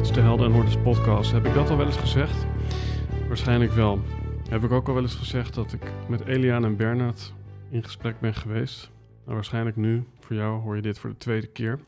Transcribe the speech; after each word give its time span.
De 0.00 0.20
Helden 0.20 0.46
en 0.46 0.52
Hordes 0.52 0.76
podcast. 0.76 1.32
Heb 1.32 1.46
ik 1.46 1.54
dat 1.54 1.70
al 1.70 1.76
wel 1.76 1.86
eens 1.86 1.96
gezegd? 1.96 2.46
Waarschijnlijk 3.28 3.72
wel. 3.72 4.00
Heb 4.48 4.64
ik 4.64 4.70
ook 4.70 4.88
al 4.88 4.94
wel 4.94 5.02
eens 5.02 5.14
gezegd 5.14 5.54
dat 5.54 5.72
ik 5.72 5.92
met 6.08 6.24
Eliane 6.24 6.66
en 6.66 6.76
Bernard 6.76 7.34
in 7.70 7.82
gesprek 7.82 8.20
ben 8.20 8.34
geweest? 8.34 8.90
Nou, 9.24 9.34
waarschijnlijk 9.34 9.76
nu, 9.76 10.04
voor 10.20 10.36
jou, 10.36 10.60
hoor 10.60 10.76
je 10.76 10.82
dit 10.82 10.98
voor 10.98 11.10
de 11.10 11.16
tweede 11.16 11.46
keer. 11.46 11.78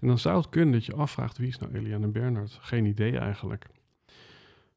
En 0.00 0.06
dan 0.06 0.18
zou 0.18 0.36
het 0.36 0.48
kunnen 0.48 0.72
dat 0.72 0.84
je 0.84 0.94
afvraagt, 0.94 1.38
wie 1.38 1.48
is 1.48 1.58
nou 1.58 1.74
Eliane 1.74 2.04
en 2.04 2.12
Bernard? 2.12 2.58
Geen 2.60 2.84
idee 2.84 3.18
eigenlijk. 3.18 3.66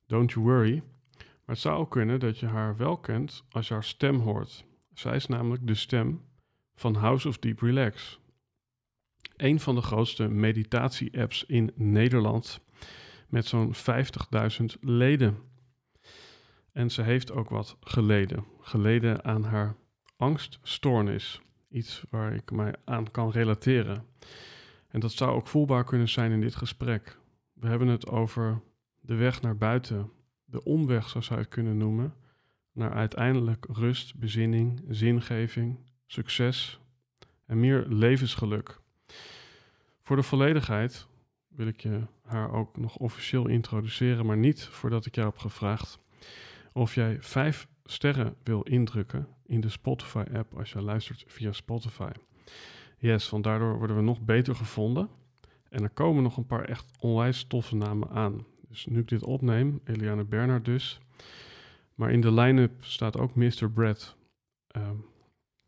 Don't 0.07 0.31
you 0.31 0.45
worry. 0.45 0.83
Maar 1.17 1.55
het 1.55 1.59
zou 1.59 1.79
ook 1.79 1.91
kunnen 1.91 2.19
dat 2.19 2.39
je 2.39 2.45
haar 2.45 2.77
wel 2.77 2.97
kent 2.97 3.43
als 3.51 3.67
je 3.67 3.73
haar 3.73 3.83
stem 3.83 4.19
hoort. 4.19 4.65
Zij 4.93 5.15
is 5.15 5.27
namelijk 5.27 5.67
de 5.67 5.75
stem 5.75 6.21
van 6.75 6.95
House 6.95 7.27
of 7.27 7.37
Deep 7.37 7.59
Relax. 7.59 8.19
Een 9.35 9.59
van 9.59 9.75
de 9.75 9.81
grootste 9.81 10.27
meditatie-apps 10.27 11.45
in 11.45 11.71
Nederland 11.75 12.63
met 13.35 13.45
zo'n 13.45 13.73
50.000 13.75 14.65
leden. 14.81 15.37
En 16.71 16.91
ze 16.91 17.01
heeft 17.01 17.31
ook 17.31 17.49
wat 17.49 17.77
geleden. 17.81 18.45
Geleden 18.61 19.23
aan 19.23 19.43
haar 19.43 19.75
angststoornis. 20.17 21.41
Iets 21.69 22.03
waar 22.09 22.33
ik 22.33 22.51
mij 22.51 22.75
aan 22.85 23.11
kan 23.11 23.31
relateren. 23.31 24.05
En 24.87 24.99
dat 24.99 25.11
zou 25.11 25.31
ook 25.31 25.47
voelbaar 25.47 25.83
kunnen 25.83 26.09
zijn 26.09 26.31
in 26.31 26.41
dit 26.41 26.55
gesprek. 26.55 27.17
We 27.53 27.67
hebben 27.67 27.87
het 27.87 28.07
over 28.07 28.61
de 28.99 29.15
weg 29.15 29.41
naar 29.41 29.57
buiten. 29.57 30.11
De 30.45 30.63
omweg, 30.63 31.09
zo 31.09 31.21
zou 31.21 31.39
je 31.39 31.45
het 31.45 31.53
kunnen 31.53 31.77
noemen. 31.77 32.13
Naar 32.71 32.93
uiteindelijk 32.93 33.65
rust, 33.69 34.15
bezinning, 34.15 34.81
zingeving, 34.89 35.79
succes 36.05 36.79
en 37.45 37.59
meer 37.59 37.85
levensgeluk. 37.87 38.79
Voor 40.01 40.15
de 40.15 40.23
volledigheid 40.23 41.07
wil 41.55 41.67
ik 41.67 41.81
je 41.81 42.01
haar 42.25 42.51
ook 42.51 42.77
nog 42.77 42.97
officieel 42.97 43.47
introduceren, 43.47 44.25
maar 44.25 44.37
niet 44.37 44.63
voordat 44.63 45.05
ik 45.05 45.15
jou 45.15 45.27
heb 45.27 45.37
gevraagd 45.37 45.99
of 46.73 46.95
jij 46.95 47.17
vijf 47.19 47.67
sterren 47.85 48.35
wil 48.43 48.61
indrukken 48.61 49.27
in 49.45 49.61
de 49.61 49.69
Spotify-app 49.69 50.57
als 50.57 50.71
je 50.71 50.81
luistert 50.81 51.23
via 51.27 51.51
Spotify. 51.51 52.11
Yes, 52.97 53.29
want 53.29 53.43
daardoor 53.43 53.77
worden 53.77 53.95
we 53.95 54.01
nog 54.01 54.21
beter 54.21 54.55
gevonden. 54.55 55.09
En 55.69 55.83
er 55.83 55.89
komen 55.89 56.23
nog 56.23 56.37
een 56.37 56.45
paar 56.45 56.65
echt 56.65 56.85
onwijs 56.99 57.43
toffe 57.43 57.75
namen 57.75 58.09
aan. 58.09 58.45
Dus 58.67 58.85
nu 58.85 58.99
ik 58.99 59.07
dit 59.07 59.23
opneem, 59.23 59.81
Eliane 59.83 60.23
Bernard 60.23 60.65
dus. 60.65 60.99
Maar 61.95 62.11
in 62.11 62.21
de 62.21 62.31
line-up 62.31 62.83
staat 62.83 63.17
ook 63.17 63.35
Mr. 63.35 63.71
Brad. 63.73 64.15
Ehm, 64.67 64.95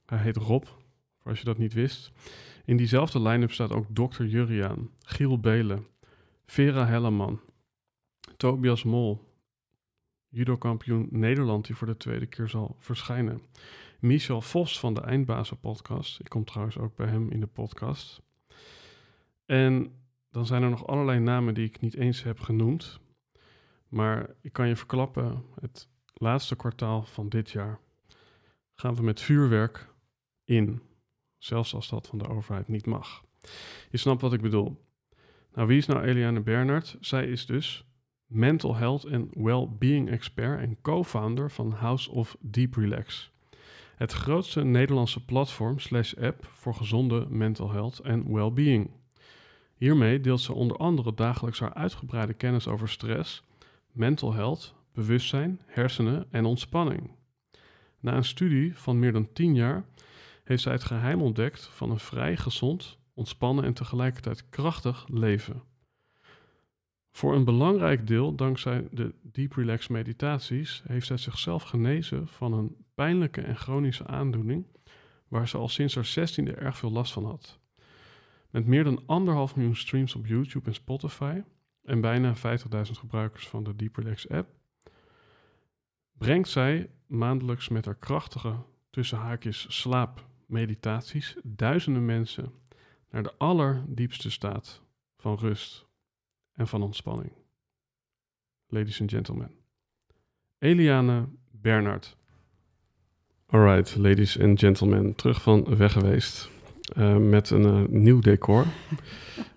hij 0.06 0.18
heet 0.18 0.38
Rob, 0.38 0.66
voor 1.18 1.32
als 1.32 1.40
je 1.40 1.46
dat 1.46 1.58
niet 1.58 1.74
wist. 1.74 2.12
In 2.68 2.78
diezelfde 2.78 3.22
line-up 3.22 3.52
staat 3.52 3.72
ook 3.72 3.86
Dr. 3.94 4.24
Juriaan, 4.24 4.90
Giel 5.00 5.40
Belen, 5.40 5.88
Vera 6.46 6.86
Helleman, 6.86 7.40
Tobias 8.38 8.84
Mol, 8.84 9.24
judokampioen 10.28 11.08
Nederland 11.12 11.66
die 11.66 11.76
voor 11.76 11.88
de 11.88 11.98
tweede 11.98 12.26
keer 12.26 12.48
zal 12.48 12.76
verschijnen. 12.80 13.42
Michel 14.00 14.42
Vos 14.42 14.80
van 14.80 14.94
de 14.94 15.02
Eindbazen 15.02 15.60
podcast. 15.60 16.20
Ik 16.20 16.30
kom 16.30 16.46
trouwens 16.46 16.78
ook 16.78 16.96
bij 16.96 17.08
hem 17.08 17.30
in 17.30 17.40
de 17.40 17.48
podcast. 17.48 18.22
En 19.46 19.92
dan 20.32 20.46
zijn 20.46 20.64
er 20.64 20.70
nog 20.70 20.88
allerlei 20.88 21.20
namen 21.20 21.54
die 21.54 21.66
ik 21.66 21.80
niet 21.80 21.96
eens 21.96 22.24
heb 22.24 22.40
genoemd. 22.40 23.00
Maar 23.88 24.30
ik 24.42 24.54
kan 24.54 24.68
je 24.68 24.76
verklappen, 24.76 25.44
het 25.60 25.90
laatste 26.14 26.56
kwartaal 26.56 27.04
van 27.04 27.30
dit 27.30 27.50
jaar 27.50 27.80
gaan 28.74 28.96
we 28.96 29.02
met 29.02 29.22
vuurwerk 29.22 29.90
in. 30.44 30.82
Zelfs 31.38 31.74
als 31.74 31.90
dat 31.90 32.08
van 32.08 32.18
de 32.18 32.28
overheid 32.28 32.68
niet 32.68 32.86
mag. 32.86 33.24
Je 33.90 33.98
snapt 33.98 34.22
wat 34.22 34.34
ik 34.34 34.42
bedoel. 34.42 34.86
Nou, 35.54 35.68
wie 35.68 35.78
is 35.78 35.86
nou 35.86 36.04
Eliane 36.04 36.42
Bernard? 36.42 36.98
Zij 37.00 37.28
is 37.28 37.46
dus 37.46 37.86
mental 38.26 38.76
health 38.76 39.04
en 39.04 39.30
well-being 39.34 40.10
expert 40.10 40.60
en 40.60 40.82
co-founder 40.82 41.52
van 41.52 41.72
House 41.72 42.12
of 42.12 42.38
Deep 42.40 42.76
Relax. 42.76 43.32
Het 43.96 44.12
grootste 44.12 44.64
Nederlandse 44.64 45.26
platform 45.26 45.80
slash 45.80 46.14
app 46.14 46.46
voor 46.54 46.74
gezonde 46.74 47.26
mental 47.30 47.72
health 47.72 48.00
en 48.00 48.34
well-being. 48.34 48.92
Hiermee 49.76 50.20
deelt 50.20 50.42
ze 50.42 50.54
onder 50.54 50.78
andere 50.78 51.14
dagelijks 51.14 51.60
haar 51.60 51.74
uitgebreide 51.74 52.34
kennis 52.34 52.68
over 52.68 52.90
stress, 52.90 53.44
mental 53.92 54.34
health, 54.34 54.76
bewustzijn, 54.94 55.62
hersenen 55.66 56.26
en 56.32 56.46
ontspanning. 56.46 57.12
Na 58.00 58.16
een 58.16 58.24
studie 58.24 58.78
van 58.78 59.00
meer 59.00 59.12
dan 59.12 59.34
10 59.34 59.56
jaar 59.56 59.86
heeft 60.48 60.64
zij 60.64 60.72
het 60.72 60.84
geheim 60.84 61.22
ontdekt 61.22 61.66
van 61.66 61.92
een 61.92 62.00
vrij 62.00 62.38
gezond, 62.38 62.98
ontspannen 63.14 63.64
en 63.64 63.74
tegelijkertijd 63.74 64.50
krachtig 64.50 65.08
leven. 65.08 65.64
Voor 67.12 67.36
een 67.36 67.44
belangrijk 67.44 68.08
deel, 68.08 68.36
dankzij 68.36 68.88
de 68.92 69.16
Deep 69.22 69.54
Relax 69.54 69.88
meditaties, 69.88 70.84
heeft 70.88 71.08
zij 71.08 71.18
zichzelf 71.18 71.64
genezen 71.64 72.28
van 72.28 72.54
een 72.54 72.76
pijnlijke 72.96 73.42
en 73.42 73.56
chronische 73.56 74.08
aandoening 74.08 74.66
waar 75.28 75.48
ze 75.48 75.58
al 75.58 75.68
sinds 75.68 75.96
haar 75.96 76.06
zestiende 76.06 76.54
erg 76.54 76.78
veel 76.78 76.92
last 76.92 77.14
van 77.14 77.26
had. 77.26 77.60
Met 78.50 78.66
meer 78.66 78.84
dan 78.84 79.04
anderhalf 79.06 79.56
miljoen 79.56 79.76
streams 79.76 80.16
op 80.16 80.26
YouTube 80.26 80.68
en 80.68 80.74
Spotify 80.74 81.42
en 81.84 82.02
bijna 82.02 82.36
50.000 82.36 82.42
gebruikers 82.92 83.48
van 83.48 83.64
de 83.64 83.76
Deep 83.76 83.96
Relax 83.96 84.30
app, 84.30 84.50
brengt 86.12 86.50
zij 86.50 86.90
maandelijks 87.06 87.70
met 87.70 87.86
haar 87.86 87.96
krachtige 87.96 88.56
tussen 88.90 89.18
haakjes 89.18 89.66
slaapmeditaties 90.48 91.36
duizenden 91.44 92.06
mensen 92.06 92.52
naar 93.12 93.24
de 93.24 93.34
allerdiepste 93.38 94.32
staat 94.32 94.82
van 95.18 95.38
rust 95.38 95.86
en 96.54 96.68
van 96.68 96.82
ontspanning. 96.82 97.32
Ladies 98.68 99.02
and 99.02 99.10
gentlemen, 99.10 99.52
Eliane 100.60 101.28
Bernard. 101.52 102.18
Alright, 103.46 103.96
ladies 103.96 104.40
and 104.40 104.60
gentlemen, 104.60 105.16
terug 105.16 105.42
van 105.42 105.78
weg 105.78 105.92
geweest 105.92 106.50
uh, 106.98 107.18
met 107.18 107.50
een 107.50 107.64
uh, 107.64 107.88
nieuw 107.88 108.20
decor. 108.20 108.66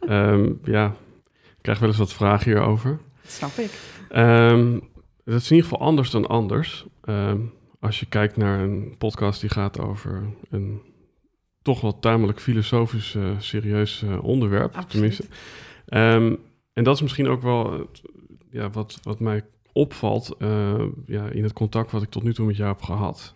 um, 0.00 0.60
ja, 0.64 0.96
ik 1.32 1.62
krijg 1.62 1.78
wel 1.78 1.88
eens 1.88 1.98
wat 1.98 2.12
vragen 2.12 2.44
hierover. 2.52 3.00
Dat 3.22 3.30
snap 3.30 3.50
ik. 3.50 3.70
Um, 4.16 4.88
dat 5.24 5.40
is 5.40 5.50
in 5.50 5.56
ieder 5.56 5.70
geval 5.70 5.86
anders 5.86 6.10
dan 6.10 6.26
anders. 6.26 6.86
Um, 7.04 7.52
als 7.80 8.00
je 8.00 8.06
kijkt 8.06 8.36
naar 8.36 8.60
een 8.60 8.94
podcast 8.98 9.40
die 9.40 9.50
gaat 9.50 9.80
over 9.80 10.22
een 10.50 10.80
toch 11.62 11.80
wel 11.80 11.98
tamelijk 11.98 12.40
filosofisch, 12.40 13.14
uh, 13.14 13.30
serieus 13.38 14.02
uh, 14.02 14.24
onderwerp. 14.24 14.74
Absoluut. 14.76 14.90
Tenminste. 14.90 15.24
Um, 15.86 16.38
en 16.72 16.84
dat 16.84 16.94
is 16.94 17.02
misschien 17.02 17.28
ook 17.28 17.42
wel 17.42 17.90
ja, 18.50 18.70
wat, 18.70 18.98
wat 19.02 19.20
mij 19.20 19.44
opvalt 19.72 20.36
uh, 20.38 20.84
ja, 21.06 21.28
in 21.28 21.42
het 21.42 21.52
contact 21.52 21.90
wat 21.90 22.02
ik 22.02 22.10
tot 22.10 22.22
nu 22.22 22.34
toe 22.34 22.46
met 22.46 22.56
jou 22.56 22.68
heb 22.68 22.82
gehad. 22.82 23.34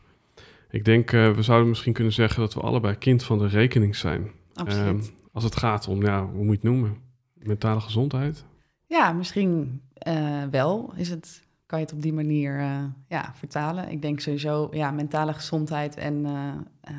Ik 0.71 0.85
denk, 0.85 1.11
we 1.11 1.43
zouden 1.43 1.69
misschien 1.69 1.93
kunnen 1.93 2.13
zeggen 2.13 2.41
dat 2.41 2.55
we 2.55 2.61
allebei 2.61 2.99
kind 2.99 3.25
van 3.25 3.39
de 3.39 3.47
rekening 3.47 3.97
zijn. 3.97 4.31
Um, 4.69 5.03
als 5.33 5.45
het 5.45 5.57
gaat 5.57 5.89
om, 5.89 6.03
ja, 6.03 6.27
hoe 6.27 6.45
moet 6.45 6.61
je 6.61 6.69
het 6.69 6.71
noemen? 6.71 6.97
Mentale 7.35 7.81
gezondheid? 7.81 8.45
Ja, 8.87 9.13
misschien 9.13 9.81
wel. 10.51 10.93
Is 10.97 11.09
het 11.09 11.44
kan 11.67 11.79
je 11.79 11.85
het 11.85 11.95
op 11.95 12.03
die 12.03 12.13
manier 12.13 12.59
uh, 12.61 12.85
ja, 13.09 13.33
vertalen. 13.35 13.91
Ik 13.91 14.03
denk 14.03 14.21
sowieso, 14.21 14.69
ja, 14.71 14.91
mentale 14.91 15.33
gezondheid 15.33 15.97
en 15.97 16.15
uh, 16.15 16.55
uh, 16.91 16.97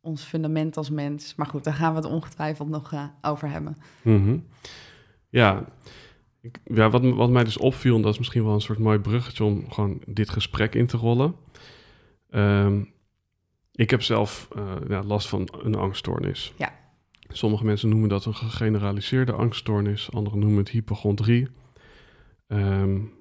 ons 0.00 0.22
fundament 0.22 0.76
als 0.76 0.90
mens. 0.90 1.34
Maar 1.34 1.46
goed, 1.46 1.64
daar 1.64 1.74
gaan 1.74 1.90
we 1.94 2.00
het 2.00 2.10
ongetwijfeld 2.10 2.68
nog 2.68 2.92
over 3.22 3.50
hebben. 3.50 3.76
Mm 4.02 4.24
-hmm. 4.24 4.46
Ja, 5.28 5.64
ik, 6.40 6.60
ja, 6.64 6.90
wat, 6.90 7.02
wat 7.02 7.30
mij 7.30 7.44
dus 7.44 7.58
opviel, 7.58 7.96
en 7.96 8.02
dat 8.02 8.12
is 8.12 8.18
misschien 8.18 8.44
wel 8.44 8.54
een 8.54 8.60
soort 8.60 8.78
mooi 8.78 8.98
bruggetje 8.98 9.44
om 9.44 9.70
gewoon 9.70 10.02
dit 10.06 10.30
gesprek 10.30 10.74
in 10.74 10.86
te 10.86 10.96
rollen. 10.96 11.34
Ehm, 12.30 12.82
ik 13.72 13.90
heb 13.90 14.02
zelf 14.02 14.48
ja, 14.88 15.02
last 15.02 15.28
van 15.28 15.48
een 15.62 15.74
angststoornis. 15.74 16.52
Ja. 16.56 16.72
Sommige 17.28 17.64
mensen 17.64 17.88
noemen 17.88 18.08
dat 18.08 18.24
een 18.24 18.34
gegeneraliseerde 18.34 19.32
angststoornis, 19.32 20.12
anderen 20.12 20.38
noemen 20.38 20.58
het 20.58 20.68
hypochondrie. 20.68 21.48
Um, 22.46 23.12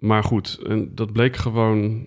maar 0.00 0.24
goed, 0.24 0.58
en 0.66 0.94
dat 0.94 1.12
bleek 1.12 1.36
gewoon. 1.36 2.06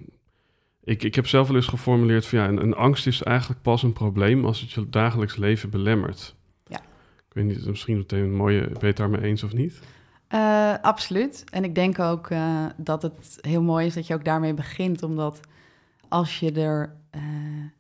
Ik, 0.84 1.04
ik 1.04 1.16
heb 1.16 1.28
zelf 1.28 1.48
wel 1.48 1.56
eens 1.56 1.68
geformuleerd 1.68 2.26
van 2.26 2.40
ja, 2.40 2.48
een, 2.48 2.62
een 2.62 2.76
angst 2.76 3.08
is 3.08 3.24
eigenlijk 3.24 3.62
pas 3.62 3.84
een 3.84 3.94
probleem 3.94 4.46
als 4.46 4.62
het 4.62 4.72
je 4.72 4.90
dagelijks 4.90 5.36
leven 5.36 5.70
belemmert. 5.70 6.36
Ja. 6.66 6.80
Ik 7.18 7.34
weet 7.34 7.46
niet, 7.46 7.66
misschien 7.66 7.98
meteen 7.98 8.24
een 8.24 8.36
mooie, 8.36 8.62
ben 8.62 8.80
je 8.80 8.86
het 8.86 8.98
daarmee 8.98 9.22
eens 9.22 9.44
of 9.44 9.54
niet? 9.54 9.82
Uh, 10.34 10.74
absoluut. 10.82 11.44
En 11.50 11.64
ik 11.64 11.76
denk 11.76 12.00
ook 12.00 12.30
uh, 12.30 12.66
dat 12.78 13.02
het 13.02 13.38
heel 13.42 13.62
mooi 13.62 13.86
is 13.86 13.94
dat 13.94 14.08
je 14.08 14.14
ook 14.14 14.26
daarmee 14.26 14.54
begint, 14.54 15.04
omdat 15.04 15.40
als 16.08 16.40
je 16.40 16.52
er, 16.52 16.96
uh, 17.16 17.22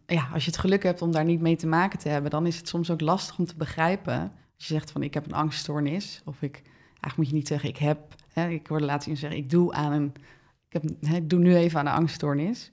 ja, 0.06 0.30
als 0.34 0.46
je 0.46 0.52
het 0.52 0.60
geluk 0.60 0.84
hebt 0.84 1.02
om 1.02 1.12
daar 1.12 1.26
niet 1.26 1.42
mee 1.42 1.56
te 1.56 1.68
maken 1.68 2.00
te 2.00 2.10
hebben, 2.10 2.32
dan 2.32 2.46
is 2.46 2.58
het 2.58 2.68
soms 2.68 2.90
ook 2.90 3.02
lastig 3.02 3.38
om 3.38 3.46
te 3.46 3.56
begrijpen. 3.56 4.20
Als 4.56 4.68
je 4.68 4.74
zegt 4.74 4.92
van 4.92 5.04
ik 5.04 5.14
heb 5.14 5.26
een 5.26 5.34
angststoornis, 5.34 6.22
of 6.26 6.42
ik, 6.42 6.62
eigenlijk 7.04 7.18
moet 7.18 7.28
je 7.28 7.34
niet 7.34 7.48
zeggen 7.48 7.70
ik 7.70 7.78
heb, 7.78 8.00
hè, 8.34 8.50
ik 8.50 8.68
hoorde 8.68 8.86
laatst 8.86 9.08
iemand 9.08 9.24
zeggen 9.24 9.40
ik 9.44 9.50
doe 9.50 9.74
aan 9.74 9.92
een, 9.92 10.14
ik, 10.70 10.82
heb, 10.82 10.84
hè, 11.02 11.16
ik 11.16 11.30
doe 11.30 11.40
nu 11.40 11.56
even 11.56 11.80
aan 11.80 11.86
een 11.86 11.94
angststoornis, 11.94 12.72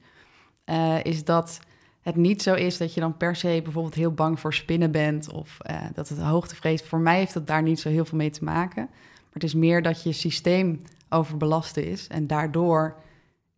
is 1.02 1.24
dat 1.24 1.60
het 2.00 2.16
niet 2.16 2.42
zo 2.42 2.54
is 2.54 2.76
dat 2.76 2.94
je 2.94 3.00
dan 3.00 3.16
per 3.16 3.36
se 3.36 3.60
bijvoorbeeld 3.64 3.94
heel 3.94 4.12
bang 4.12 4.40
voor 4.40 4.54
spinnen 4.54 4.90
bent 4.90 5.32
of 5.32 5.56
dat 5.94 6.08
het 6.08 6.18
hoogtevrees. 6.18 6.82
Voor 6.82 6.98
mij 6.98 7.18
heeft 7.18 7.34
dat 7.34 7.46
daar 7.46 7.62
niet 7.62 7.80
zo 7.80 7.88
heel 7.88 8.04
veel 8.04 8.18
mee 8.18 8.30
te 8.30 8.44
maken. 8.44 8.88
Maar 8.90 9.32
het 9.32 9.44
is 9.44 9.54
meer 9.54 9.82
dat 9.82 10.02
je 10.02 10.12
systeem 10.12 10.80
overbelast 11.08 11.76
is 11.76 12.06
en 12.06 12.26
daardoor 12.26 12.96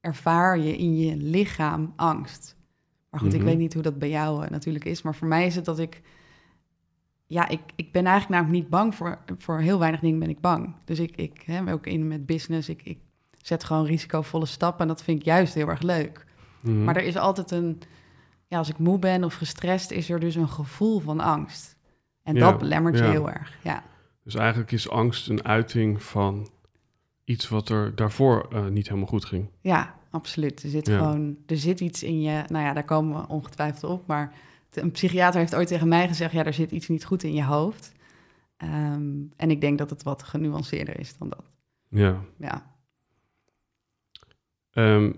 ervaar 0.01 0.59
je 0.59 0.77
in 0.77 0.97
je 0.97 1.17
lichaam 1.17 1.93
angst. 1.97 2.57
Maar 3.11 3.21
goed, 3.21 3.33
ik 3.33 3.39
Mhm. 3.41 3.49
weet 3.49 3.59
niet 3.59 3.75
hoe 3.75 3.83
dat 3.83 3.99
bij 3.99 4.09
jou 4.09 4.45
eh, 4.45 4.51
natuurlijk 4.51 4.85
is. 4.85 5.03
Maar 5.03 5.15
voor 5.15 5.29
mij 5.29 5.47
is 5.47 5.55
het 5.55 5.65
dat 5.65 5.79
ik... 5.79 6.03
Ja, 7.33 7.49
ik, 7.49 7.61
ik 7.77 7.93
ben 7.93 8.07
eigenlijk 8.07 8.41
namelijk 8.41 8.63
niet 8.63 8.71
bang 8.71 8.95
voor... 8.95 9.19
Voor 9.39 9.59
heel 9.61 9.79
weinig 9.79 10.01
dingen 10.01 10.19
ben 10.19 10.29
ik 10.29 10.41
bang. 10.41 10.75
Dus 10.85 10.99
ik, 10.99 11.17
ik 11.17 11.43
hè, 11.47 11.73
ook 11.73 11.87
in 11.87 12.09
met 12.09 12.27
business, 12.27 12.69
ik, 12.69 12.81
ik 12.83 12.99
zet 13.39 13.65
gewoon 13.65 13.87
risicovolle 13.87 14.47
stappen. 14.47 14.81
En 14.81 14.89
dat 14.89 15.03
vind 15.03 15.19
ik 15.19 15.25
juist 15.25 15.55
heel 15.55 15.69
erg 15.69 15.83
leuk. 15.83 16.27
Mhm. 16.61 16.85
Maar 16.85 16.97
er 16.97 17.03
is 17.03 17.17
altijd 17.17 17.51
een... 17.51 17.81
Ja, 18.47 18.59
als 18.59 18.69
ik 18.69 18.79
moe 18.79 18.99
ben 18.99 19.25
of 19.25 19.35
gestrest, 19.35 19.91
is 19.91 20.11
er 20.11 20.21
dus 20.21 20.35
een 20.35 20.49
gevoel 20.49 21.01
van 21.01 21.21
angst. 21.21 21.77
En 22.23 22.35
Ja, 22.35 22.51
dat 22.51 22.59
belemmert 22.59 22.99
je 22.99 23.05
ja. 23.05 23.11
heel 23.11 23.31
erg, 23.31 23.57
ja. 23.63 23.83
Dus 24.25 24.35
eigenlijk 24.35 24.73
is 24.73 24.91
angst 24.91 25.29
een 25.29 25.45
uiting 25.45 26.03
van 26.03 26.49
iets 27.25 27.49
wat 27.49 27.69
er 27.69 27.95
daarvoor 27.95 28.49
eh, 28.53 28.67
niet 28.67 28.87
helemaal 28.87 29.09
goed 29.09 29.25
ging. 29.25 29.49
Ja, 29.61 29.95
absoluut. 30.11 30.63
Er 30.63 30.69
zit 30.69 30.87
Ja. 30.87 30.99
gewoon, 30.99 31.37
er 31.47 31.57
zit 31.57 31.81
iets 31.81 32.03
in 32.03 32.21
je. 32.21 32.43
Nou 32.49 32.65
ja, 32.65 32.73
daar 32.73 32.85
komen 32.85 33.21
we 33.21 33.29
ongetwijfeld 33.29 33.93
op. 33.93 34.07
Maar 34.07 34.33
een 34.77 34.91
psychiater 34.91 35.41
heeft 35.41 35.55
ooit 35.55 35.69
tegen 35.69 35.89
mij 35.89 36.09
gezegd: 36.09 36.33
ja, 36.33 36.45
er 36.45 36.53
zit 36.53 36.71
iets 36.71 36.89
niet 36.89 37.05
goed 37.05 37.23
in 37.23 37.35
je 37.35 37.45
hoofd. 37.45 37.93
Ehm, 38.57 39.11
en 39.37 39.51
ik 39.51 39.61
denk 39.61 39.79
dat 39.79 39.91
het 39.91 40.03
wat 40.03 40.23
genuanceerder 40.23 41.01
is 41.01 41.17
dan 41.19 41.29
dat. 41.29 41.45
Ja. 41.89 42.21
Ja, 42.39 42.73
Ehm, 44.73 45.13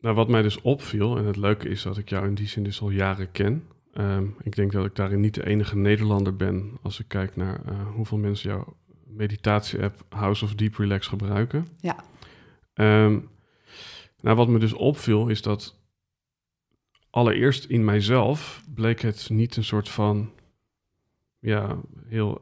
nou, 0.00 0.14
wat 0.14 0.28
mij 0.28 0.42
dus 0.42 0.60
opviel, 0.60 1.16
en 1.16 1.24
het 1.24 1.36
leuke 1.36 1.68
is 1.68 1.82
dat 1.82 1.98
ik 1.98 2.08
jou 2.08 2.26
in 2.26 2.34
die 2.34 2.48
zin 2.48 2.62
dus 2.62 2.80
al 2.80 2.90
jaren 2.90 3.32
ken. 3.32 3.68
Ehm, 3.92 4.26
ik 4.42 4.56
denk 4.56 4.72
dat 4.72 4.84
ik 4.84 4.94
daarin 4.94 5.20
niet 5.20 5.34
de 5.34 5.46
enige 5.46 5.76
Nederlander 5.76 6.36
ben 6.36 6.70
als 6.82 7.00
ik 7.00 7.08
kijk 7.08 7.36
naar 7.36 7.60
eh, 7.64 7.74
hoeveel 7.94 8.18
mensen 8.18 8.50
jouw 8.50 8.76
meditatie-app 9.04 10.04
House 10.08 10.44
of 10.44 10.54
Deep 10.54 10.74
Relax 10.74 11.06
gebruiken. 11.06 11.66
Ja. 11.80 11.96
Nou, 14.20 14.36
wat 14.36 14.48
me 14.48 14.58
dus 14.58 14.72
opviel 14.72 15.28
is 15.28 15.42
dat 15.42 15.75
allereerst 17.16 17.64
in 17.64 17.84
mijzelf 17.84 18.62
bleek 18.74 19.00
het 19.00 19.28
niet 19.30 19.56
een 19.56 19.64
soort 19.64 19.88
van, 19.88 20.30
ja, 21.38 21.76
heel 22.06 22.40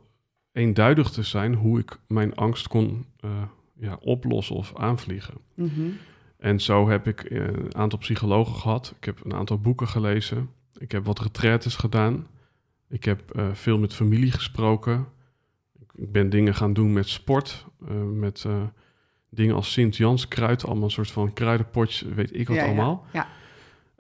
eenduidig 0.53 1.11
te 1.11 1.23
zijn 1.23 1.55
hoe 1.55 1.79
ik 1.79 1.99
mijn 2.07 2.35
angst 2.35 2.69
kon 2.69 3.07
eh, 3.21 3.31
ja, 3.75 3.99
oplossen 4.01 4.57
of 4.57 4.77
aanvliegen. 4.77 5.35
Mhm. 5.55 5.89
En 6.39 6.61
zo 6.61 6.89
heb 6.89 7.07
ik 7.07 7.21
eh, 7.21 7.47
een 7.47 7.75
aantal 7.75 7.99
psychologen 7.99 8.55
gehad. 8.55 8.95
Ik 8.97 9.05
heb 9.05 9.25
een 9.25 9.35
aantal 9.35 9.59
boeken 9.59 9.89
gelezen. 9.89 10.51
Ik 10.79 10.93
heb 10.93 11.05
wat 11.05 11.21
retraites 11.21 11.77
gedaan. 11.77 12.27
Ik 12.89 13.05
heb 13.05 13.31
eh, 13.31 13.49
veel 13.53 13.79
met 13.79 13.95
familie 13.95 14.31
gesproken. 14.31 15.07
Ik, 15.81 16.11
ben 16.13 16.31
dingen 16.31 16.55
gaan 16.55 16.73
doen 16.73 16.93
met 16.93 17.09
sport. 17.09 17.67
met 18.13 18.47
dingen 19.31 19.55
als 19.55 19.73
Sint-Jans 19.73 20.29
kruid. 20.29 20.65
Allemaal 20.65 20.85
een 20.85 20.91
soort 20.91 21.11
van 21.11 21.33
kruidenpotje, 21.33 22.15
weet 22.15 22.35
ik 22.35 22.49
wat 22.49 22.57
Ja, 22.57 22.63
ja, 22.63 22.69
allemaal. 22.69 23.07
Ja, 23.13 23.29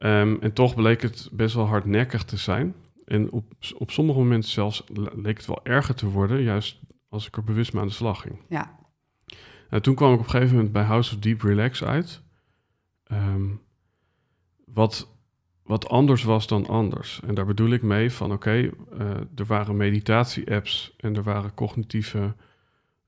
Ehm, 0.05 0.37
en 0.41 0.53
toch 0.53 0.75
bleek 0.75 1.03
het 1.03 1.29
best 1.33 1.55
wel 1.55 1.67
hardnekkig 1.67 2.25
te 2.25 2.37
zijn. 2.37 2.75
En 3.05 3.31
op, 3.31 3.45
op 3.79 3.91
sommige 3.91 4.19
momenten 4.19 4.51
zelfs 4.51 4.85
le- 4.87 5.11
leek 5.15 5.37
het 5.37 5.47
wel 5.47 5.61
erger 5.65 5.95
te 5.95 6.06
worden. 6.06 6.43
Juist 6.43 6.81
als 7.09 7.27
ik 7.27 7.37
er 7.37 7.45
bewust 7.45 7.73
mee 7.73 7.83
aan 7.83 7.89
de 7.89 7.95
slag 7.95 8.21
ging. 8.21 8.39
ja, 8.49 8.77
Nou, 9.71 9.83
toen 9.83 9.95
kwam 9.95 10.12
ik 10.12 10.19
op 10.19 10.25
een 10.25 10.31
gegeven 10.31 10.55
moment 10.55 10.73
bij 10.73 10.83
House 10.83 11.15
of 11.15 11.21
Deep 11.21 11.43
Relax 11.43 11.85
uit. 11.85 12.23
Ehm, 13.05 13.45
wat, 14.67 15.09
wat 15.62 15.89
anders 15.89 16.23
was 16.23 16.47
dan 16.47 16.67
anders. 16.67 17.21
En 17.27 17.35
daar 17.35 17.47
bedoel 17.47 17.71
ik 17.71 17.83
mee 17.83 18.12
van 18.12 18.33
oké, 18.33 18.51
eh, 18.51 19.11
er 19.35 19.47
waren 19.47 19.77
meditatie-apps 19.77 20.95
en 20.97 21.17
er 21.17 21.23
waren 21.23 21.55
cognitieve 21.55 22.35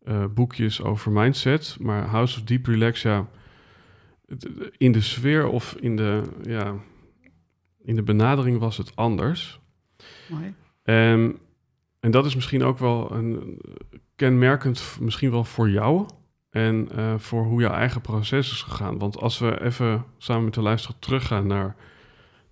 eh, 0.05 0.25
boekjes 0.35 0.83
over 0.83 1.13
mindset. 1.13 1.77
Maar 1.81 2.03
House 2.07 2.39
of 2.39 2.45
Deep 2.45 2.67
Relax, 2.67 3.03
ja, 3.03 3.27
in 4.77 4.93
de 4.93 5.01
sfeer 5.01 5.49
of 5.49 5.77
in 5.81 5.97
de, 5.97 6.23
ja, 6.43 6.75
in 7.83 7.97
de 7.97 8.03
benadering 8.03 8.59
was 8.59 8.77
het 8.77 8.97
anders. 8.97 9.61
mooi. 10.29 10.55
Ehm, 10.83 11.33
en 12.01 12.11
dat 12.11 12.27
is 12.27 12.35
misschien 12.35 12.63
ook 12.63 12.79
wel 12.79 13.13
een, 13.13 13.61
kenmerkend, 14.17 14.97
misschien 15.01 15.31
wel 15.31 15.45
voor 15.45 15.71
jou 15.71 16.07
en 16.51 16.89
eh, 16.95 17.15
voor 17.19 17.45
hoe 17.45 17.61
jouw 17.61 17.73
eigen 17.73 18.01
proces 18.01 18.51
is 18.51 18.63
gegaan. 18.63 18.99
Want 18.99 19.21
als 19.21 19.39
we 19.39 19.63
even 19.63 20.05
samen 20.19 20.45
met 20.45 20.55
de 20.55 20.61
luisteraar 20.63 20.99
teruggaan 20.99 21.47
naar 21.47 21.77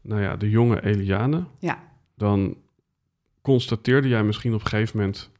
nou 0.00 0.20
ja, 0.20 0.36
de 0.36 0.50
jonge 0.50 0.84
Eliane, 0.84 1.44
Ja, 1.58 1.78
dan 2.14 2.56
constateerde 3.42 4.08
jij 4.08 4.24
misschien 4.24 4.54
op 4.54 4.60
een 4.60 4.66
gegeven 4.66 4.98
moment 4.98 5.30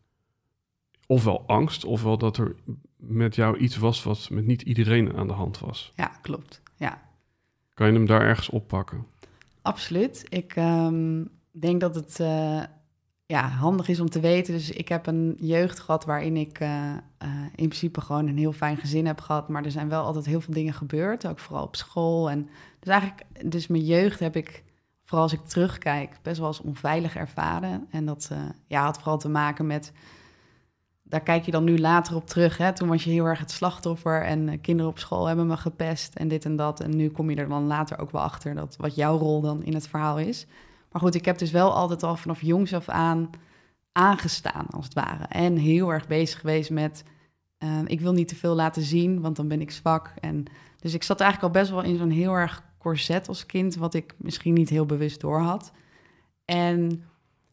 ofwel 1.06 1.44
angst, 1.46 1.84
ofwel 1.84 2.19
dat 2.19 2.36
er 2.36 2.54
met 3.06 3.35
jou 3.35 3.56
iets 3.56 3.77
was 3.77 4.03
wat 4.03 4.29
met 4.31 4.46
niet 4.46 4.63
iedereen 4.63 5.17
aan 5.17 5.27
de 5.27 5.32
hand 5.32 5.58
was. 5.58 5.93
ja, 5.96 6.06
klopt. 6.23 6.63
Ja, 6.77 7.03
Kan 7.75 7.87
je 7.87 7.93
hem 7.93 8.06
daar 8.06 8.20
ergens 8.23 8.49
oppakken? 8.51 9.06
absoluut. 9.63 10.27
Ik 10.29 10.56
ehm, 10.56 11.25
denk 11.51 11.81
dat 11.81 11.94
het 11.94 12.20
eh, 12.20 12.63
ja, 13.27 13.49
handig 13.49 13.89
is 13.89 14.01
om 14.01 14.11
te 14.11 14.20
weten. 14.20 14.55
Dus 14.55 14.70
ik 14.70 14.89
heb 14.89 15.06
een 15.06 15.37
jeugd 15.41 15.81
gehad 15.81 16.05
waarin 16.05 16.37
ik 16.37 16.61
eh, 16.61 16.91
eh, 17.19 17.29
in 17.55 17.69
principe 17.69 18.01
gewoon 18.01 18.27
een 18.27 18.39
heel 18.39 18.53
fijn 18.53 18.77
gezin 18.77 19.06
heb 19.06 19.20
gehad. 19.20 19.49
Maar 19.49 19.65
er 19.65 19.70
zijn 19.70 19.89
wel 19.89 20.05
altijd 20.05 20.27
heel 20.27 20.41
veel 20.41 20.55
dingen 20.55 20.75
gebeurd, 20.75 21.27
ook 21.27 21.39
vooral 21.39 21.65
op 21.65 21.77
school. 21.77 22.31
En 22.31 22.49
dus 22.81 22.93
eigenlijk, 22.93 23.51
dus 23.51 23.67
mijn 23.67 23.84
jeugd 23.84 24.20
heb 24.20 24.37
ik, 24.37 24.65
vooral 25.05 25.23
als 25.23 25.32
ik 25.32 25.44
terugkijk, 25.44 26.19
best 26.23 26.39
wel 26.39 26.46
als 26.46 26.61
onveilig 26.61 27.17
ervaren. 27.17 27.87
En 27.91 28.05
dat 28.05 28.31
ja, 28.67 28.84
had 28.84 28.96
vooral 28.96 29.19
te 29.19 29.29
maken 29.29 29.67
met, 29.67 29.93
daar 31.06 31.23
kijk 31.23 31.44
je 31.44 31.51
dan 31.51 31.65
nu 31.65 31.79
later 31.79 32.17
op 32.17 32.27
terug. 32.27 32.56
Hè? 32.56 32.73
Toen 32.73 32.89
was 32.89 33.05
je 33.05 33.11
heel 33.11 33.25
erg 33.25 33.39
het 33.39 33.51
slachtoffer 33.51 34.23
en 34.23 34.49
eh, 34.49 34.58
kinderen 34.61 34.91
op 34.91 34.99
school 34.99 35.27
hebben 35.27 35.46
me 35.46 35.56
gepest 35.56 36.15
en 36.15 36.29
dit 36.29 36.44
en 36.44 36.56
dat. 36.56 36.81
En 36.81 36.96
nu 36.96 37.11
kom 37.11 37.31
je 37.31 37.37
er 37.37 37.49
dan 37.49 37.67
later 37.67 37.99
ook 37.99 38.11
wel 38.11 38.23
achter 38.23 38.55
dat 38.55 38.77
wat 38.77 38.94
jouw 38.94 39.19
rol 39.19 39.41
dan 39.41 39.65
in 39.65 39.75
het 39.75 39.89
verhaal 39.89 40.19
is. 40.19 40.46
Maar 40.93 41.03
goed, 41.03 41.15
ik 41.15 41.25
heb 41.25 41.39
dus 41.39 41.51
wel 41.51 41.75
altijd 41.75 42.03
al 42.03 42.17
vanaf 42.17 42.41
jongs 42.41 42.75
af 42.75 42.89
aan 42.89 43.31
aangestaan, 43.93 44.67
als 44.70 44.84
het 44.84 44.94
ware. 44.94 45.25
En 45.29 45.56
heel 45.56 45.93
erg 45.93 46.06
bezig 46.06 46.41
geweest 46.41 46.70
met, 46.70 47.05
eh, 47.58 47.79
ik 47.87 48.01
wil 48.01 48.13
niet 48.13 48.29
te 48.29 48.37
veel 48.37 48.55
laten 48.55 48.82
zien, 48.82 49.20
want 49.20 49.37
dan 49.37 49.49
ben 49.49 49.61
ik 49.61 49.70
zwak. 49.70 50.13
En 50.20 50.44
dus 50.79 50.94
ik 50.94 51.03
zat 51.03 51.20
eigenlijk 51.20 51.55
al 51.55 51.61
best 51.61 51.73
wel 51.73 51.82
in 51.82 51.96
zo'n 51.96 52.11
heel 52.11 52.32
erg 52.32 52.63
corset 52.79 53.29
als 53.29 53.46
kind, 53.46 53.75
wat 53.75 53.94
ik 53.94 54.15
misschien 54.17 54.55
niet 54.55 54.69
heel 54.69 54.87
bewust 54.87 55.20
door 55.20 55.41
had. 55.41 55.73
En 56.44 57.05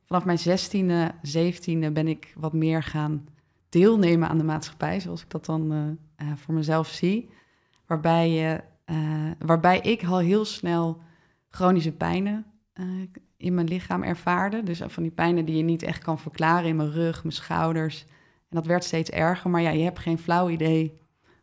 vanaf 0.06 0.26
mijn 0.26 0.40
zestiende, 0.40 1.12
zeventiende 1.22 1.92
ben 1.92 2.08
ik 2.08 2.34
wat 2.36 2.54
meer 2.54 2.84
gaan 2.84 3.28
deelnemen 3.72 4.30
aan 4.30 4.38
de 4.38 4.44
maatschappij, 4.44 5.00
zoals 5.00 5.22
ik 5.22 5.30
dat 5.30 5.46
dan 5.46 5.72
eh, 5.72 6.28
eh, 6.28 6.38
voor 6.38 6.54
mezelf 6.54 6.88
zie. 6.88 7.30
Waarbij, 7.86 8.30
je, 8.30 8.62
eh, 8.86 8.96
waarbij 9.40 9.80
ik 9.80 10.04
al 10.04 10.20
heel 10.20 10.46
snel 10.46 11.02
chronische 11.50 11.92
pijnen 11.92 12.46
in 13.38 13.54
mijn 13.54 13.68
lichaam 13.68 14.04
ervaarde. 14.04 14.64
Dus 14.64 14.82
van 14.86 15.04
die 15.04 15.12
pijnen 15.12 15.46
die 15.46 15.58
je 15.58 15.64
niet 15.64 15.84
echt 15.84 16.04
kan 16.04 16.20
verklaren 16.20 16.70
in 16.70 16.76
mijn 16.76 16.92
rug, 16.92 17.24
mijn 17.24 17.36
schouders. 17.36 18.06
En 18.50 18.56
dat 18.56 18.66
werd 18.66 18.84
steeds 18.84 19.10
erger, 19.10 19.50
maar 19.50 19.62
ja, 19.62 19.70
je 19.70 19.84
hebt 19.84 20.00
geen 20.00 20.18
flauw 20.18 20.50
idee 20.50 20.98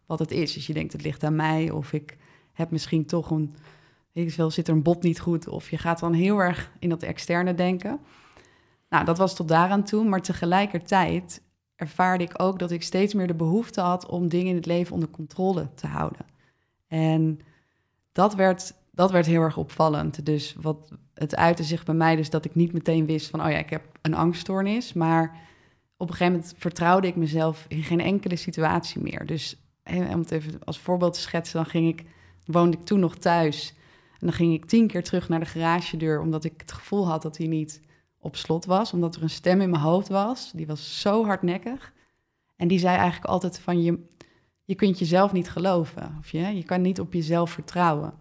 wat 0.06 0.18
het 0.18 0.30
is. 0.30 0.52
Dus 0.52 0.66
je 0.66 0.72
denkt, 0.72 0.92
het 0.92 1.02
ligt 1.02 1.24
aan 1.24 1.36
mij 1.36 1.70
of 1.70 1.92
ik 1.92 2.16
heb 2.52 2.70
misschien 2.70 3.06
toch 3.06 3.30
een... 3.30 3.54
Ik 4.12 4.32
veel, 4.32 4.50
zit 4.50 4.68
er 4.68 4.74
een 4.74 4.82
bot 4.82 5.02
niet 5.02 5.20
goed? 5.20 5.48
Of 5.48 5.70
je 5.70 5.78
gaat 5.78 5.98
dan 5.98 6.12
heel 6.12 6.38
erg 6.38 6.70
in 6.78 6.88
dat 6.88 7.02
externe 7.02 7.54
denken. 7.54 8.00
Nou, 8.88 9.04
dat 9.04 9.18
was 9.18 9.36
tot 9.36 9.48
daaraan 9.48 9.84
toe, 9.84 10.04
maar 10.04 10.22
tegelijkertijd 10.22 11.42
ervaarde 11.78 12.24
ik 12.24 12.42
ook 12.42 12.58
dat 12.58 12.70
ik 12.70 12.82
steeds 12.82 13.14
meer 13.14 13.26
de 13.26 13.34
behoefte 13.34 13.80
had 13.80 14.06
om 14.06 14.28
dingen 14.28 14.48
in 14.48 14.56
het 14.56 14.66
leven 14.66 14.94
onder 14.94 15.08
controle 15.08 15.68
te 15.74 15.86
houden. 15.86 16.26
En 16.88 17.40
dat 18.12 18.34
werd, 18.34 18.74
dat 18.90 19.10
werd 19.10 19.26
heel 19.26 19.42
erg 19.42 19.56
opvallend. 19.56 20.26
Dus 20.26 20.56
wat 20.60 20.92
het 21.14 21.36
uitte 21.36 21.64
zich 21.64 21.84
bij 21.84 21.94
mij, 21.94 22.16
dus 22.16 22.30
dat 22.30 22.44
ik 22.44 22.54
niet 22.54 22.72
meteen 22.72 23.06
wist 23.06 23.30
van, 23.30 23.44
oh 23.44 23.50
ja, 23.50 23.58
ik 23.58 23.70
heb 23.70 23.82
een 24.02 24.14
angststoornis. 24.14 24.92
Maar 24.92 25.36
op 25.96 26.08
een 26.08 26.14
gegeven 26.14 26.32
moment 26.32 26.54
vertrouwde 26.58 27.06
ik 27.06 27.16
mezelf 27.16 27.64
in 27.68 27.82
geen 27.82 28.00
enkele 28.00 28.36
situatie 28.36 29.02
meer. 29.02 29.26
Dus 29.26 29.56
om 29.84 30.20
het 30.20 30.30
even 30.30 30.64
als 30.64 30.78
voorbeeld 30.78 31.14
te 31.14 31.20
schetsen, 31.20 31.56
dan 31.56 31.70
ging 31.70 31.88
ik, 31.88 32.04
woonde 32.44 32.76
ik 32.76 32.84
toen 32.84 33.00
nog 33.00 33.16
thuis. 33.16 33.74
En 34.12 34.26
dan 34.26 34.32
ging 34.32 34.54
ik 34.54 34.64
tien 34.64 34.86
keer 34.86 35.04
terug 35.04 35.28
naar 35.28 35.40
de 35.40 35.46
garagedeur, 35.46 36.20
omdat 36.20 36.44
ik 36.44 36.54
het 36.56 36.72
gevoel 36.72 37.08
had 37.08 37.22
dat 37.22 37.36
hij 37.36 37.46
niet 37.46 37.80
op 38.18 38.36
slot 38.36 38.64
was. 38.64 38.92
Omdat 38.92 39.16
er 39.16 39.22
een 39.22 39.30
stem 39.30 39.60
in 39.60 39.70
mijn 39.70 39.82
hoofd 39.82 40.08
was, 40.08 40.52
die 40.54 40.66
was 40.66 41.00
zo 41.00 41.24
hardnekkig. 41.24 41.92
En 42.56 42.68
die 42.68 42.78
zei 42.78 42.96
eigenlijk 42.96 43.30
altijd 43.30 43.58
van, 43.58 43.82
je, 43.82 44.06
je 44.64 44.74
kunt 44.74 44.98
jezelf 44.98 45.32
niet 45.32 45.50
geloven. 45.50 46.16
Of 46.18 46.30
je, 46.30 46.38
je 46.38 46.64
kan 46.64 46.80
niet 46.80 47.00
op 47.00 47.12
jezelf 47.12 47.50
vertrouwen. 47.50 48.12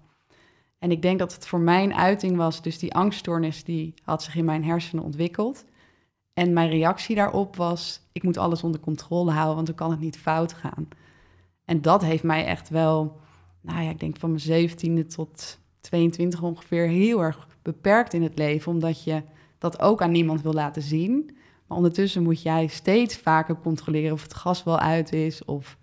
En 0.80 0.92
ik 0.92 1.02
denk 1.02 1.20
dat 1.20 1.34
het 1.34 1.48
voor 1.48 1.60
mijn 1.60 1.94
uiting 1.94 2.38
was, 2.38 2.62
dus 2.62 2.80
die 2.80 2.94
angststoornis, 2.94 3.64
die 3.64 3.94
had 4.04 4.24
zich 4.24 4.36
in 4.36 4.46
mijn 4.46 4.64
hersenen 4.64 5.04
ontwikkeld. 5.04 5.66
En 6.34 6.54
mijn 6.54 6.70
reactie 6.70 7.16
daarop 7.16 7.56
was, 7.56 8.02
ik 8.12 8.24
moet 8.24 8.38
alles 8.38 8.64
onder 8.64 8.80
controle 8.80 9.32
houden, 9.32 9.56
want 9.56 9.68
dan 9.68 9.76
kan 9.76 9.92
het 9.92 10.00
niet 10.00 10.18
fout 10.18 10.54
gaan. 10.54 10.88
En 11.66 11.82
dat 11.82 12.02
heeft 12.02 12.24
mij 12.24 12.46
echt 12.46 12.70
wel, 12.70 13.20
nou 13.62 13.84
ja, 13.84 13.90
ik 13.90 14.00
denk 14.00 14.18
van 14.18 14.32
mijn 14.32 14.70
17e 14.70 15.08
tot 15.08 15.60
22 15.80 16.42
ongeveer 16.42 16.88
heel 16.88 17.24
erg 17.24 17.48
beperkt 17.62 18.14
in 18.14 18.24
het 18.24 18.38
leven, 18.38 18.72
omdat 18.72 19.04
je 19.04 19.22
dat 19.58 19.80
ook 19.80 20.02
aan 20.02 20.12
niemand 20.12 20.42
wil 20.42 20.54
laten 20.54 20.82
zien. 20.82 21.38
Maar 21.68 21.78
ondertussen 21.78 22.24
moet 22.24 22.42
jij 22.42 22.68
steeds 22.68 23.18
vaker 23.18 23.60
controleren 23.60 24.14
of 24.14 24.24
het 24.24 24.34
gas 24.34 24.64
wel 24.64 24.80
uit 24.80 25.14
is 25.14 25.46
of 25.46 25.78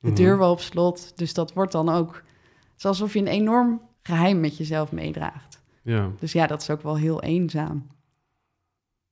de 0.00 0.08
mhm. 0.08 0.16
deur 0.16 0.38
wel 0.38 0.50
op 0.50 0.60
slot. 0.60 1.18
Dus 1.18 1.34
dat 1.34 1.52
wordt 1.52 1.72
dan 1.72 1.88
ook, 1.88 2.22
het 2.72 2.84
alsof 2.84 3.12
je 3.12 3.18
een 3.18 3.26
enorm 3.26 3.80
geheim 4.02 4.40
met 4.40 4.56
jezelf 4.56 4.92
meedraagt. 4.92 5.62
Ja. 5.82 6.10
Dus 6.18 6.32
ja, 6.32 6.46
dat 6.46 6.60
is 6.60 6.70
ook 6.70 6.82
wel 6.82 6.96
heel 6.96 7.22
eenzaam. 7.22 7.86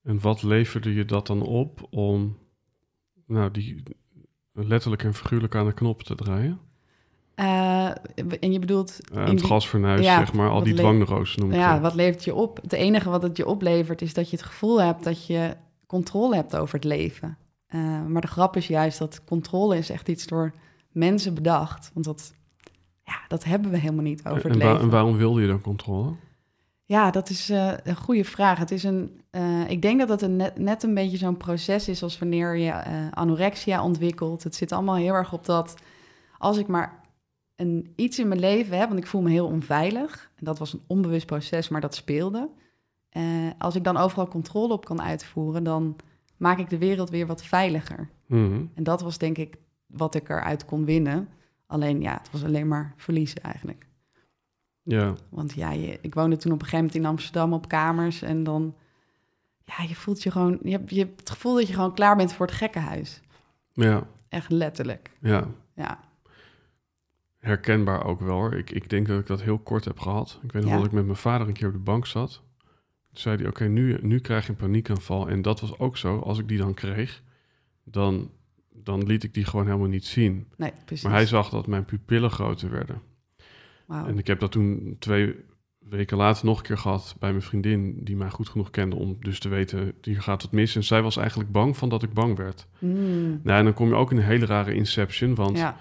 En 0.03 0.21
wat 0.21 0.43
leverde 0.43 0.95
je 0.95 1.05
dat 1.05 1.27
dan 1.27 1.43
op 1.43 1.87
om 1.91 2.39
nou, 3.27 3.51
die 3.51 3.83
letterlijk 4.53 5.03
en 5.03 5.15
figuurlijk 5.15 5.55
aan 5.55 5.67
de 5.67 5.75
knop 5.75 6.03
te 6.03 6.15
draaien? 6.15 6.61
Uh, 7.37 7.87
en 8.41 8.53
je 8.53 8.59
bedoelt... 8.59 8.99
Uh, 9.15 9.27
het 9.27 9.43
gasfornuis, 9.43 10.05
zeg 10.05 10.33
maar, 10.33 10.51
al 10.51 10.63
die 10.63 10.75
dwangneuroses 10.75 11.37
noem 11.37 11.51
ik 11.51 11.57
Ja, 11.57 11.81
wat 11.81 11.95
levert 11.95 12.25
je 12.25 12.35
op? 12.35 12.59
Het 12.63 12.73
enige 12.73 13.11
wat 13.11 13.23
het 13.23 13.37
je 13.37 13.47
oplevert 13.47 14.03
is 14.03 14.15
dat 14.15 14.31
je 14.31 14.37
het 14.37 14.45
gevoel 14.45 14.83
hebt 14.83 15.05
dat 15.05 15.27
je 15.27 15.57
controle 15.87 16.35
hebt 16.35 16.57
over 16.57 16.75
het 16.75 16.85
leven. 16.85 17.37
Uh, 17.75 18.03
maar 18.07 18.21
de 18.21 18.27
grap 18.27 18.57
is 18.57 18.67
juist 18.67 18.99
dat 18.99 19.25
controle 19.25 19.79
is 19.79 19.91
echt 19.91 20.09
iets 20.09 20.27
door 20.27 20.53
mensen 20.91 21.35
bedacht. 21.35 21.91
Want 21.95 22.07
dat, 22.07 22.35
ja, 23.05 23.15
dat 23.29 23.45
hebben 23.45 23.71
we 23.71 23.79
helemaal 23.79 24.05
niet 24.05 24.27
over 24.27 24.51
het 24.51 24.53
en 24.53 24.59
leven. 24.59 24.81
En 24.81 24.91
waarom 24.91 25.17
wilde 25.17 25.41
je 25.41 25.47
dan 25.47 25.61
controle? 25.61 26.13
Ja, 26.85 27.11
dat 27.11 27.31
is 27.31 27.51
uh, 27.51 27.73
een 27.85 27.97
goede 27.97 28.25
vraag. 28.25 28.59
Het 28.59 28.71
is 28.71 28.85
een, 28.85 29.21
ik 29.69 29.83
denk 29.83 29.99
dat 29.99 30.09
het 30.09 30.23
een 30.23 30.37
net, 30.37 30.59
net, 30.59 30.83
een 30.83 30.95
beetje 30.95 31.17
zo'n 31.17 31.37
proces 31.37 31.89
is 31.89 32.03
als 32.03 32.19
wanneer 32.19 32.57
je 32.57 32.75
anorexia 33.11 33.85
ontwikkelt. 33.85 34.43
Het 34.43 34.55
zit 34.55 34.73
allemaal 34.73 34.95
heel 34.95 35.15
erg 35.15 35.33
op 35.33 35.45
dat 35.45 35.75
als 36.39 36.59
ik 36.59 36.67
maar 36.67 37.01
een, 37.57 37.93
iets 37.97 38.19
in 38.19 38.29
mijn 38.29 38.41
leven 38.41 38.79
heb, 38.79 38.89
want 38.89 39.01
ik 39.01 39.07
voel 39.07 39.23
me 39.23 39.31
heel 39.31 39.47
onveilig. 39.47 40.31
En 40.35 40.45
dat 40.45 40.59
was 40.59 40.73
een 40.73 40.83
onbewust 40.87 41.27
proces, 41.27 41.69
maar 41.69 41.81
dat 41.81 41.95
speelde. 41.95 42.49
als 43.59 43.75
ik 43.75 43.85
dan 43.85 43.97
overal 43.97 44.29
controle 44.29 44.73
op 44.73 44.85
kan 44.85 45.03
uitvoeren, 45.03 45.65
dan 45.65 45.97
maak 46.37 46.59
ik 46.59 46.71
de 46.71 46.79
wereld 46.79 47.11
weer 47.11 47.27
wat 47.27 47.45
veiliger. 47.45 48.09
Mm 48.27 48.71
En 48.75 48.83
dat 48.83 49.01
was 49.01 49.19
denk 49.19 49.39
ik 49.39 49.57
wat 49.87 50.15
ik 50.15 50.29
eruit 50.29 50.65
kon 50.65 50.85
winnen. 50.85 51.29
Alleen 51.67 52.01
ja, 52.01 52.13
het 52.13 52.31
was 52.31 52.45
alleen 52.45 52.69
maar 52.69 52.95
verliezen 52.97 53.43
eigenlijk. 53.43 53.87
Ja. 54.83 55.15
Want 55.29 55.53
ja, 55.53 55.71
je, 55.71 55.99
ik 56.01 56.15
woonde 56.15 56.37
toen 56.37 56.53
op 56.53 56.59
een 56.59 56.65
gegeven 56.65 56.85
moment 56.85 57.05
in 57.05 57.11
Amsterdam 57.11 57.53
op 57.53 57.69
kamers. 57.69 58.23
En 58.23 58.45
dan, 58.45 58.75
ja, 59.65 59.85
je 59.89 59.95
voelt 59.95 60.23
je 60.23 60.31
gewoon, 60.31 60.59
je 60.63 60.71
hebt, 60.71 60.91
je 60.91 60.99
hebt 60.99 61.21
het 61.21 61.31
gevoel 61.31 61.55
dat 61.55 61.67
je 61.67 61.75
gewoon 61.75 61.95
klaar 61.95 62.17
bent 62.17 62.33
voor 62.33 62.47
het 62.47 62.55
gekkenhuis. 62.55 63.21
Ja. 63.73 64.07
Echt 64.29 64.51
letterlijk. 64.51 65.11
Ja. 65.21 65.49
Ja. 65.75 65.99
Herkenbaar 67.43 68.05
ook 68.05 68.21
wel 68.21 68.35
hoor. 68.35 68.55
Ik, 68.55 68.71
ik 68.71 68.91
denk 68.91 69.07
dat 69.07 69.21
ik 69.21 69.27
dat 69.27 69.43
heel 69.43 69.59
kort 69.59 69.85
heb 69.85 69.99
gehad. 69.99 70.41
Ik 70.43 70.53
weet 70.53 70.63
nog 70.65 70.73
dat 70.73 70.85
ik 70.85 70.93
met 70.93 71.05
mijn 71.05 71.17
vader 71.17 71.47
een 71.47 71.53
keer 71.53 71.67
op 71.67 71.73
de 71.73 71.79
bank 71.79 72.07
zat. 72.07 72.43
Toen 73.09 73.21
zei 73.21 73.37
hij, 73.37 73.47
oké, 73.47 73.65
nu, 73.65 73.99
nu 74.03 74.19
krijg 74.19 74.45
je 74.45 74.51
een 74.51 74.57
paniekaanval. 74.57 75.29
En 75.29 75.43
dat 75.43 75.61
was 75.61 75.79
ook 75.79 75.97
zo. 75.97 76.19
Als 76.19 76.39
ik 76.39 76.49
die 76.49 76.59
dan 76.59 76.75
kreeg, 76.75 77.23
dan, 77.85 78.31
dan 78.71 79.07
liet 79.07 79.23
ik 79.23 79.35
die 79.35 79.45
gewoon 79.45 79.67
helemaal 79.67 79.89
niet 79.89 80.05
zien. 80.05 80.47
Nee, 80.57 80.73
precies. 80.85 81.05
Maar 81.05 81.13
hij 81.13 81.27
zag 81.27 81.49
dat 81.49 81.67
mijn 81.67 81.85
pupillen 81.85 82.31
groter 82.31 82.71
werden. 82.71 83.03
En 83.89 84.19
ik 84.19 84.27
heb 84.27 84.41
dat 84.41 84.53
toen 84.53 84.97
twee 84.99 85.35
weken 85.79 86.17
later 86.17 86.47
nog 86.47 86.59
een 86.59 86.65
keer 86.65 86.79
gehad 86.79 87.17
bij 87.19 87.31
mijn 87.31 87.43
vriendin, 87.43 88.05
die 88.05 88.17
mij 88.17 88.31
goed 88.31 88.49
genoeg 88.49 88.71
kende 88.71 88.97
om 88.97 89.17
dus 89.21 89.39
te 89.39 89.49
weten, 89.49 89.93
hier 90.03 90.23
gaat 90.23 90.43
het 90.43 90.51
mis. 90.51 90.77
En 90.77 90.85
zij 90.85 91.03
was 91.03 91.17
eigenlijk 91.17 91.53
bang 91.53 91.77
van 91.77 91.89
dat 91.89 92.03
ik 92.03 92.13
bang 92.13 92.37
werd. 92.37 92.67
Mm. 92.79 93.41
Nou, 93.43 93.59
en 93.59 93.65
dan 93.65 93.75
kom 93.75 93.89
je 93.89 93.95
ook 93.95 94.11
in 94.11 94.17
een 94.17 94.23
hele 94.23 94.47
rare 94.47 94.75
inception, 94.75 95.35
want 95.35 95.59
ja. 95.59 95.77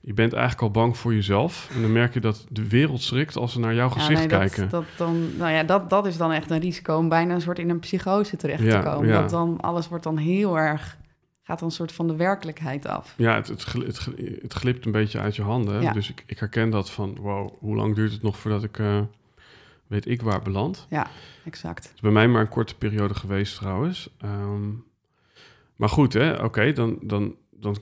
Je 0.00 0.14
bent 0.14 0.32
eigenlijk 0.32 0.62
al 0.62 0.70
bang 0.70 0.96
voor 0.96 1.14
jezelf. 1.14 1.70
En 1.74 1.82
dan 1.82 1.92
merk 1.92 2.14
je 2.14 2.20
dat 2.20 2.46
de 2.48 2.68
wereld 2.68 3.02
schrikt 3.02 3.36
als 3.36 3.52
ze 3.52 3.60
naar 3.60 3.74
jouw 3.74 3.88
gezicht 3.88 4.26
kijken. 4.26 4.68
Dat, 4.68 4.70
dat, 4.70 4.84
dan, 4.96 5.36
nou 5.36 5.52
ja, 5.52 5.62
dat, 5.62 5.90
dat 5.90 6.06
is 6.06 6.16
dan 6.16 6.32
echt 6.32 6.50
een 6.50 6.60
risico 6.60 6.96
om 6.96 7.08
bijna 7.08 7.34
een 7.34 7.40
soort 7.40 7.58
in 7.58 7.70
een 7.70 7.78
psychose 7.78 8.36
terecht 8.36 8.70
te 8.70 8.80
komen. 8.84 9.08
Dat 9.08 9.30
dan 9.30 9.60
alles 9.60 9.88
wordt 9.88 10.04
dan 10.04 10.16
heel 10.16 10.58
erg 10.58 10.98
gaat 11.42 11.58
dan 11.58 11.68
een 11.68 11.74
soort 11.74 11.92
van 11.92 12.06
de 12.06 12.16
werkelijkheid 12.16 12.86
af. 12.86 13.14
Ja, 13.16 13.34
het, 13.34 13.48
het, 13.48 13.72
het, 13.72 14.08
het 14.42 14.52
glipt 14.52 14.86
een 14.86 14.92
beetje 14.92 15.18
uit 15.18 15.36
je 15.36 15.42
handen. 15.42 15.92
Dus 15.92 16.10
ik, 16.10 16.22
ik 16.26 16.38
herken 16.38 16.70
dat 16.70 16.90
van, 16.90 17.16
wow, 17.20 17.50
hoe 17.58 17.76
lang 17.76 17.94
duurt 17.94 18.12
het 18.12 18.22
nog 18.22 18.38
voordat 18.38 18.62
ik 18.62 18.78
uh, 18.78 19.00
weet 19.86 20.06
ik 20.06 20.22
waar 20.22 20.42
beland? 20.42 20.86
Ja, 20.90 21.06
exact. 21.44 21.84
Het 21.84 21.94
is 21.94 22.00
bij 22.00 22.10
mij 22.10 22.28
maar 22.28 22.40
een 22.40 22.48
korte 22.48 22.74
periode 22.74 23.14
geweest 23.14 23.56
trouwens. 23.56 24.10
Um, 24.24 24.84
maar 25.76 25.88
goed, 25.88 26.12
hè, 26.12 26.44
oké, 26.44 26.72
dan, 26.72 26.98
dan, 27.02 27.34
dan, 27.50 27.76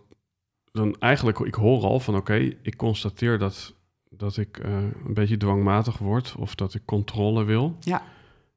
dan 0.78 0.97
eigenlijk, 0.99 1.38
ik 1.38 1.54
hoor 1.54 1.82
al 1.82 2.00
van, 2.00 2.16
oké, 2.16 2.35
ik 2.62 2.76
constateer 2.76 3.38
dat, 3.38 3.75
dat 4.11 4.37
ik 4.37 4.58
uh, 4.58 4.76
een 5.04 5.14
beetje 5.14 5.37
dwangmatig 5.37 5.99
word 5.99 6.35
of 6.38 6.54
dat 6.54 6.75
ik 6.75 6.82
controle 6.85 7.44
wil. 7.44 7.76
Ja. 7.80 8.02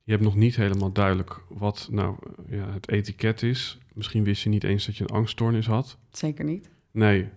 Je 0.03 0.11
hebt 0.11 0.23
nog 0.23 0.35
niet 0.35 0.55
helemaal 0.55 0.91
duidelijk 0.91 1.41
wat 1.47 1.87
nou 1.91 2.15
ja, 2.47 2.71
het 2.71 2.89
etiket 2.89 3.43
is. 3.43 3.77
Misschien 3.93 4.23
wist 4.23 4.43
je 4.43 4.49
niet 4.49 4.63
eens 4.63 4.85
dat 4.85 4.97
je 4.97 5.03
een 5.03 5.15
angststoornis 5.15 5.65
had. 5.65 5.97
Zeker 6.11 6.45
niet. 6.45 6.69
Nee. 6.91 7.29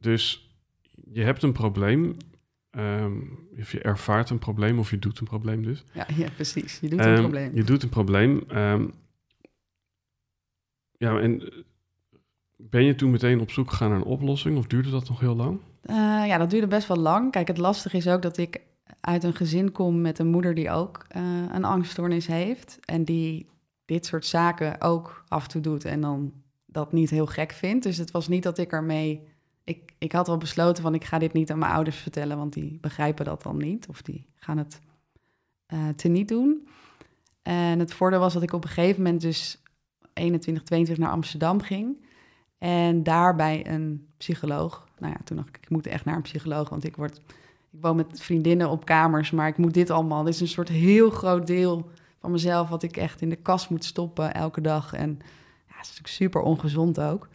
Dus 0.00 0.50
je 1.12 1.22
hebt 1.22 1.42
een 1.42 1.52
probleem. 1.52 2.16
Um, 2.70 3.48
of 3.58 3.72
je 3.72 3.80
ervaart 3.80 4.30
een 4.30 4.38
probleem 4.38 4.78
of 4.78 4.90
je 4.90 4.98
doet 4.98 5.18
een 5.18 5.26
probleem 5.26 5.62
dus. 5.62 5.84
Ja, 5.92 6.06
ja 6.16 6.28
precies. 6.34 6.78
Je 6.80 6.88
doet 6.88 7.00
een 7.00 7.08
um, 7.08 7.20
probleem. 7.20 7.54
Je 7.54 7.64
doet 7.64 7.82
een 7.82 7.88
probleem. 7.88 8.42
Um, 8.52 8.92
ja, 10.98 11.20
en 11.20 11.64
ben 12.70 12.84
je 12.84 12.94
toen 12.94 13.10
meteen 13.10 13.40
op 13.40 13.50
zoek 13.50 13.70
gegaan 13.70 13.88
naar 13.88 13.98
een 13.98 14.04
oplossing 14.04 14.58
of 14.58 14.66
duurde 14.66 14.90
dat 14.90 15.08
nog 15.08 15.20
heel 15.20 15.36
lang? 15.36 15.58
Uh, 15.84 15.96
ja, 16.26 16.38
dat 16.38 16.50
duurde 16.50 16.66
best 16.66 16.88
wel 16.88 16.96
lang. 16.96 17.30
Kijk, 17.30 17.48
het 17.48 17.58
lastige 17.58 17.96
is 17.96 18.08
ook 18.08 18.22
dat 18.22 18.36
ik 18.36 18.60
uit 19.00 19.24
een 19.24 19.34
gezin 19.34 19.72
kom 19.72 20.00
met 20.00 20.18
een 20.18 20.26
moeder 20.26 20.54
die 20.54 20.70
ook 20.70 21.06
uh, 21.16 21.22
een 21.52 21.64
angststoornis 21.64 22.26
heeft. 22.26 22.78
En 22.84 23.04
die 23.04 23.48
dit 23.84 24.06
soort 24.06 24.26
zaken 24.26 24.80
ook 24.80 25.24
af 25.28 25.42
en 25.42 25.48
toe 25.48 25.60
doet 25.60 25.84
en 25.84 26.00
dan 26.00 26.32
dat 26.66 26.92
niet 26.92 27.10
heel 27.10 27.26
gek 27.26 27.52
vindt. 27.52 27.82
Dus 27.82 27.96
het 27.96 28.10
was 28.10 28.28
niet 28.28 28.42
dat 28.42 28.58
ik 28.58 28.72
ermee. 28.72 29.28
Ik, 29.64 29.92
ik 29.98 30.12
had 30.12 30.26
wel 30.26 30.36
besloten 30.36 30.82
van 30.82 30.94
ik 30.94 31.04
ga 31.04 31.18
dit 31.18 31.32
niet 31.32 31.50
aan 31.50 31.58
mijn 31.58 31.72
ouders 31.72 31.96
vertellen, 31.96 32.36
want 32.36 32.52
die 32.52 32.78
begrijpen 32.80 33.24
dat 33.24 33.42
dan 33.42 33.56
niet. 33.56 33.88
Of 33.88 34.02
die 34.02 34.26
gaan 34.34 34.58
het 34.58 34.80
uh, 35.72 35.88
te 35.88 36.08
niet 36.08 36.28
doen. 36.28 36.68
En 37.42 37.78
het 37.78 37.92
voordeel 37.92 38.20
was 38.20 38.32
dat 38.32 38.42
ik 38.42 38.52
op 38.52 38.64
een 38.64 38.70
gegeven 38.70 39.02
moment 39.02 39.20
dus 39.20 39.62
21, 40.12 40.62
22 40.62 41.04
naar 41.04 41.14
Amsterdam 41.14 41.60
ging. 41.60 42.08
En 42.60 43.02
daarbij 43.02 43.66
een 43.66 44.06
psycholoog. 44.16 44.86
Nou 44.98 45.12
ja, 45.12 45.20
toen 45.24 45.36
dacht 45.36 45.48
ik, 45.48 45.58
ik 45.62 45.70
moet 45.70 45.86
echt 45.86 46.04
naar 46.04 46.16
een 46.16 46.22
psycholoog, 46.22 46.68
want 46.68 46.84
ik 46.84 46.96
word 46.96 47.20
ik 47.72 47.80
woon 47.80 47.96
met 47.96 48.20
vriendinnen 48.20 48.70
op 48.70 48.84
kamers, 48.84 49.30
maar 49.30 49.48
ik 49.48 49.56
moet 49.56 49.74
dit 49.74 49.90
allemaal. 49.90 50.22
Dit 50.24 50.34
is 50.34 50.40
een 50.40 50.48
soort 50.48 50.68
heel 50.68 51.10
groot 51.10 51.46
deel 51.46 51.90
van 52.20 52.30
mezelf 52.30 52.68
wat 52.68 52.82
ik 52.82 52.96
echt 52.96 53.20
in 53.20 53.28
de 53.28 53.36
kast 53.36 53.70
moet 53.70 53.84
stoppen 53.84 54.34
elke 54.34 54.60
dag. 54.60 54.92
En 54.92 55.10
ja, 55.68 55.74
het 55.76 55.82
is 55.82 55.88
natuurlijk 55.88 56.08
super 56.08 56.40
ongezond 56.40 57.00
ook. 57.00 57.28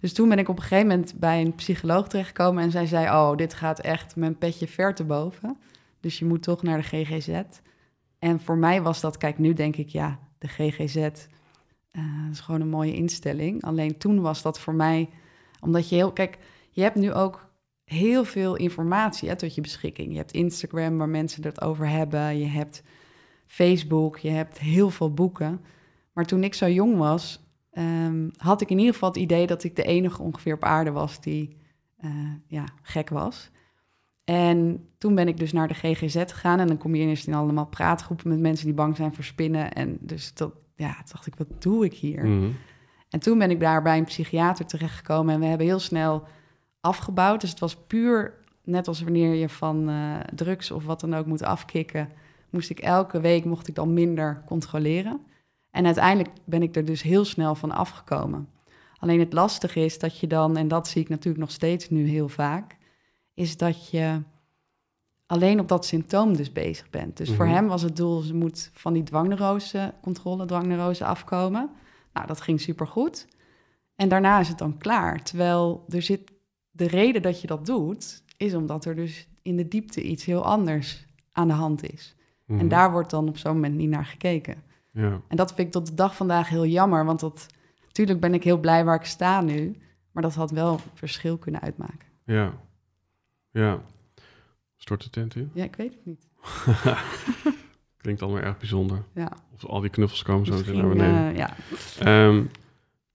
Dus 0.00 0.12
toen 0.12 0.28
ben 0.28 0.38
ik 0.38 0.48
op 0.48 0.56
een 0.56 0.62
gegeven 0.62 0.86
moment 0.86 1.14
bij 1.16 1.40
een 1.40 1.54
psycholoog 1.54 2.08
terechtgekomen 2.08 2.62
en 2.62 2.70
zij 2.70 2.86
zei: 2.86 3.06
Oh, 3.06 3.36
dit 3.36 3.54
gaat 3.54 3.80
echt 3.80 4.16
mijn 4.16 4.38
petje 4.38 4.68
ver 4.68 4.94
te 4.94 5.04
boven. 5.04 5.56
Dus 6.00 6.18
je 6.18 6.24
moet 6.24 6.42
toch 6.42 6.62
naar 6.62 6.76
de 6.76 7.04
GGZ. 7.04 7.42
En 8.18 8.40
voor 8.40 8.56
mij 8.56 8.82
was 8.82 9.00
dat, 9.00 9.16
kijk, 9.16 9.38
nu 9.38 9.52
denk 9.52 9.76
ik 9.76 9.88
ja, 9.88 10.18
de 10.38 10.48
GGZ 10.48 11.08
uh, 11.92 12.30
is 12.30 12.40
gewoon 12.40 12.60
een 12.60 12.68
mooie 12.68 12.94
instelling. 12.94 13.64
Alleen 13.64 13.98
toen 13.98 14.20
was 14.20 14.42
dat 14.42 14.60
voor 14.60 14.74
mij, 14.74 15.08
omdat 15.60 15.88
je 15.88 15.94
heel, 15.94 16.12
kijk, 16.12 16.38
je 16.70 16.82
hebt 16.82 16.96
nu 16.96 17.12
ook 17.12 17.50
heel 17.84 18.24
veel 18.24 18.56
informatie 18.56 19.28
hè, 19.28 19.36
tot 19.36 19.54
je 19.54 19.60
beschikking. 19.60 20.10
Je 20.10 20.16
hebt 20.16 20.32
Instagram 20.32 20.98
waar 20.98 21.08
mensen 21.08 21.42
het 21.42 21.60
over 21.60 21.88
hebben. 21.88 22.38
Je 22.38 22.46
hebt 22.46 22.82
Facebook, 23.46 24.18
je 24.18 24.30
hebt 24.30 24.58
heel 24.58 24.90
veel 24.90 25.12
boeken. 25.12 25.60
Maar 26.12 26.24
toen 26.24 26.44
ik 26.44 26.54
zo 26.54 26.68
jong 26.68 26.96
was, 26.96 27.44
ehm, 27.70 28.28
had 28.36 28.60
ik 28.60 28.70
in 28.70 28.78
ieder 28.78 28.92
geval 28.92 29.08
het 29.08 29.18
idee 29.18 29.46
dat 29.46 29.64
ik 29.64 29.76
de 29.76 29.82
enige 29.82 30.22
ongeveer 30.22 30.54
op 30.54 30.64
aarde 30.64 30.90
was 30.90 31.20
die 31.20 31.56
eh, 31.96 32.10
ja, 32.46 32.64
gek 32.82 33.08
was. 33.08 33.50
En 34.24 34.88
toen 34.98 35.14
ben 35.14 35.28
ik 35.28 35.38
dus 35.38 35.52
naar 35.52 35.68
de 35.68 35.74
GGZ 35.74 36.16
gegaan 36.16 36.60
en 36.60 36.66
dan 36.66 36.78
kom 36.78 36.94
je 36.94 37.06
eerst 37.06 37.26
in 37.26 37.34
allemaal 37.34 37.66
praatgroepen 37.66 38.28
met 38.28 38.40
mensen 38.40 38.66
die 38.66 38.74
bang 38.74 38.96
zijn 38.96 39.14
voor 39.14 39.24
spinnen. 39.24 39.72
En 39.72 39.96
dus 40.00 40.34
dat, 40.34 40.52
ja, 40.76 40.94
toen 40.94 41.04
dacht 41.12 41.26
ik, 41.26 41.34
wat 41.34 41.62
doe 41.62 41.84
ik 41.84 41.94
hier? 41.94 42.26
Mhm. 42.26 42.50
En 43.10 43.20
toen 43.20 43.38
ben 43.38 43.50
ik 43.50 43.60
daar 43.60 43.82
bij 43.82 43.98
een 43.98 44.04
psychiater 44.04 44.66
terechtgekomen 44.66 45.34
en 45.34 45.40
we 45.40 45.46
hebben 45.46 45.66
heel 45.66 45.78
snel 45.78 46.26
afgebouwd. 46.80 47.40
Dus 47.40 47.50
het 47.50 47.58
was 47.58 47.76
puur 47.86 48.34
net 48.64 48.88
als 48.88 49.02
wanneer 49.02 49.34
je 49.34 49.48
van 49.48 49.88
eh, 49.88 50.16
drugs 50.34 50.70
of 50.70 50.84
wat 50.84 51.00
dan 51.00 51.14
ook 51.14 51.26
moet 51.26 51.42
afkicken, 51.42 52.08
moest 52.50 52.70
ik 52.70 52.78
elke 52.78 53.20
week 53.20 53.44
mocht 53.44 53.68
ik 53.68 53.74
dan 53.74 53.92
minder 53.92 54.42
controleren. 54.46 55.20
En 55.70 55.84
uiteindelijk 55.84 56.30
ben 56.44 56.62
ik 56.62 56.76
er 56.76 56.84
dus 56.84 57.02
heel 57.02 57.24
snel 57.24 57.54
van 57.54 57.70
afgekomen. 57.70 58.48
Alleen 58.98 59.20
het 59.20 59.32
lastige 59.32 59.80
is 59.80 59.98
dat 59.98 60.18
je 60.18 60.26
dan, 60.26 60.56
en 60.56 60.68
dat 60.68 60.88
zie 60.88 61.02
ik 61.02 61.08
natuurlijk 61.08 61.44
nog 61.44 61.50
steeds 61.50 61.90
nu 61.90 62.08
heel 62.08 62.28
vaak, 62.28 62.76
is 63.34 63.56
dat 63.56 63.90
je 63.90 64.22
alleen 65.32 65.60
op 65.60 65.68
dat 65.68 65.86
symptoom 65.86 66.36
dus 66.36 66.52
bezig 66.52 66.90
bent. 66.90 67.16
Dus 67.16 67.30
voor 67.32 67.44
Mhm. 67.44 67.54
hem 67.54 67.66
was 67.66 67.82
het 67.82 67.96
doel, 67.96 68.20
ze 68.20 68.34
moet 68.34 68.70
van 68.72 68.92
die 68.92 69.02
dwangneurose, 69.02 69.94
controle 70.02 70.46
dwangneurose 70.46 71.04
afkomen. 71.04 71.70
Nou, 72.12 72.26
dat 72.26 72.40
ging 72.40 72.60
supergoed. 72.60 73.26
En 73.96 74.08
daarna 74.08 74.40
is 74.40 74.48
het 74.48 74.58
dan 74.58 74.78
klaar. 74.78 75.22
Terwijl 75.22 75.84
er 75.88 76.02
zit, 76.02 76.32
de 76.70 76.86
reden 76.86 77.22
dat 77.22 77.40
je 77.40 77.46
dat 77.46 77.66
doet, 77.66 78.22
is 78.36 78.54
omdat 78.54 78.84
er 78.84 78.94
dus 78.96 79.28
in 79.42 79.56
de 79.56 79.68
diepte 79.68 80.02
iets 80.02 80.24
heel 80.24 80.44
anders 80.44 81.06
aan 81.32 81.48
de 81.48 81.54
hand 81.54 81.92
is. 81.92 82.16
Mhm. 82.46 82.58
En 82.60 82.68
daar 82.68 82.92
wordt 82.92 83.10
dan 83.10 83.28
op 83.28 83.38
zo'n 83.38 83.52
moment 83.54 83.74
niet 83.74 83.90
naar 83.90 84.04
gekeken. 84.06 84.62
Ja. 84.90 85.20
En 85.28 85.36
dat 85.36 85.54
vind 85.54 85.66
ik 85.66 85.72
tot 85.72 85.86
de 85.86 85.94
dag 85.94 86.16
vandaag 86.16 86.48
heel 86.48 86.66
jammer, 86.66 87.04
want 87.04 87.20
dat, 87.20 87.46
natuurlijk 87.86 88.20
ben 88.20 88.34
ik 88.34 88.44
heel 88.44 88.58
blij 88.58 88.84
waar 88.84 88.96
ik 88.96 89.04
sta 89.04 89.40
nu, 89.40 89.76
maar 90.12 90.22
dat 90.22 90.34
had 90.34 90.50
wel 90.50 90.80
verschil 90.94 91.36
kunnen 91.38 91.60
uitmaken. 91.60 92.08
Ja. 92.24 92.52
Ja. 93.50 93.80
Stort 94.82 95.02
de 95.02 95.10
tent 95.10 95.36
in? 95.36 95.50
Ja, 95.54 95.64
ik 95.64 95.76
weet 95.76 95.92
het 95.92 96.06
niet. 96.06 96.28
Klinkt 98.02 98.22
allemaal 98.22 98.40
erg 98.42 98.58
bijzonder. 98.58 99.02
Ja, 99.14 99.32
Of 99.54 99.66
al 99.66 99.80
die 99.80 99.90
knuffels 99.90 100.22
komen 100.22 100.46
zo 100.46 100.72
naar 100.74 100.88
beneden. 100.88 101.30
eh, 101.30 101.36
ja. 101.36 101.54
Ehm, 101.98 102.42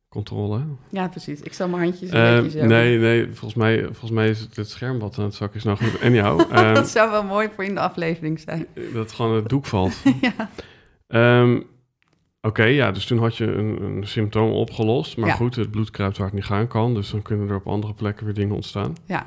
controle. 0.10 0.62
ja, 0.90 1.08
precies. 1.08 1.42
Ik 1.42 1.54
zal 1.54 1.68
mijn 1.68 1.84
handjes 1.84 2.12
een 2.12 2.18
Ehm, 2.18 2.44
beetje 2.44 2.60
zo. 2.60 2.66
nee, 2.66 2.98
nee, 2.98 3.26
volgens 3.26 3.54
mij, 3.54 3.84
volgens 3.84 4.12
mij 4.12 4.30
is 4.30 4.40
het 4.40 4.56
het 4.56 4.70
scherm 4.70 5.00
wat 5.00 5.18
aan 5.18 5.24
het 5.24 5.34
zakken 5.36 5.58
is. 5.58 5.64
Nou 5.64 5.78
goed, 5.78 6.00
en 6.00 6.14
jou. 6.14 6.44
ehm, 6.52 6.74
dat 6.74 6.88
zou 6.90 7.12
wel 7.12 7.24
mooi 7.24 7.50
voor 7.56 7.64
in 7.64 7.74
de 7.74 7.80
aflevering 7.82 8.40
zijn. 8.40 8.68
dat 8.94 9.12
gewoon 9.12 9.36
het 9.36 9.50
doek 9.50 9.66
valt. 9.66 9.94
ja. 10.22 10.50
Ehm, 11.08 11.62
Oké, 12.42 12.64
ja, 12.64 12.92
dus 12.92 13.06
toen 13.06 13.20
had 13.20 13.38
je 13.38 13.46
een, 13.46 13.82
een 13.82 14.08
symptoom 14.08 14.52
opgelost. 14.52 15.18
Maar 15.18 15.30
Ja. 15.30 15.36
goed, 15.36 15.56
het 15.56 15.72
bloed 15.72 15.92
kruipt 15.92 16.18
waar 16.18 16.26
het 16.28 16.36
niet 16.36 16.46
gaan 16.46 16.68
kan. 16.68 16.94
Dus 16.94 17.10
dan 17.12 17.22
kunnen 17.22 17.50
er 17.50 17.56
op 17.56 17.68
andere 17.68 17.94
plekken 17.94 18.26
weer 18.26 18.34
dingen 18.34 18.56
ontstaan. 18.56 18.96
Ja. 19.06 19.26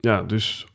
Ja, 0.00 0.22
dus 0.22 0.66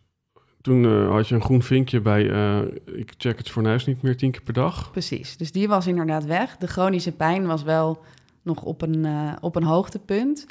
toen 0.61 0.85
eh, 0.85 1.09
had 1.09 1.27
je 1.27 1.35
een 1.35 1.41
groen 1.41 1.63
vinkje 1.63 2.01
bij... 2.01 2.29
eh, 2.29 2.61
ik 2.85 3.13
check 3.17 3.37
het 3.37 3.49
fornuis 3.49 3.85
niet 3.85 4.01
meer 4.01 4.17
tien 4.17 4.31
keer 4.31 4.41
per 4.41 4.53
dag. 4.53 4.91
Precies, 4.91 5.37
dus 5.37 5.51
die 5.51 5.67
was 5.67 5.87
inderdaad 5.87 6.25
weg. 6.25 6.57
De 6.57 6.67
chronische 6.67 7.11
pijn 7.11 7.45
was 7.45 7.63
wel 7.63 8.03
nog 8.41 8.63
op 8.63 8.81
een, 8.81 9.05
eh, 9.05 9.33
op 9.41 9.55
een 9.55 9.63
hoogtepunt. 9.63 10.45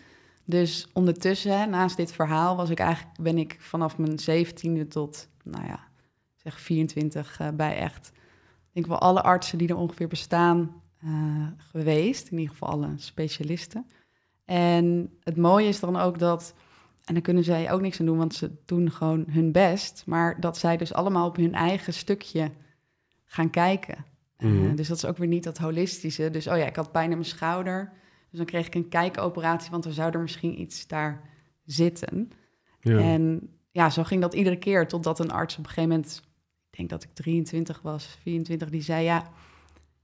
Dus 0.44 0.88
ondertussen, 0.92 1.70
naast 1.70 1.96
dit 1.96 2.12
verhaal, 2.12 2.56
was 2.56 2.70
ik 2.70 2.78
eigenlijk, 2.78 3.22
ben 3.22 3.38
ik 3.38 3.56
vanaf 3.60 3.98
mijn 3.98 4.18
17e 4.18 4.88
tot, 4.88 5.28
nou 5.42 5.66
ja, 5.66 5.80
zeg 6.36 6.60
24 6.60 7.40
eh, 7.40 7.48
bij 7.48 7.76
echt, 7.76 8.12
denk 8.72 8.86
wel 8.86 8.98
alle 8.98 9.22
artsen 9.22 9.58
die 9.58 9.68
er 9.68 9.76
ongeveer 9.76 10.08
bestaan 10.08 10.82
geweest. 11.56 12.28
In 12.28 12.38
ieder 12.38 12.52
geval 12.52 12.68
alle 12.68 12.92
specialisten. 12.96 13.86
En 14.44 15.10
het 15.20 15.36
mooie 15.36 15.68
is 15.68 15.80
dan 15.80 15.96
ook 15.96 16.18
dat, 16.18 16.54
en 17.04 17.14
daar 17.14 17.22
kunnen 17.22 17.44
zij 17.44 17.72
ook 17.72 17.80
niks 17.80 18.00
aan 18.00 18.06
doen, 18.06 18.16
want 18.18 18.34
ze 18.34 18.50
doen 18.64 18.90
gewoon 18.90 19.24
hun 19.30 19.52
best. 19.52 20.02
Maar 20.06 20.40
dat 20.40 20.58
zij 20.58 20.76
dus 20.76 20.92
allemaal 20.92 21.26
op 21.28 21.36
hun 21.36 21.54
eigen 21.54 21.92
stukje 21.94 22.50
gaan 23.24 23.50
kijken. 23.50 24.04
Eh, 24.36 24.48
Mhm. 24.48 24.74
dus 24.74 24.88
dat 24.88 24.96
is 24.96 25.04
ook 25.04 25.16
weer 25.16 25.28
niet 25.28 25.44
dat 25.44 25.58
holistische. 25.58 26.30
Dus 26.30 26.46
oh 26.46 26.56
ja, 26.56 26.66
ik 26.66 26.76
had 26.76 26.92
pijn 26.92 27.10
in 27.10 27.16
mijn 27.16 27.24
schouder. 27.28 27.92
Dus 28.30 28.38
dan 28.38 28.46
kreeg 28.46 28.66
ik 28.66 28.74
een 28.74 28.88
kijkoperatie, 28.88 29.70
want 29.70 29.84
er 29.84 29.92
zou 29.92 30.12
er 30.12 30.20
misschien 30.20 30.60
iets 30.60 30.86
daar 30.86 31.22
zitten. 31.64 32.30
Ja. 32.80 32.98
En 32.98 33.48
ja, 33.70 33.90
zo 33.90 34.02
ging 34.04 34.20
dat 34.20 34.34
iedere 34.34 34.58
keer, 34.58 34.88
totdat 34.88 35.18
een 35.18 35.30
arts 35.30 35.54
op 35.58 35.64
een 35.64 35.70
gegeven 35.70 35.90
moment, 35.90 36.22
ik 36.70 36.76
denk 36.76 36.90
dat 36.90 37.02
ik 37.02 37.14
23 37.14 37.80
was, 37.82 38.18
24, 38.22 38.70
die 38.70 38.82
zei, 38.82 39.04
ja, 39.04 39.30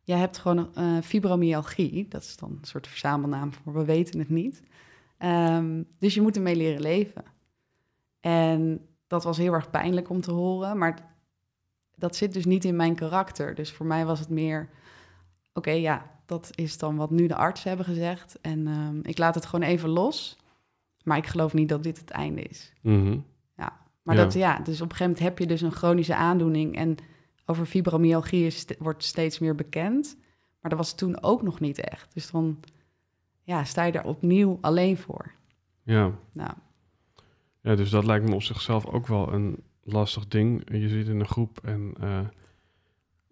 jij 0.02 0.18
hebt 0.18 0.38
gewoon 0.38 0.74
eh 0.74 0.96
fibromyalgie. 1.02 2.08
Dat 2.08 2.22
is 2.22 2.36
dan 2.36 2.50
een 2.50 2.66
soort 2.66 2.86
verzamelnaam 2.86 3.52
voor, 3.52 3.72
we 3.72 3.84
weten 3.84 4.18
het 4.18 4.28
niet. 4.28 4.62
Ehm, 5.20 5.83
dus 5.98 6.14
je 6.14 6.20
moet 6.20 6.37
ermee 6.37 6.56
leren 6.56 6.80
leven. 6.80 7.24
En 8.20 8.87
dat 9.06 9.24
was 9.24 9.37
heel 9.37 9.52
erg 9.52 9.70
pijnlijk 9.70 10.09
om 10.11 10.20
te 10.20 10.33
horen, 10.33 10.78
maar 10.78 11.14
dat 11.94 12.16
zit 12.16 12.33
dus 12.33 12.44
niet 12.44 12.64
in 12.64 12.76
mijn 12.76 12.94
karakter. 12.94 13.54
Dus 13.54 13.72
voor 13.72 13.87
mij 13.87 14.04
was 14.06 14.20
het 14.20 14.28
meer, 14.28 14.68
oké, 15.52 15.70
ja, 15.70 16.11
dat 16.26 16.50
is 16.54 16.78
dan 16.78 16.96
wat 16.96 17.11
nu 17.11 17.26
de 17.26 17.35
artsen 17.35 17.68
hebben 17.68 17.87
gezegd. 17.87 18.38
En 18.40 18.66
ehm, 18.66 18.98
ik 19.02 19.18
laat 19.18 19.35
het 19.35 19.46
gewoon 19.46 19.68
even 19.68 19.88
los. 19.88 20.37
Maar 21.04 21.16
ik 21.16 21.26
geloof 21.26 21.52
niet 21.54 21.68
dat 21.68 21.83
dit 21.83 21.98
het 21.98 22.11
einde 22.11 22.42
is. 22.42 22.72
Mhm. 22.80 23.18
Maar 24.02 24.16
Ja. 24.16 24.22
dat 24.24 24.33
ja, 24.33 24.59
dus 24.59 24.80
op 24.80 24.90
een 24.90 24.96
gegeven 24.96 25.06
moment 25.06 25.18
heb 25.22 25.38
je 25.38 25.46
dus 25.46 25.61
een 25.61 25.72
chronische 25.72 26.14
aandoening 26.14 26.76
en 26.76 26.96
over 27.46 27.66
fibromyalgie 27.66 28.50
st- 28.50 28.76
wordt 28.78 29.04
steeds 29.04 29.38
meer 29.38 29.54
bekend. 29.54 30.16
Maar 30.61 30.70
dat 30.70 30.78
was 30.78 30.94
toen 30.94 31.22
ook 31.22 31.42
nog 31.42 31.61
niet 31.61 31.80
echt. 31.80 32.14
Dus 32.14 32.30
dan 32.30 32.61
ja, 33.50 33.64
sta 33.64 33.84
je 33.84 33.92
daar 33.92 34.04
opnieuw 34.04 34.58
alleen 34.60 34.96
voor. 34.96 35.32
ja. 35.82 36.12
Nou, 36.32 36.52
Ja, 37.62 37.74
dus 37.74 37.90
dat 37.90 38.04
lijkt 38.04 38.28
me 38.28 38.34
op 38.34 38.42
zichzelf 38.42 38.86
ook 38.86 39.06
wel 39.06 39.32
een 39.32 39.56
lastig 39.82 40.28
ding. 40.28 40.62
Je 40.72 40.88
zit 40.88 41.08
in 41.08 41.20
een 41.20 41.28
groep 41.28 41.58
en 41.62 41.94
eh, 42.00 42.20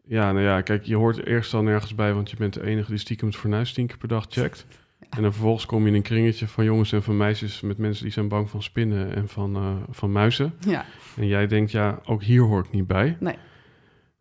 ja, 0.05 0.33
nou 0.33 0.45
ja, 0.45 0.61
kijk, 0.61 0.85
je 0.85 0.97
hoort 0.97 1.25
eerst 1.27 1.55
al 1.55 1.63
nergens 1.63 1.95
bij, 1.95 2.15
want 2.15 2.31
je 2.31 2.37
bent 2.37 2.55
de 2.55 2.63
enige 2.65 2.91
die 2.91 2.99
stiekem 2.99 3.29
het 3.29 3.37
fornuis 3.37 3.73
tien 3.73 3.87
keer 3.87 3.99
per 3.99 4.09
dag 4.09 4.27
checkt. 4.29 4.67
En 5.11 5.23
dan 5.23 5.33
vervolgens 5.33 5.67
kom 5.67 5.83
je 5.83 5.89
in 5.89 5.95
een 5.95 6.03
kringetje 6.03 6.49
van 6.49 6.65
jongens 6.65 6.93
en 6.93 7.03
van 7.03 7.17
meisjes 7.17 7.61
met 7.61 7.79
mensen 7.79 8.05
die 8.05 8.13
zijn 8.13 8.29
bang 8.29 8.51
van 8.51 8.63
spinnen 8.63 9.15
en 9.15 9.29
van, 9.29 9.57
eh, 9.57 9.77
van 9.91 10.13
muizen. 10.13 10.53
ja, 10.67 10.85
En 11.17 11.27
jij 11.27 11.47
denkt, 11.47 11.71
ja, 11.71 12.01
ook 12.05 12.23
hier 12.23 12.43
hoor 12.43 12.65
ik 12.65 12.71
niet 12.71 12.87
bij. 12.87 13.17
Nee. 13.21 13.37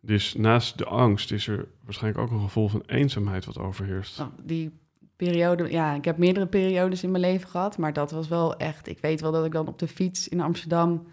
Dus 0.00 0.34
naast 0.34 0.78
de 0.78 0.84
angst 0.84 1.32
is 1.32 1.48
er 1.48 1.68
waarschijnlijk 1.84 2.24
ook 2.24 2.30
een 2.30 2.44
gevoel 2.44 2.68
van 2.68 2.82
eenzaamheid 2.86 3.44
wat 3.44 3.58
overheerst. 3.58 4.18
nou, 4.18 4.30
die 4.42 4.70
periode, 5.18 5.70
ja, 5.70 5.94
ik 5.94 6.04
heb 6.04 6.18
meerdere 6.18 6.46
periodes 6.46 7.02
in 7.02 7.10
mijn 7.10 7.22
leven 7.22 7.48
gehad, 7.48 7.78
maar 7.78 7.92
dat 7.92 8.10
was 8.10 8.28
wel 8.28 8.56
echt. 8.56 8.88
Ik 8.88 8.98
weet 8.98 9.20
wel 9.20 9.32
dat 9.32 9.44
ik 9.44 9.52
dan 9.52 9.66
op 9.68 9.78
de 9.78 9.88
fiets 9.88 10.28
in 10.28 10.40
Amsterdam, 10.40 11.06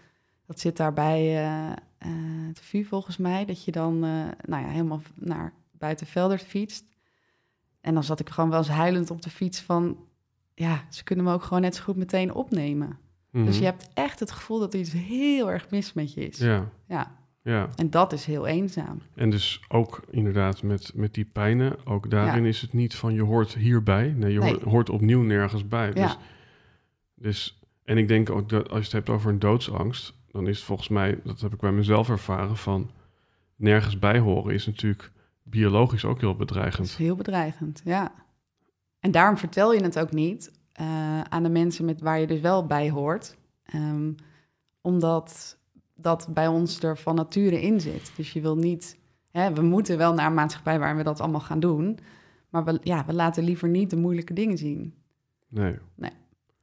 dat 0.46 0.60
zit 0.60 0.76
daar 0.76 0.92
bij 0.92 1.20
eh, 1.20 1.66
eh, 1.98 2.08
het 2.48 2.60
VU 2.60 2.84
volgens 2.84 3.16
mij, 3.16 3.44
dat 3.44 3.64
je 3.64 3.72
dan, 3.72 3.94
eh, 4.04 4.10
nou 4.44 4.62
ja, 4.62 4.68
helemaal 4.68 5.00
naar 5.14 5.52
Buitenveldert 5.72 6.42
fietst. 6.42 6.84
En 7.80 7.94
dan 7.94 8.04
zat 8.04 8.20
ik 8.20 8.28
gewoon 8.28 8.50
wel 8.50 8.58
eens 8.58 8.68
huilend 8.68 9.10
op 9.10 9.22
de 9.22 9.30
fiets 9.30 9.60
van, 9.60 9.96
ja, 10.54 10.84
ze 10.90 11.04
kunnen 11.04 11.24
me 11.24 11.32
ook 11.32 11.42
gewoon 11.42 11.60
net 11.60 11.74
zo 11.74 11.82
goed 11.82 11.96
meteen 11.96 12.34
opnemen. 12.34 12.98
Dus 13.32 13.42
Mhm. 13.54 13.58
je 13.58 13.64
hebt 13.64 13.88
echt 13.94 14.20
het 14.20 14.30
gevoel 14.30 14.58
dat 14.58 14.72
er 14.74 14.80
iets 14.80 14.92
heel 14.92 15.50
erg 15.50 15.70
mis 15.70 15.92
met 15.92 16.12
je 16.12 16.28
is. 16.28 16.38
Ja, 16.38 16.68
ja. 16.86 17.14
Ja. 17.46 17.68
En 17.76 17.90
dat 17.90 18.12
is 18.12 18.24
heel 18.24 18.46
eenzaam. 18.46 19.02
En 19.14 19.30
dus 19.30 19.60
ook 19.68 20.02
inderdaad 20.10 20.62
met, 20.62 20.92
met 20.94 21.14
die 21.14 21.24
pijnen, 21.24 21.86
ook 21.86 22.10
daarin 22.10 22.44
is 22.44 22.60
het 22.60 22.72
niet 22.72 22.94
van 22.94 23.14
je 23.14 23.22
hoort 23.22 23.54
hierbij. 23.54 24.14
Nee, 24.16 24.32
je 24.32 24.38
Nee. 24.38 24.50
Hoort, 24.50 24.62
hoort 24.62 24.90
opnieuw 24.90 25.22
nergens 25.22 25.68
bij. 25.68 25.90
Ja. 25.94 26.06
Dus, 26.06 26.18
dus, 27.14 27.60
en 27.84 27.98
ik 27.98 28.08
denk 28.08 28.30
ook 28.30 28.48
dat 28.48 28.68
als 28.68 28.78
je 28.78 28.84
het 28.84 28.92
hebt 28.92 29.08
over 29.08 29.30
een 29.30 29.38
doodsangst, 29.38 30.14
dan 30.30 30.48
is 30.48 30.56
het 30.56 30.66
volgens 30.66 30.88
mij, 30.88 31.20
dat 31.24 31.40
heb 31.40 31.52
ik 31.52 31.60
bij 31.60 31.72
mezelf 31.72 32.08
ervaren, 32.08 32.56
van 32.56 32.90
nergens 33.56 33.98
bij 33.98 34.18
horen 34.18 34.54
is 34.54 34.66
natuurlijk 34.66 35.10
biologisch 35.42 36.04
ook 36.04 36.20
heel 36.20 36.28
Dat 36.28 36.38
bedreigend. 36.38 36.86
is 36.86 36.96
heel 36.96 37.16
bedreigend, 37.16 37.80
ja. 37.84 38.12
En 39.00 39.10
daarom 39.10 39.36
vertel 39.36 39.72
je 39.72 39.82
het 39.82 39.98
ook 39.98 40.12
niet 40.12 40.52
eh, 40.72 41.20
aan 41.20 41.42
de 41.42 41.48
mensen 41.48 41.84
met 41.84 42.00
waar 42.00 42.20
je 42.20 42.26
dus 42.26 42.40
wel 42.40 42.66
bij 42.66 42.90
hoort. 42.90 43.36
Ehm, 43.64 44.12
omdat 44.80 45.58
dat 45.96 46.28
bij 46.30 46.46
ons 46.46 46.82
er 46.82 46.98
van 46.98 47.14
nature 47.14 47.60
in 47.60 47.80
zit. 47.80 48.12
Dus 48.16 48.32
je 48.32 48.40
wil 48.40 48.56
niet... 48.56 48.98
Hè, 49.30 49.52
we 49.52 49.62
moeten 49.62 49.98
wel 49.98 50.14
naar 50.14 50.26
een 50.26 50.34
maatschappij 50.34 50.78
waar 50.78 50.96
we 50.96 51.02
dat 51.02 51.20
allemaal 51.20 51.40
gaan 51.40 51.60
doen. 51.60 51.98
Maar 52.50 52.64
we, 52.64 52.78
ja, 52.82 53.04
we 53.06 53.12
laten 53.12 53.44
liever 53.44 53.68
niet 53.68 53.90
de 53.90 53.96
moeilijke 53.96 54.32
dingen 54.32 54.58
zien. 54.58 54.94
Nee. 55.48 55.76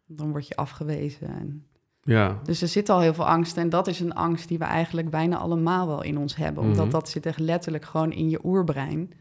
Dan 0.08 0.32
word 0.32 0.48
je 0.48 0.56
afgewezen. 0.56 1.28
En... 1.28 1.66
Ja, 2.02 2.40
Dus 2.44 2.62
er 2.62 2.68
zit 2.68 2.90
al 2.90 3.00
heel 3.00 3.14
veel 3.14 3.28
angst. 3.28 3.58
En 3.58 3.70
dat 3.70 3.88
is 3.88 4.00
een 4.00 4.14
angst 4.14 4.48
die 4.48 4.58
we 4.58 4.64
eigenlijk 4.64 5.10
bijna 5.10 5.38
allemaal 5.38 5.88
wel 5.88 6.04
in 6.04 6.18
ons 6.18 6.36
hebben. 6.36 6.64
Omdat 6.64 6.84
Mhm. 6.86 6.94
dat 6.94 7.10
zit 7.10 7.26
echt 7.26 7.40
letterlijk 7.40 7.86
gewoon 7.86 8.12
in 8.12 8.30
je 8.30 8.40
oerbrein. 8.46 9.12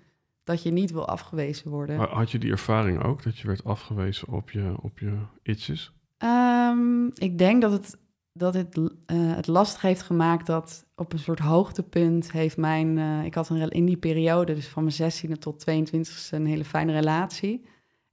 Dat 0.45 0.63
je 0.63 0.71
niet 0.73 0.91
wil 0.93 1.09
afgewezen 1.09 1.71
worden. 1.71 1.97
Ha- 1.99 2.07
had 2.09 2.31
je 2.31 2.39
die 2.39 2.51
ervaring 2.51 3.03
ook, 3.05 3.23
dat 3.23 3.39
je 3.39 3.47
werd 3.47 3.65
afgewezen 3.65 4.29
op 4.29 4.51
je, 4.51 4.75
op 4.81 4.99
je 4.99 5.19
itches? 5.43 5.93
Ehm, 6.19 7.07
ik 7.15 7.39
denk 7.39 7.63
dat 7.63 7.73
het 7.73 7.97
dat 8.33 8.55
het 8.55 8.77
eh, 9.07 9.35
het 9.35 9.47
lastig 9.47 9.83
heeft 9.83 10.03
gemaakt 10.03 10.47
dat 10.47 10.87
op 10.97 11.13
een 11.13 11.19
soort 11.19 11.39
hoogtepunt 11.39 12.33
heeft 12.33 12.57
mijn... 12.57 12.99
eh, 12.99 13.25
ik 13.25 13.35
had 13.35 13.49
een, 13.49 13.69
in 13.71 13.85
die 13.85 13.97
periode, 13.97 14.55
dus 14.55 14.69
van 14.69 14.85
mijn 14.85 15.13
16e 15.13 15.39
tot 15.39 15.65
22e, 15.71 16.31
een 16.31 16.47
hele 16.47 16.65
fijne 16.65 16.93
relatie. 16.93 17.65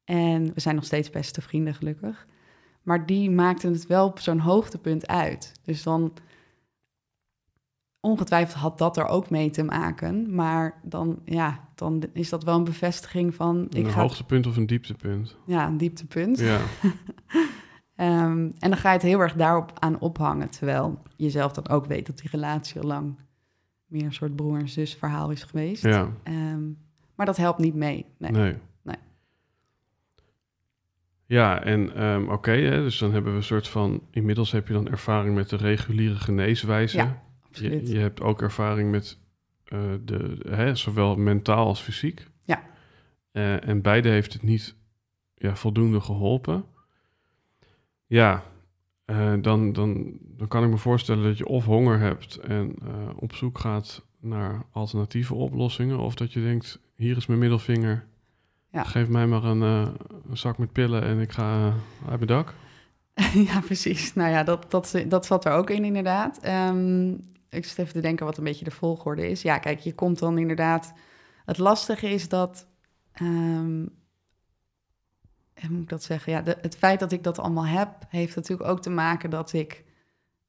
En 0.03 0.53
we 0.53 0.59
zijn 0.59 0.75
nog 0.75 0.85
steeds 0.85 1.09
beste 1.09 1.41
vrienden, 1.41 1.73
gelukkig. 1.73 2.27
Maar 2.83 3.05
die 3.05 3.31
maakte 3.31 3.67
het 3.67 3.87
wel 3.87 4.05
op 4.07 4.19
zo'n 4.19 4.39
hoogtepunt 4.39 5.07
uit. 5.07 5.51
Dus 5.63 5.83
dan... 5.83 6.13
Ongetwijfeld 8.01 8.61
had 8.61 8.77
dat 8.77 8.97
er 8.97 9.05
ook 9.05 9.29
mee 9.29 9.49
te 9.49 9.63
maken. 9.63 10.35
Maar 10.35 10.79
dan, 10.83 11.19
ja, 11.25 11.69
dan 11.75 12.03
is 12.13 12.29
dat 12.29 12.43
wel 12.43 12.55
een 12.57 12.63
bevestiging 12.63 13.35
van... 13.35 13.67
Ik 13.69 13.85
een 13.85 13.91
ga, 13.91 14.01
hoogtepunt 14.01 14.47
of 14.47 14.57
een 14.57 14.65
dieptepunt? 14.65 15.37
ja, 15.45 15.67
een 15.67 15.77
dieptepunt. 15.77 16.39
Ja, 16.39 16.59
Ehm, 17.99 18.49
en 18.59 18.69
dan 18.69 18.77
ga 18.77 18.89
je 18.89 18.93
het 18.95 19.05
heel 19.05 19.19
erg 19.19 19.33
daarop 19.33 19.71
aan 19.79 19.99
ophangen. 19.99 20.49
Terwijl 20.49 21.01
je 21.15 21.29
zelf 21.29 21.51
dan 21.51 21.67
ook 21.69 21.85
weet 21.85 22.05
dat 22.05 22.17
die 22.17 22.29
relatie 22.29 22.81
al 22.81 22.87
lang 22.87 23.15
meer 23.85 24.03
een 24.05 24.13
soort 24.13 24.35
broer- 24.35 24.59
en 24.59 24.69
zus 24.69 24.93
verhaal 24.95 25.31
is 25.31 25.43
geweest. 25.43 25.83
ja, 25.83 26.09
Ehm, 26.23 26.63
maar 27.15 27.25
dat 27.25 27.37
helpt 27.37 27.59
niet 27.59 27.75
mee. 27.75 28.05
Nee. 28.17 28.31
nee. 28.31 28.55
Nee. 28.81 28.95
Ja, 31.25 31.63
en 31.63 31.95
ehm, 31.95 32.29
oké, 32.29 32.55
dus 32.55 32.97
dan 32.97 33.11
hebben 33.13 33.31
we 33.31 33.37
een 33.37 33.43
soort 33.43 33.67
van... 33.67 34.01
Inmiddels 34.11 34.51
heb 34.51 34.67
je 34.67 34.73
dan 34.73 34.89
ervaring 34.89 35.35
met 35.35 35.49
de 35.49 35.55
reguliere 35.55 36.15
geneeswijze. 36.15 36.97
Ja, 36.97 37.03
je, 37.03 37.47
Absoluut. 37.47 37.89
je 37.89 37.97
hebt 37.97 38.21
ook 38.21 38.41
ervaring 38.41 38.91
met 38.91 39.17
eh, 39.63 39.79
de, 40.05 40.37
hè, 40.49 40.75
zowel 40.75 41.15
mentaal 41.15 41.65
als 41.65 41.81
fysiek. 41.81 42.27
Ja. 42.45 42.61
Eh, 43.31 43.67
en 43.67 43.81
beide 43.81 44.09
heeft 44.09 44.33
het 44.33 44.41
niet 44.43 44.75
ja, 45.35 45.55
voldoende 45.55 46.01
geholpen. 46.01 46.63
Ja, 48.09 48.43
eh, 49.05 49.33
dan, 49.41 49.73
dan, 49.73 50.17
dan 50.21 50.47
kan 50.47 50.63
ik 50.63 50.69
me 50.69 50.77
voorstellen 50.77 51.23
dat 51.23 51.37
je 51.37 51.47
of 51.47 51.65
honger 51.65 51.99
hebt 51.99 52.35
en 52.37 52.75
eh, 52.81 52.87
op 53.15 53.33
zoek 53.33 53.59
gaat 53.59 54.05
naar 54.19 54.65
alternatieve 54.71 55.33
oplossingen. 55.33 55.99
Of 55.99 56.15
dat 56.15 56.33
je 56.33 56.41
denkt, 56.41 56.79
hier 56.95 57.17
is 57.17 57.25
mijn 57.25 57.39
middelvinger. 57.39 58.05
Ja. 58.71 58.83
Geef 58.83 59.07
mij 59.07 59.27
maar 59.27 59.43
een, 59.43 59.61
eh, 59.61 59.87
een 60.29 60.37
zak 60.37 60.57
met 60.57 60.71
pillen 60.71 61.03
en 61.03 61.19
ik 61.19 61.31
ga 61.31 61.73
uit 62.09 62.19
mijn 62.19 62.25
dak. 62.25 62.53
ja, 63.49 63.59
precies. 63.59 64.13
Nou 64.13 64.29
ja, 64.29 64.43
dat, 64.43 64.71
dat, 64.71 65.03
dat 65.07 65.25
zat 65.25 65.45
er 65.45 65.51
ook 65.51 65.69
in 65.69 65.85
inderdaad. 65.85 66.39
Ehm, 66.39 67.09
ik 67.49 67.65
zit 67.65 67.77
even 67.77 67.93
te 67.93 68.01
denken 68.01 68.25
wat 68.25 68.37
een 68.37 68.43
beetje 68.43 68.65
de 68.65 68.71
volgorde 68.71 69.29
is. 69.29 69.41
Ja, 69.41 69.57
kijk, 69.57 69.79
je 69.79 69.95
komt 69.95 70.19
dan 70.19 70.37
inderdaad... 70.37 70.93
Het 71.45 71.57
lastige 71.57 72.09
is 72.09 72.29
dat... 72.29 72.67
ehm, 73.11 73.85
hoe 75.61 75.71
moet 75.71 75.83
ik 75.83 75.89
dat 75.89 76.03
zeggen? 76.03 76.31
Ja, 76.31 76.41
de- 76.41 76.57
het 76.61 76.75
feit 76.75 76.99
dat 76.99 77.11
ik 77.11 77.23
dat 77.23 77.39
allemaal 77.39 77.65
heb... 77.65 77.89
heeft 78.09 78.35
natuurlijk 78.35 78.69
ook 78.69 78.81
te 78.81 78.89
maken 78.89 79.29
dat 79.29 79.53
ik... 79.53 79.83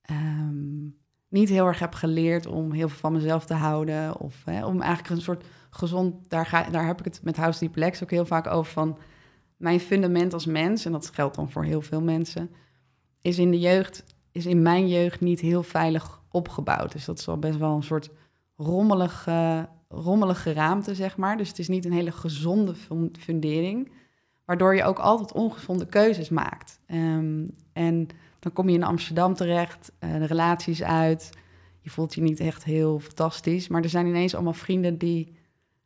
ehm, 0.03 0.89
niet 1.29 1.49
heel 1.49 1.67
erg 1.67 1.79
heb 1.79 1.95
geleerd 1.95 2.47
om 2.47 2.73
heel 2.73 2.89
veel 2.89 2.99
van 2.99 3.13
mezelf 3.13 3.45
te 3.45 3.55
houden. 3.55 4.21
Of 4.21 4.45
hè, 4.45 4.65
om 4.67 4.81
eigenlijk 4.81 5.15
een 5.15 5.23
soort 5.23 5.45
gezond... 5.71 6.31
Daar, 6.31 6.47
ga, 6.47 6.71
daar 6.71 6.87
heb 6.87 6.99
ik 6.99 7.05
het 7.05 7.21
met 7.23 7.37
House 7.37 7.69
Deep 7.69 8.03
ook 8.03 8.11
heel 8.11 8.27
vaak 8.27 8.47
over 8.47 8.73
van... 8.73 8.99
Mijn 9.57 9.81
fundament 9.81 10.33
als 10.33 10.47
mens, 10.47 10.85
en 10.85 10.93
dat 10.93 11.11
geldt 11.15 11.37
dan 11.37 11.51
voor 11.51 11.65
heel 11.65 11.83
veel 11.83 12.03
mensen... 12.03 12.51
is 13.21 13.39
in 13.39 13.51
de 13.51 13.59
jeugd, 13.59 14.05
is 14.33 14.47
in 14.47 14.63
mijn 14.63 14.89
jeugd 14.89 15.21
niet 15.21 15.41
heel 15.41 15.63
veilig 15.63 16.23
opgebouwd. 16.31 16.93
Dus 16.93 17.05
dat 17.05 17.19
is 17.19 17.29
al 17.29 17.39
best 17.39 17.59
wel 17.59 17.75
een 17.75 17.83
soort 17.83 18.11
rommelig, 18.57 19.27
eh, 19.27 19.63
rommelige 19.89 20.53
ruimte, 20.53 20.95
zeg 20.95 21.17
maar. 21.17 21.37
Dus 21.37 21.49
het 21.49 21.59
is 21.59 21.69
niet 21.69 21.85
een 21.85 21.93
hele 21.93 22.13
gezonde 22.13 22.75
fun- 22.75 23.15
fundering... 23.19 23.91
waardoor 24.51 24.77
je 24.77 24.85
ook 24.85 24.99
altijd 24.99 25.33
ongezonde 25.33 25.87
keuzes 25.87 26.29
maakt. 26.29 26.81
Ehm, 26.87 27.47
en 27.73 28.09
dan 28.39 28.53
kom 28.53 28.69
je 28.69 28.75
in 28.75 28.83
Amsterdam 28.83 29.35
terecht, 29.35 29.93
eh, 29.99 30.13
de 30.13 30.25
relaties 30.25 30.83
uit. 30.83 31.31
Je 31.81 31.91
voelt 31.91 32.15
je 32.15 32.21
niet 32.21 32.41
echt 32.41 32.65
heel 32.65 32.99
fantastisch. 32.99 33.69
Maar 33.69 33.83
er 33.83 33.89
zijn 33.89 34.07
ineens 34.07 34.35
allemaal 34.35 34.53
vrienden 34.53 34.99
die, 34.99 35.37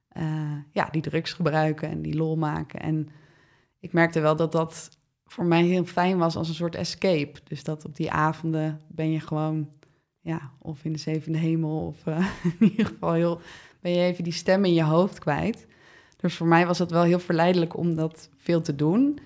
eh, 0.09 0.57
ja, 0.73 0.89
die 0.91 1.03
drugs 1.03 1.33
gebruiken 1.33 1.89
en 1.89 2.03
die 2.03 2.17
lol 2.17 2.37
maken. 2.37 2.81
En 2.81 3.09
ik 3.81 3.93
merkte 3.93 4.21
wel 4.21 4.37
dat 4.37 4.53
dat 4.53 4.99
voor 5.27 5.45
mij 5.45 5.63
heel 5.63 5.85
fijn 5.85 6.19
was 6.19 6.37
als 6.37 6.49
een 6.49 6.55
soort 6.55 6.75
escape. 6.75 7.41
Dus 7.45 7.65
dat 7.65 7.85
op 7.85 7.97
die 7.97 8.11
avonden 8.11 8.81
ben 8.89 9.11
je 9.11 9.21
gewoon, 9.21 9.69
ja, 10.21 10.51
of 10.59 10.85
in 10.85 10.93
de 10.93 10.99
zevende 10.99 11.39
hemel, 11.39 11.87
of 11.87 12.07
eh, 12.07 12.27
in 12.61 12.71
ieder 12.71 12.87
geval 12.87 13.13
heel, 13.13 13.41
ben 13.81 13.93
je 13.93 14.03
even 14.03 14.25
die 14.25 14.33
stem 14.33 14.65
in 14.65 14.75
je 14.75 14.85
hoofd 14.85 15.19
kwijt. 15.19 15.67
Dus 16.25 16.37
voor 16.37 16.47
mij 16.47 16.67
was 16.67 16.79
het 16.79 16.91
wel 16.91 17.03
heel 17.03 17.19
verleidelijk 17.19 17.77
om 17.77 17.95
dat 17.95 18.29
veel 18.37 18.61
te 18.61 18.75
doen. 18.75 19.19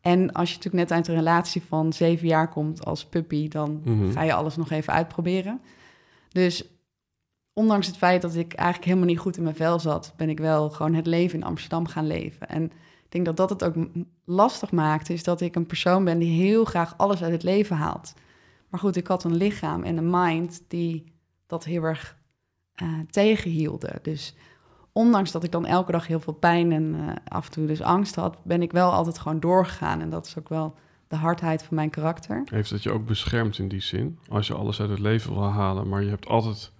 En 0.00 0.32
als 0.32 0.48
je 0.50 0.56
natuurlijk 0.56 0.84
net 0.84 0.92
uit 0.98 1.08
een 1.08 1.14
relatie 1.14 1.62
van 1.62 1.92
zeven 1.92 2.26
jaar 2.28 2.48
komt 2.48 2.84
als 2.84 3.04
puppy, 3.04 3.48
dan 3.48 3.80
Mhm. 3.84 4.10
ga 4.12 4.22
je 4.22 4.32
alles 4.32 4.56
nog 4.56 4.70
even 4.70 4.92
uitproberen. 4.92 5.60
Dus 6.28 6.64
ondanks 7.52 7.86
het 7.86 7.96
feit 7.96 8.22
dat 8.22 8.34
ik 8.34 8.52
eigenlijk 8.52 8.88
helemaal 8.88 9.08
niet 9.08 9.18
goed 9.18 9.36
in 9.36 9.42
mijn 9.42 9.54
vel 9.54 9.78
zat, 9.80 10.12
ben 10.16 10.28
ik 10.28 10.38
wel 10.38 10.70
gewoon 10.70 10.94
het 10.94 11.06
leven 11.06 11.38
in 11.38 11.44
Amsterdam 11.44 11.86
gaan 11.86 12.06
leven. 12.06 12.48
En 12.48 12.64
ik 13.04 13.08
denk 13.08 13.24
dat 13.24 13.36
dat 13.36 13.50
het 13.50 13.64
ook 13.64 13.74
lastig 14.24 14.70
maakt, 14.72 15.10
is 15.10 15.22
dat 15.22 15.40
ik 15.40 15.54
een 15.54 15.66
persoon 15.66 16.04
ben 16.04 16.18
die 16.18 16.40
heel 16.42 16.64
graag 16.64 16.94
alles 16.96 17.22
uit 17.22 17.32
het 17.32 17.42
leven 17.42 17.76
haalt. 17.76 18.14
Maar 18.68 18.80
goed, 18.80 18.96
ik 18.96 19.06
had 19.06 19.24
een 19.24 19.36
lichaam 19.36 19.82
en 19.82 19.96
een 19.96 20.10
mind 20.10 20.62
die 20.68 21.04
dat 21.46 21.64
heel 21.64 21.82
erg 21.82 22.20
eh, 22.72 22.88
tegenhielden. 23.10 23.98
Dus 24.02 24.34
ondanks 24.92 25.32
dat 25.32 25.44
ik 25.44 25.50
dan 25.52 25.66
elke 25.66 25.92
dag 25.92 26.06
heel 26.06 26.20
veel 26.20 26.32
pijn 26.32 26.72
en 26.72 26.94
eh, 26.94 27.14
af 27.28 27.46
en 27.46 27.52
toe 27.52 27.66
dus 27.66 27.80
angst 27.82 28.14
had, 28.14 28.40
ben 28.44 28.62
ik 28.62 28.72
wel 28.72 28.92
altijd 28.92 29.18
gewoon 29.18 29.40
doorgegaan. 29.40 30.00
En 30.00 30.10
dat 30.10 30.26
is 30.26 30.38
ook 30.38 30.48
wel 30.48 30.74
de 31.08 31.16
hardheid 31.16 31.62
van 31.62 31.76
mijn 31.76 31.90
karakter. 31.90 32.42
Heeft 32.44 32.70
het 32.70 32.82
je 32.82 32.90
ook 32.90 33.06
beschermd 33.06 33.58
in 33.58 33.68
die 33.68 33.80
zin? 33.80 34.18
Als 34.28 34.46
je 34.46 34.54
alles 34.54 34.80
uit 34.80 34.90
het 34.90 34.98
leven 34.98 35.32
wil 35.32 35.50
halen, 35.50 35.88
maar 35.88 36.02
je 36.02 36.08
hebt 36.08 36.26
altijd 36.26 36.72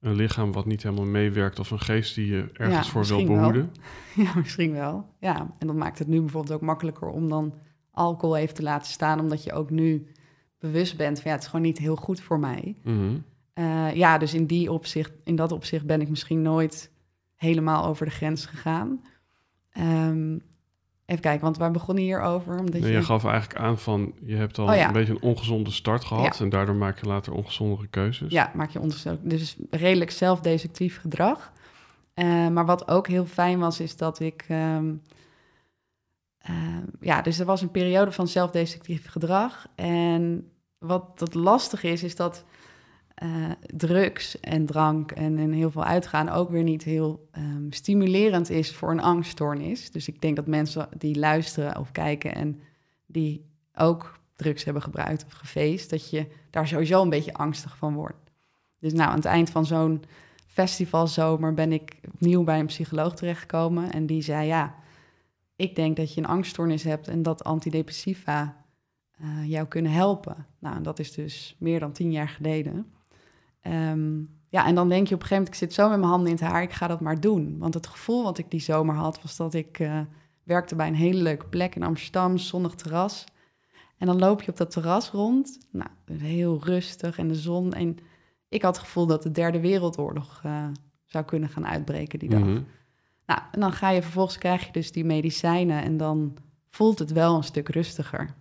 een 0.00 0.14
lichaam 0.14 0.52
wat 0.52 0.66
niet 0.66 0.82
helemaal 0.82 1.04
meewerkt 1.04 1.58
of 1.58 1.70
een 1.70 1.80
geest 1.80 2.14
die 2.14 2.26
je 2.26 2.48
ergens 2.52 2.86
Ja, 2.86 2.92
voor 2.92 3.04
wil 3.06 3.26
wel. 3.26 3.36
behoeden. 3.36 3.72
Ja, 4.14 4.32
misschien 4.36 4.72
wel. 4.72 5.06
Ja, 5.18 5.54
en 5.58 5.66
dat 5.66 5.76
maakt 5.76 5.98
het 5.98 6.08
nu 6.08 6.20
bijvoorbeeld 6.20 6.54
ook 6.54 6.60
makkelijker 6.66 7.08
om 7.08 7.28
dan 7.28 7.54
alcohol 7.90 8.36
even 8.36 8.54
te 8.54 8.62
laten 8.62 8.92
staan, 8.92 9.20
omdat 9.20 9.44
je 9.44 9.52
ook 9.52 9.70
nu 9.70 10.06
bewust 10.58 10.96
bent 10.96 11.16
van 11.20 11.30
ja, 11.30 11.36
het 11.36 11.44
is 11.44 11.50
gewoon 11.50 11.66
niet 11.66 11.78
heel 11.78 11.96
goed 11.96 12.20
voor 12.20 12.38
mij. 12.38 12.76
Mhm. 12.84 13.16
Eh, 13.52 13.94
ja, 13.94 14.18
dus 14.18 14.34
in, 14.34 14.46
die 14.46 14.72
opzicht, 14.72 15.12
in 15.24 15.36
dat 15.36 15.52
opzicht 15.52 15.86
ben 15.86 16.00
ik 16.00 16.08
misschien 16.08 16.42
nooit 16.42 16.90
helemaal 17.40 17.84
over 17.84 18.06
de 18.06 18.12
grens 18.12 18.46
gegaan. 18.46 19.04
Ehm, 19.70 20.32
even 21.06 21.22
kijken, 21.22 21.40
want 21.40 21.56
waar 21.56 21.70
begonnen 21.70 22.04
hierover? 22.04 22.58
Omdat 22.58 22.80
Nee, 22.80 22.90
je... 22.90 22.96
je 22.98 23.02
gaf 23.04 23.24
eigenlijk 23.24 23.60
aan 23.60 23.78
van 23.78 24.14
je 24.24 24.36
hebt 24.36 24.58
al 24.58 24.68
Oh 24.68 24.74
ja. 24.74 24.86
een 24.86 24.92
beetje 24.92 25.12
een 25.12 25.22
ongezonde 25.22 25.70
start 25.70 26.04
gehad 26.04 26.36
Ja. 26.38 26.44
en 26.44 26.50
daardoor 26.50 26.74
maak 26.74 27.00
je 27.00 27.06
later 27.06 27.32
ongezondere 27.32 27.86
keuzes. 27.86 28.32
Ja, 28.32 28.50
maak 28.54 28.70
je 28.70 28.80
onderzoek. 28.80 29.18
Dus 29.22 29.56
redelijk 29.70 30.10
zelfdestructief 30.10 31.00
gedrag. 31.00 31.52
Eh, 32.14 32.48
maar 32.48 32.66
wat 32.66 32.88
ook 32.88 33.08
heel 33.08 33.26
fijn 33.26 33.58
was, 33.58 33.80
is 33.80 33.96
dat 33.96 34.20
ik. 34.20 34.44
ehm, 34.48 34.92
ehm, 36.38 36.84
ja, 37.00 37.22
dus 37.22 37.38
er 37.38 37.46
was 37.46 37.62
een 37.62 37.70
periode 37.70 38.12
van 38.12 38.28
zelfdestructief 38.28 39.08
gedrag. 39.08 39.66
En 39.74 40.50
wat 40.78 41.18
dat 41.18 41.34
lastig 41.34 41.82
is, 41.82 42.02
is 42.02 42.16
dat 42.16 42.44
eh, 43.20 43.50
drugs 43.76 44.40
en 44.40 44.66
drank 44.66 45.12
en, 45.12 45.38
en 45.38 45.52
heel 45.52 45.70
veel 45.70 45.84
uitgaan 45.84 46.28
ook 46.28 46.50
weer 46.50 46.62
niet 46.62 46.82
heel 46.82 47.28
ehm, 47.30 47.70
stimulerend 47.70 48.50
is 48.50 48.74
voor 48.74 48.90
een 48.90 49.00
angststoornis. 49.00 49.90
Dus 49.90 50.08
ik 50.08 50.20
denk 50.20 50.36
dat 50.36 50.46
mensen 50.46 50.88
die 50.98 51.18
luisteren 51.18 51.78
of 51.78 51.92
kijken 51.92 52.34
en 52.34 52.60
die 53.06 53.44
ook 53.74 54.18
drugs 54.36 54.64
hebben 54.64 54.82
gebruikt 54.82 55.24
of 55.24 55.32
gefeest, 55.32 55.90
dat 55.90 56.10
je 56.10 56.26
daar 56.50 56.68
sowieso 56.68 57.02
een 57.02 57.10
beetje 57.10 57.34
angstig 57.34 57.76
van 57.76 57.94
wordt. 57.94 58.30
Dus 58.78 58.92
nou, 58.92 59.10
aan 59.10 59.16
het 59.16 59.24
eind 59.24 59.50
van 59.50 59.66
zo'n 59.66 60.02
festivalzomer 60.46 61.54
ben 61.54 61.72
ik 61.72 62.00
opnieuw 62.12 62.44
bij 62.44 62.58
een 62.58 62.66
psycholoog 62.66 63.14
terechtgekomen. 63.14 63.92
En 63.92 64.06
die 64.06 64.22
zei, 64.22 64.46
ja, 64.46 64.74
ik 65.56 65.74
denk 65.74 65.96
dat 65.96 66.14
je 66.14 66.20
een 66.20 66.26
angststoornis 66.26 66.82
hebt 66.82 67.08
en 67.08 67.22
dat 67.22 67.44
antidepressiva 67.44 68.56
eh, 69.10 69.48
jou 69.48 69.66
kunnen 69.66 69.92
helpen. 69.92 70.46
Nou, 70.58 70.82
dat 70.82 70.98
is 70.98 71.12
dus 71.12 71.56
meer 71.58 71.80
dan 71.80 71.92
tien 71.92 72.12
jaar 72.12 72.28
geleden. 72.28 72.98
Ehm, 73.60 74.20
ja, 74.48 74.66
en 74.66 74.74
dan 74.74 74.88
denk 74.88 75.08
je 75.08 75.14
op 75.14 75.20
een 75.20 75.26
gegeven 75.26 75.36
moment, 75.36 75.48
ik 75.48 75.54
zit 75.54 75.74
zo 75.74 75.88
met 75.88 75.98
mijn 75.98 76.10
handen 76.10 76.28
in 76.28 76.34
het 76.34 76.44
haar, 76.44 76.62
ik 76.62 76.72
ga 76.72 76.86
dat 76.86 77.00
maar 77.00 77.20
doen. 77.20 77.58
Want 77.58 77.74
het 77.74 77.86
gevoel 77.86 78.22
wat 78.22 78.38
ik 78.38 78.50
die 78.50 78.60
zomer 78.60 78.94
had, 78.94 79.22
was 79.22 79.36
dat 79.36 79.54
ik 79.54 79.78
eh, 79.78 80.00
werkte 80.42 80.74
bij 80.74 80.86
een 80.86 80.94
hele 80.94 81.22
leuke 81.22 81.46
plek 81.46 81.74
in 81.74 81.82
Amsterdam, 81.82 82.38
zonnig 82.38 82.74
terras. 82.74 83.24
En 83.98 84.06
dan 84.06 84.18
loop 84.18 84.42
je 84.42 84.50
op 84.50 84.56
dat 84.56 84.70
terras 84.70 85.10
rond. 85.10 85.58
Nou, 85.70 85.90
heel 86.12 86.60
rustig 86.64 87.18
en 87.18 87.28
de 87.28 87.34
zon. 87.34 87.72
En 87.72 87.96
ik 88.48 88.62
had 88.62 88.76
het 88.76 88.84
gevoel 88.84 89.06
dat 89.06 89.22
de 89.22 89.30
derde 89.30 89.60
wereldoorlog 89.60 90.40
eh, 90.44 90.64
zou 91.04 91.24
kunnen 91.24 91.48
gaan 91.48 91.66
uitbreken 91.66 92.18
die 92.18 92.28
dag. 92.28 92.40
Mhm. 92.40 92.60
Nou, 93.26 93.40
en 93.52 93.60
dan 93.60 93.72
ga 93.72 93.90
je 93.90 94.02
vervolgens 94.02 94.38
krijg 94.38 94.66
je 94.66 94.72
dus 94.72 94.92
die 94.92 95.04
medicijnen 95.04 95.82
en 95.82 95.96
dan 95.96 96.36
voelt 96.70 96.98
het 96.98 97.12
wel 97.12 97.36
een 97.36 97.44
stuk 97.44 97.68
rustiger. 97.68 98.34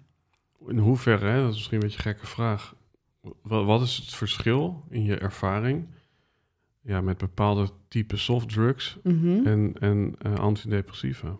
In 0.68 0.78
hoeverre, 0.78 1.28
hè, 1.28 1.42
dat 1.42 1.50
is 1.50 1.56
misschien 1.56 1.76
een 1.76 1.88
beetje 1.88 1.98
een 1.98 2.14
gekke 2.14 2.28
vraag. 2.28 2.76
Wa- 3.42 3.64
Wat 3.64 3.82
is 3.82 3.98
het 3.98 4.14
verschil 4.16 4.84
in 4.90 5.04
je 5.04 5.18
ervaring 5.18 5.88
ja, 6.82 7.02
met 7.02 7.18
bepaalde 7.18 7.70
type 7.88 8.18
softdrugs 8.18 8.98
Mhm. 9.04 9.46
en, 9.48 9.74
en 9.80 10.16
eh, 10.22 10.34
antidepressiva? 10.36 11.36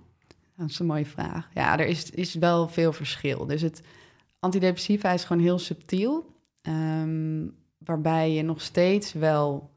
Dat 0.58 0.70
is 0.70 0.80
een 0.80 0.86
mooie 0.86 1.06
vraag. 1.06 1.50
Ja, 1.54 1.80
er 1.80 1.86
is, 1.88 2.10
is 2.10 2.36
wel 2.36 2.68
veel 2.68 2.94
verschil. 2.94 3.46
Dus 3.46 3.62
het 3.62 3.82
antidepressiva 4.40 5.12
is 5.12 5.24
gewoon 5.24 5.42
heel 5.42 5.60
subtiel. 5.60 6.36
Ehm, 6.62 7.48
waarbij 7.78 8.32
je 8.34 8.42
nog 8.44 8.62
steeds 8.62 9.14
wel 9.14 9.70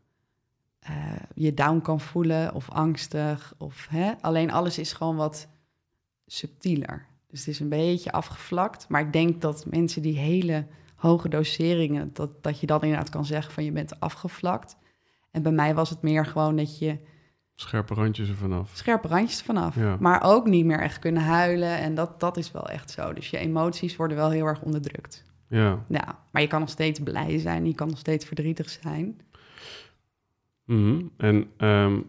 eh, 0.78 1.12
je 1.34 1.54
down 1.54 1.80
kan 1.80 2.00
voelen 2.00 2.54
of 2.54 2.70
angstig. 2.70 3.54
Of, 3.58 3.86
hè? 3.90 4.12
Alleen 4.20 4.50
alles 4.50 4.78
is 4.78 4.92
gewoon 4.92 5.16
wat 5.16 5.48
subtieler. 6.26 7.06
Dus 7.26 7.38
het 7.38 7.48
is 7.48 7.60
een 7.60 7.68
beetje 7.68 8.12
afgevlakt. 8.12 8.88
Maar 8.88 9.00
ik 9.00 9.12
denk 9.12 9.40
dat 9.40 9.66
mensen 9.70 10.02
die 10.02 10.18
hele 10.18 10.66
hoge 11.02 11.28
doseringen, 11.28 12.10
dat, 12.12 12.42
dat 12.42 12.60
je 12.60 12.66
dan 12.66 12.82
inderdaad 12.82 13.08
kan 13.10 13.24
zeggen 13.24 13.52
van 13.52 13.64
je 13.64 13.72
bent 13.72 14.00
afgevlakt. 14.00 14.76
En 15.30 15.42
bij 15.42 15.52
mij 15.52 15.74
was 15.74 15.90
het 15.90 16.02
meer 16.02 16.26
gewoon 16.26 16.56
dat 16.56 16.78
je 16.78 16.98
Scherpe 17.54 17.94
randjes 17.94 18.28
er 18.28 18.34
vanaf. 18.34 18.70
scherpe 18.74 19.08
randjes 19.08 19.42
vanaf. 19.42 19.74
Ja. 19.76 19.96
Maar 20.00 20.22
ook 20.22 20.46
niet 20.46 20.64
meer 20.64 20.80
echt 20.80 20.98
kunnen 20.98 21.22
huilen. 21.22 21.78
En 21.78 21.94
dat, 21.94 22.20
dat 22.20 22.36
is 22.36 22.52
wel 22.52 22.68
echt 22.68 22.90
zo. 22.90 23.12
Dus 23.12 23.30
je 23.30 23.38
emoties 23.38 23.96
worden 23.96 24.16
wel 24.16 24.30
heel 24.30 24.46
erg 24.46 24.62
onderdrukt. 24.62 25.24
Ja. 25.48 25.84
Ja, 25.88 26.18
maar 26.30 26.42
je 26.42 26.48
kan 26.48 26.60
nog 26.60 26.68
steeds 26.68 27.00
blij 27.00 27.38
zijn. 27.38 27.66
Je 27.66 27.74
kan 27.74 27.88
nog 27.88 27.98
steeds 27.98 28.24
verdrietig 28.24 28.68
zijn. 28.68 29.20
Mhm. 30.64 31.02
En 31.16 31.46
ehm, 31.56 32.00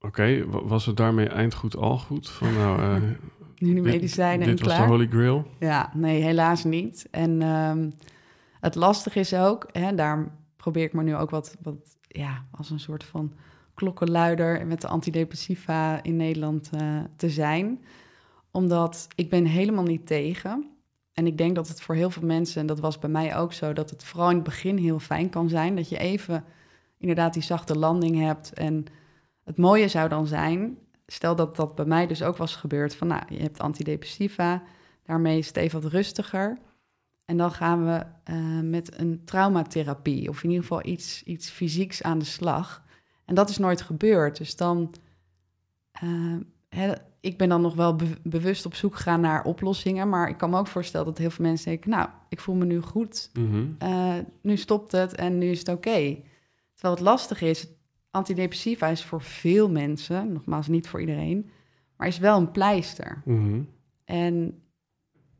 oké, 0.00 0.46
wa- 0.46 0.64
was 0.64 0.86
het 0.86 0.96
daarmee 0.96 1.28
eindgoed 1.28 1.76
al 1.76 1.98
goed? 1.98 2.28
Van 2.30 2.54
nou, 2.54 2.80
eh, 2.80 2.94
Nu 3.58 3.68
de 3.68 3.74
dit- 3.74 3.82
medicijnen 3.82 4.46
dit 4.46 4.58
en 4.60 4.64
was 4.64 4.74
klaar. 4.74 4.86
de 4.86 4.92
holy 4.92 5.06
grail? 5.08 5.46
Ja, 5.58 5.90
nee, 5.94 6.22
helaas 6.22 6.64
niet. 6.64 7.08
En 7.10 7.42
ehm, 7.42 7.90
het 8.66 8.74
lastige 8.74 9.18
is 9.18 9.34
ook, 9.34 9.68
hè, 9.72 9.94
daar 9.94 10.32
probeer 10.56 10.84
ik 10.84 10.92
me 10.92 11.02
nu 11.02 11.16
ook 11.16 11.30
wat, 11.30 11.56
wat 11.62 11.96
ja, 12.08 12.44
als 12.50 12.70
een 12.70 12.80
soort 12.80 13.04
van 13.04 13.32
klokkenluider 13.74 14.66
met 14.66 14.80
de 14.80 14.86
antidepressiva 14.86 16.02
in 16.02 16.16
Nederland 16.16 16.70
eh, 16.72 17.00
te 17.16 17.30
zijn. 17.30 17.84
Omdat 18.50 19.08
ik 19.14 19.30
ben 19.30 19.44
helemaal 19.44 19.84
niet 19.84 20.06
tegen. 20.06 20.70
En 21.12 21.26
ik 21.26 21.38
denk 21.38 21.54
dat 21.54 21.68
het 21.68 21.80
voor 21.80 21.94
heel 21.94 22.10
veel 22.10 22.26
mensen, 22.26 22.60
en 22.60 22.66
dat 22.66 22.80
was 22.80 22.98
bij 22.98 23.10
mij 23.10 23.36
ook 23.36 23.52
zo, 23.52 23.72
dat 23.72 23.90
het 23.90 24.04
vooral 24.04 24.28
in 24.28 24.34
het 24.34 24.44
begin 24.44 24.76
heel 24.76 24.98
fijn 24.98 25.30
kan 25.30 25.48
zijn. 25.48 25.76
Dat 25.76 25.88
je 25.88 25.98
even 25.98 26.44
inderdaad 26.98 27.32
die 27.32 27.42
zachte 27.42 27.78
landing 27.78 28.20
hebt. 28.20 28.52
En 28.52 28.84
het 29.44 29.56
mooie 29.56 29.88
zou 29.88 30.08
dan 30.08 30.26
zijn, 30.26 30.78
stel 31.06 31.36
dat 31.36 31.56
dat 31.56 31.74
bij 31.74 31.84
mij 31.84 32.06
dus 32.06 32.22
ook 32.22 32.36
was 32.36 32.56
gebeurd, 32.56 32.94
van 32.94 33.06
nou, 33.06 33.22
je 33.28 33.40
hebt 33.40 33.60
antidepressiva, 33.60 34.62
Daarmee 35.06 35.38
is 35.38 35.46
het 35.46 35.56
even 35.56 35.80
wat 35.82 35.92
rustiger. 35.92 36.58
En 37.26 37.36
dan 37.36 37.50
gaan 37.52 37.84
we 37.84 38.04
eh, 38.24 38.60
met 38.62 39.00
een 39.00 39.20
traumatherapie, 39.24 40.28
of 40.28 40.42
in 40.42 40.48
ieder 40.48 40.64
geval 40.64 40.86
iets, 40.86 41.22
iets 41.22 41.50
fysieks 41.50 42.02
aan 42.02 42.18
de 42.18 42.24
slag. 42.24 42.84
En 43.24 43.34
dat 43.34 43.48
is 43.50 43.58
nooit 43.58 43.80
gebeurd. 43.80 44.36
Dus 44.36 44.56
dan, 44.56 44.94
eh, 45.92 46.92
ik 47.20 47.38
ben 47.38 47.48
dan 47.48 47.60
nog 47.60 47.74
wel 47.74 47.96
be- 47.96 48.18
bewust 48.22 48.66
op 48.66 48.74
zoek 48.74 48.94
gegaan 48.96 49.20
naar 49.20 49.44
oplossingen. 49.44 50.08
Maar 50.08 50.28
ik 50.28 50.36
kan 50.36 50.50
me 50.50 50.58
ook 50.58 50.66
voorstellen 50.66 51.06
dat 51.06 51.18
heel 51.18 51.30
veel 51.30 51.44
mensen 51.44 51.70
denken, 51.70 51.90
nou, 51.90 52.08
ik 52.28 52.40
voel 52.40 52.54
me 52.54 52.64
nu 52.64 52.80
goed. 52.80 53.30
Mhm. 53.32 53.64
Eh, 53.78 54.14
nu 54.42 54.56
stopt 54.56 54.92
het 54.92 55.14
en 55.14 55.38
nu 55.38 55.46
is 55.50 55.58
het 55.58 55.68
oké. 55.68 56.16
Terwijl 56.74 56.94
het 56.94 57.00
lastige 57.04 57.48
is, 57.48 57.66
antidepressiva 58.10 58.86
is 58.86 59.04
voor 59.04 59.22
veel 59.22 59.70
mensen, 59.70 60.32
nogmaals 60.32 60.68
niet 60.68 60.88
voor 60.88 61.00
iedereen, 61.00 61.50
maar 61.96 62.06
is 62.08 62.18
wel 62.18 62.38
een 62.38 62.50
pleister. 62.50 63.22
Mhm. 63.24 63.60
En 64.04 64.62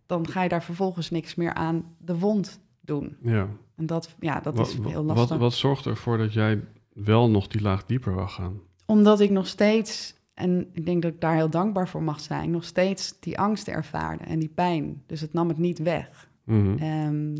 dan 0.06 0.28
ga 0.28 0.42
je 0.42 0.48
daar 0.48 0.62
vervolgens 0.62 1.10
niks 1.10 1.34
meer 1.34 1.54
aan 1.54 1.96
de 1.98 2.18
wond 2.18 2.60
doen. 2.80 3.16
Ja. 3.22 3.48
En 3.76 3.86
dat, 3.86 4.14
ja, 4.20 4.40
dat 4.40 4.58
is 4.58 4.74
heel 4.74 5.04
wat, 5.04 5.16
lastig. 5.16 5.38
wat 5.38 5.54
zorgt 5.54 5.86
ervoor 5.86 6.18
dat 6.18 6.32
jij 6.32 6.64
wel 6.92 7.30
nog 7.30 7.46
die 7.46 7.60
laag 7.60 7.86
dieper 7.86 8.14
wil 8.14 8.28
gaan? 8.28 8.60
Omdat 8.86 9.20
ik 9.20 9.30
nog 9.30 9.46
steeds, 9.46 10.14
en 10.34 10.68
ik 10.72 10.86
denk 10.86 11.02
dat 11.02 11.12
ik 11.12 11.20
daar 11.20 11.34
heel 11.34 11.50
dankbaar 11.50 11.88
voor 11.88 12.02
mag 12.02 12.20
zijn, 12.20 12.50
nog 12.50 12.64
steeds 12.64 13.20
die 13.20 13.38
angst 13.38 13.68
ervaarde 13.68 14.24
en 14.24 14.38
die 14.38 14.48
pijn. 14.48 15.02
Dus 15.06 15.20
het 15.20 15.32
nam 15.32 15.48
het 15.48 15.58
niet 15.58 15.78
weg. 15.78 16.28
Ehm, 16.46 17.36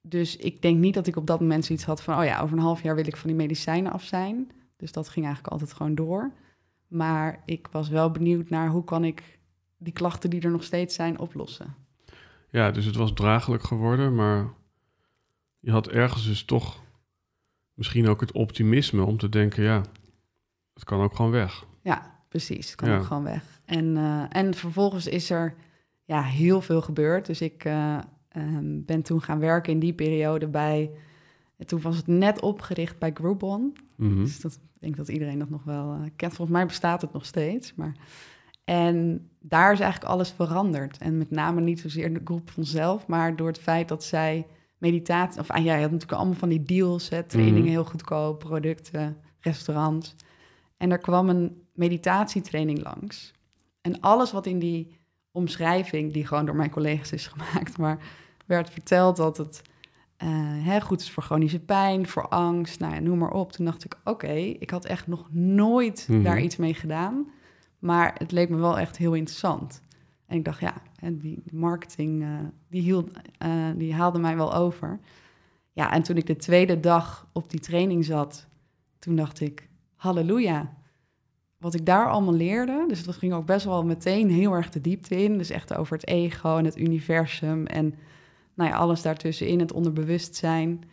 dus 0.00 0.36
ik 0.36 0.62
denk 0.62 0.78
niet 0.78 0.94
dat 0.94 1.06
ik 1.06 1.16
op 1.16 1.26
dat 1.26 1.40
moment 1.40 1.64
zoiets 1.64 1.84
had 1.84 2.02
van, 2.02 2.18
oh 2.18 2.24
ja, 2.24 2.40
over 2.40 2.56
een 2.56 2.62
half 2.62 2.82
jaar 2.82 2.94
wil 2.94 3.06
ik 3.06 3.16
van 3.16 3.28
die 3.28 3.38
medicijnen 3.38 3.92
af 3.92 4.02
zijn. 4.02 4.50
Dus 4.76 4.92
dat 4.92 5.08
ging 5.08 5.24
eigenlijk 5.24 5.54
altijd 5.54 5.72
gewoon 5.72 5.94
door. 5.94 6.32
Maar 6.88 7.42
ik 7.44 7.68
was 7.70 7.88
wel 7.88 8.10
benieuwd 8.10 8.48
naar 8.48 8.68
hoe 8.68 8.84
kan 8.84 9.04
ik 9.04 9.37
die 9.78 9.92
klachten 9.92 10.30
die 10.30 10.40
er 10.40 10.50
nog 10.50 10.64
steeds 10.64 10.94
zijn 10.94 11.18
oplossen. 11.18 11.74
Ja, 12.50 12.70
dus 12.70 12.84
het 12.84 12.96
was 12.96 13.12
draaglijk 13.12 13.62
geworden, 13.62 14.14
maar 14.14 14.48
je 15.58 15.70
had 15.70 15.88
ergens 15.88 16.26
dus 16.26 16.44
toch 16.44 16.80
misschien 17.74 18.08
ook 18.08 18.20
het 18.20 18.32
optimisme 18.32 19.04
om 19.04 19.18
te 19.18 19.28
denken, 19.28 19.62
ja, 19.62 19.82
het 20.74 20.84
kan 20.84 21.00
ook 21.00 21.14
gewoon 21.16 21.30
weg. 21.30 21.66
Ja, 21.82 22.20
precies. 22.28 22.74
Kan 22.74 22.88
Ja. 22.88 22.98
ook 22.98 23.04
gewoon 23.04 23.22
weg. 23.22 23.60
En, 23.64 23.96
eh, 23.96 24.24
en 24.28 24.54
vervolgens 24.54 25.06
is 25.06 25.30
er 25.30 25.54
ja, 26.04 26.22
heel 26.22 26.60
veel 26.60 26.80
gebeurd. 26.82 27.26
Dus 27.26 27.40
ik 27.40 27.64
eh, 27.64 27.98
ehm, 28.28 28.84
ben 28.84 29.02
toen 29.02 29.22
gaan 29.22 29.38
werken 29.38 29.72
in 29.72 29.78
die 29.78 29.92
periode 29.92 30.48
bij... 30.48 30.90
en 31.56 31.66
toen 31.66 31.80
was 31.80 31.96
het 31.96 32.06
net 32.06 32.40
opgericht 32.40 32.98
bij 32.98 33.10
Groupon. 33.14 33.76
Mhm. 33.96 34.24
Dus 34.24 34.40
dat, 34.40 34.54
ik 34.54 34.80
denk 34.80 34.96
dat 34.96 35.08
iedereen 35.08 35.38
dat 35.38 35.50
nog 35.50 35.64
wel 35.64 35.92
eh, 35.92 36.00
kent. 36.16 36.34
Volgens 36.34 36.56
mij 36.56 36.66
bestaat 36.66 37.02
het 37.02 37.12
nog 37.12 37.24
steeds. 37.26 37.74
Maar... 37.74 37.92
En 38.64 39.28
daar 39.48 39.72
is 39.72 39.80
eigenlijk 39.80 40.12
alles 40.12 40.30
veranderd. 40.30 40.98
En 40.98 41.18
met 41.18 41.30
name 41.30 41.60
niet 41.60 41.80
zozeer 41.80 42.14
de 42.14 42.20
Groupon 42.24 42.64
zelf... 42.64 43.06
maar 43.06 43.36
door 43.36 43.46
het 43.48 43.58
feit 43.58 43.88
dat 43.88 44.04
zij 44.04 44.46
meditatie... 44.78 45.40
of 45.40 45.50
ah, 45.50 45.64
ja, 45.64 45.74
je 45.74 45.80
had 45.82 45.90
natuurlijk 45.90 46.18
allemaal 46.18 46.38
van 46.38 46.48
die 46.48 46.62
deals, 46.62 47.08
hè, 47.08 47.22
trainingen 47.22 47.60
Mhm. 47.62 47.70
heel 47.70 47.84
goedkoop... 47.84 48.38
producten, 48.38 49.16
restaurants... 49.40 50.14
En 50.76 50.90
er 50.90 50.98
kwam 50.98 51.28
een 51.28 51.62
meditatietraining 51.74 52.82
langs. 52.82 53.32
En 53.80 54.00
alles 54.00 54.32
wat 54.32 54.46
in 54.46 54.58
die 54.58 54.96
omschrijving, 55.32 56.12
die 56.12 56.26
gewoon 56.26 56.46
door 56.46 56.56
mijn 56.56 56.70
collega's 56.70 57.12
is 57.12 57.26
gemaakt, 57.36 57.78
maar 57.78 57.98
werd 58.46 58.70
verteld 58.70 59.16
dat 59.16 59.36
het 59.36 59.62
eh, 60.16 60.28
hè, 60.64 60.80
goed 60.80 61.00
is 61.00 61.10
voor 61.10 61.22
chronische 61.22 61.58
pijn, 61.60 62.08
voor 62.08 62.28
angst, 62.28 62.80
nou 62.80 62.94
ja, 62.94 63.00
noem 63.00 63.18
maar 63.18 63.30
op. 63.30 63.52
Toen 63.52 63.64
dacht 63.64 63.84
ik, 63.84 63.96
oké, 64.04 64.32
ik 64.34 64.70
had 64.70 64.84
echt 64.84 65.06
nog 65.06 65.28
nooit 65.30 66.06
Mhm. 66.10 66.22
daar 66.22 66.40
iets 66.40 66.56
mee 66.56 66.74
gedaan, 66.74 67.28
maar 67.78 68.14
het 68.18 68.32
leek 68.32 68.48
me 68.48 68.56
wel 68.56 68.78
echt 68.78 68.96
heel 68.96 69.14
interessant. 69.14 69.82
En 70.26 70.36
ik 70.36 70.44
dacht, 70.44 70.60
ja, 70.60 70.74
en 71.00 71.18
die 71.18 71.42
marketing, 71.52 72.22
eh, 72.22 72.28
die, 72.68 72.82
hield, 72.82 73.10
eh, 73.38 73.50
die 73.76 73.94
haalde 73.94 74.18
mij 74.18 74.36
wel 74.36 74.54
over. 74.54 75.00
Ja, 75.72 75.92
en 75.92 76.02
toen 76.02 76.16
ik 76.16 76.26
de 76.26 76.36
tweede 76.36 76.80
dag 76.80 77.26
op 77.32 77.50
die 77.50 77.60
training 77.60 78.04
zat, 78.04 78.46
toen 78.98 79.16
dacht 79.16 79.40
ik, 79.40 79.68
halleluja. 79.94 80.76
Wat 81.58 81.74
ik 81.74 81.86
daar 81.86 82.10
allemaal 82.10 82.34
leerde, 82.34 82.84
dus 82.88 83.04
dat 83.04 83.16
ging 83.16 83.32
ook 83.32 83.46
best 83.46 83.64
wel 83.64 83.84
meteen 83.84 84.30
heel 84.30 84.52
erg 84.52 84.70
de 84.70 84.80
diepte 84.80 85.22
in. 85.22 85.38
Dus 85.38 85.50
echt 85.50 85.74
over 85.74 85.96
het 85.96 86.06
ego 86.06 86.56
en 86.56 86.64
het 86.64 86.78
universum 86.78 87.66
en 87.66 87.94
nou 88.54 88.70
ja, 88.70 88.76
alles 88.76 89.02
daartussenin, 89.02 89.60
het 89.60 89.72
onderbewustzijn. 89.72 90.84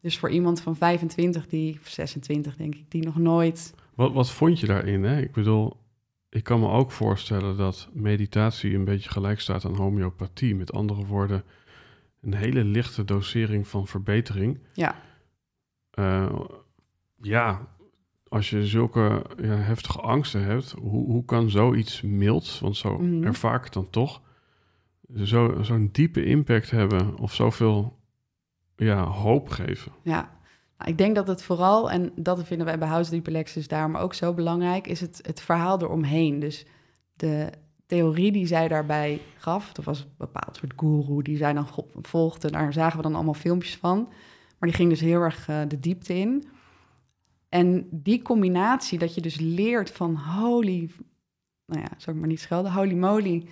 Dus 0.00 0.18
voor 0.18 0.30
iemand 0.30 0.60
van 0.60 0.76
25, 0.76 1.46
die, 1.46 1.78
of 1.82 1.88
26 1.88 2.56
denk 2.56 2.74
ik, 2.74 2.90
die 2.90 3.04
nog 3.04 3.18
nooit... 3.18 3.74
Wat, 3.94 4.12
wat 4.12 4.30
vond 4.30 4.60
je 4.60 4.66
daarin? 4.66 5.04
Hè? 5.04 5.20
Ik 5.20 5.32
bedoel, 5.32 5.76
ik 6.32 6.44
kan 6.44 6.60
me 6.60 6.68
ook 6.68 6.90
voorstellen 6.90 7.56
dat 7.56 7.88
meditatie 7.92 8.74
een 8.74 8.84
beetje 8.84 9.10
gelijk 9.10 9.40
staat 9.40 9.64
aan 9.64 9.76
homeopathie. 9.76 10.54
Met 10.54 10.72
andere 10.72 11.04
woorden, 11.06 11.44
een 12.20 12.34
hele 12.34 12.64
lichte 12.64 13.04
dosering 13.04 13.68
van 13.68 13.86
verbetering. 13.86 14.58
Ja, 14.72 14.94
Eh, 15.90 16.40
ja, 17.20 17.68
als 18.28 18.50
je 18.50 18.66
zulke 18.66 19.26
ja, 19.42 19.54
heftige 19.56 20.00
angsten 20.00 20.44
hebt, 20.44 20.70
hoe, 20.80 21.06
hoe 21.06 21.24
kan 21.24 21.50
zoiets 21.50 22.00
milds, 22.02 22.60
want 22.60 22.76
zo 22.76 22.98
Mhm. 22.98 23.24
ervaar 23.24 23.54
ik 23.56 23.64
het 23.64 23.72
dan 23.72 23.90
toch, 23.90 24.22
zo, 25.22 25.62
zo'n 25.62 25.88
diepe 25.92 26.24
impact 26.24 26.70
hebben 26.70 27.16
of 27.18 27.34
zoveel 27.34 27.98
ja, 28.76 29.04
hoop 29.04 29.48
geven? 29.48 29.92
ja. 30.02 30.40
Nou, 30.82 30.94
ik 30.94 31.00
denk 31.00 31.14
dat 31.14 31.26
het 31.26 31.42
vooral, 31.42 31.90
en 31.90 32.12
dat 32.14 32.44
vinden 32.44 32.66
wij 32.66 32.78
bij 32.78 32.88
House 32.88 33.10
Deep 33.10 33.26
Relaxers 33.26 33.68
daarom 33.68 33.96
ook 33.96 34.14
zo 34.14 34.34
belangrijk, 34.34 34.86
is 34.86 35.00
het, 35.00 35.18
het 35.26 35.40
verhaal 35.40 35.80
eromheen. 35.80 36.38
Dus 36.38 36.66
de 37.14 37.50
theorie 37.86 38.32
die 38.32 38.46
zij 38.46 38.68
daarbij 38.68 39.20
gaf, 39.36 39.72
dat 39.72 39.84
was 39.84 40.00
een 40.00 40.14
bepaald 40.16 40.56
soort 40.56 40.72
guru 40.76 41.22
die 41.22 41.36
zij 41.36 41.52
dan 41.52 41.68
volgde. 42.00 42.50
Daar 42.50 42.72
zagen 42.72 42.96
we 42.96 43.02
dan 43.02 43.14
allemaal 43.14 43.34
filmpjes 43.34 43.76
van. 43.76 44.08
Maar 44.58 44.68
die 44.68 44.78
ging 44.78 44.88
dus 44.88 45.00
heel 45.00 45.20
erg 45.20 45.48
eh, 45.48 45.60
de 45.68 45.80
diepte 45.80 46.14
in. 46.14 46.48
En 47.48 47.88
die 47.90 48.22
combinatie, 48.22 48.98
dat 48.98 49.14
je 49.14 49.20
dus 49.20 49.38
leert 49.40 49.90
van 49.90 50.16
holy, 50.16 50.90
nou 51.66 51.80
ja, 51.80 51.88
zou 51.96 52.16
ik 52.16 52.22
maar 52.22 52.30
niet 52.30 52.40
schelden, 52.40 52.72
holy 52.72 52.94
moly. 52.94 53.48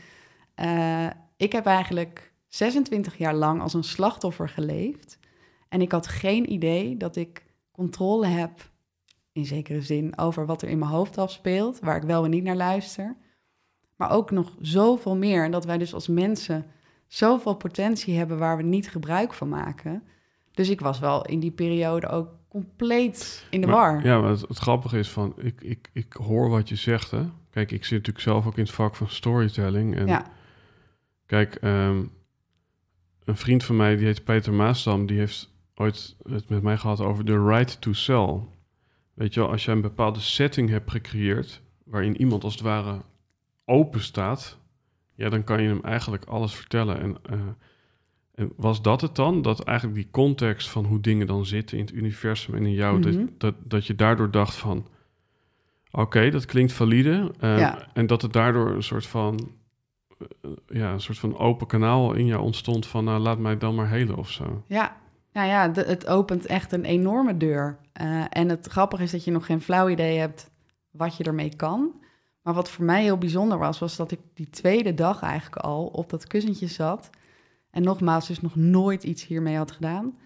Eh, 0.55 1.07
ik 1.37 1.53
heb 1.53 1.67
eigenlijk 1.67 2.33
26 2.49 3.19
jaar 3.19 3.35
lang 3.35 3.61
als 3.61 3.75
een 3.75 3.85
slachtoffer 3.85 4.49
geleefd. 4.49 5.19
En 5.71 5.81
ik 5.81 5.93
had 5.93 6.07
geen 6.07 6.53
idee 6.53 6.97
dat 6.97 7.17
ik 7.17 7.45
controle 7.73 8.27
heb, 8.27 8.51
in 9.33 9.45
zekere 9.47 9.81
zin, 9.83 10.19
over 10.19 10.47
wat 10.47 10.63
er 10.63 10.69
in 10.69 10.79
mijn 10.79 10.91
hoofd 10.91 11.19
afspeelt, 11.19 11.79
waar 11.81 11.97
ik 11.97 12.03
wel 12.03 12.25
en 12.25 12.31
niet 12.31 12.45
naar 12.45 12.57
luister. 12.57 13.17
Maar 13.97 14.11
ook 14.11 14.31
nog 14.31 14.53
zoveel 14.61 15.17
meer. 15.17 15.45
En 15.45 15.51
dat 15.51 15.65
wij 15.65 15.79
dus 15.79 15.95
als 15.95 16.09
mensen 16.09 16.67
zoveel 17.07 17.55
potentie 17.55 18.17
hebben 18.17 18.39
waar 18.39 18.57
we 18.57 18.63
niet 18.63 18.91
gebruik 18.91 19.33
van 19.33 19.49
maken. 19.49 20.03
Dus 20.53 20.69
ik 20.69 20.81
was 20.81 20.99
wel 20.99 21.25
in 21.27 21.41
die 21.41 21.51
periode 21.51 22.09
ook 22.09 22.29
compleet 22.49 23.47
in 23.51 23.61
de 23.61 23.67
Maar- 23.67 23.77
war. 23.77 24.05
Ja, 24.05 24.21
maar 24.21 24.31
het, 24.31 24.41
het 24.41 24.59
grappige 24.59 24.99
is 24.99 25.11
van, 25.11 25.35
ik, 25.37 25.61
ik, 25.61 25.91
ik 25.93 26.13
hoor 26.13 26.49
wat 26.49 26.69
je 26.69 26.77
zegt, 26.77 27.11
hè. 27.11 27.23
Kijk, 27.51 27.71
ik 27.71 27.85
zit 27.85 27.99
natuurlijk 27.99 28.25
zelf 28.25 28.47
ook 28.47 28.57
in 28.57 28.63
het 28.63 28.73
vak 28.73 28.97
van 28.97 29.09
storytelling. 29.09 29.97
En 29.97 30.07
Ja. 30.07 30.27
kijk, 31.27 31.55
ehm, 31.55 32.03
een 33.25 33.37
vriend 33.37 33.65
van 33.65 33.77
mij, 33.77 33.97
die 33.97 34.07
heet 34.07 34.25
Peter 34.25 34.53
Maasdam, 34.53 35.07
die 35.07 35.19
heeft 35.19 35.50
ooit 35.81 36.17
het 36.29 36.49
met 36.49 36.63
mij 36.63 36.77
gehad 36.77 37.01
over 37.01 37.25
de 37.25 37.45
right 37.45 37.81
to 37.81 37.93
sell. 37.93 38.39
Weet 39.15 39.35
je 39.35 39.41
wel, 39.41 39.51
als 39.51 39.65
je 39.65 39.71
een 39.71 39.81
bepaalde 39.81 40.21
setting 40.21 40.69
hebt 40.69 40.91
gecreëerd, 40.91 41.63
waarin 41.85 42.21
iemand 42.21 42.45
als 42.45 42.53
het 42.53 42.63
ware 42.63 43.03
open 43.65 44.01
staat, 44.01 44.59
ja, 45.15 45.29
dan 45.29 45.45
kan 45.45 45.63
je 45.63 45.69
hem 45.69 45.81
eigenlijk 45.83 46.25
alles 46.25 46.55
vertellen. 46.55 47.01
En, 47.01 47.17
uh, 47.33 47.41
en 48.35 48.53
was 48.57 48.83
dat 48.83 49.01
het 49.01 49.17
dan? 49.17 49.43
Dat 49.43 49.61
eigenlijk 49.65 49.99
die 49.99 50.09
context 50.11 50.69
van 50.69 50.85
hoe 50.85 51.01
dingen 51.01 51.27
dan 51.27 51.47
zitten 51.47 51.79
in 51.79 51.85
het 51.85 51.95
universum 51.95 52.55
en 52.55 52.67
in 52.67 52.73
jou, 52.73 52.99
Mhm. 52.99 53.03
dat, 53.11 53.29
dat, 53.41 53.55
dat 53.65 53.87
je 53.87 53.95
daardoor 53.95 54.31
dacht 54.31 54.55
van, 54.55 54.87
oké, 55.91 56.31
dat 56.31 56.45
klinkt 56.47 56.73
valide. 56.73 57.33
uh, 57.41 57.59
Ja. 57.59 57.87
En 57.93 58.07
dat 58.07 58.23
het 58.23 58.33
daardoor 58.33 58.71
een 58.71 58.83
soort 58.83 59.07
van, 59.07 59.51
uh, 60.19 60.51
ja, 60.67 60.93
een 60.93 61.01
soort 61.01 61.19
van 61.19 61.39
open 61.39 61.67
kanaal 61.67 62.13
in 62.13 62.27
jou 62.27 62.43
ontstond 62.43 62.87
van, 62.87 63.05
nou, 63.05 63.19
laat 63.21 63.39
mij 63.39 63.59
dan 63.59 63.75
maar 63.75 63.89
helen 63.89 64.17
of 64.17 64.31
zo. 64.31 64.65
Ja, 64.67 64.97
nou 65.33 65.49
ja, 65.49 65.69
de- 65.69 65.85
het 65.85 66.07
opent 66.07 66.47
echt 66.47 66.73
een 66.73 66.85
enorme 66.85 67.37
deur. 67.37 67.79
Eh, 67.93 68.25
en 68.29 68.49
het 68.49 68.67
grappige 68.67 69.03
is 69.03 69.11
dat 69.11 69.25
je 69.25 69.31
nog 69.31 69.47
geen 69.47 69.61
flauw 69.61 69.89
idee 69.89 70.19
hebt 70.19 70.51
wat 70.91 71.17
je 71.17 71.25
ermee 71.25 71.57
kan. 71.57 71.95
Maar 72.43 72.55
wat 72.55 72.71
voor 72.71 72.85
mij 72.85 73.03
heel 73.03 73.19
bijzonder 73.19 73.59
was, 73.59 73.79
was 73.79 73.97
dat 73.97 74.11
ik 74.11 74.21
die 74.35 74.51
tweede 74.51 74.95
dag 74.95 75.23
eigenlijk 75.23 75.57
al 75.63 75.87
op 75.87 76.11
dat 76.11 76.27
kussentje 76.27 76.67
zat. 76.67 77.11
En 77.71 77.83
nogmaals, 77.83 78.27
dus 78.27 78.41
nog 78.41 78.57
nooit 78.57 79.05
iets 79.05 79.27
hiermee 79.27 79.57
had 79.57 79.71
gedaan. 79.71 80.19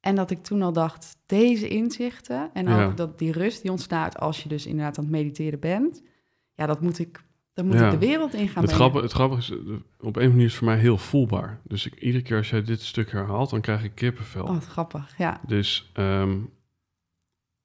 En 0.00 0.14
dat 0.14 0.30
ik 0.30 0.42
toen 0.42 0.62
al 0.62 0.72
dacht, 0.72 1.16
deze 1.26 1.68
inzichten 1.68 2.50
en 2.52 2.68
ook 2.68 2.78
Ja. 2.78 2.88
dat 2.90 3.18
die 3.18 3.32
rust 3.32 3.62
die 3.62 3.70
ontstaat 3.70 4.18
als 4.18 4.42
je 4.42 4.48
dus 4.48 4.66
inderdaad 4.66 4.98
aan 4.98 5.04
het 5.04 5.12
mediteren 5.12 5.60
bent. 5.60 6.02
Ja, 6.54 6.66
dat 6.66 6.80
moet 6.80 6.98
ik, 6.98 7.24
dat 7.54 7.64
moet 7.64 7.74
Ja. 7.74 7.84
ik 7.84 8.00
de 8.00 8.06
wereld 8.06 8.34
in 8.34 8.48
gaan 8.48 8.62
Het 8.62 8.72
grappige, 8.72 9.02
het 9.04 9.12
grappige 9.12 9.40
is, 9.40 9.50
eh, 9.50 9.74
op 10.06 10.16
een 10.16 10.28
manier 10.28 10.44
is 10.44 10.50
het 10.50 10.58
voor 10.58 10.68
mij 10.68 10.78
heel 10.78 10.98
voelbaar. 10.98 11.60
Dus 11.62 11.86
ik, 11.86 11.94
iedere 11.94 12.22
keer 12.24 12.36
als 12.36 12.50
jij 12.50 12.62
dit 12.62 12.82
stuk 12.82 13.10
herhaalt, 13.12 13.50
dan 13.50 13.60
krijg 13.60 13.84
ik 13.84 13.94
kippenvel. 13.94 14.42
Oh, 14.44 14.50
wat 14.52 14.66
grappig, 14.66 15.14
ja. 15.18 15.40
Dus 15.46 15.90
ehm, 15.92 16.38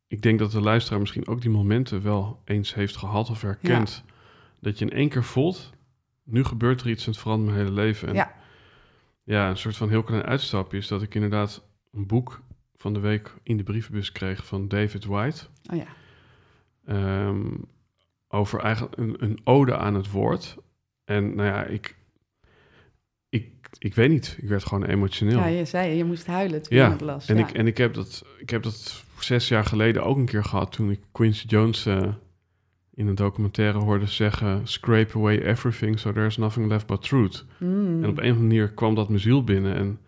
ik 0.08 0.22
denk 0.22 0.40
dat 0.40 0.52
de 0.52 0.62
luisteraar 0.62 1.00
misschien 1.00 1.28
ook 1.28 1.42
die 1.42 1.50
momenten 1.50 2.02
wel 2.04 2.42
eens 2.46 2.74
heeft 2.74 2.96
gehad 2.98 3.30
of 3.30 3.42
herkent. 3.42 4.04
Dat 4.60 4.80
je 4.80 4.86
in 4.86 4.92
één 4.92 5.10
keer 5.10 5.24
voelt, 5.24 5.70
nu 6.24 6.44
gebeurt 6.44 6.82
er 6.82 6.90
iets 6.90 7.06
en 7.06 7.12
het 7.12 7.20
verandert 7.22 7.52
mijn 7.56 7.66
hele 7.66 7.76
leven. 7.82 8.08
En 8.08 8.14
Ja. 8.14 8.34
ja, 9.24 9.50
een 9.50 9.58
soort 9.58 9.78
van 9.78 9.90
heel 9.90 10.04
klein 10.04 10.24
uitstapje 10.24 10.78
is 10.78 10.88
dat 10.88 11.02
ik 11.02 11.16
inderdaad 11.16 11.64
een 11.92 12.08
boek 12.08 12.42
van 12.76 12.94
de 12.94 13.00
week 13.00 13.34
in 13.44 13.58
de 13.58 13.64
brievenbus 13.64 14.12
kreeg 14.12 14.46
van 14.46 14.68
David 14.68 15.06
White. 15.06 15.46
Oh 15.72 15.78
ja, 15.78 15.86
Ehm, 16.86 17.48
over 18.30 18.60
eigenlijk 18.60 18.98
een, 18.98 19.16
een 19.20 19.40
ode 19.44 19.78
aan 19.78 19.94
het 19.94 20.12
woord. 20.12 20.58
En 21.06 21.36
nou 21.36 21.48
ja, 21.48 21.64
ik, 21.64 21.96
ik, 23.30 23.50
ik 23.78 23.96
weet 23.96 24.10
niet. 24.10 24.38
Ik 24.42 24.50
werd 24.50 24.66
gewoon 24.66 24.86
emotioneel. 24.86 25.40
ja 25.40 25.46
je 25.46 25.66
zei 25.66 25.96
je 25.96 26.04
moest 26.04 26.28
huilen 26.28 26.62
toen 26.62 26.78
Ja, 26.78 26.92
het 26.92 27.02
las. 27.02 27.28
En, 27.28 27.38
ja. 27.38 27.48
ik, 27.48 27.54
en 27.54 27.68
ik, 27.68 27.78
heb 27.78 27.94
dat, 27.94 28.26
ik 28.38 28.50
heb 28.50 28.64
dat 28.64 29.04
zes 29.20 29.48
jaar 29.48 29.66
geleden 29.66 30.04
ook 30.04 30.18
een 30.18 30.26
keer 30.26 30.44
gehad 30.44 30.72
toen 30.72 30.92
ik 30.92 31.00
Quincy 31.12 31.48
Jones 31.48 31.86
eh, 31.86 32.08
in 32.94 33.08
een 33.08 33.16
documentaire 33.16 33.78
hoorde 33.78 34.06
zeggen: 34.06 34.68
Scrape 34.68 35.18
away 35.18 35.38
everything, 35.38 36.00
so 36.00 36.12
there's 36.12 36.38
nothing 36.38 36.68
left 36.68 36.88
but 36.88 37.02
truth. 37.02 37.46
Mm. 37.58 38.04
En 38.04 38.10
op 38.10 38.18
een 38.18 38.24
of 38.24 38.30
andere 38.30 38.40
manier 38.40 38.72
kwam 38.72 38.96
dat 38.96 39.08
mijn 39.08 39.22
ziel 39.22 39.44
binnen. 39.44 39.76
En 39.76 40.00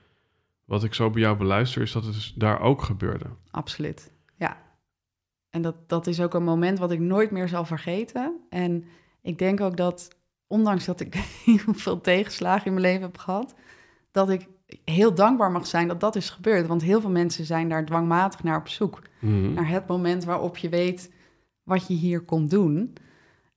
wat 0.66 0.84
ik 0.84 0.94
zo 0.94 1.10
bij 1.10 1.22
jou 1.22 1.38
beluister, 1.38 1.82
is 1.82 1.92
dat 1.92 2.06
het 2.06 2.14
dus 2.14 2.34
daar 2.36 2.62
ook 2.62 2.82
gebeurde. 2.82 3.26
Absoluut, 3.52 4.12
ja. 4.36 4.58
En 5.52 5.62
dat, 5.62 5.76
dat 5.88 6.08
is 6.08 6.22
ook 6.22 6.34
een 6.34 6.44
moment 6.44 6.80
wat 6.80 6.92
ik 6.92 7.00
nooit 7.00 7.32
meer 7.32 7.48
zal 7.48 7.66
vergeten. 7.66 8.40
En 8.50 8.86
ik 9.22 9.38
denk 9.38 9.62
ook 9.62 9.78
dat, 9.78 10.08
ondanks 10.48 10.86
dat 10.86 11.00
ik 11.00 11.16
heel 11.46 11.74
veel 11.74 12.02
tegenslagen 12.02 12.66
in 12.66 12.74
mijn 12.74 12.86
leven 12.86 13.02
heb 13.02 13.18
gehad, 13.18 13.56
dat 14.12 14.30
ik 14.30 14.48
heel 14.84 15.14
dankbaar 15.14 15.52
mag 15.52 15.68
zijn 15.68 15.88
dat 15.88 16.00
dat 16.00 16.16
is 16.16 16.30
gebeurd. 16.30 16.68
Want 16.68 16.82
heel 16.82 17.02
veel 17.02 17.10
mensen 17.10 17.46
zijn 17.46 17.70
daar 17.70 17.86
dwangmatig 17.86 18.44
naar 18.44 18.58
op 18.58 18.68
zoek. 18.68 19.02
Mhm. 19.20 19.54
Naar 19.54 19.70
het 19.70 19.88
moment 19.88 20.24
waarop 20.24 20.58
je 20.58 20.70
weet 20.70 21.12
wat 21.64 21.88
je 21.88 21.94
hier 21.94 22.22
komt 22.22 22.50
doen. 22.50 22.94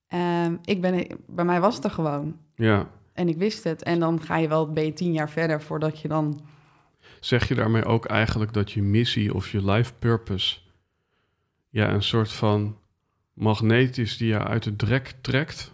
Ehm, 0.07 0.57
ik 0.64 0.80
ben, 0.80 1.07
bij 1.26 1.44
mij 1.44 1.61
was 1.61 1.74
het 1.74 1.85
er 1.85 1.90
gewoon. 1.90 2.37
Ja. 2.54 2.90
En 3.12 3.28
ik 3.28 3.37
wist 3.37 3.64
het. 3.64 3.83
En 3.83 3.98
dan 4.00 4.22
ga 4.22 4.37
je 4.37 4.48
wel, 4.48 4.72
ben 4.72 4.85
je 4.85 4.92
tien 4.92 5.12
jaar 5.12 5.30
verder 5.30 5.62
voordat 5.62 6.00
je 6.00 6.09
dan 6.09 6.40
Zeg 7.20 7.48
je 7.48 7.54
daarmee 7.54 7.85
ook 7.85 8.04
eigenlijk 8.04 8.52
dat 8.52 8.72
je 8.72 8.83
missie 8.83 9.35
of 9.35 9.50
je 9.50 9.64
life 9.64 9.92
purpose 9.98 10.59
ja, 11.74 11.92
een 11.92 12.02
soort 12.02 12.32
van 12.32 12.76
magneet 13.32 13.98
is 13.98 14.16
die 14.16 14.28
je 14.28 14.44
uit 14.44 14.62
de 14.62 14.76
drek 14.76 15.14
trekt? 15.20 15.72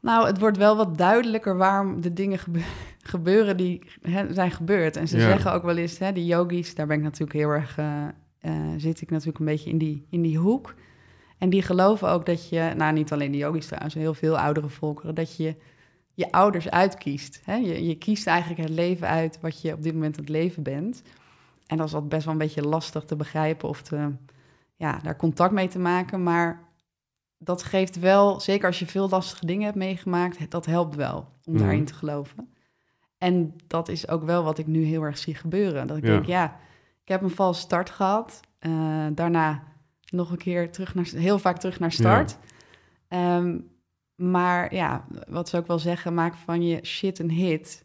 Nou, 0.00 0.26
het 0.26 0.38
wordt 0.38 0.56
wel 0.56 0.76
wat 0.76 0.98
duidelijker 0.98 1.56
waarom 1.56 2.00
de 2.00 2.12
dingen 2.12 2.38
gebe- 2.38 2.60
gebeuren 3.14 3.56
die 3.56 3.82
zijn 4.30 4.50
gebeurd. 4.50 4.96
En 4.96 5.08
ze 5.08 5.16
Ja. 5.16 5.22
zeggen 5.22 5.52
ook 5.52 5.62
wel 5.62 5.76
eens, 5.76 5.98
hè, 5.98 6.12
die 6.12 6.24
yogis, 6.26 6.74
daar 6.74 6.86
ben 6.86 6.96
ik 6.96 7.02
natuurlijk 7.02 7.32
heel 7.32 7.48
erg, 7.48 7.78
eh, 7.78 8.04
eh, 8.38 8.52
zit 8.76 9.00
ik 9.00 9.10
natuurlijk 9.10 9.38
een 9.38 9.44
beetje 9.44 9.70
in 9.70 9.78
die, 9.78 10.06
in 10.10 10.22
die 10.22 10.38
hoek. 10.38 10.74
En 11.38 11.50
die 11.50 11.62
geloven 11.62 12.08
ook 12.08 12.26
dat 12.26 12.48
je, 12.48 12.72
nou 12.76 12.92
niet 12.92 13.12
alleen 13.12 13.32
de 13.32 13.38
yogis 13.38 13.66
trouwens, 13.66 13.94
heel 13.94 14.14
veel 14.14 14.38
oudere 14.38 14.68
volkeren, 14.68 15.14
dat 15.14 15.36
je 15.36 15.54
je 16.14 16.32
ouders 16.32 16.70
uitkiest. 16.70 17.40
Hè? 17.44 17.54
Je, 17.54 17.86
je 17.86 17.94
kiest 17.94 18.26
eigenlijk 18.26 18.60
het 18.60 18.76
leven 18.76 19.08
uit 19.08 19.38
wat 19.40 19.60
je 19.62 19.72
op 19.72 19.82
dit 19.82 19.92
moment 19.94 20.14
aan 20.16 20.24
het 20.24 20.32
leven 20.32 20.62
bent. 20.62 21.02
En 21.66 21.76
dat 21.76 21.86
is 21.86 21.92
altijd 21.92 22.10
best 22.12 22.24
wel 22.24 22.32
een 22.32 22.38
beetje 22.38 22.62
lastig 22.62 23.04
te 23.04 23.16
begrijpen 23.16 23.68
of 23.68 23.82
te, 23.82 24.10
ja, 24.78 24.98
daar 25.02 25.16
contact 25.16 25.52
mee 25.52 25.68
te 25.68 25.78
maken. 25.78 26.22
Maar 26.22 26.66
dat 27.38 27.62
geeft 27.62 27.98
wel, 27.98 28.40
zeker 28.40 28.66
als 28.66 28.78
je 28.78 28.86
veel 28.86 29.08
lastige 29.08 29.46
dingen 29.46 29.64
hebt 29.64 29.76
meegemaakt, 29.76 30.50
dat 30.50 30.66
helpt 30.66 30.94
wel 30.94 31.28
om 31.44 31.52
Mhm. 31.52 31.62
daarin 31.62 31.84
te 31.84 31.94
geloven. 31.94 32.52
En 33.18 33.54
dat 33.66 33.88
is 33.88 34.08
ook 34.08 34.22
wel 34.24 34.42
wat 34.44 34.58
ik 34.58 34.66
nu 34.66 34.82
heel 34.84 35.02
erg 35.02 35.18
zie 35.18 35.34
gebeuren. 35.34 35.86
Dat 35.86 35.96
ik 35.96 36.04
Ja. 36.04 36.10
denk, 36.10 36.26
ja, 36.26 36.56
ik 37.02 37.08
heb 37.08 37.22
een 37.22 37.30
valse 37.30 37.60
start 37.60 37.90
gehad. 37.90 38.40
Eh, 38.58 39.06
daarna 39.12 39.62
nog 40.10 40.30
een 40.30 40.36
keer 40.38 40.72
terug 40.72 40.94
naar, 40.94 41.04
heel 41.04 41.38
vaak 41.38 41.58
terug 41.58 41.78
naar 41.80 41.92
start. 41.92 42.38
Ehm, 43.08 43.58
maar 44.14 44.74
ja, 44.74 45.04
wat 45.28 45.48
ze 45.48 45.56
ook 45.56 45.66
wel 45.66 45.78
zeggen, 45.78 46.14
maak 46.14 46.34
van 46.34 46.62
je 46.62 46.84
shit 46.84 47.18
een 47.18 47.30
hit. 47.30 47.84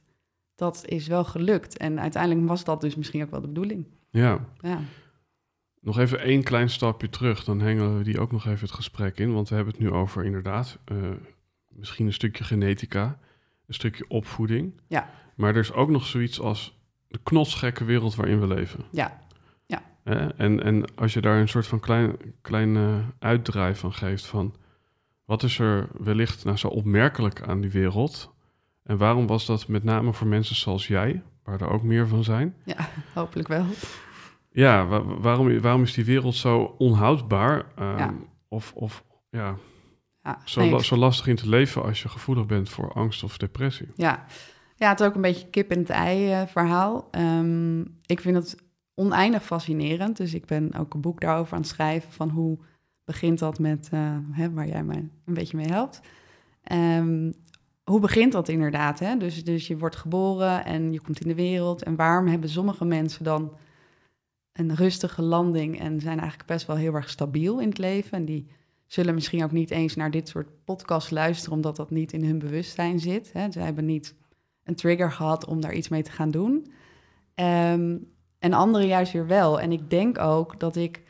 Dat 0.56 0.86
is 0.86 1.08
wel 1.08 1.24
gelukt. 1.24 1.78
En 1.78 2.00
uiteindelijk 2.00 2.48
was 2.48 2.64
dat 2.64 2.82
dus 2.82 2.96
misschien 2.96 3.24
ook 3.24 3.32
wel 3.32 3.42
de 3.42 3.48
bedoeling. 3.48 3.86
Ja. 4.10 4.40
Ja, 4.60 4.80
Nog 5.84 6.00
even 6.00 6.20
één 6.20 6.44
klein 6.44 6.70
stapje 6.70 7.10
terug, 7.10 7.44
dan 7.44 7.62
hengelen 7.62 7.98
we 7.98 8.04
die 8.04 8.20
ook 8.20 8.32
nog 8.32 8.46
even 8.46 8.60
het 8.60 8.72
gesprek 8.72 9.18
in. 9.18 9.34
Want 9.34 9.50
we 9.50 9.56
hebben 9.56 9.74
het 9.74 9.84
nu 9.84 9.92
over 9.92 10.26
inderdaad 10.26 10.78
eh, 10.86 10.98
misschien 11.68 12.06
een 12.06 12.14
stukje 12.14 12.44
genetica, 12.44 13.20
een 13.68 13.74
stukje 13.74 14.06
opvoeding. 14.08 14.82
Ja. 14.88 15.10
Maar 15.36 15.54
er 15.54 15.62
is 15.62 15.72
ook 15.72 15.90
nog 15.90 16.06
zoiets 16.06 16.40
als 16.40 16.80
de 17.08 17.20
knotsgekke 17.24 17.84
wereld 17.84 18.16
waarin 18.16 18.40
we 18.40 18.48
leven. 18.48 18.84
ja, 19.66 19.82
Hè? 20.04 20.28
En, 20.28 20.64
en 20.64 20.96
als 20.96 21.14
je 21.14 21.22
daar 21.22 21.40
een 21.40 21.50
soort 21.50 21.68
van 21.68 21.80
klein, 21.80 22.16
klein 22.42 23.04
uitdraai 23.20 23.76
van 23.76 23.94
geeft 23.94 24.26
van... 24.26 24.56
wat 25.26 25.44
is 25.44 25.60
er 25.60 25.88
wellicht 25.98 26.46
nou 26.46 26.58
zo 26.58 26.68
opmerkelijk 26.68 27.42
aan 27.42 27.62
die 27.62 27.72
wereld? 27.72 28.34
En 28.84 28.98
waarom 28.98 29.28
was 29.28 29.46
dat 29.46 29.68
met 29.68 29.84
name 29.84 30.14
voor 30.14 30.28
mensen 30.28 30.56
zoals 30.56 30.88
jij, 30.88 31.22
waar 31.44 31.62
er 31.62 31.70
ook 31.70 31.84
meer 31.84 32.08
van 32.08 32.24
zijn... 32.24 32.56
ja, 32.66 32.90
hopelijk 33.14 33.48
wel. 33.48 33.66
Ja, 34.54 34.86
wa- 34.88 35.04
waarom, 35.04 35.60
waarom 35.62 35.82
is 35.82 35.94
die 35.94 36.06
wereld 36.06 36.36
zo 36.36 36.76
onhoudbaar? 36.78 37.66
Ehm, 37.76 37.98
Ja. 37.98 38.14
Of, 38.48 38.74
of 38.76 39.04
ja, 39.30 39.56
Ja, 40.24 40.40
zo, 40.46 40.60
nee, 40.62 40.70
la- 40.72 40.78
ik- 40.78 40.84
zo 40.84 40.96
lastig 40.96 41.28
in 41.28 41.36
te 41.36 41.50
leven 41.50 41.84
als 41.84 42.02
je 42.02 42.10
gevoelig 42.10 42.46
bent 42.46 42.70
voor 42.70 42.94
angst 42.94 43.24
of 43.24 43.38
depressie. 43.38 43.88
Ja. 43.96 44.26
ja, 44.76 44.90
het 44.90 45.00
is 45.00 45.06
ook 45.06 45.16
een 45.16 45.22
beetje 45.22 45.50
kip 45.50 45.72
en 45.72 45.80
het 45.80 45.90
ei 45.90 46.32
eh, 46.32 46.42
verhaal. 46.48 47.08
Ehm, 47.12 47.82
ik 48.06 48.20
vind 48.22 48.36
het 48.36 48.56
oneindig 48.96 49.44
fascinerend. 49.44 50.18
Dus 50.18 50.34
ik 50.34 50.46
ben 50.46 50.74
ook 50.74 50.94
een 50.94 51.02
boek 51.02 51.22
daarover 51.22 51.54
aan 51.54 51.60
het 51.60 51.70
schrijven 51.70 52.12
van 52.12 52.30
hoe 52.30 52.58
begint 53.06 53.40
dat 53.40 53.60
met, 53.60 53.90
eh, 53.92 54.18
hè, 54.32 54.52
waar 54.52 54.68
jij 54.68 54.84
mij 54.84 55.10
een 55.26 55.34
beetje 55.34 55.58
mee 55.58 55.68
helpt. 55.68 56.02
Ehm, 56.64 57.32
hoe 57.84 58.00
begint 58.00 58.32
dat 58.32 58.48
inderdaad? 58.50 59.00
Hè? 59.00 59.18
Dus, 59.18 59.44
dus 59.44 59.68
je 59.68 59.78
wordt 59.78 59.96
geboren 59.96 60.66
en 60.66 60.92
je 60.92 61.02
komt 61.02 61.20
in 61.22 61.28
de 61.28 61.36
wereld. 61.36 61.84
En 61.84 61.96
waarom 61.96 62.28
hebben 62.28 62.50
sommige 62.50 62.86
mensen 62.86 63.24
dan 63.24 63.54
een 64.54 64.76
rustige 64.76 65.22
landing 65.22 65.80
en 65.80 66.00
zijn 66.00 66.20
eigenlijk 66.20 66.50
best 66.50 66.68
wel 66.68 66.76
heel 66.76 66.94
erg 66.94 67.10
stabiel 67.10 67.60
in 67.60 67.70
het 67.70 67.78
leven? 67.78 68.18
En 68.18 68.26
die 68.26 68.48
zullen 68.86 69.14
misschien 69.14 69.44
ook 69.44 69.52
niet 69.52 69.72
eens 69.72 69.96
naar 69.96 70.12
dit 70.12 70.30
soort 70.30 70.64
podcasts 70.64 71.10
luisteren, 71.10 71.56
omdat 71.56 71.76
dat 71.76 71.90
niet 71.90 72.14
in 72.14 72.24
hun 72.24 72.40
bewustzijn 72.40 73.00
zit. 73.00 73.34
Hè? 73.34 73.52
Ze 73.52 73.60
hebben 73.60 73.86
niet 73.86 74.16
een 74.64 74.76
trigger 74.76 75.12
gehad 75.12 75.46
om 75.46 75.62
daar 75.62 75.74
iets 75.74 75.90
mee 75.90 76.04
te 76.04 76.12
gaan 76.12 76.32
doen. 76.32 76.74
Ehm, 77.36 77.98
en 78.40 78.54
anderen 78.54 78.88
juist 78.88 79.14
weer 79.14 79.28
wel. 79.28 79.60
En 79.62 79.72
ik 79.72 79.90
denk 79.90 80.20
ook 80.20 80.60
dat 80.60 80.76
ik, 80.76 81.04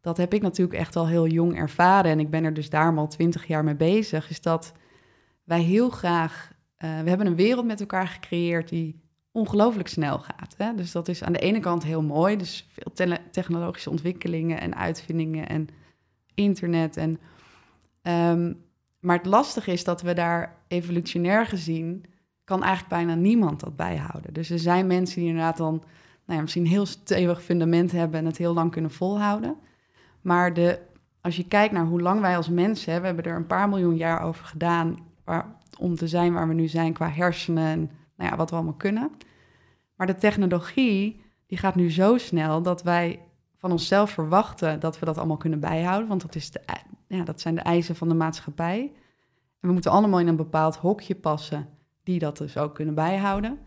dat 0.00 0.16
heb 0.16 0.34
ik 0.34 0.42
natuurlijk 0.42 0.78
echt 0.78 0.96
al 0.96 1.08
heel 1.08 1.26
jong 1.26 1.56
ervaren. 1.56 2.10
En 2.10 2.20
ik 2.20 2.30
ben 2.30 2.44
er 2.44 2.54
dus 2.54 2.70
daarom 2.70 2.98
al 2.98 3.08
twintig 3.08 3.46
jaar 3.46 3.64
mee 3.64 3.76
bezig. 3.76 4.30
Is 4.30 4.40
dat 4.40 4.72
wij 5.44 5.60
heel 5.60 5.90
graag, 5.90 6.52
eh, 6.76 7.00
we 7.00 7.08
hebben 7.08 7.26
een 7.26 7.36
wereld 7.36 7.66
met 7.66 7.80
elkaar 7.80 8.08
gecreëerd 8.08 8.68
die 8.68 9.03
ongelooflijk 9.34 9.88
snel 9.88 10.18
gaat. 10.18 10.54
Hè? 10.56 10.74
Dus 10.74 10.92
dat 10.92 11.08
is 11.08 11.22
aan 11.22 11.32
de 11.32 11.38
ene 11.38 11.60
kant 11.60 11.84
heel 11.84 12.02
mooi. 12.02 12.36
Dus 12.36 12.68
veel 12.72 13.18
technologische 13.30 13.90
ontwikkelingen 13.90 14.60
en 14.60 14.76
uitvindingen 14.76 15.48
en 15.48 15.68
internet. 16.34 16.96
En, 16.96 17.20
ehm, 18.02 18.52
maar 19.00 19.16
het 19.16 19.26
lastige 19.26 19.72
is 19.72 19.84
dat 19.84 20.02
we 20.02 20.12
daar 20.12 20.56
evolutionair 20.68 21.46
gezien 21.46 22.04
kan 22.44 22.62
eigenlijk 22.62 22.94
bijna 22.94 23.14
niemand 23.14 23.60
dat 23.60 23.76
bijhouden. 23.76 24.32
Dus 24.32 24.50
er 24.50 24.58
zijn 24.58 24.86
mensen 24.86 25.20
die 25.20 25.28
inderdaad 25.28 25.56
dan 25.56 25.82
nou 26.24 26.36
ja, 26.36 26.40
misschien 26.40 26.66
heel 26.66 26.86
stevig 26.86 27.42
fundament 27.42 27.92
hebben 27.92 28.20
en 28.20 28.26
het 28.26 28.38
heel 28.38 28.54
lang 28.54 28.70
kunnen 28.70 28.90
volhouden. 28.90 29.56
Maar 30.20 30.54
de, 30.54 30.78
als 31.20 31.36
je 31.36 31.48
kijkt 31.48 31.72
naar 31.72 31.86
hoe 31.86 32.00
lang 32.00 32.20
wij 32.20 32.36
als 32.36 32.48
mensen, 32.48 32.92
hebben, 32.92 33.10
we 33.10 33.14
hebben 33.16 33.32
er 33.32 33.38
een 33.38 33.46
paar 33.46 33.68
miljoen 33.68 33.96
jaar 33.96 34.22
over 34.22 34.44
gedaan 34.44 34.98
om 35.78 35.94
te 35.94 36.08
zijn 36.08 36.32
waar 36.32 36.48
we 36.48 36.54
nu 36.54 36.68
zijn 36.68 36.92
qua 36.92 37.10
hersenen 37.10 37.66
en 37.66 37.90
nou 38.16 38.30
ja, 38.30 38.36
wat 38.36 38.50
we 38.50 38.56
allemaal 38.56 38.74
kunnen. 38.74 39.10
Maar 39.96 40.06
de 40.06 40.14
technologie 40.14 41.22
die 41.46 41.58
gaat 41.58 41.74
nu 41.74 41.90
zo 41.90 42.18
snel 42.18 42.62
dat 42.62 42.82
wij 42.82 43.20
van 43.56 43.72
onszelf 43.72 44.10
verwachten 44.10 44.80
dat 44.80 44.98
we 44.98 45.04
dat 45.04 45.18
allemaal 45.18 45.36
kunnen 45.36 45.60
bijhouden. 45.60 46.08
Want 46.08 46.22
dat, 46.22 46.34
is 46.34 46.50
de, 46.50 46.60
ja, 47.08 47.24
dat 47.24 47.40
zijn 47.40 47.54
de 47.54 47.60
eisen 47.60 47.96
van 47.96 48.08
de 48.08 48.14
maatschappij. 48.14 48.92
En 49.60 49.68
we 49.68 49.72
moeten 49.72 49.90
allemaal 49.90 50.20
in 50.20 50.28
een 50.28 50.36
bepaald 50.36 50.76
hokje 50.76 51.14
passen 51.14 51.68
die 52.02 52.18
dat 52.18 52.38
dus 52.38 52.56
ook 52.56 52.74
kunnen 52.74 52.94
bijhouden. 52.94 53.58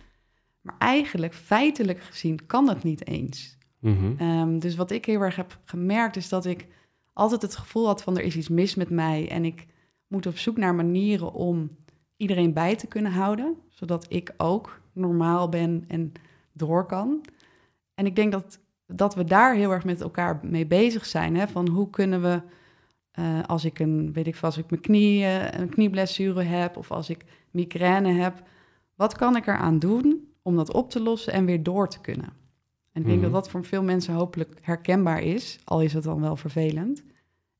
Maar 0.61 0.75
eigenlijk, 0.77 1.33
feitelijk 1.33 1.99
gezien, 1.99 2.45
kan 2.45 2.65
dat 2.65 2.83
niet 2.83 3.07
eens. 3.07 3.57
Mhm. 3.79 4.13
Ehm, 4.17 4.59
dus 4.59 4.75
wat 4.75 4.91
ik 4.91 5.05
heel 5.05 5.21
erg 5.21 5.35
heb 5.35 5.59
gemerkt, 5.63 6.15
is 6.15 6.29
dat 6.29 6.45
ik 6.45 6.67
altijd 7.13 7.41
het 7.41 7.55
gevoel 7.55 7.85
had 7.85 8.03
van 8.03 8.17
er 8.17 8.23
is 8.23 8.35
iets 8.35 8.49
mis 8.49 8.75
met 8.75 8.89
mij. 8.89 9.29
En 9.29 9.45
ik 9.45 9.65
moet 10.07 10.25
op 10.25 10.37
zoek 10.37 10.57
naar 10.57 10.75
manieren 10.75 11.33
om 11.33 11.69
iedereen 12.17 12.53
bij 12.53 12.75
te 12.75 12.87
kunnen 12.87 13.11
houden. 13.11 13.55
Zodat 13.69 14.05
ik 14.09 14.33
ook 14.37 14.81
normaal 14.93 15.49
ben 15.49 15.83
en 15.87 16.11
door 16.53 16.85
kan. 16.85 17.21
En 17.93 18.05
ik 18.05 18.15
denk 18.15 18.31
dat, 18.31 18.59
dat 18.85 19.15
we 19.15 19.23
daar 19.23 19.55
heel 19.55 19.71
erg 19.71 19.85
met 19.85 20.01
elkaar 20.01 20.39
mee 20.43 20.65
bezig 20.65 21.05
zijn. 21.05 21.35
Hè? 21.35 21.47
Van 21.47 21.67
hoe 21.69 21.89
kunnen 21.89 22.21
we, 22.21 22.41
eh, 23.11 23.43
als 23.43 23.65
ik 23.65 23.79
een, 23.79 24.13
weet 24.13 24.27
ik 24.27 24.35
veel, 24.35 24.47
als 24.47 24.57
ik 24.57 24.69
mijn 24.69 24.81
knieën, 24.81 25.59
een 25.61 25.69
knieblessure 25.69 26.43
heb 26.43 26.77
of 26.77 26.91
als 26.91 27.09
ik 27.09 27.25
migraine 27.51 28.11
heb, 28.11 28.43
wat 28.95 29.15
kan 29.15 29.35
ik 29.35 29.47
eraan 29.47 29.79
doen 29.79 30.27
om 30.41 30.55
dat 30.55 30.73
op 30.73 30.89
te 30.89 31.01
lossen 31.01 31.33
en 31.33 31.45
weer 31.45 31.63
door 31.63 31.89
te 31.89 32.01
kunnen? 32.01 32.29
En 32.91 33.01
ik 33.01 33.07
denk 33.07 33.21
Mhm. 33.21 33.31
dat 33.31 33.43
dat 33.43 33.51
voor 33.51 33.65
veel 33.65 33.83
mensen 33.83 34.13
hopelijk 34.13 34.51
herkenbaar 34.61 35.21
is, 35.21 35.59
al 35.63 35.81
is 35.81 35.93
het 35.93 36.03
dan 36.03 36.21
wel 36.21 36.35
vervelend. 36.35 37.03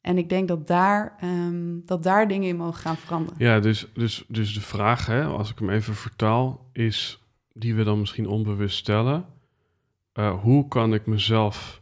En 0.07 0.17
ik 0.17 0.29
denk 0.29 0.47
dat 0.47 0.67
daar, 0.67 1.15
ehm, 1.19 1.79
dat 1.85 2.03
daar 2.03 2.27
dingen 2.27 2.47
in 2.47 2.55
mogen 2.57 2.79
gaan 2.81 2.97
veranderen. 2.97 3.35
Ja, 3.39 3.59
dus, 3.59 3.87
dus, 3.93 4.25
dus 4.27 4.53
de 4.53 4.61
vraag, 4.61 5.05
hè, 5.05 5.23
als 5.25 5.51
ik 5.51 5.59
hem 5.59 5.69
even 5.69 5.95
vertaal, 5.95 6.69
is 6.73 7.21
die 7.53 7.75
we 7.75 7.83
dan 7.83 7.99
misschien 7.99 8.27
onbewust 8.27 8.77
stellen. 8.77 9.25
eh, 10.13 10.39
hoe 10.41 10.67
kan 10.67 10.93
ik 10.93 11.05
mezelf 11.05 11.81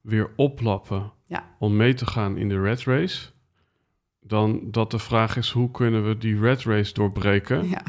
weer 0.00 0.30
oplappen 0.36 1.12
Ja. 1.26 1.44
om 1.58 1.76
mee 1.76 1.94
te 1.94 2.06
gaan 2.06 2.36
in 2.36 2.48
de 2.48 2.60
red 2.60 2.82
race? 2.84 3.30
Dan 4.20 4.60
dat 4.70 4.90
de 4.90 4.98
vraag 4.98 5.36
is, 5.36 5.50
hoe 5.50 5.70
kunnen 5.70 6.06
we 6.08 6.18
die 6.18 6.40
red 6.40 6.62
race 6.62 6.92
doorbreken, 6.94 7.68
Ja. 7.68 7.82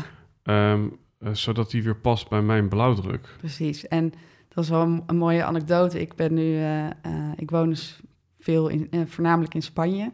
ehm, 0.43 0.87
eh, 1.19 1.33
zodat 1.33 1.71
die 1.71 1.83
weer 1.83 1.95
past 1.95 2.29
bij 2.29 2.41
mijn 2.41 2.69
blauwdruk? 2.69 3.35
Precies. 3.37 3.87
En 3.87 4.13
dat 4.49 4.63
is 4.63 4.69
wel 4.69 4.81
een, 4.81 5.03
een 5.07 5.17
mooie 5.17 5.43
anekdote. 5.43 6.01
Ik 6.01 6.15
ben 6.15 6.33
nu, 6.33 6.57
eh, 6.61 6.87
ik 7.35 7.49
woon 7.49 7.69
dus 7.69 7.99
veel 8.43 8.67
in, 8.67 8.87
eh, 8.91 9.01
voornamelijk 9.05 9.53
in 9.53 9.61
Spanje. 9.61 10.11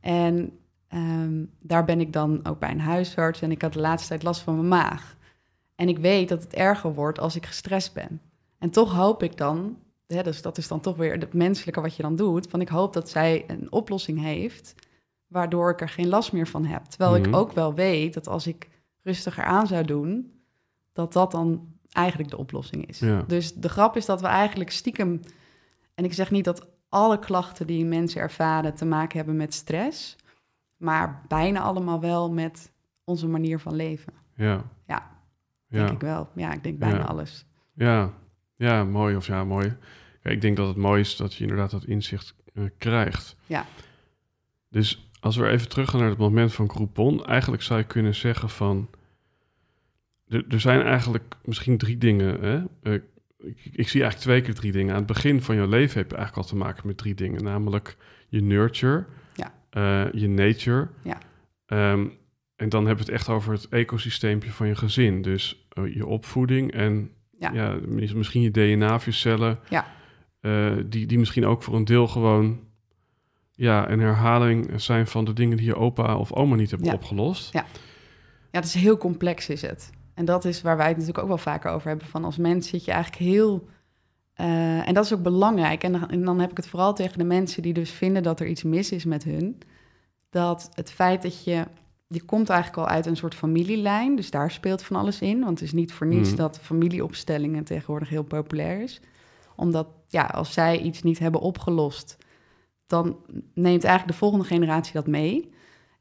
En 0.00 0.58
ehm, 0.88 1.44
daar 1.60 1.84
ben 1.84 2.00
ik 2.00 2.12
dan 2.12 2.40
ook 2.46 2.58
bij 2.58 2.70
een 2.70 2.80
huisarts. 2.80 3.42
En 3.42 3.50
ik 3.50 3.62
had 3.62 3.72
de 3.72 3.80
laatste 3.80 4.08
tijd 4.08 4.22
last 4.22 4.40
van 4.40 4.54
mijn 4.54 4.68
maag. 4.68 5.16
En 5.74 5.88
ik 5.88 5.98
weet 5.98 6.28
dat 6.28 6.42
het 6.42 6.54
erger 6.54 6.94
wordt 6.94 7.18
als 7.18 7.36
ik 7.36 7.46
gestrest 7.46 7.94
ben. 7.94 8.20
En 8.58 8.70
toch 8.70 8.92
hoop 8.92 9.22
ik 9.22 9.36
dan, 9.36 9.76
hè, 10.06 10.22
dus 10.22 10.42
dat 10.42 10.58
is 10.58 10.68
dan 10.68 10.80
toch 10.80 10.96
weer 10.96 11.12
het 11.12 11.32
menselijke 11.32 11.80
wat 11.80 11.96
je 11.96 12.02
dan 12.02 12.16
doet. 12.16 12.46
Van 12.50 12.60
ik 12.60 12.68
hoop 12.68 12.92
dat 12.92 13.08
zij 13.10 13.44
een 13.46 13.72
oplossing 13.72 14.20
heeft, 14.20 14.74
waardoor 15.26 15.70
ik 15.70 15.80
er 15.80 15.88
geen 15.88 16.08
last 16.08 16.32
meer 16.32 16.46
van 16.48 16.64
heb. 16.64 16.84
Terwijl 16.84 17.18
Mhm. 17.18 17.28
ik 17.28 17.36
ook 17.36 17.52
wel 17.52 17.74
weet 17.74 18.14
dat 18.14 18.28
als 18.28 18.46
ik 18.46 18.68
rustiger 19.02 19.44
aan 19.44 19.66
zou 19.66 19.84
doen, 19.84 20.32
dat 20.92 21.12
dat 21.12 21.30
dan 21.30 21.66
eigenlijk 21.90 22.30
de 22.30 22.36
oplossing 22.36 22.86
is. 22.88 22.98
Ja. 22.98 23.24
Dus 23.26 23.54
de 23.54 23.68
grap 23.68 23.96
is 23.96 24.06
dat 24.06 24.20
we 24.20 24.26
eigenlijk 24.26 24.70
stiekem, 24.70 25.20
en 25.94 26.04
ik 26.04 26.12
zeg 26.12 26.30
niet 26.30 26.44
dat 26.44 26.66
alle 26.92 27.18
klachten 27.18 27.66
die 27.66 27.84
mensen 27.84 28.20
ervaren 28.20 28.74
te 28.74 28.84
maken 28.84 29.16
hebben 29.16 29.36
met 29.36 29.54
stress, 29.54 30.16
maar 30.76 31.22
bijna 31.28 31.60
allemaal 31.60 32.00
wel 32.00 32.32
met 32.32 32.72
onze 33.04 33.28
manier 33.28 33.58
van 33.58 33.74
leven. 33.74 34.12
Ja. 34.34 34.64
Ja, 34.86 35.10
ja. 35.68 35.78
Denk 35.78 35.90
ik 35.90 36.00
wel. 36.00 36.28
Ja, 36.34 36.52
ik 36.52 36.62
denk 36.62 36.78
bijna 36.78 36.98
Ja. 36.98 37.04
alles. 37.04 37.44
Ja, 37.74 38.12
ja, 38.56 38.84
mooi 38.84 39.16
of 39.16 39.26
ja, 39.26 39.44
mooi. 39.44 39.76
Ja, 40.22 40.30
ik 40.30 40.40
denk 40.40 40.56
dat 40.56 40.68
het 40.68 40.76
mooi 40.76 41.00
is 41.00 41.16
dat 41.16 41.34
je 41.34 41.42
inderdaad 41.42 41.70
dat 41.70 41.84
inzicht 41.84 42.34
eh, 42.54 42.64
krijgt. 42.78 43.36
Ja. 43.46 43.64
Dus 44.68 45.10
als 45.20 45.36
we 45.36 45.48
even 45.48 45.68
teruggaan 45.68 46.00
naar 46.00 46.08
het 46.08 46.18
moment 46.18 46.52
van 46.52 46.70
Groupon, 46.70 47.24
eigenlijk 47.24 47.62
zou 47.62 47.78
je 47.78 47.86
kunnen 47.86 48.14
zeggen 48.14 48.50
van, 48.50 48.88
er, 50.28 50.44
er 50.48 50.60
zijn 50.60 50.82
eigenlijk 50.82 51.34
misschien 51.44 51.78
drie 51.78 51.98
dingen. 51.98 52.40
Hè? 52.40 52.62
Eh, 52.92 53.00
ik, 53.44 53.58
ik 53.72 53.88
zie 53.88 54.02
eigenlijk 54.02 54.16
twee 54.18 54.40
keer 54.40 54.54
drie 54.54 54.72
dingen. 54.72 54.90
Aan 54.92 54.98
het 54.98 55.06
begin 55.06 55.42
van 55.42 55.54
je 55.54 55.66
leven 55.68 55.98
heb 55.98 56.10
je 56.10 56.16
eigenlijk 56.16 56.46
al 56.46 56.52
te 56.52 56.56
maken 56.64 56.86
met 56.86 56.96
drie 56.96 57.14
dingen, 57.14 57.44
namelijk 57.44 57.96
je 58.28 58.42
nurture, 58.42 59.04
Ja. 59.34 59.52
eh, 59.70 60.12
je 60.20 60.28
nature. 60.28 60.88
Ja. 61.02 61.18
Ehm, 61.66 62.06
en 62.56 62.68
dan 62.68 62.86
hebben 62.86 63.04
we 63.06 63.12
het 63.12 63.20
echt 63.20 63.28
over 63.28 63.52
het 63.52 63.68
ecosysteempje 63.68 64.50
van 64.50 64.66
je 64.66 64.74
gezin. 64.76 65.22
Dus 65.22 65.66
eh, 65.68 65.94
je 65.94 66.06
opvoeding 66.06 66.72
en 66.72 67.10
Ja. 67.38 67.52
ja. 67.52 67.78
mis- 67.86 68.12
misschien 68.12 68.42
je 68.42 68.50
DNA 68.50 68.94
of 68.94 69.04
je 69.04 69.12
cellen. 69.12 69.58
Ja. 69.68 69.86
eh, 70.40 70.72
die, 70.86 71.06
die 71.06 71.18
misschien 71.18 71.46
ook 71.46 71.62
voor 71.62 71.74
een 71.74 71.84
deel 71.84 72.08
gewoon 72.08 72.60
ja, 73.54 73.90
een 73.90 74.00
herhaling 74.00 74.70
zijn 74.82 75.06
van 75.06 75.24
de 75.24 75.32
dingen 75.32 75.56
die 75.56 75.66
je 75.66 75.76
opa 75.76 76.16
of 76.16 76.32
oma 76.32 76.56
niet 76.56 76.70
hebben 76.70 76.92
opgelost. 76.92 77.52
Ja. 77.52 77.66
Ja, 78.50 78.58
het 78.58 78.64
is 78.64 78.74
heel 78.74 78.96
complex 78.96 79.48
is 79.48 79.62
het. 79.62 79.90
En 80.14 80.24
dat 80.24 80.44
is 80.44 80.62
waar 80.62 80.76
wij 80.76 80.86
het 80.86 80.96
natuurlijk 80.96 81.22
ook 81.22 81.28
wel 81.30 81.38
vaker 81.38 81.70
over 81.70 81.88
hebben. 81.88 82.06
Van 82.06 82.24
als 82.24 82.36
mens 82.36 82.68
zit 82.68 82.84
je 82.84 82.92
eigenlijk 82.92 83.22
heel... 83.22 83.68
eh, 84.34 84.88
en 84.88 84.94
dat 84.94 85.04
is 85.04 85.12
ook 85.12 85.22
belangrijk. 85.22 85.82
En 85.82 85.92
dan, 85.92 86.08
en 86.10 86.24
dan 86.24 86.40
heb 86.40 86.50
ik 86.50 86.56
het 86.56 86.68
vooral 86.68 86.94
tegen 86.94 87.18
de 87.18 87.24
mensen 87.24 87.62
die 87.62 87.72
dus 87.72 87.90
vinden 87.90 88.22
dat 88.22 88.40
er 88.40 88.46
iets 88.46 88.62
mis 88.62 88.90
is 88.92 89.04
met 89.04 89.24
hun. 89.24 89.58
Dat 90.30 90.70
het 90.74 90.90
feit 90.90 91.22
dat 91.22 91.44
je... 91.44 91.64
Je 92.06 92.22
komt 92.22 92.48
eigenlijk 92.48 92.80
al 92.82 92.94
uit 92.94 93.06
een 93.06 93.16
soort 93.16 93.34
familielijn. 93.34 94.16
Dus 94.16 94.30
daar 94.30 94.50
speelt 94.50 94.82
van 94.82 94.96
alles 94.96 95.20
in. 95.20 95.38
Want 95.38 95.50
het 95.50 95.68
is 95.68 95.72
niet 95.72 95.92
voor 95.92 96.06
niets 96.06 96.28
Mhm. 96.28 96.36
dat 96.38 96.58
familieopstellingen 96.62 97.64
tegenwoordig 97.64 98.08
heel 98.08 98.22
populair 98.24 98.80
is. 98.82 99.00
Omdat, 99.56 99.86
ja, 100.08 100.24
als 100.24 100.52
zij 100.52 100.80
iets 100.80 101.02
niet 101.02 101.18
hebben 101.18 101.40
opgelost... 101.40 102.16
dan 102.86 103.16
neemt 103.54 103.84
eigenlijk 103.84 104.06
de 104.06 104.18
volgende 104.18 104.44
generatie 104.44 104.92
dat 104.92 105.06
mee. 105.06 105.50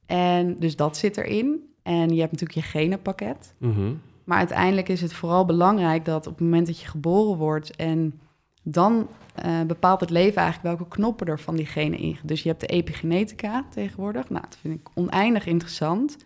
En 0.06 0.60
dus 0.60 0.76
dat 0.76 0.98
zit 0.98 1.18
erin. 1.18 1.71
En 1.92 2.14
je 2.14 2.20
hebt 2.20 2.32
natuurlijk 2.32 2.60
je 2.60 2.80
genenpakket. 2.80 3.54
Mhm. 3.58 3.94
Maar 4.24 4.38
uiteindelijk 4.38 4.90
is 4.90 5.02
het 5.02 5.14
vooral 5.14 5.46
belangrijk 5.46 6.06
dat 6.06 6.28
op 6.28 6.34
het 6.34 6.42
moment 6.42 6.68
dat 6.68 6.80
je 6.80 6.88
geboren 6.88 7.38
wordt 7.38 7.76
en 7.76 8.20
dan 8.64 9.08
eh, 9.36 9.62
bepaalt 9.62 10.00
het 10.00 10.10
leven 10.10 10.42
eigenlijk 10.42 10.78
welke 10.78 10.96
knoppen 10.96 11.28
er 11.28 11.40
van 11.40 11.56
die 11.56 11.66
genen 11.66 12.00
in. 12.00 12.18
Dus 12.24 12.44
je 12.44 12.50
hebt 12.50 12.62
de 12.62 12.68
epigenetica 12.68 13.66
tegenwoordig. 13.70 14.30
Nou, 14.30 14.42
dat 14.42 14.58
vind 14.62 14.80
ik 14.80 14.88
oneindig 14.94 15.46
interessant. 15.46 16.18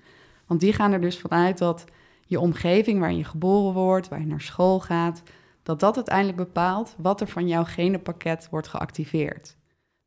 Want 0.47 0.59
die 0.59 0.73
gaan 0.73 0.91
er 0.91 1.01
dus 1.01 1.19
vanuit 1.19 1.57
dat 1.57 1.85
je 2.25 2.39
omgeving 2.39 2.99
waarin 2.99 3.17
je 3.17 3.23
geboren 3.23 3.73
wordt, 3.73 4.07
waar 4.07 4.19
je 4.19 4.25
naar 4.25 4.41
school 4.41 4.79
gaat, 4.79 5.23
dat 5.63 5.79
dat 5.79 5.95
uiteindelijk 5.95 6.37
bepaalt 6.37 6.95
wat 6.97 7.21
er 7.21 7.27
van 7.27 7.47
jouw 7.47 7.63
genenpakket 7.63 8.47
wordt 8.51 8.67
geactiveerd. 8.67 9.55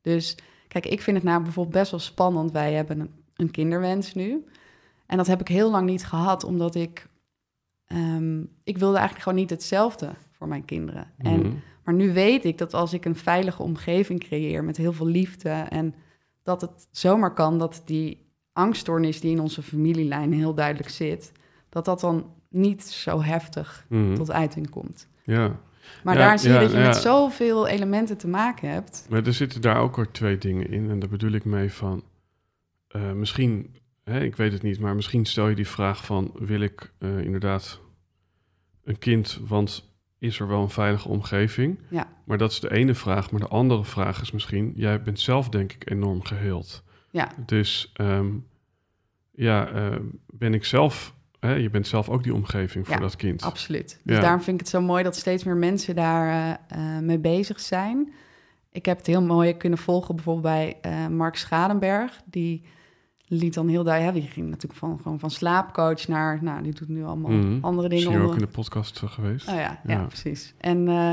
Dus 0.00 0.36
kijk, 0.68 0.86
ik 0.86 1.02
vind 1.02 1.16
het 1.16 1.26
nou 1.26 1.42
bijvoorbeeld 1.42 1.76
best 1.76 1.90
wel 1.90 2.00
spannend. 2.00 2.52
Wij 2.52 2.72
hebben 2.72 3.00
een, 3.00 3.10
een 3.36 3.50
kinderwens 3.50 4.14
nu. 4.14 4.44
En 5.08 5.16
dat 5.16 5.26
heb 5.26 5.40
ik 5.40 5.48
heel 5.48 5.70
lang 5.70 5.86
niet 5.86 6.04
gehad, 6.06 6.44
omdat 6.44 6.74
ik 6.74 7.06
Ehm, 7.86 8.40
ik 8.64 8.78
wilde 8.78 8.94
eigenlijk 8.96 9.22
gewoon 9.22 9.38
niet 9.38 9.50
hetzelfde 9.50 10.10
voor 10.32 10.48
mijn 10.48 10.64
kinderen. 10.64 11.06
En, 11.18 11.38
Mhm. 11.40 11.52
maar 11.84 11.94
nu 11.94 12.12
weet 12.12 12.44
ik 12.44 12.58
dat 12.58 12.74
als 12.74 12.92
ik 12.92 13.04
een 13.04 13.16
veilige 13.16 13.62
omgeving 13.62 14.20
creëer 14.20 14.64
met 14.64 14.76
heel 14.76 14.92
veel 14.92 15.06
liefde 15.06 15.48
en 15.50 15.94
dat 16.42 16.60
het 16.60 16.88
zomaar 16.90 17.34
kan 17.34 17.58
dat 17.58 17.82
die 17.84 18.26
angststoornis 18.52 19.20
die 19.20 19.30
in 19.30 19.40
onze 19.40 19.62
familielijn 19.62 20.32
heel 20.32 20.54
duidelijk 20.54 20.88
zit, 20.88 21.32
dat 21.68 21.84
dat 21.84 22.00
dan 22.00 22.30
niet 22.48 22.82
zo 22.84 23.22
heftig 23.22 23.86
Mhm. 23.88 24.14
tot 24.14 24.30
uiting 24.30 24.70
komt. 24.70 25.08
Ja, 25.24 25.56
Maar 26.04 26.14
Ja, 26.18 26.20
daar 26.20 26.38
zie 26.38 26.48
je 26.48 26.54
ja, 26.54 26.60
dat 26.60 26.70
je 26.70 26.78
ja. 26.78 26.86
met 26.86 26.96
zoveel 26.96 27.66
elementen 27.66 28.16
te 28.16 28.28
maken 28.28 28.70
hebt. 28.70 29.06
maar 29.10 29.26
er 29.26 29.34
zitten 29.34 29.60
daar 29.60 29.80
ook 29.80 29.96
weer 29.96 30.10
twee 30.10 30.38
dingen 30.38 30.70
in. 30.70 30.90
En 30.90 30.98
daar 30.98 31.08
bedoel 31.08 31.32
ik 31.32 31.44
mee 31.44 31.72
van, 31.72 32.02
eh, 32.88 33.12
misschien, 33.12 33.74
hè, 34.08 34.20
ik 34.20 34.36
weet 34.36 34.52
het 34.52 34.62
niet, 34.62 34.80
maar 34.80 34.94
misschien 34.94 35.24
stel 35.24 35.48
je 35.48 35.54
die 35.54 35.68
vraag 35.68 36.04
van, 36.04 36.30
wil 36.38 36.60
ik 36.60 36.92
eh, 36.98 37.18
inderdaad 37.18 37.80
een 38.84 38.98
kind, 38.98 39.40
want 39.46 39.90
is 40.18 40.40
er 40.40 40.48
wel 40.48 40.62
een 40.62 40.70
veilige 40.70 41.08
omgeving? 41.08 41.78
Ja. 41.88 42.08
Maar 42.24 42.38
dat 42.38 42.50
is 42.50 42.60
de 42.60 42.72
ene 42.72 42.94
vraag. 42.94 43.30
Maar 43.30 43.40
de 43.40 43.48
andere 43.48 43.84
vraag 43.84 44.20
is 44.20 44.30
misschien, 44.30 44.72
jij 44.76 45.02
bent 45.02 45.20
zelf 45.20 45.48
denk 45.48 45.72
ik 45.72 45.90
enorm 45.90 46.22
geheeld. 46.24 46.82
Ja. 47.10 47.28
Dus 47.46 47.90
ehm, 47.94 48.26
ja, 49.30 49.68
eh, 49.68 49.96
ben 50.26 50.54
ik 50.54 50.64
zelf, 50.64 51.14
hè, 51.40 51.54
je 51.54 51.70
bent 51.70 51.86
zelf 51.86 52.08
ook 52.08 52.22
die 52.22 52.34
omgeving 52.34 52.86
voor 52.86 52.94
Ja, 52.94 53.00
dat 53.00 53.16
kind. 53.16 53.42
Absoluut. 53.42 54.00
Dus 54.04 54.14
Ja. 54.16 54.20
daarom 54.20 54.40
vind 54.42 54.60
ik 54.60 54.60
het 54.60 54.70
zo 54.74 54.80
mooi 54.80 55.02
dat 55.02 55.16
steeds 55.16 55.44
meer 55.44 55.56
mensen 55.56 55.94
daar 55.94 56.58
eh, 56.68 56.98
mee 56.98 57.18
bezig 57.18 57.60
zijn. 57.60 58.12
Ik 58.72 58.86
heb 58.86 58.96
het 58.96 59.06
heel 59.06 59.22
mooi 59.22 59.56
kunnen 59.56 59.78
volgen 59.78 60.14
bijvoorbeeld 60.14 60.44
bij 60.82 61.08
Mark 61.10 61.36
Schadenberg. 61.36 62.20
Die 62.24 62.62
liet 63.28 63.54
dan 63.54 63.68
heel 63.68 63.82
duidelijk... 63.84 64.16
Die 64.24 64.28
ging 64.28 64.46
natuurlijk 64.50 64.80
van, 64.80 64.98
gewoon 65.02 65.18
van 65.18 65.30
slaapcoach 65.30 66.08
naar... 66.08 66.38
Nou, 66.42 66.62
die 66.62 66.72
doet 66.74 66.88
nu 66.88 67.04
allemaal 67.04 67.30
Mhm. 67.30 67.58
andere 67.60 67.88
dingen. 67.88 68.04
Is 68.04 68.10
hier 68.10 68.18
ook 68.22 68.24
onder- 68.28 68.40
in 68.40 68.46
de 68.46 68.52
podcast 68.52 69.02
eh, 69.02 69.10
geweest. 69.10 69.48
Oh 69.48 69.54
ja, 69.54 69.60
ja. 69.60 69.80
Ja. 69.84 70.04
precies. 70.04 70.54
En 70.58 70.88
eh, 70.88 71.12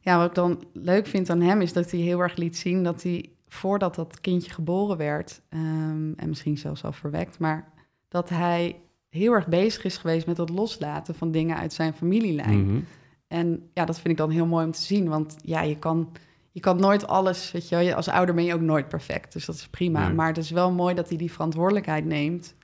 ja, 0.00 0.18
wat 0.18 0.28
ik 0.28 0.34
dan 0.34 0.62
leuk 0.72 1.06
vind 1.06 1.30
aan 1.30 1.40
hem 1.40 1.60
is 1.60 1.72
dat 1.72 1.90
hij 1.90 2.00
heel 2.00 2.20
erg 2.20 2.36
liet 2.36 2.56
zien 2.56 2.82
dat 2.82 3.02
hij 3.02 3.30
voordat 3.48 3.94
dat 3.94 4.20
kindje 4.20 4.50
geboren 4.50 4.96
werd, 4.96 5.40
ehm, 5.48 6.12
en 6.16 6.28
misschien 6.28 6.58
zelfs 6.58 6.84
al 6.84 6.92
verwekt, 6.92 7.38
maar 7.38 7.68
dat 8.08 8.28
hij 8.28 8.76
heel 9.08 9.32
erg 9.32 9.46
bezig 9.46 9.84
is 9.84 9.96
geweest 9.96 10.26
met 10.26 10.36
het 10.36 10.48
loslaten 10.48 11.14
van 11.14 11.30
dingen 11.30 11.56
uit 11.56 11.72
zijn 11.72 11.92
familielijn. 11.92 12.66
Mhm. 12.66 12.80
En 13.28 13.68
ja, 13.74 13.84
dat 13.84 13.96
vind 13.96 14.08
ik 14.08 14.16
dan 14.16 14.30
heel 14.30 14.46
mooi 14.46 14.64
om 14.66 14.72
te 14.72 14.82
zien, 14.82 15.08
want 15.08 15.36
ja, 15.44 15.60
je 15.62 15.78
kan, 15.78 16.08
je 16.52 16.60
kan 16.60 16.80
nooit 16.80 17.06
alles, 17.06 17.52
weet 17.52 17.68
je 17.68 17.94
als 17.94 18.08
ouder 18.08 18.34
ben 18.34 18.44
je 18.44 18.54
ook 18.54 18.60
nooit 18.60 18.88
perfect, 18.88 19.32
dus 19.32 19.44
dat 19.44 19.54
is 19.54 19.68
prima. 19.68 20.06
Nee. 20.06 20.14
Maar 20.14 20.26
het 20.28 20.36
is 20.36 20.50
wel 20.50 20.72
mooi 20.72 20.94
dat 20.94 21.08
hij 21.08 21.18
die 21.18 21.32
verantwoordelijkheid 21.32 22.04
neemt 22.04 22.54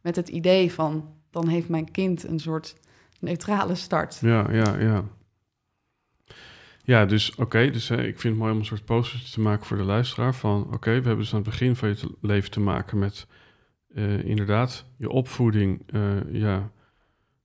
met 0.00 0.16
het 0.16 0.28
idee 0.28 0.72
van, 0.72 1.14
dan 1.30 1.48
heeft 1.48 1.68
mijn 1.68 1.90
kind 1.90 2.28
een 2.28 2.40
soort 2.40 2.76
neutrale 3.20 3.74
start. 3.74 4.18
Ja, 4.20 4.50
ja, 4.52 4.78
ja. 4.78 5.04
Ja, 6.82 7.06
dus 7.06 7.34
oké, 7.34 7.70
dus 7.70 7.90
ik 7.90 8.20
vind 8.20 8.22
het 8.22 8.36
mooi 8.36 8.52
om 8.52 8.58
een 8.58 8.64
soort 8.64 8.84
poster 8.84 9.30
te 9.30 9.40
maken 9.40 9.66
voor 9.66 9.76
de 9.76 9.82
luisteraar 9.82 10.34
van 10.34 10.66
oké, 10.72 10.90
we 10.90 10.94
hebben 11.06 11.18
dus 11.18 11.30
aan 11.34 11.40
het 11.40 11.48
begin 11.48 11.76
van 11.76 11.88
je 11.88 11.94
te- 11.94 12.14
leven 12.20 12.50
te 12.50 12.60
maken 12.60 12.98
met 12.98 13.26
eh, 13.94 14.24
inderdaad 14.24 14.84
je 14.96 15.10
opvoeding, 15.10 15.82
eh, 15.86 16.00
ja, 16.32 16.70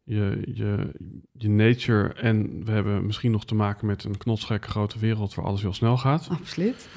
je, 0.04 0.42
je, 0.54 0.92
je 1.32 1.50
nature 1.50 2.14
en 2.14 2.66
we 2.66 2.72
hebben 2.72 3.06
misschien 3.06 3.32
nog 3.32 3.46
te 3.46 3.56
maken 3.56 3.88
met 3.88 4.04
een 4.04 4.18
knotsgekke 4.18 4.70
grote 4.70 5.00
wereld 5.00 5.34
waar 5.34 5.46
alles 5.46 5.62
heel 5.62 5.74
snel 5.74 5.98
gaat. 5.98 6.28
Absoluut. 6.30 6.90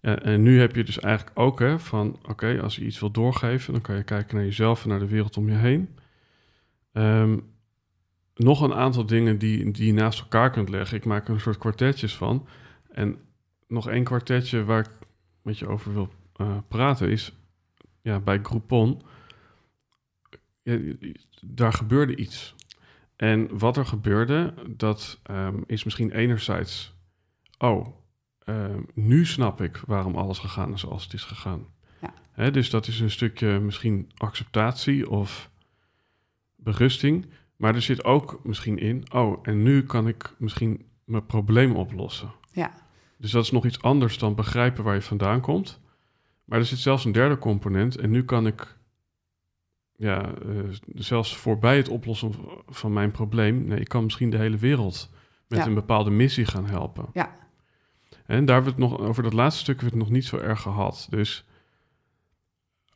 En, 0.00 0.22
en 0.22 0.42
nu 0.42 0.60
heb 0.60 0.74
je 0.74 0.84
dus 0.84 1.00
eigenlijk 1.00 1.38
ook 1.38 1.58
hè, 1.58 1.78
van, 1.78 2.18
oké, 2.28 2.60
als 2.62 2.76
je 2.76 2.84
iets 2.84 3.00
wil 3.00 3.10
doorgeven, 3.10 3.72
dan 3.72 3.82
kan 3.82 3.96
je 3.96 4.02
kijken 4.02 4.36
naar 4.36 4.44
jezelf 4.44 4.82
en 4.82 4.88
naar 4.88 4.98
de 4.98 5.06
wereld 5.06 5.36
om 5.36 5.48
je 5.48 5.54
heen. 5.54 5.88
Ehm, 6.92 7.38
nog 8.34 8.60
een 8.60 8.74
aantal 8.74 9.06
dingen 9.06 9.38
die, 9.38 9.70
die 9.70 9.86
je 9.86 9.92
naast 9.92 10.20
elkaar 10.20 10.50
kunt 10.50 10.68
leggen. 10.68 10.96
Ik 10.96 11.04
maak 11.04 11.28
er 11.28 11.34
een 11.34 11.40
soort 11.40 11.58
kwartetjes 11.58 12.16
van. 12.16 12.46
En 12.90 13.18
nog 13.68 13.88
één 13.88 14.04
kwartetje 14.04 14.64
waar 14.64 14.80
ik 14.80 14.90
met 15.42 15.58
je 15.58 15.66
over 15.66 15.92
wil 15.92 16.08
eh, 16.36 16.56
praten 16.68 17.10
is, 17.10 17.32
ja, 18.02 18.20
bij 18.20 18.38
Groupon, 18.42 19.02
ja, 20.62 20.78
daar 21.46 21.72
gebeurde 21.72 22.16
iets. 22.16 22.54
En 23.16 23.58
wat 23.58 23.76
er 23.76 23.86
gebeurde, 23.86 24.54
dat 24.76 25.20
ehm, 25.22 25.60
is 25.66 25.84
misschien 25.84 26.10
enerzijds, 26.10 26.94
oh, 27.58 27.86
Ehm, 28.44 28.80
nu 28.94 29.26
snap 29.26 29.60
ik 29.60 29.82
waarom 29.86 30.16
alles 30.16 30.38
gegaan 30.38 30.72
is 30.72 30.80
zoals 30.80 31.04
het 31.04 31.12
is 31.12 31.24
gegaan. 31.24 31.66
Ja. 32.00 32.14
Hè, 32.32 32.50
dus 32.50 32.70
dat 32.70 32.86
is 32.86 33.00
een 33.00 33.10
stukje 33.10 33.60
misschien 33.60 34.10
acceptatie 34.16 35.10
of 35.10 35.50
berusting. 36.56 37.26
Maar 37.56 37.74
er 37.74 37.82
zit 37.82 38.04
ook 38.04 38.40
misschien 38.44 38.78
in, 38.78 39.04
oh, 39.12 39.38
en 39.42 39.62
nu 39.62 39.82
kan 39.82 40.08
ik 40.08 40.34
misschien 40.38 40.86
mijn 41.04 41.26
probleem 41.26 41.76
oplossen. 41.76 42.32
Ja. 42.52 42.70
Dus 43.18 43.30
dat 43.30 43.44
is 43.44 43.50
nog 43.50 43.64
iets 43.64 43.82
anders 43.82 44.18
dan 44.18 44.34
begrijpen 44.34 44.84
waar 44.84 44.94
je 44.94 45.02
vandaan 45.02 45.40
komt. 45.40 45.80
Maar 46.44 46.58
er 46.58 46.64
zit 46.64 46.78
zelfs 46.78 47.04
een 47.04 47.12
derde 47.12 47.38
component. 47.38 47.96
En 47.96 48.10
nu 48.10 48.24
kan 48.24 48.46
ik, 48.46 48.76
ja, 50.02 50.34
eh, 50.34 50.54
zelfs 50.94 51.36
voorbij 51.36 51.76
het 51.76 51.88
oplossen 51.88 52.32
van 52.68 52.92
mijn 52.92 53.10
probleem, 53.10 53.64
nee, 53.64 53.80
ik 53.80 53.88
kan 53.88 54.02
misschien 54.04 54.30
de 54.30 54.36
hele 54.36 54.56
wereld 54.56 55.10
met 55.48 55.58
Ja. 55.58 55.66
een 55.66 55.74
bepaalde 55.74 56.10
missie 56.10 56.44
gaan 56.46 56.66
helpen. 56.66 57.06
Ja. 57.12 57.36
En 58.26 58.44
daar 58.44 58.54
hebben 58.62 58.74
we 58.76 58.82
het 58.82 58.90
nog 58.90 59.00
over 59.08 59.22
dat 59.22 59.32
laatste 59.32 59.60
stuk 59.60 59.80
hebben 59.80 59.98
we 59.98 60.04
het 60.04 60.08
nog 60.08 60.16
niet 60.20 60.28
zo 60.28 60.36
erg 60.38 60.60
gehad. 60.60 61.06
Dus 61.10 61.44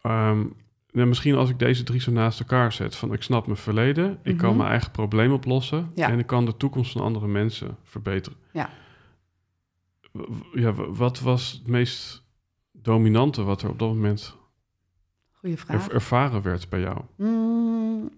ehm, 0.03 0.47
nou, 0.93 1.09
misschien 1.09 1.35
als 1.35 1.51
ik 1.51 1.59
deze 1.59 1.83
drie 1.83 2.01
zo 2.01 2.13
naast 2.13 2.41
elkaar 2.41 2.73
zet, 2.73 2.97
van 2.97 3.13
ik 3.13 3.23
snap 3.23 3.47
mijn 3.47 3.59
verleden, 3.59 4.19
ik 4.23 4.37
kan 4.37 4.49
Mhm. 4.49 4.59
mijn 4.59 4.71
eigen 4.71 4.91
probleem 4.91 5.33
oplossen 5.33 5.91
Ja. 5.95 6.09
en 6.11 6.19
ik 6.19 6.27
kan 6.27 6.45
de 6.45 6.57
toekomst 6.57 6.93
van 6.93 7.03
andere 7.03 7.27
mensen 7.29 7.77
verbeteren. 7.83 8.39
Ja. 8.53 8.71
Ja, 10.55 10.73
wat 10.75 11.21
was 11.21 11.53
het 11.53 11.67
meest 11.67 12.23
dominante 12.73 13.43
wat 13.43 13.63
er 13.63 13.69
op 13.71 13.79
dat 13.79 13.89
moment 13.89 14.37
Goeie 15.41 15.57
vraag. 15.57 15.87
er- 15.89 15.95
ervaren 15.95 16.43
werd 16.43 16.69
bij 16.69 16.81
jou? 16.81 17.01
Mm, 17.17 18.11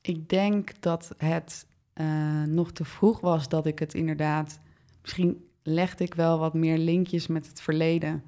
ik 0.00 0.28
denk 0.28 0.80
dat 0.80 1.14
het 1.16 1.66
eh, 1.92 2.42
nog 2.42 2.72
te 2.72 2.84
vroeg 2.84 3.20
was 3.20 3.48
dat 3.48 3.66
ik 3.66 3.78
het 3.78 3.94
inderdaad... 3.94 4.60
Misschien 5.02 5.44
legde 5.62 6.04
ik 6.04 6.14
wel 6.14 6.38
wat 6.38 6.54
meer 6.54 6.78
linkjes 6.78 7.26
met 7.26 7.46
het 7.46 7.60
verleden. 7.60 8.22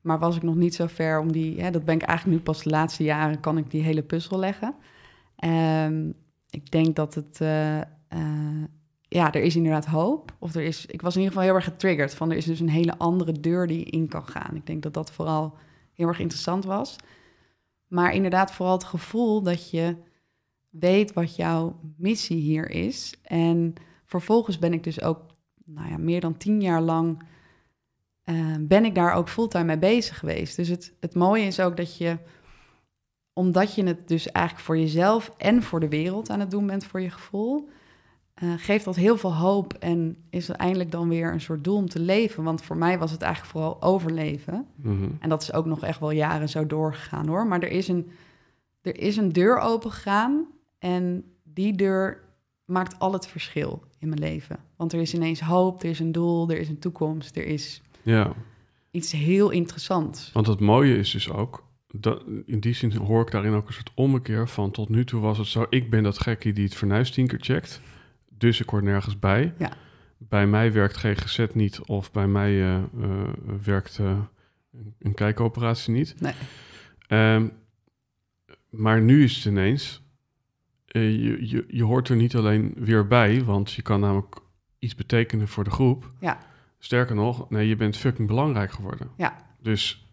Maar 0.00 0.18
was 0.18 0.36
ik 0.36 0.42
nog 0.42 0.54
niet 0.54 0.74
zo 0.74 0.86
ver 0.86 1.18
om 1.20 1.32
die... 1.32 1.60
Hè, 1.60 1.70
dat 1.70 1.84
ben 1.84 1.94
ik 1.94 2.02
eigenlijk 2.02 2.38
nu 2.38 2.44
pas 2.44 2.62
de 2.62 2.70
laatste 2.70 3.02
jaren... 3.04 3.40
kan 3.40 3.58
ik 3.58 3.70
die 3.70 3.82
hele 3.82 4.02
puzzel 4.02 4.38
leggen. 4.38 4.74
Ehm, 5.36 6.10
ik 6.50 6.70
denk 6.70 6.96
dat 6.96 7.14
het... 7.14 7.40
eh, 7.40 7.80
eh, 7.80 8.64
ja, 9.08 9.32
er 9.32 9.42
is 9.42 9.56
inderdaad 9.56 9.86
hoop. 9.86 10.32
Of 10.38 10.54
er 10.54 10.62
is... 10.62 10.86
Ik 10.86 11.02
was 11.02 11.14
in 11.14 11.20
ieder 11.20 11.34
geval 11.34 11.48
heel 11.48 11.58
erg 11.60 11.70
getriggerd... 11.72 12.14
van 12.14 12.30
er 12.30 12.36
is 12.36 12.44
dus 12.44 12.60
een 12.60 12.68
hele 12.68 12.98
andere 12.98 13.32
deur 13.32 13.66
die 13.66 13.78
je 13.78 13.84
in 13.84 14.08
kan 14.08 14.26
gaan. 14.26 14.54
Ik 14.54 14.66
denk 14.66 14.82
dat 14.82 14.94
dat 14.94 15.12
vooral 15.12 15.56
heel 15.92 16.08
erg 16.08 16.18
interessant 16.18 16.64
was. 16.64 16.96
Maar 17.92 18.14
inderdaad 18.14 18.52
vooral 18.52 18.74
het 18.74 18.84
gevoel 18.84 19.42
dat 19.42 19.70
je 19.70 19.96
weet 20.70 21.12
wat 21.12 21.36
jouw 21.36 21.80
missie 21.96 22.40
hier 22.40 22.70
is. 22.70 23.14
En 23.22 23.74
vervolgens 24.04 24.58
ben 24.58 24.72
ik 24.72 24.84
dus 24.84 25.02
ook, 25.02 25.20
nou 25.64 25.88
ja, 25.88 25.98
meer 25.98 26.20
dan 26.20 26.36
tien 26.36 26.60
jaar 26.60 26.80
lang 26.80 27.22
eh, 28.22 28.56
ben 28.60 28.84
ik 28.84 28.94
daar 28.94 29.12
ook 29.12 29.28
fulltime 29.28 29.64
mee 29.64 29.78
bezig 29.78 30.18
geweest. 30.18 30.56
Dus 30.56 30.68
het, 30.68 30.94
het 31.00 31.14
mooie 31.14 31.46
is 31.46 31.60
ook 31.60 31.76
dat 31.76 31.96
je, 31.96 32.18
omdat 33.32 33.74
je 33.74 33.84
het 33.84 34.08
dus 34.08 34.30
eigenlijk 34.30 34.66
voor 34.66 34.78
jezelf 34.78 35.34
en 35.36 35.62
voor 35.62 35.80
de 35.80 35.88
wereld 35.88 36.30
aan 36.30 36.40
het 36.40 36.50
doen 36.50 36.66
bent 36.66 36.84
voor 36.84 37.00
je 37.00 37.10
gevoel, 37.10 37.68
eh, 38.34 38.52
geeft 38.56 38.84
dat 38.84 38.96
heel 38.96 39.16
veel 39.16 39.34
hoop 39.34 39.74
en 39.74 40.16
is 40.30 40.48
er 40.48 40.54
eindelijk 40.54 40.90
dan 40.90 41.08
weer 41.08 41.32
een 41.32 41.40
soort 41.40 41.64
doel 41.64 41.76
om 41.76 41.88
te 41.88 42.00
leven. 42.00 42.44
Want 42.44 42.62
voor 42.62 42.76
mij 42.76 42.98
was 42.98 43.10
het 43.10 43.22
eigenlijk 43.22 43.52
vooral 43.52 43.82
overleven. 43.82 44.66
Mhm. 44.74 45.08
En 45.18 45.28
dat 45.28 45.42
is 45.42 45.52
ook 45.52 45.66
nog 45.66 45.82
echt 45.82 46.00
wel 46.00 46.10
jaren 46.10 46.48
zo 46.48 46.66
doorgegaan 46.66 47.26
hoor. 47.26 47.46
Maar 47.46 47.60
er 47.60 47.70
is 47.70 47.88
een, 47.88 48.10
er 48.82 48.98
is 48.98 49.16
een 49.16 49.32
deur 49.32 49.58
open 49.58 49.90
gegaan. 49.90 50.46
En 50.78 51.24
die 51.42 51.74
deur 51.76 52.20
maakt 52.64 52.98
al 52.98 53.12
het 53.12 53.26
verschil 53.26 53.82
in 53.98 54.08
mijn 54.08 54.20
leven. 54.20 54.56
Want 54.76 54.92
er 54.92 55.00
is 55.00 55.14
ineens 55.14 55.40
hoop, 55.40 55.82
er 55.82 55.88
is 55.90 55.98
een 55.98 56.12
doel, 56.12 56.50
er 56.50 56.58
is 56.58 56.68
een 56.68 56.78
toekomst, 56.78 57.36
er 57.36 57.46
is 57.46 57.82
Ja, 58.02 58.32
iets 58.90 59.12
heel 59.12 59.50
interessants. 59.50 60.30
want 60.32 60.46
het 60.46 60.60
mooie 60.60 60.96
is 60.96 61.10
dus 61.10 61.30
ook, 61.30 61.64
dat, 61.94 62.22
in 62.46 62.60
die 62.60 62.74
zin 62.74 62.92
hoor 62.96 63.22
ik 63.22 63.30
daarin 63.30 63.52
ook 63.54 63.66
een 63.68 63.74
soort 63.74 63.90
ommekeer 63.94 64.48
van 64.48 64.70
tot 64.70 64.88
nu 64.88 65.04
toe 65.04 65.20
was 65.20 65.38
het 65.38 65.46
zo, 65.46 65.66
ik 65.68 65.90
ben 65.90 66.02
dat 66.02 66.18
gekkie 66.18 66.52
die 66.52 66.64
het 66.64 66.74
fornuis 66.74 67.10
tien 67.10 67.26
keer 67.26 67.40
checkt, 67.40 67.80
dus 68.42 68.60
ik 68.60 68.68
hoor 68.68 68.82
nergens 68.82 69.18
bij. 69.18 69.54
Ja. 69.58 69.72
Bij 70.18 70.46
mij 70.46 70.72
werkt 70.72 70.96
GGZ 70.96 71.46
niet 71.52 71.80
of 71.80 72.12
bij 72.12 72.26
mij 72.26 72.50
eh, 72.50 72.76
eh, 72.76 72.82
werkt 73.62 73.98
eh, 73.98 74.18
een 74.98 75.14
kijkoperatie 75.14 75.92
niet. 75.92 76.20
Nee. 76.20 76.32
Ehm, 77.06 77.48
maar 78.70 79.00
nu 79.00 79.24
is 79.24 79.36
het 79.36 79.44
ineens, 79.44 80.02
je, 80.86 81.48
je, 81.48 81.64
je 81.68 81.84
hoort 81.84 82.08
er 82.08 82.16
niet 82.16 82.36
alleen 82.36 82.74
weer 82.76 83.06
bij, 83.06 83.44
want 83.44 83.72
je 83.72 83.82
kan 83.82 84.00
namelijk 84.00 84.36
iets 84.78 84.94
betekenen 84.94 85.48
voor 85.48 85.64
de 85.64 85.70
groep. 85.70 86.10
Ja. 86.20 86.38
Sterker 86.78 87.14
nog, 87.14 87.50
nee, 87.50 87.68
je 87.68 87.76
bent 87.76 87.96
fucking 87.96 88.28
belangrijk 88.28 88.72
geworden. 88.72 89.10
Ja. 89.16 89.36
Dus, 89.60 90.06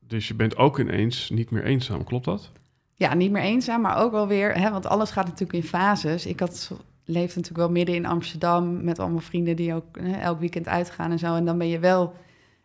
dus 0.00 0.28
je 0.28 0.34
bent 0.34 0.56
ook 0.56 0.78
ineens 0.78 1.30
niet 1.30 1.50
meer 1.50 1.64
eenzaam, 1.64 2.04
klopt 2.04 2.24
dat? 2.24 2.52
Ja, 2.94 3.14
niet 3.14 3.30
meer 3.30 3.42
eenzaam, 3.42 3.80
maar 3.80 3.96
ook 3.96 4.12
wel 4.12 4.28
weer, 4.28 4.58
hè, 4.58 4.70
want 4.70 4.86
alles 4.86 5.10
gaat 5.10 5.26
natuurlijk 5.26 5.52
in 5.52 5.68
fases. 5.68 6.26
Ik 6.26 6.40
had, 6.40 6.70
leefde 7.04 7.34
natuurlijk 7.40 7.66
wel 7.66 7.70
midden 7.70 7.94
in 7.94 8.06
Amsterdam 8.06 8.84
met 8.84 8.98
allemaal 8.98 9.20
vrienden 9.20 9.56
die 9.56 9.74
ook 9.74 9.98
hè, 9.98 10.12
elk 10.12 10.40
weekend 10.40 10.68
uitgaan 10.68 11.10
en 11.10 11.18
zo. 11.18 11.34
En 11.34 11.44
dan 11.44 11.58
ben 11.58 11.68
je 11.68 11.78
wel 11.78 12.14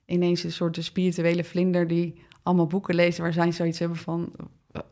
ineens 0.06 0.44
een 0.44 0.52
soort 0.52 0.78
spirituele 0.84 1.44
vlinder 1.44 1.88
die 1.88 2.22
allemaal 2.44 2.68
boeken 2.68 2.96
lezen 2.96 3.24
waar 3.24 3.34
zij 3.34 3.52
zoiets 3.52 3.80
hebben 3.80 3.98
van, 3.98 4.32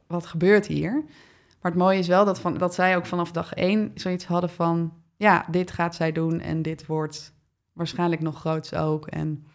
wat 0.08 0.26
gebeurt 0.26 0.68
hier? 0.68 1.04
Maar 1.62 1.72
het 1.72 1.82
mooie 1.82 2.00
is 2.00 2.08
wel 2.08 2.26
dat, 2.26 2.40
van, 2.40 2.58
dat 2.58 2.74
zij 2.74 2.96
ook 2.96 3.06
vanaf 3.06 3.32
dag 3.32 3.54
één 3.54 3.92
zoiets 3.96 4.26
hadden 4.26 4.50
van, 4.50 4.94
ja, 5.16 5.46
dit 5.52 5.72
gaat 5.72 5.96
zij 5.96 6.12
doen 6.12 6.40
en 6.40 6.62
dit 6.62 6.86
wordt 6.86 7.34
waarschijnlijk 7.74 8.22
nog 8.22 8.40
groots 8.40 8.74
ook. 8.74 9.08
En, 9.08 9.46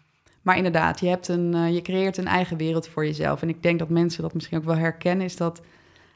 maar 0.42 0.56
inderdaad, 0.56 1.00
je, 1.00 1.08
hebt 1.08 1.28
een, 1.28 1.54
eh, 1.54 1.74
je 1.74 1.82
creëert 1.82 2.16
een 2.16 2.26
eigen 2.26 2.56
wereld 2.56 2.88
voor 2.88 3.06
jezelf. 3.06 3.42
En 3.42 3.48
ik 3.48 3.62
denk 3.62 3.78
dat 3.78 3.88
mensen 3.88 4.22
dat 4.22 4.34
misschien 4.34 4.58
ook 4.58 4.64
wel 4.64 4.76
herkennen, 4.76 5.26
is 5.26 5.36
dat 5.36 5.62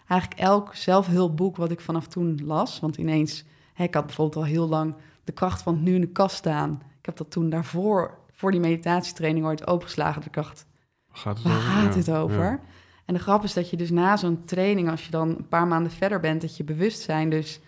eigenlijk 0.07 0.41
elk 0.41 0.75
zelfhulpboek 0.75 1.57
wat 1.57 1.71
ik 1.71 1.81
vanaf 1.81 2.07
toen 2.07 2.41
las, 2.45 2.81
want 2.81 2.97
ineens, 2.97 3.45
ik 3.85 3.95
had 3.95 4.07
bijvoorbeeld 4.07 4.37
al 4.45 4.51
heel 4.51 4.69
lang 4.69 4.95
de 5.25 5.33
kracht 5.33 5.63
van 5.63 5.75
het 5.75 5.83
nu 5.83 5.95
in 5.95 6.01
de 6.01 6.07
kast 6.09 6.37
staan. 6.37 6.83
Ik 6.99 7.07
heb 7.07 7.17
dat 7.17 7.31
toen 7.31 7.51
daarvoor, 7.51 8.19
voor 8.33 8.51
die 8.51 8.61
meditatietraining 8.61 9.47
ooit 9.47 9.67
opengeslagen. 9.67 10.15
Dat 10.15 10.27
ik 10.27 10.35
dacht, 10.35 10.67
Gaat 11.13 11.37
het 11.37 11.47
Waar 11.47 11.57
over? 11.57 11.69
gaat 11.69 11.85
Ja, 11.85 11.91
dit 11.95 12.11
over? 12.11 12.45
ja. 12.45 12.61
En 13.05 13.15
de 13.15 13.21
grap 13.21 13.45
is 13.45 13.53
dat 13.53 13.71
je 13.71 13.77
dus 13.77 13.91
na 13.91 14.17
zo'n 14.17 14.45
training, 14.45 14.91
als 14.91 15.05
je 15.05 15.11
dan 15.11 15.29
een 15.29 15.49
paar 15.49 15.67
maanden 15.67 15.93
verder 15.93 16.21
bent, 16.21 16.41
dat 16.41 16.57
je 16.57 16.65
bewustzijn 16.65 17.31
dus 17.31 17.61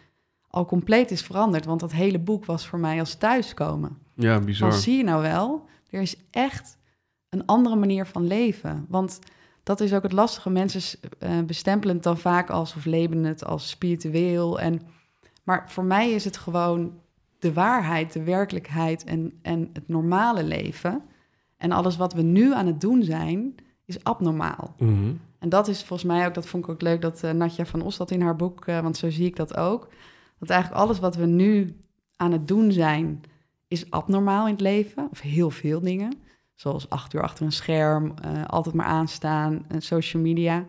al 0.49 0.65
compleet 0.67 1.11
is 1.11 1.23
veranderd. 1.23 1.65
Want 1.65 1.81
dat 1.81 1.93
hele 1.93 2.19
boek 2.19 2.45
was 2.45 2.67
voor 2.67 2.79
mij 2.79 2.99
als 3.01 3.15
thuiskomen. 3.15 3.99
Ja, 4.15 4.39
bizar. 4.41 4.71
Dan 4.71 4.79
zie 4.79 4.97
je 4.97 5.05
nou 5.05 5.23
wel, 5.23 5.65
er 5.91 6.01
is 6.01 6.17
echt 6.31 6.79
een 7.29 7.47
andere 7.47 7.77
manier 7.77 8.07
van 8.07 8.27
leven. 8.27 8.87
Want 8.89 9.19
dat 9.63 9.81
is 9.81 9.93
ook 9.95 10.03
het 10.03 10.13
lastige. 10.13 10.51
Mensen 10.51 10.99
uh, 11.21 11.31
bestempelen 11.47 11.95
het 11.95 12.05
dan 12.05 12.19
vaak 12.19 12.51
als 12.51 12.75
of 12.77 12.85
labelen 12.85 13.25
het 13.25 13.45
als 13.45 13.69
spiritueel. 13.69 14.61
En, 14.61 14.81
maar 15.49 15.65
voor 15.67 15.85
mij 15.85 16.11
is 16.11 16.25
het 16.25 16.37
gewoon 16.37 16.93
de 17.39 17.53
waarheid, 17.53 18.13
de 18.13 18.23
werkelijkheid 18.23 19.05
en, 19.05 19.39
en 19.43 19.71
het 19.73 19.89
normale 19.89 20.45
leven. 20.45 21.03
En 21.57 21.73
alles 21.73 21.97
wat 21.97 22.13
we 22.13 22.23
nu 22.23 22.55
aan 22.55 22.67
het 22.67 22.81
doen 22.81 23.03
zijn, 23.03 23.55
is 23.85 24.05
abnormaal. 24.05 24.75
Mhm. 24.79 25.13
En 25.39 25.49
dat 25.49 25.69
is 25.69 25.85
volgens 25.85 26.09
mij 26.09 26.27
ook, 26.27 26.35
dat 26.35 26.47
vond 26.47 26.65
ik 26.65 26.71
ook 26.71 26.83
leuk 26.83 27.01
dat 27.01 27.23
uh, 27.25 27.31
Natja 27.31 27.67
van 27.67 27.83
Os 27.83 27.97
dat 27.97 28.11
in 28.11 28.21
haar 28.21 28.37
boek, 28.37 28.67
uh, 28.67 28.81
want 28.81 28.97
zo 28.97 29.11
zie 29.11 29.27
ik 29.27 29.37
dat 29.37 29.57
ook. 29.57 29.89
Dat 30.39 30.51
eigenlijk 30.51 30.83
alles 30.83 30.99
wat 30.99 31.17
we 31.17 31.27
nu 31.27 31.77
aan 32.17 32.33
het 32.33 32.49
doen 32.49 32.73
zijn, 32.73 33.21
is 33.69 33.91
abnormaal 33.91 34.47
in 34.47 34.53
het 34.53 34.61
leven. 34.61 35.09
Of 35.11 35.21
heel 35.21 35.51
veel 35.51 35.81
dingen. 35.81 36.13
Zoals 36.55 36.91
acht 36.91 37.15
uur 37.15 37.23
achter 37.23 37.45
een 37.45 37.53
scherm, 37.53 38.05
uh, 38.25 38.45
altijd 38.47 38.75
maar 38.75 38.87
aanstaan, 38.87 39.67
social 39.79 40.23
media. 40.23 40.67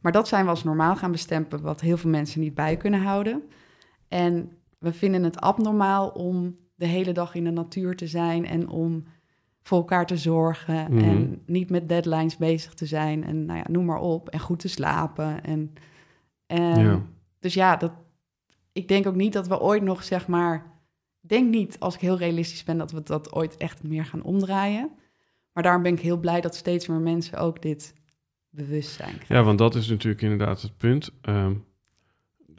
Maar 0.00 0.12
dat 0.12 0.28
zijn 0.28 0.44
we 0.44 0.50
als 0.50 0.64
normaal 0.64 0.96
gaan 0.96 1.12
bestempelen, 1.12 1.64
wat 1.64 1.80
heel 1.80 1.96
veel 1.96 2.10
mensen 2.10 2.40
niet 2.40 2.54
bij 2.54 2.76
kunnen 2.76 3.02
houden. 3.02 3.42
En 4.10 4.52
we 4.78 4.92
vinden 4.92 5.22
het 5.24 5.40
abnormaal 5.40 6.08
om 6.08 6.56
de 6.74 6.86
hele 6.86 7.12
dag 7.12 7.34
in 7.34 7.44
de 7.44 7.50
natuur 7.50 7.96
te 7.96 8.06
zijn 8.06 8.46
en 8.46 8.68
om 8.68 9.04
voor 9.62 9.78
elkaar 9.78 10.06
te 10.06 10.16
zorgen 10.16 10.94
Mhm. 10.94 11.04
en 11.04 11.42
niet 11.46 11.70
met 11.70 11.88
deadlines 11.88 12.36
bezig 12.36 12.74
te 12.74 12.86
zijn 12.86 13.24
en 13.24 13.44
nou 13.44 13.58
ja, 13.58 13.64
noem 13.70 13.84
maar 13.84 14.00
op 14.00 14.28
en 14.28 14.40
goed 14.40 14.58
te 14.58 14.68
slapen 14.68 15.44
en, 15.44 15.72
en 16.46 16.80
Ja. 16.80 17.02
dus 17.38 17.54
ja, 17.54 17.76
dat, 17.76 17.92
ik 18.72 18.88
denk 18.88 19.06
ook 19.06 19.14
niet 19.14 19.32
dat 19.32 19.48
we 19.48 19.60
ooit 19.60 19.82
nog 19.82 20.04
zeg 20.04 20.28
maar, 20.28 20.72
ik 21.22 21.28
denk 21.28 21.50
niet 21.50 21.76
als 21.78 21.94
ik 21.94 22.00
heel 22.00 22.18
realistisch 22.18 22.64
ben 22.64 22.78
dat 22.78 22.92
we 22.92 23.02
dat 23.02 23.32
ooit 23.34 23.56
echt 23.56 23.82
meer 23.82 24.04
gaan 24.04 24.22
omdraaien, 24.22 24.90
maar 25.52 25.62
daarom 25.62 25.82
ben 25.82 25.92
ik 25.92 26.00
heel 26.00 26.18
blij 26.20 26.40
dat 26.40 26.54
steeds 26.54 26.86
meer 26.86 27.00
mensen 27.00 27.38
ook 27.38 27.62
dit 27.62 27.94
bewustzijn 28.48 29.12
krijgen. 29.14 29.36
Ja, 29.36 29.42
want 29.42 29.58
dat 29.58 29.74
is 29.74 29.88
natuurlijk 29.88 30.22
inderdaad 30.22 30.62
het 30.62 30.76
punt. 30.76 31.10
Ehm 31.22 31.52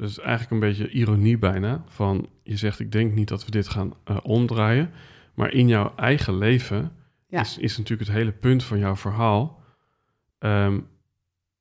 is 0.09 0.19
eigenlijk 0.19 0.51
een 0.51 0.59
beetje 0.69 0.89
ironie 0.89 1.37
bijna. 1.37 1.83
Van 1.87 2.29
je 2.43 2.57
zegt, 2.57 2.79
ik 2.79 2.91
denk 2.91 3.13
niet 3.13 3.27
dat 3.27 3.45
we 3.45 3.51
dit 3.51 3.67
gaan 3.67 3.93
eh, 4.03 4.17
omdraaien. 4.23 4.91
Maar 5.33 5.53
in 5.53 5.67
jouw 5.67 5.93
eigen 5.95 6.37
leven 6.37 6.91
Ja. 7.27 7.41
is, 7.41 7.57
is 7.57 7.77
natuurlijk 7.77 8.09
het 8.09 8.17
hele 8.17 8.31
punt 8.31 8.63
van 8.63 8.79
jouw 8.79 8.95
verhaal. 8.95 9.59
ehm, 10.39 10.79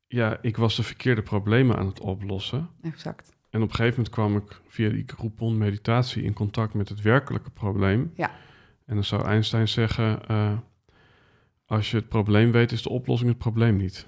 ja, 0.07 0.39
ik 0.43 0.57
was 0.57 0.77
de 0.77 0.83
verkeerde 0.83 1.23
problemen 1.23 1.77
aan 1.77 1.87
het 1.87 2.01
oplossen. 2.01 2.69
Exact. 2.83 3.37
En 3.51 3.63
op 3.63 3.69
een 3.69 3.75
gegeven 3.75 3.97
moment 3.97 4.15
kwam 4.15 4.37
ik 4.37 4.61
via 4.69 4.89
die 4.89 5.05
Groupon 5.07 5.59
meditatie 5.59 6.23
in 6.23 6.33
contact 6.33 6.75
met 6.75 6.89
het 6.89 7.01
werkelijke 7.03 7.51
probleem. 7.51 8.13
Ja. 8.15 8.31
En 8.87 8.95
dan 8.95 9.05
zou 9.05 9.25
Einstein 9.25 9.69
zeggen, 9.69 10.27
eh, 10.29 10.53
als 11.67 11.91
je 11.91 11.97
het 11.97 12.09
probleem 12.09 12.53
weet, 12.53 12.73
is 12.73 12.83
de 12.83 12.89
oplossing 12.89 13.31
het 13.31 13.39
probleem 13.39 13.77
niet. 13.77 14.07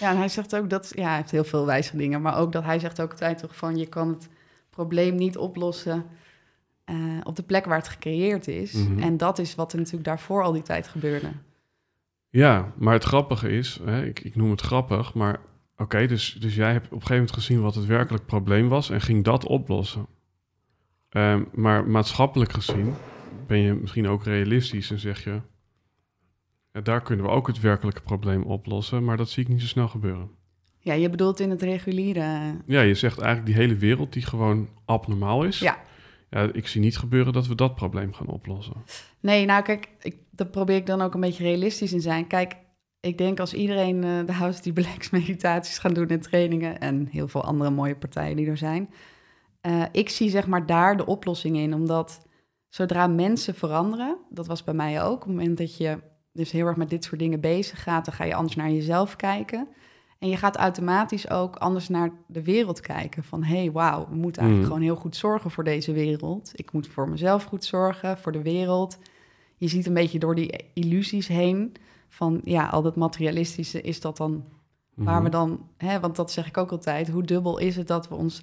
Ja, 0.00 0.10
en 0.10 0.16
hij 0.16 0.28
zegt 0.28 0.56
ook 0.56 0.70
dat, 0.70 0.92
ja, 0.94 1.06
hij 1.06 1.16
heeft 1.16 1.30
heel 1.30 1.44
veel 1.44 1.66
wijze 1.66 1.96
dingen, 1.96 2.22
maar 2.22 2.38
ook 2.38 2.52
dat 2.52 2.64
hij 2.64 2.78
zegt 2.78 3.00
ook 3.00 3.10
altijd 3.10 3.38
toch 3.38 3.56
van 3.56 3.76
je 3.76 3.86
kan 3.86 4.08
het 4.08 4.28
probleem 4.70 5.14
niet 5.14 5.36
oplossen 5.36 6.04
eh, 6.84 6.96
op 7.22 7.36
de 7.36 7.42
plek 7.42 7.64
waar 7.64 7.78
het 7.78 7.88
gecreëerd 7.88 8.48
is. 8.48 8.72
Mhm. 8.72 8.98
En 8.98 9.16
dat 9.16 9.38
is 9.38 9.54
wat 9.54 9.72
er 9.72 9.78
natuurlijk 9.78 10.04
daarvoor 10.04 10.42
al 10.42 10.52
die 10.52 10.62
tijd 10.62 10.88
gebeurde. 10.88 11.30
Ja, 12.28 12.72
maar 12.76 12.92
het 12.92 13.04
grappige 13.04 13.48
is, 13.48 13.80
hè, 13.84 14.04
ik, 14.04 14.20
ik 14.20 14.36
noem 14.36 14.50
het 14.50 14.60
grappig, 14.60 15.14
maar 15.14 15.40
oké, 15.76 16.06
dus, 16.06 16.36
dus 16.40 16.54
jij 16.54 16.72
hebt 16.72 16.86
op 16.86 16.92
een 16.92 16.96
gegeven 17.00 17.16
moment 17.16 17.34
gezien 17.34 17.60
wat 17.60 17.74
het 17.74 17.86
werkelijk 17.86 18.26
probleem 18.26 18.68
was 18.68 18.90
en 18.90 19.00
ging 19.00 19.24
dat 19.24 19.46
oplossen. 19.46 20.06
Ehm, 21.08 21.44
maar 21.52 21.86
maatschappelijk 21.86 22.52
gezien 22.52 22.94
ben 23.46 23.58
je 23.58 23.74
misschien 23.74 24.08
ook 24.08 24.24
realistisch 24.24 24.90
en 24.90 24.98
zeg 24.98 25.24
je, 25.24 25.40
ja, 26.76 26.82
daar 26.82 27.02
kunnen 27.02 27.24
we 27.24 27.30
ook 27.30 27.46
het 27.46 27.60
werkelijke 27.60 28.00
probleem 28.02 28.42
oplossen, 28.42 29.04
maar 29.04 29.16
dat 29.16 29.30
zie 29.30 29.42
ik 29.42 29.48
niet 29.48 29.60
zo 29.60 29.66
snel 29.66 29.88
gebeuren. 29.88 30.30
Ja, 30.78 30.92
je 30.92 31.10
bedoelt 31.10 31.40
in 31.40 31.50
het 31.50 31.62
reguliere. 31.62 32.54
Ja, 32.66 32.80
je 32.80 32.94
zegt 32.94 33.18
eigenlijk 33.18 33.46
die 33.46 33.56
hele 33.66 33.76
wereld 33.76 34.12
die 34.12 34.22
gewoon 34.22 34.68
abnormaal 34.84 35.44
is. 35.44 35.58
Ja. 35.58 35.78
Ja, 36.30 36.48
ik 36.52 36.66
zie 36.66 36.80
niet 36.80 36.98
gebeuren 36.98 37.32
dat 37.32 37.46
we 37.46 37.54
dat 37.54 37.74
probleem 37.74 38.12
gaan 38.12 38.26
oplossen. 38.26 38.74
Nee, 39.20 39.44
nou 39.44 39.62
kijk, 39.62 39.88
ik, 40.00 40.16
daar 40.30 40.46
probeer 40.46 40.76
ik 40.76 40.86
dan 40.86 41.02
ook 41.02 41.14
een 41.14 41.20
beetje 41.20 41.42
realistisch 41.44 41.92
in 41.92 42.00
zijn. 42.00 42.26
Kijk, 42.26 42.56
ik 43.00 43.18
denk 43.18 43.40
als 43.40 43.54
iedereen 43.54 44.04
eh, 44.04 44.26
de 44.26 44.32
House 44.32 44.62
die 44.62 44.72
Blacks 44.72 45.10
meditaties 45.20 45.78
gaan 45.78 45.94
doen 45.94 46.08
en 46.08 46.20
trainingen 46.20 46.80
en 46.80 47.08
heel 47.10 47.28
veel 47.28 47.44
andere 47.44 47.70
mooie 47.70 47.96
partijen 47.96 48.36
die 48.36 48.46
er 48.46 48.56
zijn. 48.56 48.90
eh, 49.60 49.82
ik 49.92 50.08
zie 50.08 50.30
zeg 50.30 50.46
maar 50.46 50.66
daar 50.66 50.96
de 50.96 51.06
oplossing 51.06 51.56
in, 51.56 51.74
omdat 51.74 52.26
zodra 52.68 53.06
mensen 53.06 53.54
veranderen, 53.54 54.16
dat 54.30 54.46
was 54.46 54.64
bij 54.64 54.74
mij 54.74 55.02
ook, 55.02 55.14
op 55.14 55.20
het 55.20 55.28
moment 55.28 55.58
dat 55.58 55.76
je 55.76 55.98
dus 56.36 56.50
heel 56.50 56.66
erg 56.66 56.76
met 56.76 56.90
dit 56.90 57.04
soort 57.04 57.20
dingen 57.20 57.40
bezig 57.40 57.82
gaat, 57.82 58.04
dan 58.04 58.14
ga 58.14 58.24
je 58.24 58.34
anders 58.34 58.56
naar 58.56 58.70
jezelf 58.70 59.16
kijken. 59.16 59.68
En 60.18 60.28
je 60.28 60.36
gaat 60.36 60.56
automatisch 60.56 61.30
ook 61.30 61.56
anders 61.56 61.88
naar 61.88 62.10
de 62.26 62.42
wereld 62.42 62.80
kijken. 62.80 63.24
Van 63.24 63.42
hé, 63.42 63.56
hey, 63.56 63.72
wauw, 63.72 64.06
we 64.08 64.16
moeten 64.16 64.42
eigenlijk 64.42 64.56
Mm. 64.72 64.76
gewoon 64.76 64.94
heel 64.94 65.02
goed 65.02 65.16
zorgen 65.16 65.50
voor 65.50 65.64
deze 65.64 65.92
wereld. 65.92 66.50
Ik 66.54 66.72
moet 66.72 66.86
voor 66.88 67.08
mezelf 67.08 67.44
goed 67.44 67.64
zorgen, 67.64 68.18
voor 68.18 68.32
de 68.32 68.42
wereld. 68.42 68.98
Je 69.56 69.68
ziet 69.68 69.86
een 69.86 69.94
beetje 69.94 70.18
door 70.18 70.34
die 70.34 70.64
illusies 70.74 71.26
heen. 71.28 71.74
Van 72.08 72.40
ja, 72.44 72.66
al 72.68 72.82
dat 72.82 72.96
materialistische 72.96 73.80
is 73.80 74.00
dat 74.00 74.16
dan 74.16 74.44
waar 74.94 75.14
Mhm. 75.14 75.24
we 75.24 75.28
dan, 75.30 75.68
hè, 75.76 76.00
want 76.00 76.16
dat 76.16 76.30
zeg 76.32 76.46
ik 76.46 76.56
ook 76.56 76.70
altijd, 76.70 77.08
hoe 77.08 77.22
dubbel 77.22 77.58
is 77.58 77.76
het 77.76 77.86
dat 77.86 78.08
we 78.08 78.14
ons 78.14 78.42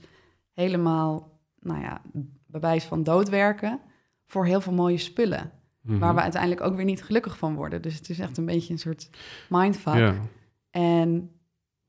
helemaal, 0.53 1.39
nou 1.59 1.81
ja, 1.81 2.01
bij 2.47 2.59
wijze 2.59 2.87
van 2.87 3.03
doodwerken 3.03 3.79
voor 4.25 4.45
heel 4.45 4.61
veel 4.61 4.73
mooie 4.73 4.97
spullen, 4.97 5.51
Mhm. 5.83 5.99
waar 5.99 6.15
we 6.15 6.21
uiteindelijk 6.21 6.61
ook 6.61 6.75
weer 6.75 6.85
niet 6.85 7.03
gelukkig 7.03 7.37
van 7.37 7.55
worden. 7.55 7.81
Dus 7.81 7.95
het 7.95 8.09
is 8.09 8.19
echt 8.19 8.37
een 8.37 8.45
beetje 8.45 8.73
een 8.73 8.79
soort 8.79 9.09
mindfuck. 9.49 9.95
Ja. 9.95 10.15
En 10.71 11.31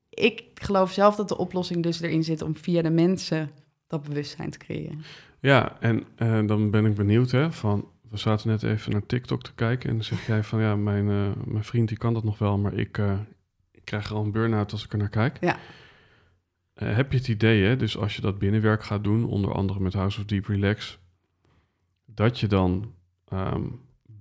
ik 0.09 0.43
geloof 0.53 0.91
zelf 0.91 1.15
dat 1.15 1.27
de 1.27 1.37
oplossing 1.37 1.83
dus 1.83 2.01
erin 2.01 2.23
zit 2.23 2.41
om 2.41 2.55
via 2.55 2.81
de 2.81 2.89
mensen 2.89 3.51
dat 3.87 4.03
bewustzijn 4.03 4.49
te 4.49 4.57
creëren. 4.57 5.01
Ja, 5.39 5.79
en 5.79 6.03
eh, 6.15 6.45
dan 6.45 6.71
ben 6.71 6.85
ik 6.85 6.95
benieuwd, 6.95 7.31
hè, 7.31 7.51
van... 7.51 7.93
We 8.09 8.17
zaten 8.17 8.49
net 8.49 8.63
even 8.63 8.91
naar 8.91 9.05
TikTok 9.05 9.43
te 9.43 9.53
kijken 9.53 9.89
en 9.89 9.95
dan 9.95 10.03
zeg 10.03 10.27
jij 10.27 10.43
van... 10.43 10.61
Ja, 10.61 10.75
mijn, 10.75 11.09
eh, 11.09 11.43
mijn 11.45 11.63
vriend 11.63 11.87
die 11.87 11.97
kan 11.97 12.13
dat 12.13 12.23
nog 12.23 12.37
wel, 12.37 12.57
maar 12.57 12.73
ik, 12.73 12.97
eh, 12.97 13.19
ik 13.71 13.85
krijg 13.85 14.11
al 14.11 14.23
een 14.23 14.31
burn-out 14.31 14.71
als 14.71 14.85
ik 14.85 14.91
er 14.91 14.97
naar 14.97 15.09
kijk. 15.09 15.37
Ja. 15.41 15.57
Heb 16.73 17.11
je 17.11 17.17
het 17.17 17.27
idee, 17.27 17.63
hè, 17.63 17.75
dus 17.75 17.97
als 17.97 18.15
je 18.15 18.21
dat 18.21 18.39
binnenwerk 18.39 18.83
gaat 18.83 19.03
doen, 19.03 19.25
onder 19.25 19.53
andere 19.53 19.79
met 19.79 19.93
House 19.93 20.19
of 20.19 20.25
Deep 20.25 20.45
Relax... 20.45 20.99
dat 22.05 22.39
je 22.39 22.47
dan 22.47 22.93
ehm, 23.27 23.63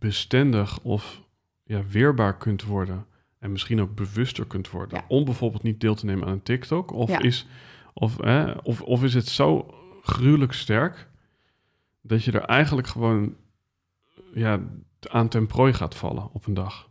bestendig 0.08 0.80
of 0.80 1.22
ja, 1.64 1.82
weerbaar 1.90 2.36
kunt 2.36 2.64
worden... 2.64 3.06
en 3.38 3.52
misschien 3.52 3.80
ook 3.80 3.94
bewuster 3.94 4.46
kunt 4.46 4.70
worden... 4.70 4.98
Ja. 4.98 5.04
om 5.08 5.24
bijvoorbeeld 5.24 5.62
niet 5.62 5.80
deel 5.80 5.94
te 5.94 6.04
nemen 6.06 6.26
aan 6.26 6.32
een 6.32 6.42
TikTok? 6.42 6.92
Of, 6.92 7.10
Ja. 7.10 7.18
is, 7.18 7.46
of, 7.92 8.16
hè, 8.20 8.50
of, 8.50 8.80
of 8.82 9.02
is 9.02 9.14
het 9.14 9.28
zo 9.28 9.74
gruwelijk 10.02 10.52
sterk 10.52 11.08
dat 12.02 12.24
je 12.24 12.32
er 12.32 12.40
eigenlijk 12.44 12.86
gewoon 12.86 13.34
ja, 14.34 14.60
aan 15.10 15.28
ten 15.28 15.46
prooi 15.46 15.72
gaat 15.72 15.94
vallen 15.94 16.28
op 16.32 16.46
een 16.46 16.54
dag. 16.54 16.88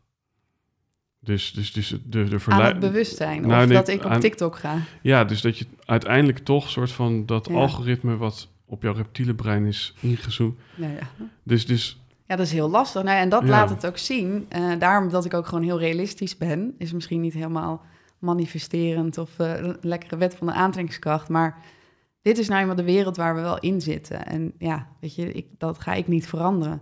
Dus, 1.20 1.52
dus, 1.52 1.72
dus 1.74 1.88
de, 1.90 2.00
de 2.10 2.20
Aan 2.20 2.30
het 2.32 2.42
verleiding. 2.42 2.80
bewustzijn. 2.84 3.42
Nou, 3.42 3.62
of 3.62 3.68
nee, 3.68 3.78
dat 3.78 3.88
ik 3.88 4.04
op 4.04 4.12
aan- 4.12 4.20
TikTok 4.20 4.58
ga. 4.58 4.78
Ja, 5.02 5.24
dus 5.26 5.42
dat 5.42 5.58
je 5.58 5.66
uiteindelijk 5.86 6.38
toch 6.40 6.70
soort 6.70 6.92
van 6.92 7.26
dat 7.26 7.48
Ja. 7.48 7.54
algoritme 7.54 8.18
wat 8.18 8.48
op 8.66 8.82
jouw 8.82 8.94
reptiele 8.94 9.34
brein 9.34 9.66
is 9.66 9.94
ingezoomd. 10.00 10.60
Ja, 10.76 10.88
ja. 10.88 11.10
Dus, 11.44 11.66
dus 11.66 11.98
ja, 12.26 12.36
dat 12.36 12.46
is 12.46 12.52
heel 12.52 12.70
lastig. 12.70 13.04
Nou, 13.04 13.18
en 13.18 13.30
dat 13.30 13.42
Ja. 13.44 13.50
laat 13.50 13.70
het 13.70 13.86
ook 13.86 13.98
zien. 13.98 14.46
Eh, 14.50 14.72
daarom 14.80 15.10
dat 15.10 15.26
ik 15.26 15.34
ook 15.34 15.46
gewoon 15.48 15.64
heel 15.64 15.80
realistisch 15.80 16.38
ben. 16.38 16.76
Is 16.78 16.94
misschien 16.94 17.22
niet 17.22 17.34
helemaal 17.34 17.82
manifesterend 18.20 19.18
of 19.18 19.40
eh, 19.40 19.54
een 19.56 19.78
lekkere 19.82 20.18
wet 20.18 20.36
van 20.36 20.48
de 20.48 20.54
aantrekkingskracht. 20.54 21.30
Maar 21.30 21.58
dit 22.22 22.38
is 22.38 22.48
nou 22.48 22.62
eenmaal 22.62 22.76
de 22.76 22.84
wereld 22.84 23.18
waar 23.18 23.36
we 23.36 23.42
wel 23.42 23.60
in 23.60 23.82
zitten. 23.82 24.26
En 24.26 24.54
ja, 24.58 24.88
weet 25.00 25.16
je, 25.16 25.32
ik, 25.32 25.46
dat 25.58 25.80
ga 25.80 25.94
ik 25.94 26.08
niet 26.08 26.28
veranderen. 26.28 26.82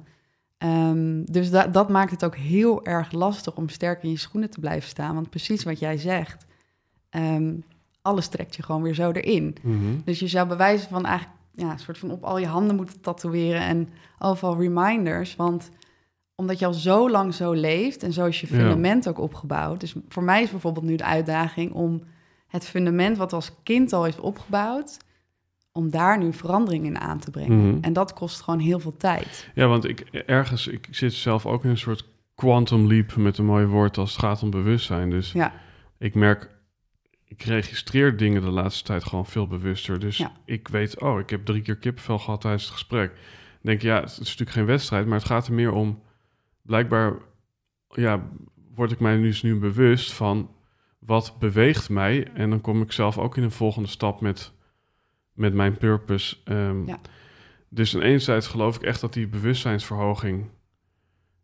Ehm, 0.57 1.23
dus 1.23 1.49
da- 1.51 1.67
dat 1.67 1.89
maakt 1.89 2.11
het 2.11 2.25
ook 2.25 2.35
heel 2.35 2.85
erg 2.85 3.11
lastig 3.11 3.55
om 3.55 3.69
sterk 3.69 4.03
in 4.03 4.09
je 4.09 4.17
schoenen 4.17 4.49
te 4.49 4.59
blijven 4.59 4.89
staan. 4.89 5.15
Want 5.15 5.29
precies 5.29 5.63
wat 5.63 5.79
jij 5.79 5.97
zegt, 5.97 6.45
ehm, 7.09 7.53
alles 8.01 8.27
trekt 8.27 8.55
je 8.55 8.63
gewoon 8.63 8.81
weer 8.81 8.93
zo 8.93 9.11
erin. 9.11 9.55
mhm. 9.61 9.77
Dus 10.05 10.19
je 10.19 10.27
zou 10.27 10.47
bewijzen 10.47 10.89
van 10.89 11.05
eigenlijk 11.05 11.39
ja, 11.51 11.71
een 11.71 11.79
soort 11.79 11.97
van 11.97 12.11
op 12.11 12.23
al 12.23 12.37
je 12.37 12.45
handen 12.47 12.75
moeten 12.75 13.01
tatoeëren 13.01 13.61
en 13.61 13.89
overal 14.19 14.59
reminders. 14.61 15.35
Want 15.35 15.69
omdat 16.35 16.59
je 16.59 16.65
al 16.65 16.73
zo 16.73 17.09
lang 17.09 17.33
zo 17.33 17.51
leeft 17.51 18.03
en 18.03 18.13
zo 18.13 18.25
is 18.25 18.41
je 18.41 18.47
Ja. 18.49 18.55
fundament 18.59 19.09
ook 19.09 19.19
opgebouwd. 19.19 19.79
Dus 19.79 19.95
voor 20.09 20.23
mij 20.23 20.41
is 20.43 20.49
bijvoorbeeld 20.51 20.85
nu 20.85 20.95
de 20.95 21.03
uitdaging 21.03 21.71
om 21.73 22.03
het 22.47 22.65
fundament 22.65 23.17
wat 23.17 23.33
als 23.33 23.51
kind 23.63 23.93
al 23.93 24.05
is 24.05 24.19
opgebouwd, 24.19 24.97
om 25.71 25.89
daar 25.89 26.17
nu 26.17 26.33
verandering 26.33 26.85
in 26.85 26.99
aan 26.99 27.19
te 27.19 27.31
brengen. 27.31 27.67
Mhm. 27.67 27.77
En 27.83 27.93
dat 27.93 28.13
kost 28.13 28.41
gewoon 28.41 28.59
heel 28.59 28.79
veel 28.79 28.97
tijd. 28.97 29.49
ja, 29.55 29.67
want 29.67 29.85
ik 29.85 29.99
ergens, 30.25 30.67
ik 30.67 30.87
zit 30.91 31.13
zelf 31.13 31.45
ook 31.45 31.63
in 31.63 31.69
een 31.69 31.77
soort 31.77 32.05
quantum 32.35 32.87
leap 32.87 33.15
met 33.15 33.37
een 33.37 33.45
mooi 33.45 33.65
woord 33.65 33.97
als 33.97 34.11
het 34.11 34.19
gaat 34.19 34.43
om 34.43 34.49
bewustzijn. 34.49 35.09
Dus 35.09 35.31
Ja. 35.31 35.53
ik 35.97 36.15
merk, 36.15 36.49
ik 37.31 37.41
registreer 37.43 38.17
dingen 38.17 38.41
de 38.41 38.49
laatste 38.49 38.83
tijd 38.83 39.03
gewoon 39.03 39.25
veel 39.25 39.47
bewuster. 39.47 39.99
Dus 39.99 40.17
Ja. 40.17 40.31
ik 40.45 40.67
weet, 40.67 40.99
oh, 41.01 41.19
ik 41.19 41.29
heb 41.29 41.45
drie 41.45 41.61
keer 41.61 41.75
kippenvel 41.77 42.19
gehad 42.19 42.41
tijdens 42.41 42.63
het 42.63 42.71
gesprek. 42.73 43.09
Dan 43.13 43.19
denk 43.61 43.81
ja, 43.81 43.99
het 43.99 44.09
is 44.11 44.17
natuurlijk 44.17 44.49
geen 44.51 44.65
wedstrijd, 44.65 45.05
maar 45.05 45.17
het 45.17 45.27
gaat 45.27 45.47
er 45.47 45.53
meer 45.53 45.71
om, 45.71 46.01
blijkbaar, 46.61 47.13
ja, 47.89 48.29
word 48.75 48.91
ik 48.91 48.99
mij 48.99 49.17
dus 49.17 49.41
nu 49.41 49.55
bewust 49.59 50.13
van 50.13 50.49
wat 50.99 51.35
beweegt 51.39 51.89
mij? 51.89 52.27
En 52.33 52.49
dan 52.49 52.61
kom 52.61 52.81
ik 52.81 52.91
zelf 52.91 53.17
ook 53.17 53.37
in 53.37 53.43
een 53.43 53.51
volgende 53.51 53.89
stap 53.89 54.21
met, 54.21 54.51
met 55.33 55.53
mijn 55.53 55.77
purpose. 55.77 56.37
Ehm, 56.43 56.85
Ja. 56.87 56.99
Dus 57.69 57.95
aan 57.95 58.01
enerzijds 58.01 58.47
geloof 58.47 58.75
ik 58.75 58.81
echt 58.83 59.01
dat 59.01 59.13
die 59.13 59.27
bewustzijnsverhoging 59.27 60.49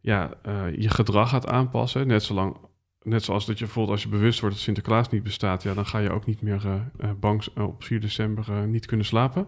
ja, 0.01 0.33
eh, 0.41 0.75
je 0.75 0.89
gedrag 0.89 1.29
gaat 1.29 1.47
aanpassen. 1.47 2.07
Net, 2.07 2.23
zolang, 2.23 2.57
net 3.08 3.24
zoals 3.24 3.45
dat 3.45 3.60
je 3.60 3.64
bijvoorbeeld 3.66 3.95
als 3.95 4.03
je 4.03 4.10
bewust 4.10 4.39
wordt 4.39 4.55
dat 4.55 4.64
Sinterklaas 4.64 5.10
niet 5.10 5.24
bestaat, 5.24 5.64
ja, 5.64 5.74
dan 5.74 5.86
ga 5.86 5.97
je 5.97 6.12
ook 6.12 6.26
niet 6.26 6.41
meer 6.41 6.66
eh, 6.97 7.10
bang 7.20 7.47
op 7.58 7.84
4 7.84 7.99
december 7.99 8.45
eh, 8.49 8.64
niet 8.64 8.86
kunnen 8.86 9.05
slapen. 9.05 9.47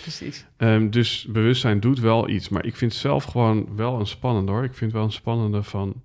Precies. 0.00 0.46
Ehm, 0.56 0.90
dus 0.90 1.26
bewustzijn 1.30 1.80
doet 1.80 2.00
wel 2.00 2.28
iets. 2.28 2.48
Maar 2.48 2.64
ik 2.64 2.76
vind 2.76 2.94
zelf 2.94 3.24
gewoon 3.24 3.76
wel 3.76 4.00
een 4.00 4.06
spannende 4.06 4.52
hoor. 4.52 4.64
Ik 4.64 4.74
vind 4.74 4.92
wel 4.92 5.04
een 5.04 5.12
spannende 5.12 5.62
van. 5.62 6.02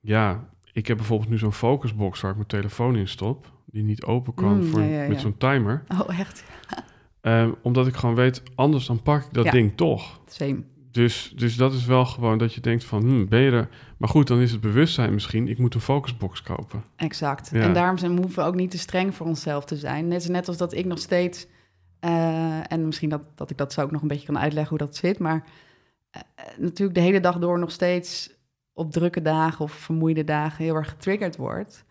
Ja, 0.00 0.48
ik 0.72 0.86
heb 0.86 0.96
bijvoorbeeld 0.96 1.30
nu 1.30 1.38
zo'n 1.38 1.52
focusbox 1.52 2.20
waar 2.20 2.30
ik 2.30 2.36
mijn 2.36 2.48
telefoon 2.48 2.96
in 2.96 3.08
stop. 3.08 3.52
Die 3.64 3.82
niet 3.82 4.04
open 4.04 4.34
kan 4.34 4.56
Mm, 4.56 4.64
voor, 4.64 4.80
ja, 4.80 5.02
ja, 5.02 5.08
met 5.08 5.20
zo'n 5.20 5.36
timer. 5.36 5.84
Oh, 5.88 6.18
echt? 6.18 6.44
Ehm, 7.20 7.50
omdat 7.62 7.86
ik 7.86 7.96
gewoon 7.96 8.14
weet, 8.14 8.42
anders 8.54 8.86
dan 8.86 9.02
pak 9.02 9.22
ik 9.24 9.32
dat 9.32 9.50
ding 9.50 9.76
toch. 9.76 10.20
Same. 10.26 10.62
Dus, 10.96 11.32
dus 11.36 11.56
dat 11.56 11.72
is 11.72 11.84
wel 11.84 12.04
gewoon 12.04 12.38
dat 12.38 12.54
je 12.54 12.60
denkt 12.60 12.84
van, 12.84 13.00
hmm, 13.00 13.28
ben 13.28 13.40
je 13.40 13.50
er? 13.50 13.68
Maar 13.96 14.08
goed, 14.08 14.26
dan 14.26 14.40
is 14.40 14.52
het 14.52 14.60
bewustzijn 14.60 15.12
misschien, 15.12 15.48
ik 15.48 15.58
moet 15.58 15.74
een 15.74 15.80
focusbox 15.80 16.42
kopen. 16.42 16.84
Exact. 16.96 17.50
Ja. 17.52 17.60
En 17.60 17.72
daarom 17.72 17.98
zijn, 17.98 18.16
hoeven 18.16 18.42
we 18.42 18.48
ook 18.48 18.54
niet 18.54 18.70
te 18.70 18.78
streng 18.78 19.14
voor 19.14 19.26
onszelf 19.26 19.64
te 19.64 19.76
zijn. 19.76 20.08
Net, 20.08 20.28
net 20.28 20.48
als 20.48 20.56
dat 20.56 20.72
ik 20.72 20.84
nog 20.84 20.98
steeds... 20.98 21.46
eh, 22.00 22.72
en 22.72 22.86
misschien 22.86 23.08
dat, 23.08 23.22
dat 23.34 23.50
ik 23.50 23.56
dat 23.56 23.72
zo 23.72 23.80
ook 23.80 23.90
nog 23.90 24.02
een 24.02 24.08
beetje 24.08 24.26
kan 24.26 24.38
uitleggen 24.38 24.78
hoe 24.78 24.86
dat 24.86 24.96
zit. 24.96 25.18
Maar 25.18 25.44
eh, 26.10 26.20
eh, 26.34 26.58
natuurlijk 26.58 26.98
de 26.98 27.04
hele 27.04 27.20
dag 27.20 27.38
door 27.38 27.58
nog 27.58 27.70
steeds 27.70 28.30
op 28.72 28.92
drukke 28.92 29.22
dagen 29.22 29.64
of 29.64 29.72
vermoeide 29.72 30.24
dagen 30.24 30.64
heel 30.64 30.74
erg 30.74 30.88
getriggerd 30.88 31.36
wordt. 31.36 31.84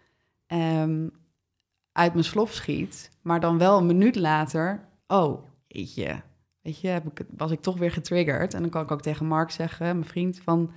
Ehm, 0.47 1.08
uit 1.91 2.14
mijn 2.14 2.26
slof 2.26 2.53
schiet. 2.53 3.12
Maar 3.22 3.39
dan 3.39 3.58
wel 3.58 3.78
een 3.78 3.86
minuut 3.86 4.16
later... 4.16 4.88
Oh, 5.08 5.43
jeetje. 5.68 6.22
Weet 6.66 6.80
je, 6.80 6.88
heb 6.88 7.05
ik, 7.05 7.26
was 7.38 7.51
ik 7.51 7.61
toch 7.61 7.78
weer 7.78 7.91
getriggerd. 7.91 8.53
En 8.53 8.61
dan 8.61 8.70
kan 8.70 8.84
ik 8.84 8.91
ook 8.91 9.01
tegen 9.01 9.26
Mark 9.26 9.51
zeggen, 9.51 9.86
mijn 9.86 10.05
vriend, 10.09 10.39
van... 10.43 10.72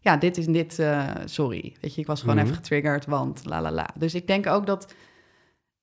Ja, 0.00 0.16
dit 0.16 0.36
is 0.36 0.46
dit, 0.46 0.78
eh, 0.78 1.08
sorry. 1.24 1.76
Weet 1.80 1.94
je, 1.94 2.00
ik 2.00 2.06
was 2.06 2.20
gewoon 2.20 2.34
Mhm. 2.36 2.44
even 2.44 2.56
getriggerd, 2.56 3.06
want 3.06 3.44
la 3.44 3.60
la 3.60 3.70
la. 3.72 3.88
Dus 3.98 4.14
ik 4.14 4.26
denk 4.26 4.46
ook 4.46 4.66
dat... 4.66 4.94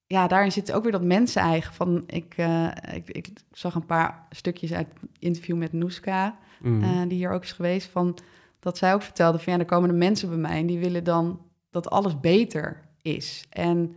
Ja, 0.05 0.27
daarin 0.27 0.51
zit 0.51 0.71
ook 0.71 0.83
weer 0.83 0.91
dat 0.91 1.03
mensen-eigen. 1.03 1.73
Van, 1.73 2.03
ik, 2.07 2.33
eh, 2.37 2.67
ik, 2.93 3.09
ik 3.09 3.29
zag 3.51 3.75
een 3.75 3.85
paar 3.85 4.25
stukjes 4.29 4.73
uit 4.73 4.87
het 5.01 5.09
interview 5.19 5.57
met 5.57 5.73
Noeska, 5.73 6.37
Mhm. 6.61 6.83
eh, 6.83 7.01
die 7.07 7.17
hier 7.17 7.31
ook 7.31 7.43
is 7.43 7.51
geweest, 7.51 7.89
van 7.89 8.17
dat 8.59 8.77
zij 8.77 8.93
ook 8.93 9.01
vertelde 9.01 9.39
van 9.39 9.53
ja, 9.53 9.59
er 9.59 9.65
komen 9.65 9.89
de 9.89 9.95
mensen 9.95 10.29
bij 10.29 10.37
mij 10.37 10.59
en 10.59 10.65
die 10.65 10.79
willen 10.79 11.03
dan 11.03 11.41
dat 11.69 11.89
alles 11.89 12.19
beter 12.19 12.81
is. 13.01 13.45
En 13.49 13.95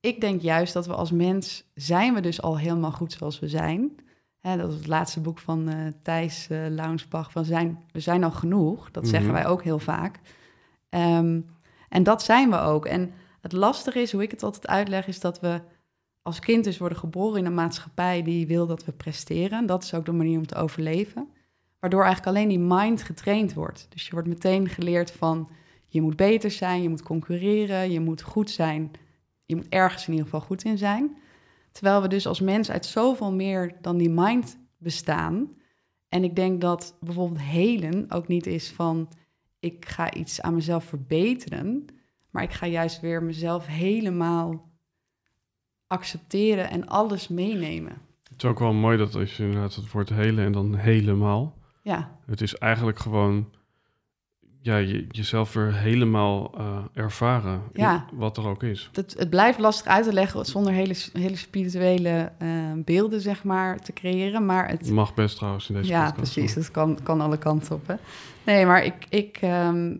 ik 0.00 0.20
denk 0.20 0.40
juist 0.40 0.72
dat 0.72 0.86
we 0.86 0.94
als 0.94 1.10
mens 1.10 1.64
zijn 1.74 2.14
we 2.14 2.20
dus 2.20 2.42
al 2.42 2.58
helemaal 2.58 2.92
goed 2.92 3.12
zoals 3.12 3.38
we 3.40 3.48
zijn. 3.48 3.90
Hè, 4.42 4.56
dat 4.56 4.70
is 4.70 4.76
het 4.76 4.86
laatste 4.86 5.20
boek 5.20 5.38
van 5.38 5.68
eh, 5.68 5.76
Thijs 6.02 6.48
eh 6.50 6.58
Launsbach, 6.68 7.32
van 7.32 7.44
zijn, 7.44 7.82
we 7.92 8.00
zijn 8.00 8.24
al 8.24 8.30
genoeg. 8.30 8.90
Dat 8.90 9.08
zeggen 9.08 9.30
Mhm. 9.30 9.38
wij 9.40 9.46
ook 9.46 9.62
heel 9.62 9.78
vaak. 9.78 10.18
Ehm, 10.88 11.40
en 11.88 12.02
dat 12.02 12.22
zijn 12.22 12.50
we 12.50 12.58
ook. 12.58 12.86
En 12.86 13.12
het 13.40 13.52
lastige 13.52 14.00
is, 14.00 14.12
hoe 14.12 14.22
ik 14.22 14.30
het 14.30 14.42
altijd 14.42 14.66
uitleg, 14.66 15.06
is 15.06 15.20
dat 15.20 15.40
we 15.40 15.60
als 16.22 16.38
kind 16.38 16.64
dus 16.64 16.78
worden 16.78 16.98
geboren 16.98 17.38
in 17.38 17.46
een 17.46 17.54
maatschappij 17.54 18.22
die 18.22 18.46
wil 18.46 18.66
dat 18.66 18.84
we 18.84 18.92
presteren. 18.92 19.66
Dat 19.66 19.82
is 19.82 19.94
ook 19.94 20.04
de 20.04 20.12
manier 20.12 20.38
om 20.38 20.46
te 20.46 20.54
overleven. 20.54 21.28
Waardoor 21.80 22.04
eigenlijk 22.04 22.36
alleen 22.36 22.48
die 22.48 22.58
mind 22.58 23.02
getraind 23.02 23.54
wordt. 23.54 23.86
Dus 23.88 24.06
je 24.06 24.12
wordt 24.12 24.28
meteen 24.28 24.68
geleerd 24.68 25.10
van 25.10 25.48
je 25.86 26.02
moet 26.02 26.16
beter 26.16 26.50
zijn, 26.50 26.82
je 26.82 26.88
moet 26.88 27.02
concurreren, 27.02 27.90
je 27.90 28.00
moet 28.00 28.22
goed 28.22 28.50
zijn. 28.50 28.90
Je 29.44 29.56
moet 29.56 29.68
ergens 29.68 30.06
in 30.06 30.10
ieder 30.12 30.24
geval 30.24 30.40
goed 30.46 30.64
in 30.64 30.78
zijn. 30.78 31.16
Terwijl 31.72 32.02
we 32.02 32.08
dus 32.08 32.26
als 32.26 32.40
mens 32.40 32.70
uit 32.70 32.86
zoveel 32.86 33.32
meer 33.32 33.76
dan 33.80 33.96
die 33.96 34.10
mind 34.10 34.58
bestaan. 34.78 35.48
En 36.08 36.24
ik 36.24 36.36
denk 36.36 36.60
dat 36.60 36.96
bijvoorbeeld 37.00 37.40
helen 37.40 38.10
ook 38.10 38.28
niet 38.28 38.46
is 38.46 38.70
van 38.70 39.08
ik 39.60 39.86
ga 39.88 40.12
iets 40.12 40.40
aan 40.40 40.54
mezelf 40.54 40.84
verbeteren, 40.84 41.86
maar 42.30 42.42
ik 42.42 42.52
ga 42.52 42.66
juist 42.66 43.00
weer 43.00 43.22
mezelf 43.22 43.66
helemaal 43.66 44.70
accepteren 45.86 46.70
en 46.70 46.88
alles 46.88 47.28
meenemen. 47.28 47.92
Het 48.28 48.42
is 48.42 48.50
ook 48.50 48.58
wel 48.58 48.72
mooi 48.72 48.96
dat 48.96 49.14
als 49.14 49.36
je 49.36 49.42
inderdaad 49.42 49.74
het 49.74 49.90
woord 49.90 50.08
hele 50.08 50.42
en 50.42 50.52
dan 50.52 50.74
helemaal. 50.74 51.58
Ja, 51.82 52.18
Het 52.26 52.40
is 52.40 52.54
eigenlijk 52.54 52.98
gewoon 52.98 53.50
ja, 54.64 54.76
je, 54.76 55.06
jezelf 55.10 55.52
weer 55.52 55.74
helemaal 55.74 56.52
eh, 56.58 56.78
ervaren. 56.94 57.62
Ja. 57.72 58.06
wat 58.12 58.36
er 58.36 58.46
ook 58.46 58.62
is. 58.62 58.90
het, 58.92 59.14
het 59.18 59.30
blijft 59.30 59.58
lastig 59.58 59.86
uit 59.86 60.04
te 60.04 60.12
leggen 60.12 60.44
zonder 60.44 60.72
hele, 60.72 60.94
hele 61.12 61.36
spirituele 61.36 62.32
eh, 62.38 62.48
beelden, 62.76 63.20
zeg 63.20 63.44
maar, 63.44 63.78
te 63.80 63.92
creëren. 63.92 64.46
Maar 64.46 64.68
het, 64.68 64.90
Mag 64.90 65.14
best 65.14 65.36
trouwens 65.36 65.68
in 65.68 65.74
deze 65.74 65.88
ja, 65.88 66.10
podcast. 66.10 66.32
precies. 66.32 66.54
Dat 66.54 66.70
kan, 66.70 66.98
kan 67.02 67.20
alle 67.20 67.38
kanten 67.38 67.74
op. 67.74 67.86
Hè? 67.86 67.94
Nee, 68.44 68.66
maar 68.66 68.84
ik, 68.84 69.06
ik 69.08 69.38
ehm, 69.40 69.96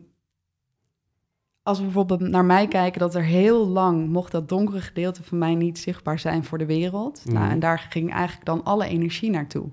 als 1.62 1.78
we 1.78 1.84
bijvoorbeeld 1.84 2.20
naar 2.20 2.44
mij 2.44 2.68
kijken, 2.68 3.00
dat 3.00 3.14
er 3.14 3.22
heel 3.24 3.66
lang 3.68 4.08
mocht 4.08 4.32
dat 4.32 4.48
donkere 4.48 4.80
gedeelte 4.80 5.22
van 5.22 5.38
mij 5.38 5.54
niet 5.54 5.78
zichtbaar 5.78 6.18
zijn 6.18 6.44
voor 6.44 6.58
de 6.58 6.66
wereld. 6.66 7.22
Nou, 7.24 7.38
Mhm. 7.38 7.50
en 7.50 7.58
daar 7.58 7.78
ging 7.90 8.12
eigenlijk 8.12 8.44
dan 8.46 8.64
alle 8.64 8.86
energie 8.86 9.30
naartoe. 9.30 9.68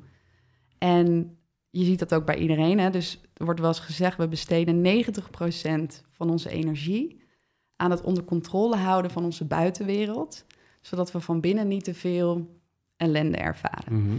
En 0.78 1.38
je 1.70 1.84
ziet 1.86 2.00
dat 2.00 2.14
ook 2.14 2.26
bij 2.26 2.38
iedereen. 2.38 2.80
Hè? 2.80 2.90
Dus 2.90 3.22
er 3.40 3.46
wordt 3.46 3.60
wel 3.60 3.70
eens 3.70 3.80
gezegd, 3.80 4.18
we 4.18 4.28
besteden 4.28 5.04
90% 5.04 6.02
van 6.12 6.30
onze 6.30 6.50
energie 6.50 7.22
aan 7.76 7.92
het 7.92 8.02
onder 8.02 8.24
controle 8.24 8.76
houden 8.76 9.12
van 9.12 9.24
onze 9.24 9.46
buitenwereld, 9.46 10.46
zodat 10.82 11.12
we 11.12 11.20
van 11.20 11.40
binnen 11.40 11.68
niet 11.68 11.84
te 11.84 11.94
veel 11.94 12.60
ellende 12.98 13.38
ervaren. 13.38 14.04
Mhm. 14.04 14.18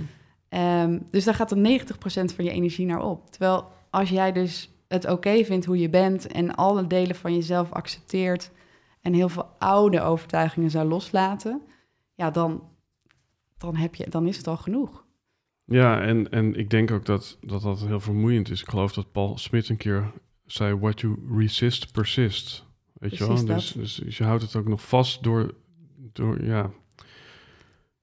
Ehm, 0.49 0.99
dus 1.11 1.25
daar 1.25 1.35
gaat 1.35 1.51
er 1.51 1.57
90% 1.57 2.35
van 2.35 2.45
je 2.45 2.51
energie 2.51 2.87
naar 2.87 3.05
op. 3.05 3.31
Terwijl 3.31 3.69
als 3.91 4.09
jij 4.09 4.33
dus 4.33 4.71
het 4.89 5.09
oké 5.09 5.45
vindt 5.45 5.67
hoe 5.67 5.79
je 5.79 5.91
bent 5.91 6.27
en 6.27 6.55
alle 6.55 6.87
delen 6.87 7.17
van 7.17 7.35
jezelf 7.35 7.73
accepteert 7.73 8.51
en 9.01 9.13
heel 9.13 9.29
veel 9.29 9.49
oude 9.59 10.01
overtuigingen 10.01 10.71
zou 10.71 10.89
loslaten, 10.89 11.63
ja, 12.15 12.31
dan, 12.31 12.69
dan, 13.59 13.77
heb 13.77 13.95
je, 13.95 14.09
dan 14.09 14.27
is 14.27 14.37
het 14.37 14.47
al 14.47 14.57
genoeg. 14.57 15.05
Ja, 15.71 16.01
en, 16.01 16.31
en 16.31 16.55
ik 16.55 16.71
denk 16.71 16.91
ook 16.91 17.05
dat, 17.05 17.39
dat 17.41 17.63
dat 17.63 17.81
heel 17.81 18.01
vermoeiend 18.01 18.51
is. 18.51 18.61
Ik 18.61 18.69
geloof 18.69 18.93
dat 18.93 19.13
Paul 19.13 19.39
Smit 19.39 19.69
een 19.69 19.77
keer 19.77 20.13
zei: 20.47 20.79
What 20.79 21.01
you 21.01 21.17
resist, 21.37 21.93
persist. 21.93 22.67
Weet 22.93 23.17
je 23.17 23.27
wel? 23.27 23.45
Dus, 23.45 23.73
dus, 23.73 23.95
dus 23.95 24.17
je 24.19 24.25
houdt 24.25 24.43
het 24.43 24.57
ook 24.57 24.69
nog 24.69 24.89
vast 24.89 25.23
door, 25.23 25.55
door, 26.13 26.45
ja, 26.45 26.71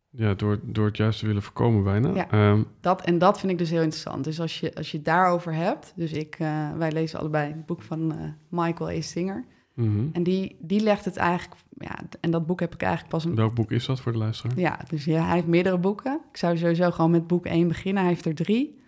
ja, 0.09 0.33
door, 0.33 0.59
door 0.63 0.85
het 0.85 0.97
juist 0.97 1.19
te 1.19 1.25
willen 1.25 1.41
voorkomen 1.41 1.83
bijna. 1.83 2.13
Ja. 2.15 2.29
Ehm, 2.29 2.63
Dat, 2.81 3.01
en 3.01 3.17
dat 3.17 3.39
vind 3.39 3.51
ik 3.51 3.57
dus 3.57 3.69
heel 3.69 3.81
interessant. 3.81 4.23
Dus 4.23 4.39
als 4.39 4.59
je, 4.59 4.75
als 4.75 4.91
je 4.91 4.97
het 4.97 5.05
daarover 5.05 5.53
hebt, 5.53 5.93
dus 5.95 6.11
ik, 6.11 6.35
eh, 6.39 6.71
wij 6.77 6.91
lezen 6.91 7.19
allebei 7.19 7.51
het 7.51 7.65
boek 7.65 7.81
van 7.81 8.11
eh, 8.11 8.29
Michael 8.49 8.89
A. 8.89 9.01
Singer. 9.01 9.45
Mhm. 9.85 10.07
En 10.11 10.23
die, 10.23 10.55
die 10.59 10.79
legt 10.79 11.05
het 11.05 11.17
eigenlijk, 11.17 11.61
ja, 11.69 11.99
en 12.19 12.31
dat 12.31 12.45
boek 12.45 12.59
heb 12.59 12.73
ik 12.73 12.81
eigenlijk 12.81 13.11
pas 13.11 13.25
een 13.25 13.35
Welk 13.35 13.55
boek 13.55 13.71
is 13.71 13.85
dat 13.85 13.99
voor 13.99 14.11
de 14.11 14.17
luisteraar? 14.17 14.59
Ja, 14.59 14.79
dus 14.89 15.05
ja, 15.05 15.25
hij 15.25 15.35
heeft 15.35 15.47
meerdere 15.47 15.77
boeken. 15.77 16.21
Ik 16.31 16.37
zou 16.37 16.57
sowieso 16.57 16.91
gewoon 16.91 17.11
met 17.11 17.27
boek 17.27 17.45
1 17.45 17.67
beginnen. 17.67 18.03
Hij 18.03 18.11
heeft 18.11 18.25
er 18.25 18.35
drie. 18.35 18.79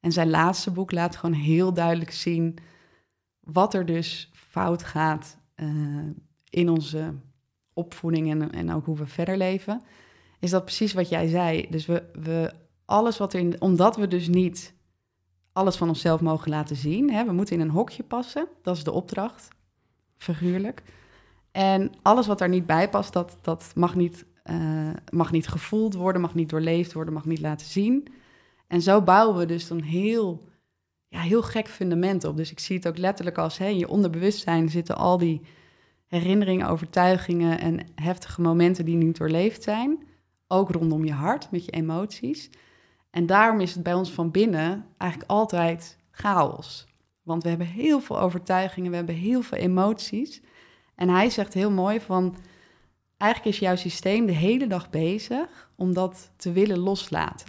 En 0.00 0.12
zijn 0.12 0.30
laatste 0.30 0.70
boek 0.70 0.92
laat 0.92 1.16
gewoon 1.16 1.34
heel 1.34 1.72
duidelijk 1.72 2.10
zien 2.10 2.58
wat 3.40 3.74
er 3.74 3.86
dus 3.86 4.30
fout 4.32 4.82
gaat 4.82 5.38
eh, 5.54 5.68
in 6.50 6.68
onze 6.68 7.14
opvoeding 7.72 8.30
en, 8.30 8.52
en 8.52 8.72
ook 8.72 8.84
hoe 8.84 8.96
we 8.96 9.06
verder 9.06 9.36
leven. 9.36 9.82
Is 10.40 10.50
dat 10.50 10.64
precies 10.64 10.92
wat 10.92 11.08
jij 11.08 11.28
zei. 11.28 11.66
Dus 11.70 11.86
we, 11.86 12.02
we 12.12 12.52
alles 12.84 13.18
wat 13.18 13.32
er 13.32 13.40
in, 13.40 13.60
omdat 13.60 13.96
we 13.96 14.08
dus 14.08 14.28
niet 14.28 14.74
alles 15.52 15.76
van 15.76 15.88
onszelf 15.88 16.20
mogen 16.20 16.50
laten 16.50 16.76
zien. 16.76 17.12
Hè, 17.12 17.24
we 17.24 17.32
moeten 17.32 17.54
in 17.54 17.60
een 17.60 17.70
hokje 17.70 18.02
passen. 18.02 18.48
Dat 18.62 18.76
is 18.76 18.84
de 18.84 18.92
opdracht, 18.92 19.48
figuurlijk. 20.24 20.82
En 21.52 21.92
alles 22.02 22.26
wat 22.26 22.38
daar 22.38 22.48
niet 22.48 22.66
bij 22.66 22.88
past, 22.88 23.12
dat, 23.12 23.38
dat 23.42 23.72
mag, 23.74 23.94
niet, 23.94 24.24
eh, 24.42 24.90
mag 25.10 25.32
niet 25.32 25.48
gevoeld 25.48 25.94
worden, 25.94 26.20
mag 26.20 26.34
niet 26.34 26.50
doorleefd 26.50 26.92
worden, 26.92 27.14
mag 27.14 27.24
niet 27.24 27.40
laten 27.40 27.66
zien. 27.66 28.08
En 28.66 28.82
zo 28.82 29.02
bouwen 29.02 29.36
we 29.36 29.46
dus 29.46 29.68
dan 29.68 29.80
heel, 29.80 30.48
ja, 31.08 31.20
heel 31.20 31.42
gek 31.42 31.68
fundament 31.68 32.24
op. 32.24 32.36
Dus 32.36 32.50
ik 32.50 32.58
zie 32.58 32.76
het 32.76 32.88
ook 32.88 32.98
letterlijk 32.98 33.38
als 33.38 33.58
hè, 33.58 33.66
in 33.66 33.78
je 33.78 33.88
onderbewustzijn 33.88 34.68
zitten 34.68 34.96
al 34.96 35.18
die 35.18 35.40
herinneringen, 36.06 36.68
overtuigingen 36.68 37.60
en 37.60 37.86
heftige 37.94 38.40
momenten 38.40 38.84
die 38.84 38.96
niet 38.96 39.18
doorleefd 39.18 39.62
zijn. 39.62 40.06
Ook 40.48 40.70
rondom 40.70 41.04
je 41.04 41.12
hart, 41.12 41.50
met 41.50 41.64
je 41.64 41.70
emoties. 41.70 42.50
En 43.10 43.26
daarom 43.26 43.60
is 43.60 43.74
het 43.74 43.82
bij 43.82 43.94
ons 43.94 44.12
van 44.12 44.30
binnen 44.30 44.86
eigenlijk 44.98 45.30
altijd 45.30 45.98
chaos. 46.10 46.86
Want 47.24 47.42
we 47.42 47.48
hebben 47.48 47.66
heel 47.66 48.00
veel 48.00 48.20
overtuigingen, 48.20 48.90
we 48.90 48.96
hebben 48.96 49.14
heel 49.14 49.42
veel 49.42 49.58
emoties. 49.58 50.40
En 50.94 51.08
hij 51.08 51.30
zegt 51.30 51.54
heel 51.54 51.70
mooi 51.70 52.00
van, 52.00 52.36
eigenlijk 53.16 53.54
is 53.54 53.60
jouw 53.60 53.76
systeem 53.76 54.26
de 54.26 54.32
hele 54.32 54.66
dag 54.66 54.90
bezig 54.90 55.70
om 55.76 55.94
dat 55.94 56.30
te 56.36 56.52
willen 56.52 56.78
loslaten. 56.78 57.46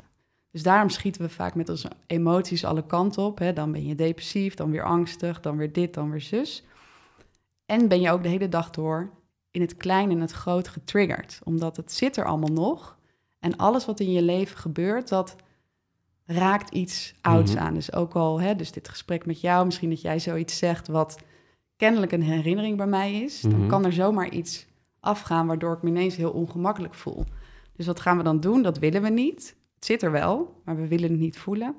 Dus 0.51 0.63
daarom 0.63 0.89
schieten 0.89 1.21
we 1.21 1.29
vaak 1.29 1.55
met 1.55 1.69
onze 1.69 1.91
emoties 2.07 2.65
alle 2.65 2.85
kanten 2.85 3.23
op. 3.23 3.39
Hè? 3.39 3.53
Dan 3.53 3.71
ben 3.71 3.87
je 3.87 3.95
depressief, 3.95 4.53
dan 4.53 4.71
weer 4.71 4.83
angstig, 4.83 5.39
dan 5.39 5.57
weer 5.57 5.73
dit, 5.73 5.93
dan 5.93 6.11
weer 6.11 6.21
zus. 6.21 6.63
En 7.65 7.87
ben 7.87 8.01
je 8.01 8.11
ook 8.11 8.23
de 8.23 8.29
hele 8.29 8.49
dag 8.49 8.69
door 8.69 9.09
in 9.51 9.61
het 9.61 9.77
klein 9.77 10.11
en 10.11 10.19
het 10.21 10.31
groot 10.31 10.67
getriggerd. 10.67 11.39
Omdat 11.43 11.77
het 11.77 11.91
zit 11.91 12.17
er 12.17 12.25
allemaal 12.25 12.53
nog. 12.53 12.97
En 13.39 13.57
alles 13.57 13.85
wat 13.85 13.99
in 13.99 14.11
je 14.11 14.21
leven 14.21 14.57
gebeurt, 14.57 15.09
dat 15.09 15.35
raakt 16.25 16.73
iets 16.73 17.13
ouds 17.21 17.53
Mhm. 17.53 17.63
aan. 17.63 17.73
Dus 17.73 17.93
ook 17.93 18.13
al, 18.13 18.41
hè, 18.41 18.55
dus 18.55 18.71
dit 18.71 18.89
gesprek 18.89 19.25
met 19.25 19.41
jou, 19.41 19.65
misschien 19.65 19.89
dat 19.89 20.01
jij 20.01 20.19
zoiets 20.19 20.57
zegt 20.57 20.87
wat 20.87 21.19
kennelijk 21.75 22.11
een 22.11 22.23
herinnering 22.23 22.77
bij 22.77 22.87
mij 22.87 23.13
is, 23.21 23.41
Mhm. 23.41 23.59
dan 23.59 23.67
kan 23.67 23.85
er 23.85 23.93
zomaar 23.93 24.29
iets 24.29 24.65
afgaan 24.99 25.47
waardoor 25.47 25.73
ik 25.75 25.81
me 25.81 25.89
ineens 25.89 26.15
heel 26.15 26.31
ongemakkelijk 26.31 26.93
voel. 26.93 27.25
Dus 27.75 27.85
wat 27.85 27.99
gaan 27.99 28.17
we 28.17 28.23
dan 28.23 28.39
doen? 28.39 28.61
Dat 28.61 28.77
willen 28.79 29.01
we 29.01 29.09
niet. 29.09 29.55
Het 29.75 29.85
zit 29.85 30.01
er 30.03 30.11
wel, 30.11 30.61
maar 30.65 30.75
we 30.75 30.87
willen 30.87 31.09
het 31.09 31.19
niet 31.19 31.37
voelen. 31.37 31.75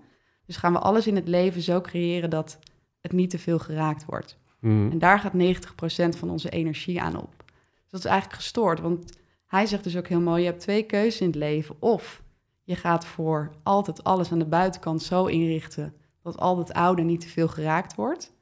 Dus 0.46 0.56
gaan 0.56 0.72
we 0.72 0.78
alles 0.78 1.06
in 1.06 1.14
het 1.16 1.28
leven 1.28 1.62
zo 1.62 1.80
creëren 1.80 2.30
dat 2.30 2.58
het 3.00 3.12
niet 3.12 3.30
te 3.30 3.38
veel 3.38 3.58
geraakt 3.58 4.04
wordt. 4.04 4.38
Mhm. 4.60 4.90
En 4.90 4.98
daar 4.98 5.18
gaat 5.18 5.32
90% 5.32 6.16
van 6.16 6.30
onze 6.30 6.48
energie 6.50 7.00
aan 7.00 7.16
op. 7.16 7.44
Dus 7.46 7.90
dat 7.90 8.00
is 8.00 8.06
eigenlijk 8.06 8.40
gestoord. 8.42 8.80
Want 8.80 9.18
hij 9.46 9.66
zegt 9.66 9.84
dus 9.84 9.96
ook 9.96 10.08
heel 10.08 10.20
mooi: 10.20 10.42
je 10.42 10.48
hebt 10.48 10.60
twee 10.60 10.82
keuzes 10.82 11.20
in 11.20 11.26
het 11.26 11.36
leven. 11.36 11.76
Of 11.78 12.22
je 12.66 12.76
gaat 12.76 13.06
voor 13.06 13.50
altijd 13.62 14.04
alles 14.04 14.32
aan 14.32 14.38
de 14.38 14.46
buitenkant 14.46 15.02
zo 15.02 15.26
inrichten 15.26 15.94
dat 16.22 16.38
al 16.38 16.58
het 16.58 16.72
oude 16.72 17.02
niet 17.02 17.20
te 17.20 17.28
veel 17.28 17.48
geraakt 17.48 17.94
wordt. 17.94 18.32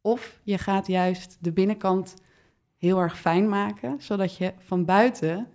Of 0.00 0.40
je 0.42 0.58
gaat 0.58 0.86
juist 0.86 1.36
de 1.40 1.52
binnenkant 1.52 2.14
heel 2.76 2.98
erg 2.98 3.18
fijn 3.18 3.48
maken, 3.48 3.96
zodat 4.00 4.36
je 4.36 4.52
van 4.58 4.84
buiten 4.84 5.46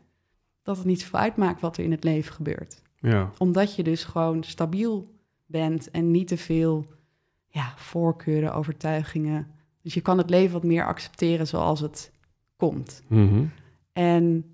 dat 0.64 0.78
het 0.78 0.86
niet 0.86 1.02
zoveel 1.02 1.20
uitmaakt 1.20 1.62
wat 1.62 1.78
er 1.78 1.84
in 1.84 1.92
het 1.92 2.04
leven 2.04 2.34
gebeurt. 2.34 2.82
Ja. 2.96 3.32
Omdat 3.38 3.76
je 3.76 3.84
dus 3.84 4.04
gewoon 4.04 4.44
stabiel 4.44 5.12
bent 5.46 5.92
en 5.92 6.12
niet 6.12 6.28
te 6.28 6.38
veel 6.38 6.86
ja, 7.48 7.74
voorkeuren, 7.76 8.54
overtuigingen. 8.54 9.48
Dus 9.82 9.94
je 9.94 10.02
kan 10.02 10.18
het 10.18 10.30
leven 10.30 10.54
wat 10.54 10.64
meer 10.64 10.86
accepteren 10.86 11.48
zoals 11.48 11.80
het 11.80 12.12
komt. 12.56 13.04
Mhm. 13.08 13.46
En 13.94 14.46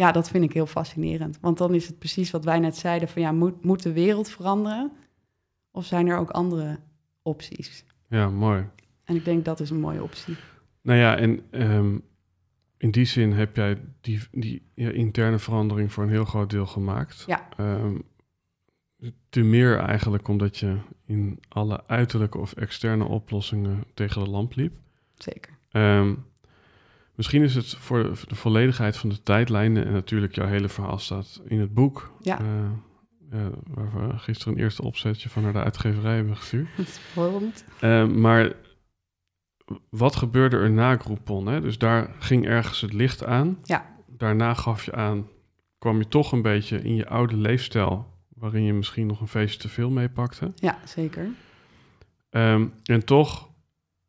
ja, 0.00 0.12
dat 0.12 0.30
vind 0.30 0.44
ik 0.44 0.52
heel 0.52 0.66
fascinerend. 0.66 1.38
Want 1.40 1.58
dan 1.58 1.74
is 1.74 1.86
het 1.86 1.98
precies 1.98 2.30
wat 2.30 2.44
wij 2.44 2.58
net 2.58 2.76
zeiden: 2.76 3.08
van 3.08 3.22
ja, 3.22 3.32
moet, 3.32 3.64
moet 3.64 3.82
de 3.82 3.92
wereld 3.92 4.28
veranderen? 4.28 4.92
Of 5.70 5.84
zijn 5.84 6.06
er 6.06 6.18
ook 6.18 6.30
andere 6.30 6.78
opties? 7.22 7.84
ja, 8.08 8.28
mooi. 8.28 8.68
En 9.04 9.16
ik 9.16 9.24
denk 9.24 9.44
dat 9.44 9.60
is 9.60 9.70
een 9.70 9.80
mooie 9.80 10.02
optie. 10.02 10.36
Nou 10.82 10.98
ja, 10.98 11.16
en 11.16 11.40
ehm, 11.50 11.98
in 12.76 12.90
die 12.90 13.04
zin 13.04 13.32
heb 13.32 13.56
jij 13.56 13.80
die, 14.00 14.20
die 14.30 14.62
ja, 14.74 14.90
interne 14.90 15.38
verandering 15.38 15.92
voor 15.92 16.02
een 16.02 16.10
heel 16.10 16.24
groot 16.24 16.50
deel 16.50 16.66
gemaakt. 16.66 17.24
Ja. 17.26 17.48
Ehm, 17.56 17.98
te 19.28 19.40
meer 19.40 19.78
eigenlijk 19.78 20.28
omdat 20.28 20.56
je 20.56 20.76
in 21.06 21.38
alle 21.48 21.86
uiterlijke 21.86 22.38
of 22.38 22.52
externe 22.52 23.04
oplossingen 23.04 23.84
tegen 23.94 24.24
de 24.24 24.30
lamp 24.30 24.54
liep. 24.54 24.72
Zeker. 25.14 25.52
Ehm, 25.70 26.14
misschien 27.20 27.42
is 27.42 27.54
het 27.54 27.74
voor 27.74 28.10
de 28.28 28.34
volledigheid 28.34 28.96
van 28.96 29.08
de 29.08 29.22
tijdlijnen 29.22 29.86
en 29.86 29.92
natuurlijk 29.92 30.34
jouw 30.34 30.46
hele 30.46 30.68
verhaal 30.68 30.98
staat 30.98 31.40
in 31.44 31.60
het 31.60 31.74
boek. 31.74 32.12
Ja. 32.20 32.38
eh, 33.30 33.46
waar 33.64 34.08
we 34.08 34.18
gisteren 34.18 34.54
een 34.54 34.60
eerste 34.60 34.82
opzetje 34.82 35.28
van 35.28 35.42
naar 35.42 35.52
de 35.52 35.62
uitgeverij 35.62 36.14
hebben 36.14 36.36
gestuurd. 36.36 36.68
Bijvoorbeeld. 36.76 37.64
Eh, 37.80 38.06
maar 38.06 38.52
wat 39.90 40.16
gebeurde 40.16 40.56
er 40.56 40.70
na 40.70 40.96
Groupon? 40.96 41.46
Hè? 41.46 41.60
Dus 41.60 41.78
daar 41.78 42.14
ging 42.18 42.46
ergens 42.46 42.80
het 42.80 42.92
licht 42.92 43.24
aan. 43.24 43.58
Ja. 43.62 43.86
Daarna 44.06 44.54
gaf 44.54 44.84
je 44.84 44.92
aan, 44.92 45.28
kwam 45.78 45.98
je 45.98 46.08
toch 46.08 46.32
een 46.32 46.42
beetje 46.42 46.82
in 46.82 46.94
je 46.94 47.08
oude 47.08 47.36
leefstijl, 47.36 48.06
waarin 48.28 48.62
je 48.64 48.72
misschien 48.72 49.06
nog 49.06 49.20
een 49.20 49.28
feestje 49.28 49.58
te 49.58 49.68
veel 49.68 49.90
meepakte. 49.90 50.52
Ja, 50.54 50.78
zeker. 50.84 51.28
Ehm, 52.30 52.66
en 52.84 53.04
toch 53.04 53.49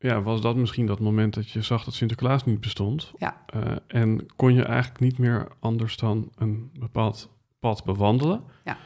ja, 0.02 0.22
was 0.22 0.42
dat 0.42 0.56
misschien 0.56 0.86
dat 0.86 1.00
moment 1.00 1.34
dat 1.34 1.50
je 1.50 1.62
zag 1.62 1.84
dat 1.84 1.94
Sinterklaas 1.94 2.46
niet 2.46 2.62
bestond. 2.62 3.12
Ja. 3.18 3.42
Eh, 3.46 3.62
en 3.88 4.26
kon 4.36 4.54
je 4.54 4.64
eigenlijk 4.64 5.00
niet 5.00 5.18
meer 5.18 5.48
anders 5.60 5.98
dan 5.98 6.32
een 6.38 6.70
bepaald 6.80 7.30
pad 7.60 7.84
bewandelen. 7.84 8.44
Ja. 8.66 8.78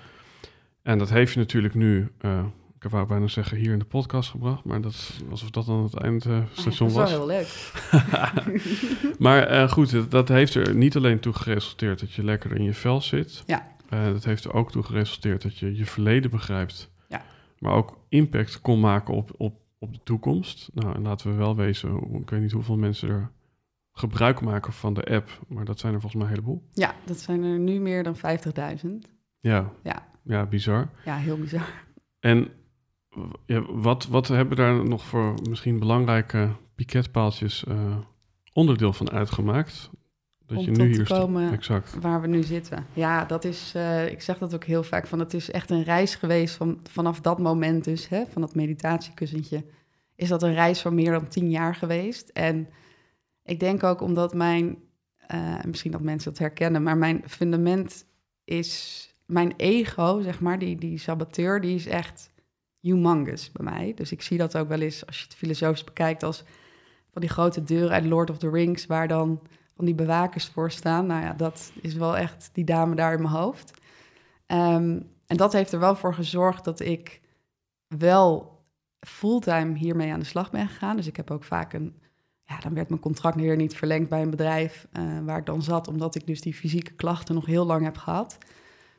En 0.82 0.98
dat 0.98 1.10
heeft 1.10 1.34
je 1.34 1.40
natuurlijk 1.40 1.74
nu, 1.76 2.12
eh, 2.20 2.46
ik 2.80 2.90
wou 2.92 3.08
bijna 3.08 3.28
zeggen, 3.28 3.58
hier 3.58 3.72
in 3.72 3.80
de 3.80 3.86
podcast 3.86 4.30
gebracht. 4.30 4.64
Maar 4.64 4.82
dat 4.82 4.92
is 4.92 5.20
alsof 5.32 5.50
dat 5.50 5.66
dan 5.66 5.84
het 5.84 5.94
eindstation 5.96 6.90
dat 6.90 6.90
is 6.90 6.94
was. 6.94 7.12
wel 7.12 7.28
heel 7.28 7.28
leuk. 7.28 7.72
Maar 9.20 9.44
eh, 9.44 9.70
goed, 9.70 9.92
dat- 9.92 10.12
dat 10.12 10.28
heeft 10.28 10.56
er 10.56 10.76
niet 10.76 10.96
alleen 10.96 11.20
toe 11.20 11.34
geresulteerd 11.34 12.00
dat 12.00 12.12
je 12.14 12.24
lekker 12.24 12.56
in 12.56 12.64
je 12.64 12.74
vel 12.74 13.02
zit. 13.02 13.44
Ja. 13.46 13.74
Dat 13.90 14.24
heeft 14.24 14.44
er 14.44 14.54
ook 14.54 14.72
toe 14.72 14.84
geresulteerd 14.84 15.42
dat 15.42 15.58
je 15.58 15.76
je 15.76 15.86
verleden 15.86 16.32
begrijpt. 16.32 16.92
Ja. 17.10 17.22
Maar 17.60 17.72
ook 17.74 17.98
impact 18.10 18.62
kon 18.62 18.80
maken 18.80 19.14
op, 19.14 19.32
op, 19.38 19.54
op 19.80 19.94
de 19.94 20.00
toekomst. 20.04 20.70
Nou, 20.74 20.96
en 20.96 21.02
laten 21.02 21.30
we 21.32 21.36
wel 21.38 21.56
wezen, 21.56 21.90
hoe- 21.90 22.22
ik 22.22 22.30
weet 22.30 22.42
niet 22.42 22.52
hoeveel 22.52 22.78
mensen 22.78 23.10
er 23.10 23.32
gebruik 23.92 24.42
maken 24.42 24.74
van 24.74 24.94
de 24.94 25.04
app. 25.04 25.30
Maar 25.48 25.66
dat 25.66 25.80
zijn 25.80 25.94
er 25.94 26.00
volgens 26.02 26.22
mij 26.22 26.32
een 26.32 26.38
heleboel. 26.38 26.70
Ja, 26.74 26.96
dat 27.06 27.20
zijn 27.20 27.44
er 27.44 27.60
nu 27.60 27.80
meer 27.80 28.04
dan 28.04 28.16
50.000. 28.16 29.08
Ja. 29.40 29.72
Ja. 29.84 30.08
Ja, 30.24 30.46
bizar. 30.46 30.90
Ja, 31.06 31.16
heel 31.18 31.38
bizar. 31.38 31.84
En 32.20 32.50
ja, 33.46 33.62
wat, 33.72 34.06
wat 34.08 34.28
hebben 34.28 34.58
daar 34.58 34.86
nog 34.88 35.06
voor 35.06 35.36
misschien 35.50 35.80
belangrijke 35.80 36.50
piketpaaltjes 36.76 37.64
eh, 37.64 37.98
onderdeel 38.54 38.94
van 38.94 39.10
uitgemaakt? 39.12 39.90
Dat 40.48 40.58
Om 40.58 40.64
je 40.64 40.72
tot 40.72 40.78
nu 40.78 40.90
te 40.90 40.96
hier 40.96 41.06
staat. 41.06 41.20
komen 41.20 41.52
Exact. 41.52 41.98
waar 42.02 42.22
we 42.22 42.28
nu 42.28 42.44
zitten. 42.44 42.86
Ja, 42.94 43.26
dat 43.26 43.44
is, 43.44 43.72
eh, 43.76 44.12
ik 44.12 44.22
zeg 44.22 44.38
dat 44.38 44.54
ook 44.54 44.64
heel 44.64 44.84
vaak, 44.84 45.08
van 45.08 45.20
het 45.20 45.34
is 45.34 45.52
echt 45.52 45.70
een 45.70 45.84
reis 45.84 46.16
geweest 46.16 46.56
van, 46.56 46.80
vanaf 46.90 47.22
dat 47.22 47.40
moment 47.40 47.84
dus, 47.84 48.10
hè, 48.10 48.24
van 48.26 48.42
dat 48.42 48.56
meditatiekussentje, 48.56 49.64
is 50.16 50.30
dat 50.30 50.44
een 50.44 50.54
reis 50.54 50.82
van 50.82 50.96
meer 50.96 51.12
dan 51.12 51.28
tien 51.28 51.50
jaar 51.50 51.76
geweest. 51.76 52.30
En 52.30 52.68
ik 53.44 53.60
denk 53.60 53.84
ook 53.84 54.02
omdat 54.02 54.34
mijn, 54.34 54.78
eh, 55.18 55.64
misschien 55.66 55.92
dat 55.92 56.02
mensen 56.02 56.32
dat 56.32 56.40
herkennen, 56.40 56.84
maar 56.84 56.98
mijn 56.98 57.24
fundament 57.28 58.06
is, 58.44 59.10
mijn 59.26 59.54
ego, 59.58 60.22
zeg 60.22 60.40
maar, 60.40 60.60
die, 60.60 60.78
die 60.78 60.98
saboteur, 60.98 61.62
die 61.62 61.76
is 61.76 61.88
echt 61.88 62.32
humongous 62.80 63.52
bij 63.52 63.66
mij. 63.66 63.92
Dus 63.96 64.12
ik 64.12 64.22
zie 64.22 64.38
dat 64.38 64.58
ook 64.58 64.68
wel 64.68 64.80
eens, 64.82 65.06
als 65.06 65.18
je 65.20 65.24
het 65.24 65.36
filosofisch 65.36 65.84
bekijkt, 65.84 66.24
als 66.24 66.44
van 67.12 67.22
die 67.22 67.30
grote 67.30 67.64
deuren 67.64 67.92
uit 67.92 68.06
Lord 68.06 68.30
of 68.30 68.38
the 68.38 68.50
Rings, 68.50 68.86
waar 68.86 69.08
dan 69.08 69.42
van 69.76 69.86
die 69.86 69.96
bewakers 69.96 70.46
voor 70.46 70.72
staan. 70.72 71.06
Nou 71.06 71.22
ja, 71.24 71.34
dat 71.34 71.72
is 71.82 71.94
wel 71.94 72.18
echt 72.18 72.50
die 72.54 72.64
dame 72.66 72.96
daar 72.96 73.14
in 73.14 73.22
mijn 73.22 73.34
hoofd. 73.34 73.72
Ehm, 74.46 75.00
en 75.28 75.38
dat 75.38 75.54
heeft 75.54 75.72
er 75.72 75.80
wel 75.80 75.96
voor 75.96 76.14
gezorgd 76.14 76.64
dat 76.64 76.80
ik 76.80 77.22
wel 77.88 78.60
fulltime 79.00 79.78
hiermee 79.78 80.12
aan 80.14 80.20
de 80.20 80.26
slag 80.26 80.52
ben 80.52 80.68
gegaan. 80.68 80.96
Dus 80.96 81.08
ik 81.08 81.16
heb 81.16 81.32
ook 81.32 81.44
vaak 81.44 81.74
een... 81.74 81.94
Ja, 82.48 82.60
dan 82.60 82.74
werd 82.74 82.90
mijn 82.90 83.02
contract 83.02 83.36
weer 83.36 83.56
niet 83.56 83.76
verlengd 83.76 84.10
bij 84.10 84.22
een 84.22 84.30
bedrijf 84.30 84.88
eh, 84.92 85.04
waar 85.26 85.38
ik 85.38 85.46
dan 85.46 85.62
zat, 85.62 85.88
omdat 85.88 86.16
ik 86.16 86.28
dus 86.28 86.42
die 86.42 86.54
fysieke 86.54 86.92
klachten 86.94 87.36
nog 87.36 87.46
heel 87.46 87.66
lang 87.66 87.84
heb 87.84 87.98
gehad. 87.98 88.38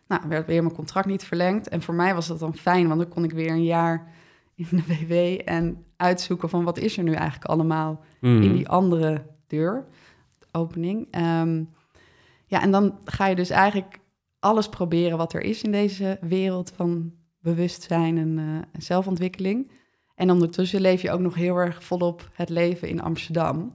Nou, 0.09 0.23
werd 0.29 0.47
weer 0.47 0.63
mijn 0.63 0.75
contract 0.75 1.07
niet 1.07 1.25
verlengd. 1.25 1.69
En 1.69 1.83
voor 1.83 1.95
mij 1.95 2.15
was 2.15 2.27
dat 2.27 2.39
dan 2.39 2.55
fijn, 2.55 2.89
want 2.89 3.01
dan 3.01 3.09
kon 3.09 3.25
ik 3.25 3.33
weer 3.33 3.51
een 3.51 3.65
jaar 3.65 4.13
in 4.55 4.67
de 4.71 4.83
WW 4.87 5.41
en 5.49 5.85
uitzoeken 5.97 6.49
van 6.49 6.65
wat 6.65 6.79
is 6.79 6.97
er 6.97 7.03
nu 7.03 7.13
eigenlijk 7.13 7.45
allemaal 7.51 8.05
Mhm. 8.21 8.43
in 8.43 8.53
die 8.53 8.69
andere 8.69 9.27
deur, 9.47 9.85
opening. 10.57 11.09
Ehm, 11.11 11.65
ja, 12.47 12.63
en 12.63 12.71
dan 12.71 12.99
ga 13.05 13.27
je 13.27 13.35
dus 13.35 13.51
eigenlijk 13.51 14.01
alles 14.39 14.69
proberen 14.69 15.19
wat 15.19 15.33
er 15.33 15.43
is 15.43 15.63
in 15.63 15.73
deze 15.73 16.19
wereld 16.21 16.73
van 16.77 17.13
bewustzijn 17.41 18.19
en, 18.19 18.39
eh, 18.39 18.45
en 18.73 18.83
zelfontwikkeling. 18.83 19.71
En 20.15 20.31
ondertussen 20.31 20.81
leef 20.81 21.03
je 21.03 21.11
ook 21.11 21.21
nog 21.21 21.35
heel 21.35 21.57
erg 21.57 21.85
volop 21.85 22.31
het 22.33 22.49
leven 22.49 22.89
in 22.89 23.03
Amsterdam. 23.03 23.75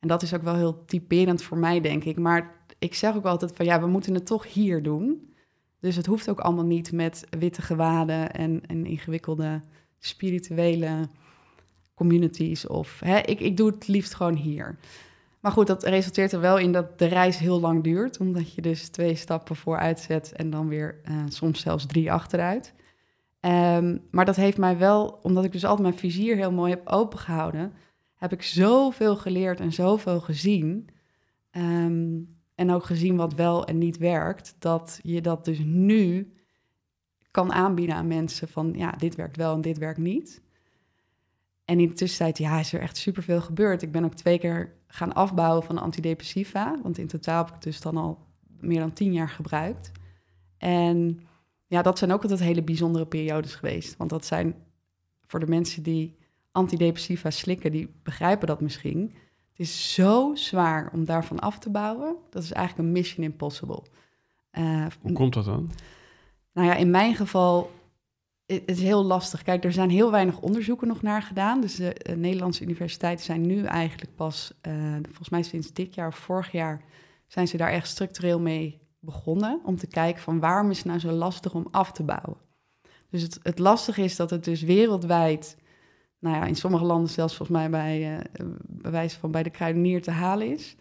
En 0.00 0.08
dat 0.08 0.22
is 0.22 0.34
ook 0.34 0.42
wel 0.42 0.54
heel 0.54 0.84
typerend 0.84 1.42
voor 1.42 1.58
mij, 1.58 1.80
denk 1.80 2.04
ik. 2.04 2.18
Maar 2.18 2.54
ik 2.78 2.94
zeg 2.94 3.16
ook 3.16 3.24
altijd 3.24 3.56
van 3.56 3.64
ja, 3.64 3.80
we 3.80 3.86
moeten 3.86 4.14
het 4.14 4.26
toch 4.26 4.52
hier 4.52 4.82
doen. 4.82 5.32
Dus 5.80 5.96
het 5.96 6.06
hoeft 6.06 6.30
ook 6.30 6.40
allemaal 6.40 6.64
niet 6.64 6.92
met 6.92 7.26
witte 7.38 7.62
gewaden 7.62 8.32
en, 8.32 8.66
en 8.66 8.86
ingewikkelde 8.86 9.62
spirituele 9.98 11.08
communities. 11.94 12.66
Of 12.66 13.00
hè, 13.04 13.18
ik, 13.18 13.40
ik 13.40 13.56
doe 13.56 13.70
het 13.70 13.88
liefst 13.88 14.14
gewoon 14.14 14.34
hier. 14.34 14.78
Maar 15.40 15.52
goed, 15.52 15.66
dat 15.66 15.84
resulteert 15.84 16.32
er 16.32 16.40
wel 16.40 16.58
in 16.58 16.72
dat 16.72 16.98
de 16.98 17.06
reis 17.06 17.38
heel 17.38 17.60
lang 17.60 17.82
duurt. 17.82 18.18
Omdat 18.18 18.52
je 18.52 18.62
dus 18.62 18.88
twee 18.88 19.14
stappen 19.14 19.56
vooruit 19.56 20.00
zet 20.00 20.32
en 20.32 20.50
dan 20.50 20.68
weer 20.68 21.00
eh, 21.04 21.16
soms 21.28 21.60
zelfs 21.60 21.86
drie 21.86 22.12
achteruit. 22.12 22.74
Ehm, 23.40 23.98
maar 24.10 24.24
dat 24.24 24.36
heeft 24.36 24.58
mij 24.58 24.78
wel, 24.78 25.18
omdat 25.22 25.44
ik 25.44 25.52
dus 25.52 25.64
altijd 25.64 25.88
mijn 25.88 25.98
vizier 25.98 26.36
heel 26.36 26.52
mooi 26.52 26.70
heb 26.70 26.88
opengehouden, 26.88 27.72
heb 28.14 28.32
ik 28.32 28.42
zoveel 28.42 29.16
geleerd 29.16 29.60
en 29.60 29.72
zoveel 29.72 30.20
gezien. 30.20 30.88
Ehm, 31.50 32.18
en 32.54 32.70
ook 32.70 32.84
gezien 32.84 33.16
wat 33.16 33.34
wel 33.34 33.66
en 33.66 33.78
niet 33.78 33.98
werkt, 33.98 34.56
dat 34.58 35.00
je 35.02 35.20
dat 35.20 35.44
dus 35.44 35.58
nu 35.58 36.32
kan 37.30 37.52
aanbieden 37.52 37.94
aan 37.94 38.06
mensen 38.06 38.48
van 38.48 38.72
ja, 38.76 38.90
dit 38.90 39.14
werkt 39.14 39.36
wel 39.36 39.54
en 39.54 39.60
dit 39.60 39.78
werkt 39.78 39.98
niet. 39.98 40.42
En 41.64 41.80
in 41.80 41.88
de 41.88 41.94
tussentijd, 41.94 42.38
ja, 42.38 42.58
is 42.58 42.72
er 42.72 42.80
echt 42.80 42.96
superveel 42.96 43.40
gebeurd. 43.40 43.82
Ik 43.82 43.92
ben 43.92 44.04
ook 44.04 44.14
twee 44.14 44.38
keer 44.38 44.77
gaan 44.88 45.12
afbouwen 45.14 45.62
van 45.62 45.78
antidepressiva, 45.78 46.78
want 46.82 46.98
in 46.98 47.06
totaal 47.06 47.38
heb 47.38 47.46
ik 47.46 47.54
het 47.54 47.62
dus 47.62 47.80
dan 47.80 47.96
al 47.96 48.18
meer 48.60 48.80
dan 48.80 48.92
tien 48.92 49.12
jaar 49.12 49.28
gebruikt. 49.28 49.92
En 50.58 51.20
ja, 51.66 51.82
dat 51.82 51.98
zijn 51.98 52.12
ook 52.12 52.22
altijd 52.22 52.40
hele 52.40 52.62
bijzondere 52.62 53.06
periodes 53.06 53.54
geweest. 53.54 53.96
Want 53.96 54.10
dat 54.10 54.24
zijn 54.24 54.54
voor 55.26 55.40
de 55.40 55.46
mensen 55.46 55.82
die 55.82 56.16
antidepressiva 56.52 57.30
slikken, 57.30 57.72
die 57.72 57.94
begrijpen 58.02 58.46
dat 58.46 58.60
misschien. 58.60 59.14
Het 59.50 59.66
is 59.66 59.94
zo 59.94 60.34
zwaar 60.34 60.90
om 60.92 61.04
daarvan 61.04 61.38
af 61.38 61.58
te 61.58 61.70
bouwen. 61.70 62.16
Dat 62.30 62.42
is 62.42 62.52
eigenlijk 62.52 62.88
een 62.88 62.94
mission 62.94 63.24
impossible. 63.24 63.82
Uh, 64.52 64.86
Hoe 65.00 65.12
komt 65.12 65.34
dat 65.34 65.44
dan? 65.44 65.70
Nou 66.52 66.66
ja, 66.66 66.74
in 66.74 66.90
mijn 66.90 67.14
geval 67.14 67.70
het 68.54 68.70
is 68.70 68.82
heel 68.82 69.04
lastig. 69.04 69.42
Kijk, 69.42 69.64
er 69.64 69.72
zijn 69.72 69.90
heel 69.90 70.10
weinig 70.10 70.40
onderzoeken 70.40 70.88
nog 70.88 71.02
naar 71.02 71.22
gedaan. 71.22 71.60
Dus 71.60 71.74
de, 71.74 72.00
de 72.02 72.16
Nederlandse 72.16 72.62
universiteiten 72.62 73.24
zijn 73.24 73.46
nu 73.46 73.64
eigenlijk 73.64 74.14
pas, 74.14 74.52
uh, 74.68 74.72
volgens 75.02 75.28
mij 75.28 75.42
sinds 75.42 75.72
dit 75.72 75.94
jaar 75.94 76.08
of 76.08 76.16
vorig 76.16 76.52
jaar, 76.52 76.84
zijn 77.26 77.48
ze 77.48 77.56
daar 77.56 77.70
echt 77.70 77.88
structureel 77.88 78.40
mee 78.40 78.80
begonnen. 79.00 79.60
Om 79.64 79.76
te 79.76 79.86
kijken 79.86 80.22
van 80.22 80.40
waarom 80.40 80.70
is 80.70 80.76
het 80.76 80.86
nou 80.86 80.98
zo 80.98 81.10
lastig 81.10 81.54
om 81.54 81.68
af 81.70 81.92
te 81.92 82.02
bouwen. 82.02 82.36
Dus 83.10 83.22
het, 83.22 83.40
het 83.42 83.58
lastige 83.58 84.02
is 84.02 84.16
dat 84.16 84.30
het 84.30 84.44
dus 84.44 84.62
wereldwijd, 84.62 85.56
nou 86.18 86.36
ja, 86.36 86.44
in 86.44 86.56
sommige 86.56 86.84
landen 86.84 87.10
zelfs 87.10 87.36
volgens 87.36 87.58
mij 87.58 87.70
bij, 87.70 88.12
uh, 88.12 88.46
bij 88.66 88.90
wijze 88.90 89.18
van 89.18 89.30
bij 89.30 89.42
de 89.42 89.50
kruidenier 89.50 90.02
te 90.02 90.10
halen 90.10 90.50
is. 90.50 90.76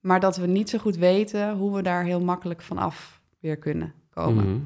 Maar 0.00 0.20
dat 0.20 0.36
we 0.36 0.46
niet 0.46 0.70
zo 0.70 0.78
goed 0.78 0.96
weten 0.96 1.56
hoe 1.56 1.74
we 1.74 1.82
daar 1.82 2.04
heel 2.04 2.20
makkelijk 2.20 2.62
van 2.62 2.78
af 2.78 3.20
weer 3.40 3.56
kunnen 3.56 3.94
komen. 4.10 4.48
Mhm. 4.48 4.60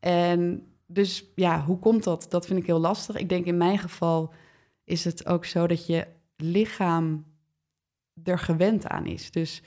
En 0.00 0.66
dus 0.92 1.24
ja, 1.34 1.64
hoe 1.64 1.78
komt 1.78 2.04
dat? 2.04 2.26
Dat 2.28 2.46
vind 2.46 2.58
ik 2.58 2.66
heel 2.66 2.80
lastig. 2.80 3.16
Ik 3.16 3.28
denk 3.28 3.44
in 3.44 3.56
mijn 3.56 3.78
geval 3.78 4.32
is 4.84 5.04
het 5.04 5.26
ook 5.26 5.44
zo 5.44 5.66
dat 5.66 5.86
je 5.86 6.06
lichaam 6.36 7.24
er 8.24 8.38
gewend 8.38 8.86
aan 8.86 9.06
is. 9.06 9.30
Dus 9.30 9.62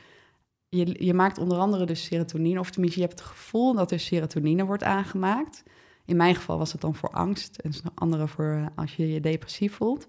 je, 0.70 1.06
je 1.06 1.14
maakt 1.14 1.38
onder 1.38 1.58
andere 1.58 1.86
dus 1.86 2.04
serotonine, 2.04 2.60
of 2.60 2.70
tenminste 2.72 3.00
je 3.00 3.06
hebt 3.06 3.20
het 3.20 3.30
gevoel 3.30 3.74
dat 3.74 3.92
er 3.92 4.00
serotonine 4.00 4.66
wordt 4.66 4.84
aangemaakt. 4.84 5.64
In 6.06 6.16
mijn 6.16 6.36
geval 6.36 6.58
was 6.58 6.72
het 6.72 6.82
dan 6.82 6.96
voor 6.96 7.10
angst 7.10 7.58
en 7.58 7.72
andere 7.96 8.28
voor 8.28 8.52
eh, 8.52 8.66
als 8.76 8.96
je 8.96 9.14
je 9.14 9.20
depressief 9.20 9.74
voelt. 9.74 10.08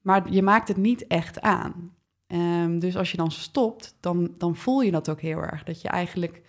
Maar 0.00 0.32
je 0.32 0.42
maakt 0.42 0.68
het 0.68 0.76
niet 0.76 1.06
echt 1.06 1.40
aan. 1.40 1.96
Um, 2.26 2.78
dus 2.78 2.96
als 2.96 3.10
je 3.10 3.16
dan 3.16 3.30
stopt, 3.30 3.96
dan, 4.00 4.34
dan 4.36 4.56
voel 4.56 4.80
je 4.80 4.90
dat 4.90 5.08
ook 5.08 5.20
heel 5.20 5.38
erg. 5.38 5.64
Dat 5.64 5.80
je 5.80 5.88
eigenlijk, 5.88 6.42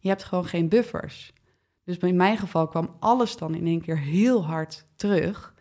je 0.00 0.08
hebt 0.08 0.24
gewoon 0.24 0.44
geen 0.44 0.68
buffers. 0.68 1.32
Dus 1.98 2.10
in 2.10 2.16
mijn 2.16 2.36
geval 2.36 2.68
kwam 2.68 2.96
alles 2.98 3.36
dan 3.36 3.54
in 3.54 3.66
één 3.66 3.80
keer 3.80 3.98
heel 3.98 4.44
hard 4.44 4.84
terug. 4.96 5.54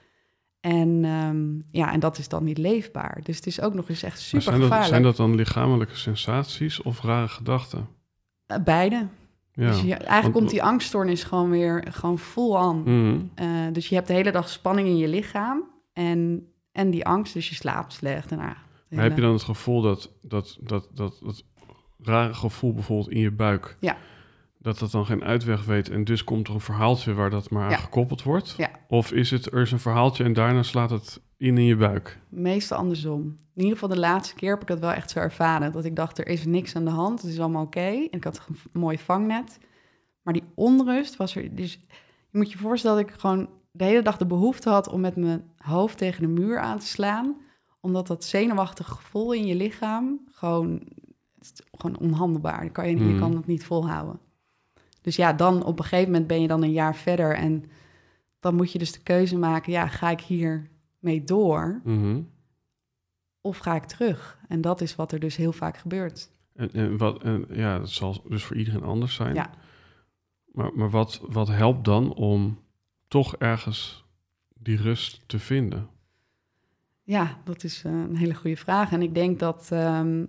En, 0.60 1.06
um, 1.06 1.64
ja, 1.72 1.94
en 1.94 2.00
dat 2.00 2.18
is 2.18 2.28
dan 2.28 2.44
niet 2.44 2.58
leefbaar. 2.58 3.20
Dus 3.24 3.36
het 3.36 3.48
is 3.48 3.62
ook 3.62 3.74
nog 3.74 3.90
eens 3.90 4.04
echt 4.04 4.20
super 4.20 4.42
zijn 4.42 4.70
dat, 4.70 4.86
zijn 4.86 5.04
dat 5.04 5.16
dan 5.16 5.36
lichamelijke 5.36 5.96
sensaties 5.96 6.82
of 6.82 7.02
rare 7.02 7.28
gedachten? 7.28 7.88
Uh, 8.48 8.58
beide. 8.64 9.08
Ja. 9.54 9.68
Dus 9.68 9.82
je, 9.82 9.94
eigenlijk 9.94 10.22
Want- 10.22 10.34
komt 10.34 10.50
die 10.50 10.64
angststoornis 10.64 11.24
gewoon 11.24 11.50
weer 11.50 11.88
gewoon 11.90 12.20
full 12.20 12.56
aan. 12.56 12.80
Mhm. 12.80 13.20
Uh, 13.42 13.74
dus 13.74 13.90
je 13.90 13.96
hebt 13.96 14.08
de 14.08 14.14
hele 14.14 14.32
dag 14.32 14.50
spanning 14.50 14.88
in 14.88 14.98
je 14.98 15.08
lichaam 15.08 15.64
en, 15.94 16.48
en 16.72 16.90
die 16.90 17.06
angst, 17.06 17.34
dus 17.34 17.50
je 17.50 17.56
slaapt 17.56 17.94
slecht. 17.94 18.32
En, 18.32 18.38
Maar 18.38 18.64
heb 18.90 19.16
je 19.16 19.22
dan 19.22 19.34
het 19.34 19.44
gevoel 19.44 19.82
dat 19.82 20.12
dat, 20.22 20.58
dat, 20.62 20.90
dat, 20.94 21.20
dat 21.22 21.44
rare 21.98 22.34
gevoel 22.34 22.74
bijvoorbeeld 22.74 23.10
in 23.10 23.20
je 23.20 23.32
buik... 23.32 23.78
Ja. 23.80 23.98
Dat 24.62 24.80
dat 24.80 24.92
dan 24.92 25.06
geen 25.06 25.24
uitweg 25.24 25.66
weet 25.66 25.90
en 25.90 26.04
dus 26.04 26.24
komt 26.24 26.48
er 26.48 26.54
een 26.54 26.60
verhaaltje 26.62 27.14
waar 27.14 27.30
dat 27.30 27.50
maar 27.50 27.64
aan 27.64 27.70
Ja. 27.70 27.78
gekoppeld 27.78 28.24
wordt? 28.24 28.54
Ja. 28.58 28.70
Of 28.88 29.12
is 29.12 29.32
het, 29.32 29.46
er 29.54 29.62
is 29.62 29.72
een 29.72 29.80
verhaaltje 29.80 30.24
en 30.24 30.34
daarna 30.34 30.64
slaat 30.64 30.90
het 30.90 31.22
in 31.38 31.58
in 31.58 31.64
je 31.66 31.76
buik? 31.76 32.20
Meestal 32.30 32.78
andersom. 32.78 33.22
In 33.56 33.62
ieder 33.66 33.74
geval 33.74 33.90
de 33.96 34.00
laatste 34.00 34.36
keer 34.36 34.50
heb 34.52 34.62
ik 34.62 34.68
dat 34.68 34.80
wel 34.80 34.92
echt 34.92 35.10
zo 35.12 35.20
ervaren. 35.20 35.72
Dat 35.72 35.86
ik 35.86 35.96
dacht, 35.96 36.18
er 36.18 36.28
is 36.28 36.46
niks 36.46 36.76
aan 36.76 36.86
de 36.86 36.92
hand, 36.92 37.22
het 37.22 37.32
is 37.32 37.40
allemaal 37.40 37.64
oké. 37.64 37.80
En 37.80 38.08
ik 38.12 38.24
had 38.24 38.42
een 38.48 38.82
mooi 38.82 38.98
vangnet. 38.98 39.60
Maar 40.22 40.34
die 40.34 40.44
onrust 40.56 41.16
was 41.16 41.36
er... 41.36 41.56
Dus 41.56 41.74
je 42.30 42.38
moet 42.38 42.52
je 42.52 42.58
voorstellen 42.58 42.98
dat 43.02 43.10
ik 43.14 43.20
gewoon 43.20 43.50
de 43.72 43.84
hele 43.84 44.02
dag 44.02 44.18
de 44.18 44.26
behoefte 44.26 44.70
had... 44.70 44.90
om 44.90 45.00
met 45.00 45.16
mijn 45.16 45.44
hoofd 45.58 45.98
tegen 45.98 46.22
de 46.22 46.28
muur 46.42 46.60
aan 46.60 46.80
te 46.80 46.86
slaan. 46.88 47.36
Omdat 47.82 48.08
dat 48.08 48.24
zenuwachtige 48.24 48.92
gevoel 48.96 49.34
in 49.34 49.46
je 49.46 49.56
lichaam 49.56 50.20
gewoon... 50.32 50.72
het 51.38 51.52
is 51.54 51.62
gewoon 51.72 52.00
onhandelbaar. 52.00 52.64
Je 52.64 52.70
kan, 52.70 52.90
je, 52.90 52.98
je 52.98 53.04
Mhm. 53.04 53.20
kan 53.20 53.36
het 53.36 53.48
niet 53.48 53.66
volhouden. 53.66 54.20
Dus 55.02 55.16
ja, 55.16 55.34
dan 55.34 55.64
op 55.64 55.80
een 55.80 55.86
gegeven 55.86 56.12
moment 56.12 56.28
ben 56.28 56.42
je 56.42 56.48
dan 56.48 56.64
een 56.64 56.72
jaar 56.72 56.96
verder... 56.96 57.36
en 57.36 57.66
dan 58.40 58.56
moet 58.56 58.72
je 58.72 58.80
dus 58.80 58.92
de 58.92 59.04
keuze 59.04 59.38
maken... 59.38 59.72
ja, 59.72 59.88
ga 59.88 60.10
ik 60.10 60.22
hier 60.22 60.70
mee 61.00 61.24
door 61.24 61.82
Mhm. 61.84 62.22
of 63.42 63.58
ga 63.58 63.76
ik 63.76 63.84
terug? 63.84 64.40
En 64.48 64.62
dat 64.62 64.82
is 64.82 64.96
wat 64.96 65.12
er 65.12 65.20
dus 65.20 65.36
heel 65.36 65.52
vaak 65.52 65.78
gebeurt. 65.78 66.32
En, 66.56 66.72
en 66.72 66.98
wat, 66.98 67.24
en, 67.24 67.46
ja, 67.52 67.80
dat 67.80 67.90
zal 67.90 68.24
dus 68.28 68.44
voor 68.44 68.56
iedereen 68.56 68.84
anders 68.84 69.16
zijn. 69.16 69.36
Ja. 69.36 69.50
Maar, 70.46 70.72
maar 70.76 70.90
wat, 70.90 71.22
wat 71.30 71.48
helpt 71.48 71.86
dan 71.86 72.14
om 72.14 72.60
toch 73.08 73.36
ergens 73.36 74.06
die 74.54 74.78
rust 74.78 75.22
te 75.26 75.40
vinden? 75.40 75.88
Ja, 77.04 77.38
dat 77.44 77.64
is 77.64 77.84
eh, 77.86 77.92
een 77.92 78.16
hele 78.16 78.34
goede 78.34 78.58
vraag. 78.58 78.92
En 78.92 79.02
ik 79.02 79.14
denk 79.14 79.40
dat, 79.40 79.68
ehm, 79.72 80.26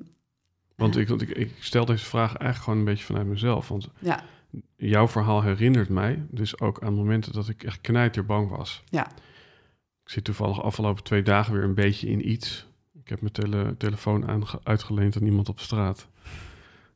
Want 0.77 0.97
ik, 0.97 1.09
want 1.09 1.23
ik, 1.23 1.29
ik 1.31 1.53
stel 1.61 1.85
deze 1.85 2.05
vraag 2.05 2.29
eigenlijk 2.37 2.63
gewoon 2.63 2.79
een 2.79 2.85
beetje 2.85 3.05
vanuit 3.05 3.27
mezelf. 3.27 3.69
Want 3.69 3.89
ja, 3.99 4.25
jouw 4.77 5.09
verhaal 5.09 5.43
herinnert 5.43 5.89
mij 5.89 6.27
dus 6.31 6.61
ook 6.61 6.83
aan 6.83 6.95
momenten 6.95 7.33
dat 7.33 7.49
ik 7.49 7.63
echt 7.63 7.81
knijterbang 7.81 8.49
was. 8.51 8.83
Ja. 8.85 9.07
Ik 10.05 10.11
zit 10.17 10.25
toevallig 10.25 10.63
afgelopen 10.63 11.05
twee 11.05 11.23
dagen 11.23 11.53
weer 11.55 11.63
een 11.63 11.75
beetje 11.75 12.09
in 12.09 12.31
iets. 12.31 12.67
Ik 13.03 13.09
heb 13.09 13.21
mijn 13.21 13.33
tele- 13.33 13.77
telefoon 13.77 14.29
aange- 14.29 14.61
uitgeleend 14.63 15.17
aan 15.17 15.27
iemand 15.27 15.49
op 15.49 15.61
straat. 15.61 16.09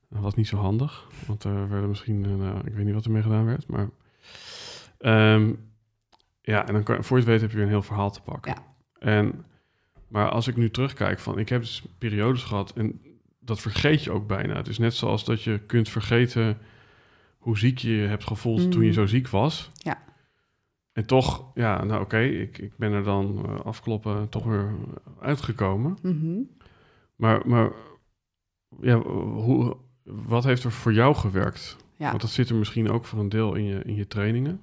Dat 0.08 0.22
was 0.22 0.34
niet 0.34 0.48
zo 0.48 0.56
handig, 0.56 1.06
want 1.26 1.44
er 1.44 1.68
werden 1.68 1.88
misschien, 1.88 2.24
eh, 2.24 2.34
nou, 2.34 2.66
ik 2.66 2.74
weet 2.74 2.84
niet 2.84 2.94
wat 2.94 3.04
ermee 3.04 3.22
gedaan 3.22 3.44
werd, 3.44 3.66
maar... 3.66 3.88
ehm, 4.98 5.52
ja, 6.40 6.66
en 6.66 6.72
dan 6.72 6.82
kan, 6.82 7.04
voor 7.04 7.16
je 7.18 7.22
het 7.22 7.32
weet 7.32 7.40
heb 7.40 7.50
je 7.50 7.56
weer 7.56 7.64
een 7.64 7.70
heel 7.72 7.82
verhaal 7.82 8.10
te 8.10 8.20
pakken. 8.20 8.54
Ja. 8.54 8.62
En, 8.98 9.44
maar 10.08 10.28
als 10.30 10.46
ik 10.46 10.56
nu 10.56 10.70
terugkijk 10.70 11.18
van, 11.18 11.38
ik 11.38 11.48
heb 11.48 11.60
dus 11.60 11.84
periodes 11.98 12.42
gehad 12.42 12.72
en 12.72 13.00
dat 13.40 13.60
vergeet 13.60 14.04
je 14.04 14.10
ook 14.10 14.26
bijna. 14.26 14.56
Het 14.56 14.68
is 14.68 14.78
net 14.78 14.94
zoals 14.94 15.24
dat 15.24 15.42
je 15.42 15.58
kunt 15.66 15.88
vergeten 15.88 16.58
hoe 17.44 17.58
ziek 17.58 17.78
je 17.78 17.90
je 17.96 18.06
hebt 18.06 18.26
gevoeld 18.26 18.72
toen 18.72 18.80
je 18.82 18.86
Mhm. 18.90 18.98
zo 18.98 19.06
ziek 19.06 19.28
was. 19.28 19.70
Ja. 19.74 20.02
En 20.92 21.06
toch, 21.06 21.50
ja, 21.54 21.84
nou 21.84 22.00
oké, 22.02 22.18
ik, 22.18 22.58
ik 22.58 22.76
ben 22.76 22.92
er 22.92 23.04
dan 23.04 23.44
eh, 23.46 23.60
afkloppen 23.64 24.28
toch 24.28 24.44
weer 24.44 24.74
uitgekomen. 25.20 25.96
mhm. 26.02 26.38
Maar, 27.16 27.48
maar 27.48 27.72
ja, 28.80 28.98
hoe, 29.22 29.76
wat 30.04 30.44
heeft 30.44 30.64
er 30.64 30.72
voor 30.72 30.92
jou 30.92 31.14
gewerkt? 31.14 31.76
ja. 31.96 32.08
Want 32.08 32.20
dat 32.20 32.30
zit 32.30 32.48
er 32.48 32.56
misschien 32.56 32.90
ook 32.90 33.04
voor 33.04 33.18
een 33.18 33.28
deel 33.28 33.54
in 33.54 33.64
je, 33.64 33.82
in 33.84 33.94
je 33.94 34.06
trainingen. 34.06 34.60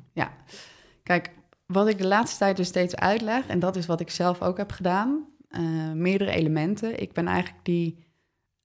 Kijk, 1.04 1.32
wat 1.66 1.88
ik 1.88 1.98
de 1.98 2.08
laatste 2.08 2.38
tijd 2.38 2.58
dus 2.58 2.68
steeds 2.68 2.96
uitleg, 2.96 3.48
en 3.48 3.60
dat 3.60 3.76
is 3.76 3.86
wat 3.86 4.00
ik 4.00 4.10
zelf 4.10 4.42
ook 4.42 4.58
heb 4.58 4.72
gedaan, 4.72 5.26
eh, 5.48 5.92
meerdere 5.94 6.32
elementen. 6.32 7.02
Ik 7.02 7.14
ben 7.14 7.28
eigenlijk 7.28 7.66
die 7.66 8.10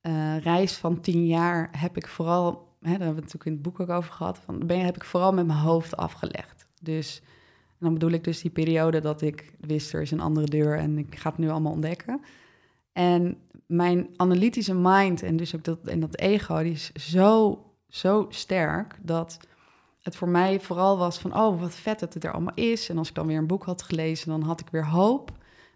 eh, 0.01 0.39
reis 0.39 0.77
van 0.77 1.01
tien 1.01 1.27
jaar 1.27 1.69
heb 1.79 1.97
ik 1.97 2.09
vooral, 2.09 2.66
hè, 2.87 2.99
daar 2.99 3.07
hebben 3.07 3.15
we 3.17 3.23
het 3.23 3.33
natuurlijk 3.33 3.45
in 3.45 3.53
het 3.53 3.63
boek 3.63 3.81
ook 3.81 3.97
over 3.97 4.13
gehad, 4.13 4.39
van, 4.39 4.67
ben, 4.67 4.85
heb 4.85 4.97
ik 4.97 5.05
vooral 5.05 5.33
met 5.33 5.47
mijn 5.47 5.59
hoofd 5.59 5.97
afgelegd. 5.97 6.67
Dus 6.83 7.23
en 7.79 7.85
dan 7.85 7.93
bedoel 7.93 8.11
ik 8.11 8.25
dus 8.25 8.41
die 8.41 8.51
periode 8.51 9.01
dat 9.01 9.23
ik 9.23 9.53
wist, 9.61 9.93
er 9.93 10.01
is 10.01 10.11
een 10.11 10.21
andere 10.21 10.47
deur 10.47 10.79
en 10.79 10.99
ik 10.99 11.17
ga 11.19 11.29
het 11.29 11.39
nu 11.39 11.49
allemaal 11.49 11.73
ontdekken. 11.73 12.21
En 12.93 13.37
mijn 13.67 14.09
analytische 14.17 14.75
mind 14.75 15.23
en 15.23 15.37
dus 15.37 15.55
ook 15.55 15.65
dat, 15.65 15.79
en 15.87 16.01
dat 16.01 16.19
ego, 16.19 16.63
die 16.63 16.73
is 16.73 16.93
zo, 16.93 17.65
zo 17.89 18.27
sterk 18.29 18.99
dat 19.03 19.39
het 20.01 20.17
voor 20.17 20.29
mij 20.29 20.61
vooral 20.61 20.99
was 20.99 21.19
van, 21.19 21.37
oh, 21.37 21.61
wat 21.61 21.75
vet 21.75 22.01
dat 22.01 22.15
het 22.15 22.25
er 22.25 22.33
allemaal 22.33 22.55
is. 22.55 22.89
En 22.89 22.99
als 22.99 23.09
ik 23.09 23.15
dan 23.15 23.27
weer 23.27 23.39
een 23.39 23.47
boek 23.47 23.65
had 23.65 23.83
gelezen, 23.83 24.29
dan 24.29 24.43
had 24.43 24.61
ik 24.61 24.69
weer 24.71 24.87
hoop. 24.87 25.33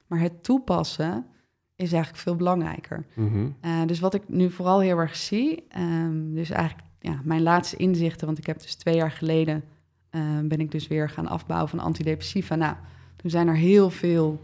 Maar 0.06 0.20
het 0.20 0.44
toepassen 0.44 1.26
is 1.76 1.92
eigenlijk 1.92 2.22
veel 2.22 2.36
belangrijker. 2.36 3.06
Mhm. 3.14 3.48
Eh, 3.60 3.84
dus 3.86 4.00
wat 4.00 4.14
ik 4.14 4.28
nu 4.28 4.50
vooral 4.50 4.80
heel 4.80 4.98
erg 4.98 5.16
zie, 5.16 5.64
ehm, 5.68 6.34
dus 6.34 6.50
eigenlijk 6.50 6.88
ja, 7.00 7.20
mijn 7.24 7.42
laatste 7.42 7.76
inzichten, 7.76 8.26
want 8.26 8.38
ik 8.38 8.46
heb 8.46 8.60
dus 8.60 8.74
twee 8.74 8.96
jaar 8.96 9.10
geleden, 9.10 9.64
eh, 10.10 10.20
ben 10.42 10.60
ik 10.60 10.70
dus 10.70 10.88
weer 10.88 11.10
gaan 11.10 11.26
afbouwen 11.26 11.68
van 11.68 11.78
antidepressiva. 11.78 12.54
Nou, 12.54 12.76
toen 13.16 13.30
zijn 13.30 13.48
er 13.48 13.56
heel 13.56 13.90
veel, 13.90 14.40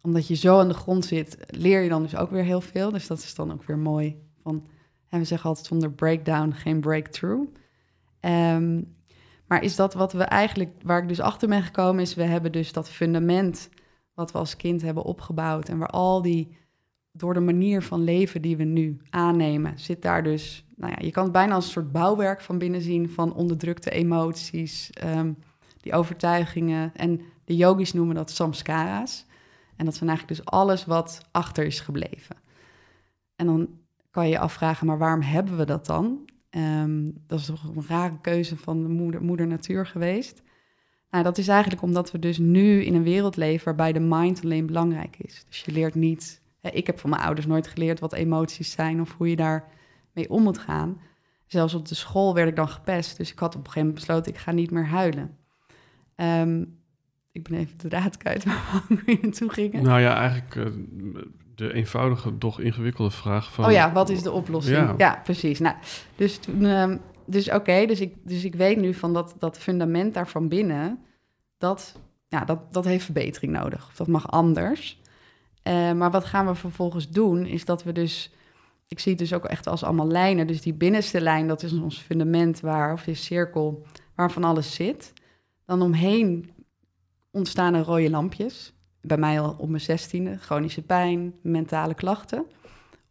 omdat 0.00 0.26
je 0.26 0.34
zo 0.34 0.58
aan 0.58 0.68
de 0.68 0.74
grond 0.74 1.04
zit, 1.04 1.36
leer 1.46 1.82
je 1.82 1.88
dan 1.88 2.02
dus 2.02 2.16
ook 2.16 2.30
weer 2.30 2.44
heel 2.44 2.60
veel. 2.60 2.90
Dus 2.90 3.06
dat 3.06 3.18
is 3.18 3.34
dan 3.34 3.52
ook 3.52 3.64
weer 3.64 3.78
mooi. 3.78 4.16
Van, 4.42 4.66
en 5.08 5.18
we 5.18 5.24
zeggen 5.24 5.48
altijd 5.48 5.66
zonder 5.66 5.90
breakdown 5.90 6.50
geen 6.50 6.80
breakthrough. 6.80 7.48
Ehm, 8.20 8.82
maar 9.46 9.62
is 9.62 9.76
dat 9.76 9.94
wat 9.94 10.12
we 10.12 10.22
eigenlijk, 10.22 10.70
waar 10.82 11.02
ik 11.02 11.08
dus 11.08 11.20
achter 11.20 11.48
ben 11.48 11.62
gekomen, 11.62 12.02
is 12.02 12.14
we 12.14 12.22
hebben 12.22 12.52
dus 12.52 12.72
dat 12.72 12.90
fundament 12.90 13.68
wat 14.14 14.32
we 14.32 14.38
als 14.38 14.56
kind 14.56 14.82
hebben 14.82 15.02
opgebouwd 15.02 15.68
en 15.68 15.78
waar 15.78 15.88
al 15.88 16.22
die 16.22 16.56
door 17.12 17.34
de 17.34 17.40
manier 17.40 17.82
van 17.82 18.04
leven 18.04 18.42
die 18.42 18.56
we 18.56 18.64
nu 18.64 19.00
aannemen, 19.10 19.78
zit 19.78 20.02
daar 20.02 20.22
dus, 20.22 20.64
nou 20.80 20.92
ja, 20.92 21.04
je 21.04 21.10
kan 21.10 21.22
het 21.22 21.32
bijna 21.32 21.54
als 21.54 21.64
een 21.64 21.70
soort 21.70 21.92
bouwwerk 21.92 22.40
van 22.40 22.58
binnen 22.58 22.80
zien 22.80 23.10
van 23.10 23.34
onderdrukte 23.34 23.90
emoties, 23.90 24.90
ehm, 24.90 25.32
die 25.80 25.92
overtuigingen. 25.92 26.92
En 26.94 27.20
de 27.44 27.56
yogis 27.56 27.92
noemen 27.92 28.14
dat 28.14 28.30
samskara's. 28.30 29.26
En 29.76 29.84
dat 29.84 29.94
zijn 29.94 30.08
eigenlijk 30.08 30.38
dus 30.38 30.52
alles 30.52 30.84
wat 30.84 31.20
achter 31.30 31.64
is 31.64 31.80
gebleven. 31.80 32.36
En 33.36 33.46
dan 33.46 33.68
kan 34.10 34.24
je 34.24 34.30
je 34.30 34.38
afvragen, 34.38 34.86
maar 34.86 34.98
waarom 34.98 35.22
hebben 35.22 35.56
we 35.56 35.64
dat 35.64 35.86
dan? 35.86 36.28
Ehm, 36.50 37.10
dat 37.26 37.38
is 37.38 37.46
toch 37.46 37.64
een 37.64 37.84
rare 37.88 38.20
keuze 38.20 38.56
van 38.56 38.82
de 38.82 38.88
moeder, 38.88 39.22
moeder 39.22 39.46
natuur 39.46 39.86
geweest. 39.86 40.42
Nou, 41.10 41.24
dat 41.24 41.38
is 41.38 41.48
eigenlijk 41.48 41.82
omdat 41.82 42.10
we 42.10 42.18
dus 42.18 42.38
nu 42.38 42.82
in 42.82 42.94
een 42.94 43.02
wereld 43.02 43.36
leven 43.36 43.64
waarbij 43.64 43.92
de 43.92 44.00
mind 44.00 44.44
alleen 44.44 44.66
belangrijk 44.66 45.16
is. 45.18 45.44
Dus 45.48 45.60
je 45.60 45.72
leert 45.72 45.94
niet 45.94 46.40
ik 46.62 46.86
heb 46.86 46.98
van 46.98 47.10
mijn 47.10 47.22
ouders 47.22 47.46
nooit 47.46 47.66
geleerd 47.66 48.00
wat 48.00 48.12
emoties 48.12 48.70
zijn 48.70 49.00
of 49.00 49.14
hoe 49.16 49.28
je 49.28 49.36
daar 49.36 49.68
mee 50.12 50.30
om 50.30 50.42
moet 50.42 50.58
gaan. 50.58 51.00
Zelfs 51.46 51.74
op 51.74 51.88
de 51.88 51.94
school 51.94 52.34
werd 52.34 52.48
ik 52.48 52.56
dan 52.56 52.68
gepest. 52.68 53.16
Dus 53.16 53.32
ik 53.32 53.38
had 53.38 53.54
op 53.54 53.60
een 53.60 53.66
gegeven 53.66 53.88
moment 53.88 54.06
besloten, 54.06 54.32
ik 54.32 54.38
ga 54.38 54.52
niet 54.52 54.70
meer 54.70 54.86
huilen. 54.86 55.36
Ehm, 56.14 56.64
ik 57.32 57.42
ben 57.42 57.58
even 57.58 57.78
de 57.78 57.88
raad 57.88 58.16
kwijt 58.16 58.44
waar 58.44 58.84
we 58.88 59.18
naartoe 59.22 59.50
gingen. 59.50 59.82
Nou 59.82 60.00
ja, 60.00 60.16
eigenlijk 60.16 60.54
uh, 60.54 60.66
de 61.54 61.72
eenvoudige, 61.72 62.38
doch 62.38 62.60
ingewikkelde 62.60 63.10
vraag 63.10 63.52
van... 63.52 63.64
Oh 63.64 63.70
ja, 63.70 63.92
wat 63.92 64.08
is 64.08 64.22
de 64.22 64.32
oplossing? 64.32 64.76
Ja, 64.76 64.94
ja 64.98 65.20
precies. 65.24 65.58
Nou, 65.58 65.76
dus 66.16 66.38
toen... 66.38 66.64
Um, 66.64 67.00
dus 67.30 67.50
oké, 67.50 67.86
dus, 67.86 68.00
ik, 68.00 68.14
dus 68.22 68.44
ik 68.44 68.54
weet 68.54 68.76
nu 68.76 68.94
van 68.94 69.12
dat, 69.12 69.34
dat 69.38 69.58
fundament 69.58 70.14
daar 70.14 70.28
van 70.28 70.48
binnen, 70.48 70.98
dat, 71.58 71.98
ja, 72.28 72.44
dat, 72.44 72.72
dat 72.72 72.84
heeft 72.84 73.04
verbetering 73.04 73.52
nodig. 73.52 73.86
Of 73.88 73.96
dat 73.96 74.06
mag 74.06 74.30
anders. 74.30 75.00
Uh, 75.64 75.92
maar 75.92 76.10
wat 76.10 76.24
gaan 76.24 76.46
we 76.46 76.54
vervolgens 76.54 77.08
doen, 77.08 77.46
is 77.46 77.64
dat 77.64 77.82
we 77.82 77.92
dus, 77.92 78.32
ik 78.90 78.98
zie 78.98 79.10
het 79.10 79.20
dus 79.20 79.32
ook 79.32 79.44
echt 79.44 79.66
als 79.66 79.82
allemaal 79.82 80.08
lijnen. 80.08 80.46
Dus 80.46 80.62
die 80.62 80.74
binnenste 80.74 81.20
lijn, 81.20 81.48
dat 81.48 81.62
is 81.62 81.72
ons 81.72 81.98
fundament 81.98 82.60
waar, 82.60 82.92
of 82.92 83.04
die 83.04 83.14
cirkel, 83.14 83.86
waar 84.14 84.30
van 84.30 84.44
alles 84.44 84.74
zit. 84.74 85.12
Dan 85.64 85.82
omheen 85.82 86.50
ontstaan 87.30 87.74
er 87.74 87.84
rode 87.84 88.10
lampjes. 88.10 88.72
Bij 89.00 89.16
mij 89.16 89.40
al 89.40 89.54
op 89.58 89.68
mijn 89.68 89.80
zestiende, 89.80 90.38
chronische 90.38 90.82
pijn, 90.82 91.34
mentale 91.42 91.94
klachten. 91.94 92.46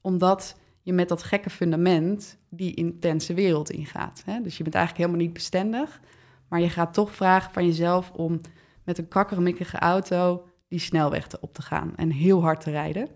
Omdat 0.02 0.56
je 0.82 0.94
met 0.94 1.10
dat 1.10 1.24
gekke 1.24 1.50
fundament 1.50 2.38
die 2.50 2.74
intense 2.74 3.34
wereld 3.34 3.70
ingaat. 3.70 4.22
Hè? 4.26 4.42
Dus 4.42 4.58
je 4.58 4.64
bent 4.64 4.76
eigenlijk 4.76 5.06
helemaal 5.06 5.26
niet 5.26 5.38
bestendig, 5.38 6.02
maar 6.48 6.62
je 6.62 6.70
gaat 6.70 6.94
toch 6.94 7.16
vragen 7.16 7.54
van 7.54 7.66
jezelf 7.66 8.12
om 8.12 8.42
met 8.84 8.98
een 8.98 9.08
kakkermikkige 9.08 9.78
auto 9.78 10.48
die 10.68 10.80
snelweg 10.80 11.28
op 11.40 11.54
te 11.54 11.62
gaan 11.62 11.96
en 11.96 12.12
heel 12.12 12.42
hard 12.42 12.62
te 12.62 12.72
rijden. 12.72 13.08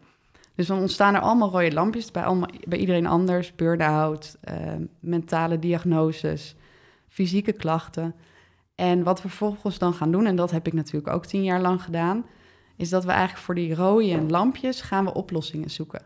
Dus 0.55 0.67
dan 0.67 0.79
ontstaan 0.79 1.15
er 1.15 1.21
allemaal 1.21 1.49
rode 1.49 1.73
lampjes 1.73 2.11
bij, 2.11 2.23
allemaal, 2.23 2.49
bij 2.67 2.77
iedereen 2.79 3.07
anders. 3.07 3.55
Burn-out, 3.55 4.37
uh, 4.51 4.73
mentale 4.99 5.59
diagnoses, 5.59 6.55
fysieke 7.07 7.51
klachten. 7.51 8.15
En 8.75 9.03
wat 9.03 9.21
we 9.21 9.29
vervolgens 9.29 9.77
dan 9.77 9.93
gaan 9.93 10.11
doen, 10.11 10.25
en 10.25 10.35
dat 10.35 10.51
heb 10.51 10.67
ik 10.67 10.73
natuurlijk 10.73 11.13
ook 11.13 11.25
tien 11.25 11.43
jaar 11.43 11.61
lang 11.61 11.83
gedaan, 11.83 12.25
is 12.75 12.89
dat 12.89 13.03
we 13.03 13.11
eigenlijk 13.11 13.41
voor 13.41 13.55
die 13.55 13.75
rode 13.75 14.21
lampjes 14.21 14.81
gaan 14.81 15.05
we 15.05 15.13
oplossingen 15.13 15.71
zoeken. 15.71 16.01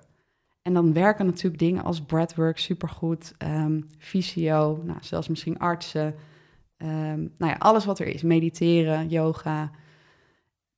En 0.62 0.74
dan 0.74 0.94
werken 0.94 1.26
natuurlijk 1.26 1.60
dingen 1.60 1.84
als 1.84 2.02
breathwork 2.02 2.58
supergoed, 2.58 3.34
um, 3.38 3.88
fysio, 3.98 4.82
nou, 4.84 4.98
zelfs 5.02 5.28
misschien 5.28 5.60
artsen. 5.60 6.16
Um, 6.78 7.34
nou 7.38 7.52
ja, 7.52 7.56
alles 7.58 7.86
wat 7.86 8.00
er 8.00 8.08
is. 8.08 8.22
Mediteren, 8.22 9.10
yoga. 9.10 9.72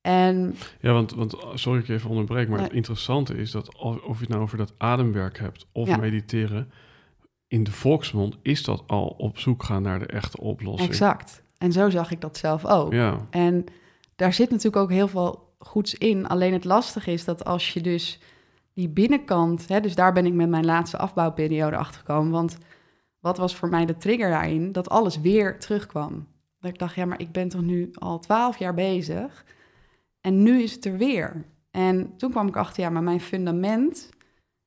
En, 0.00 0.56
ja, 0.80 0.92
want, 0.92 1.14
want 1.14 1.36
sorry 1.54 1.80
ik 1.80 1.88
even 1.88 2.10
onderbreek, 2.10 2.48
maar 2.48 2.60
het 2.60 2.72
interessante 2.72 3.34
is 3.36 3.50
dat 3.50 3.76
of 3.76 4.02
je 4.02 4.20
het 4.20 4.28
nou 4.28 4.42
over 4.42 4.58
dat 4.58 4.72
ademwerk 4.78 5.38
hebt 5.38 5.66
of 5.72 5.98
mediteren, 5.98 6.70
in 7.46 7.64
de 7.64 7.72
volksmond 7.72 8.36
is 8.42 8.64
dat 8.64 8.82
al 8.86 9.14
op 9.18 9.38
zoek 9.38 9.62
gaan 9.62 9.82
naar 9.82 9.98
de 9.98 10.06
echte 10.06 10.40
oplossing. 10.40 10.88
Exact. 10.88 11.42
En 11.58 11.72
zo 11.72 11.90
zag 11.90 12.10
ik 12.10 12.20
dat 12.20 12.36
zelf 12.36 12.66
ook. 12.66 12.92
Ja. 12.92 13.26
En 13.30 13.64
daar 14.16 14.32
zit 14.32 14.50
natuurlijk 14.50 14.82
ook 14.82 14.90
heel 14.90 15.08
veel 15.08 15.54
goeds 15.58 15.94
in. 15.94 16.28
Alleen 16.28 16.52
het 16.52 16.64
lastige 16.64 17.12
is 17.12 17.24
dat 17.24 17.44
als 17.44 17.72
je 17.72 17.80
dus 17.80 18.20
die 18.74 18.88
binnenkant, 18.88 19.68
hè, 19.68 19.80
dus 19.80 19.94
daar 19.94 20.12
ben 20.12 20.26
ik 20.26 20.32
met 20.32 20.48
mijn 20.48 20.64
laatste 20.64 20.98
afbouwperiode 20.98 21.76
achtergekomen. 21.76 22.32
Want 22.32 22.58
wat 23.20 23.38
was 23.38 23.54
voor 23.54 23.68
mij 23.68 23.86
de 23.86 23.96
trigger 23.96 24.30
daarin? 24.30 24.72
Dat 24.72 24.88
alles 24.88 25.20
weer 25.20 25.58
terugkwam. 25.58 26.26
Dat 26.60 26.70
ik 26.70 26.78
dacht, 26.78 26.94
ja, 26.94 27.04
maar 27.04 27.20
ik 27.20 27.32
ben 27.32 27.48
toch 27.48 27.62
nu 27.62 27.90
al 27.98 28.18
twaalf 28.18 28.58
jaar 28.58 28.74
bezig 28.74 29.44
en 30.20 30.42
nu 30.42 30.62
is 30.62 30.72
het 30.72 30.84
er 30.84 30.96
weer. 30.96 31.44
En 31.70 32.16
toen 32.16 32.30
kwam 32.30 32.48
ik 32.48 32.56
achter, 32.56 32.82
ja, 32.82 32.90
maar 32.90 33.02
mijn 33.02 33.20
fundament, 33.20 34.08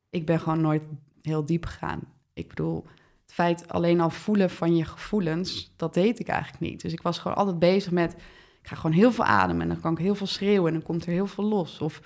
ik 0.10 0.26
ben 0.26 0.40
gewoon 0.40 0.62
nooit 0.62 0.84
heel 1.22 1.46
diep 1.46 1.66
gegaan. 1.66 2.02
Ik 2.34 2.48
bedoel, 2.48 2.86
het 3.22 3.34
feit 3.34 3.68
alleen 3.68 4.00
al 4.00 4.10
voelen 4.10 4.50
van 4.50 4.76
je 4.76 4.86
gevoelens, 4.86 5.74
dat 5.76 5.94
deed 5.94 6.20
ik 6.20 6.28
eigenlijk 6.28 6.62
niet. 6.72 6.82
Dus 6.82 6.94
ik 6.94 7.02
was 7.02 7.20
gewoon 7.20 7.38
altijd 7.38 7.60
bezig 7.60 7.92
met, 7.92 8.14
ik 8.62 8.68
ga 8.68 8.76
gewoon 8.76 8.96
heel 8.96 9.12
veel 9.12 9.24
ademen 9.24 9.62
en 9.62 9.68
dan 9.68 9.80
kan 9.80 9.92
ik 9.92 9.98
heel 9.98 10.16
veel 10.16 10.28
schreeuwen 10.28 10.68
en 10.68 10.74
dan 10.74 10.88
komt 10.88 11.06
er 11.06 11.12
heel 11.12 11.28
veel 11.28 11.44
los. 11.44 11.80
Of 11.80 12.02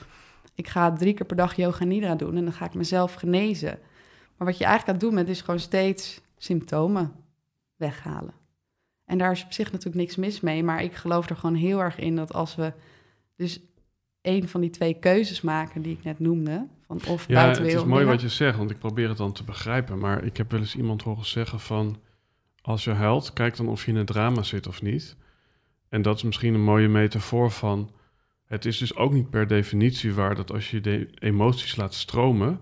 ik 0.55 0.67
ga 0.67 0.93
drie 0.93 1.13
keer 1.13 1.25
per 1.25 1.35
dag 1.35 1.55
yoga 1.55 1.83
nidra 1.83 2.15
doen 2.15 2.35
en 2.35 2.43
dan 2.43 2.53
ga 2.53 2.65
ik 2.65 2.73
mezelf 2.73 3.13
genezen. 3.13 3.79
Maar 4.37 4.47
wat 4.47 4.57
je 4.57 4.65
eigenlijk 4.65 4.99
het 4.99 5.07
doen 5.07 5.15
bent, 5.15 5.29
is 5.29 5.41
gewoon 5.41 5.59
steeds 5.59 6.21
symptomen 6.37 7.13
weghalen. 7.75 8.33
En 9.05 9.17
daar 9.17 9.31
is 9.31 9.43
op 9.43 9.53
zich 9.53 9.71
natuurlijk 9.71 9.97
niks 9.97 10.15
mis 10.15 10.39
mee, 10.39 10.63
maar 10.63 10.83
ik 10.83 10.95
geloof 10.95 11.29
er 11.29 11.35
gewoon 11.35 11.55
heel 11.55 11.79
erg 11.79 11.97
in 11.97 12.15
dat 12.15 12.33
als 12.33 12.55
we 12.55 12.73
dus 13.37 13.59
een 14.21 14.47
van 14.47 14.61
die 14.61 14.69
twee 14.69 14.93
keuzes 14.93 15.41
maken 15.41 15.81
die 15.81 15.93
ik 15.93 16.03
net 16.03 16.19
noemde, 16.19 16.67
van 16.87 17.01
of 17.07 17.27
ja, 17.27 17.47
het 17.47 17.59
is 17.59 17.83
mooi 17.83 18.05
wat 18.05 18.21
je 18.21 18.29
zegt, 18.29 18.57
want 18.57 18.71
ik 18.71 18.79
probeer 18.79 19.07
het 19.07 19.17
dan 19.17 19.31
te 19.31 19.43
begrijpen, 19.43 19.99
maar 19.99 20.23
ik 20.23 20.37
heb 20.37 20.51
wel 20.51 20.59
eens 20.59 20.75
iemand 20.75 21.01
horen 21.01 21.25
zeggen 21.25 21.59
van, 21.59 21.97
als 22.61 22.83
je 22.83 22.91
huilt, 22.91 23.33
kijk 23.33 23.55
dan 23.57 23.67
of 23.67 23.85
je 23.85 23.91
in 23.91 23.97
een 23.97 24.05
drama 24.05 24.43
zit 24.43 24.67
of 24.67 24.81
niet. 24.81 25.15
En 25.89 26.01
dat 26.01 26.15
is 26.15 26.23
misschien 26.23 26.53
een 26.53 26.63
mooie 26.63 26.87
metafoor 26.87 27.51
van, 27.51 27.91
het 28.45 28.65
is 28.65 28.77
dus 28.77 28.95
ook 28.95 29.13
niet 29.13 29.29
per 29.29 29.47
definitie 29.47 30.13
waar 30.13 30.35
dat 30.35 30.51
als 30.51 30.71
je 30.71 30.81
de 30.81 31.07
emoties 31.19 31.75
laat 31.75 31.93
stromen, 31.93 32.59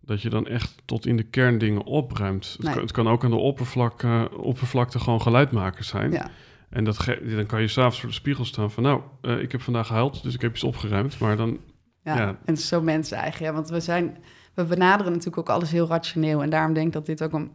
dat 0.00 0.22
je 0.22 0.28
dan 0.28 0.46
echt 0.46 0.74
tot 0.84 1.06
in 1.06 1.16
de 1.16 1.22
kern 1.22 1.58
dingen 1.58 1.84
opruimt. 1.84 2.56
Het, 2.58 2.70
kan, 2.72 2.82
het, 2.82 2.92
kan, 2.92 3.08
ook 3.08 3.24
aan 3.24 3.30
de 3.30 3.36
oppervlakte, 3.36 4.30
oppervlakte 4.36 4.98
gewoon 4.98 5.22
geluidmakers 5.22 5.88
zijn. 5.88 6.12
Ja. 6.12 6.30
En 6.76 6.84
dat 6.84 7.04
dan 7.36 7.46
kan 7.46 7.60
je 7.60 7.68
s'avonds 7.68 8.00
voor 8.00 8.08
de 8.08 8.14
spiegel 8.14 8.44
staan 8.44 8.70
van... 8.70 8.82
nou, 8.82 9.00
uh, 9.22 9.40
ik 9.40 9.52
heb 9.52 9.60
vandaag 9.60 9.86
gehuild, 9.86 10.22
dus 10.22 10.34
ik 10.34 10.40
heb 10.40 10.52
iets 10.52 10.64
opgeruimd. 10.64 11.18
Maar 11.18 11.36
dan... 11.36 11.58
Ja, 12.02 12.16
ja. 12.16 12.38
en 12.44 12.56
zo 12.56 12.82
mensen 12.82 13.16
eigen. 13.16 13.44
Ja, 13.44 13.52
want 13.52 13.68
we 13.68 13.80
zijn... 13.80 14.16
We 14.54 14.64
benaderen 14.64 15.12
natuurlijk 15.12 15.38
ook 15.38 15.48
alles 15.48 15.70
heel 15.70 15.86
rationeel. 15.86 16.42
En 16.42 16.50
daarom 16.50 16.72
denk 16.72 16.86
ik 16.86 16.92
dat 16.92 17.06
dit 17.06 17.22
ook 17.22 17.32
een... 17.32 17.50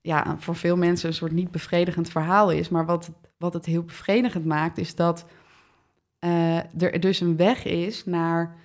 Ja, 0.00 0.36
voor 0.38 0.56
veel 0.56 0.76
mensen 0.76 1.08
een 1.08 1.14
soort 1.14 1.32
niet 1.32 1.50
bevredigend 1.50 2.10
verhaal 2.10 2.50
is. 2.50 2.68
Maar 2.68 2.86
wat, 2.86 3.10
wat 3.36 3.52
het 3.52 3.66
heel 3.66 3.82
bevredigend 3.82 4.44
maakt, 4.44 4.78
is 4.78 4.94
dat 4.94 5.26
uh, 6.20 6.82
er 6.82 7.00
dus 7.00 7.20
een 7.20 7.36
weg 7.36 7.64
is 7.64 8.04
naar 8.04 8.56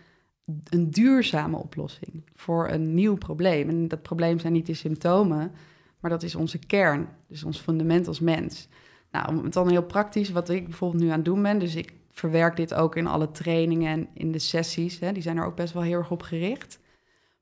een 0.70 0.92
duurzame 0.92 1.58
oplossing 1.58 2.24
voor 2.36 2.70
een 2.70 2.94
nieuw 2.94 3.16
probleem. 3.16 3.70
En 3.70 3.88
dat 3.88 4.02
probleem 4.02 4.40
zijn 4.40 4.54
niet 4.54 4.66
de 4.66 4.74
symptomen, 4.74 5.52
maar 6.00 6.12
dat 6.12 6.24
is 6.24 6.36
onze 6.36 6.60
kern, 6.60 7.08
dus 7.28 7.44
ons 7.44 7.60
fundament 7.60 8.08
als 8.08 8.20
mens. 8.20 8.68
Nou, 9.16 9.28
om 9.38 9.44
het 9.44 9.54
dan 9.54 9.70
heel 9.70 9.84
praktisch, 9.84 10.30
wat 10.30 10.50
ik 10.50 10.66
bijvoorbeeld 10.66 11.04
nu 11.04 11.10
aan 11.10 11.16
het 11.16 11.26
doen 11.26 11.42
ben, 11.42 11.60
dus 11.60 11.76
ik 11.76 11.94
verwerk 12.12 12.56
dit 12.56 12.74
ook 12.74 12.96
in 12.96 13.08
alle 13.08 13.32
trainingen 13.32 13.92
en 13.92 14.08
in 14.14 14.32
de 14.32 14.40
sessies, 14.40 15.00
hè, 15.00 15.12
die 15.12 15.22
zijn 15.22 15.38
er 15.38 15.46
ook 15.46 15.56
best 15.56 15.74
wel 15.74 15.84
heel 15.84 15.98
erg 15.98 16.12
op 16.12 16.22
gericht. 16.22 16.80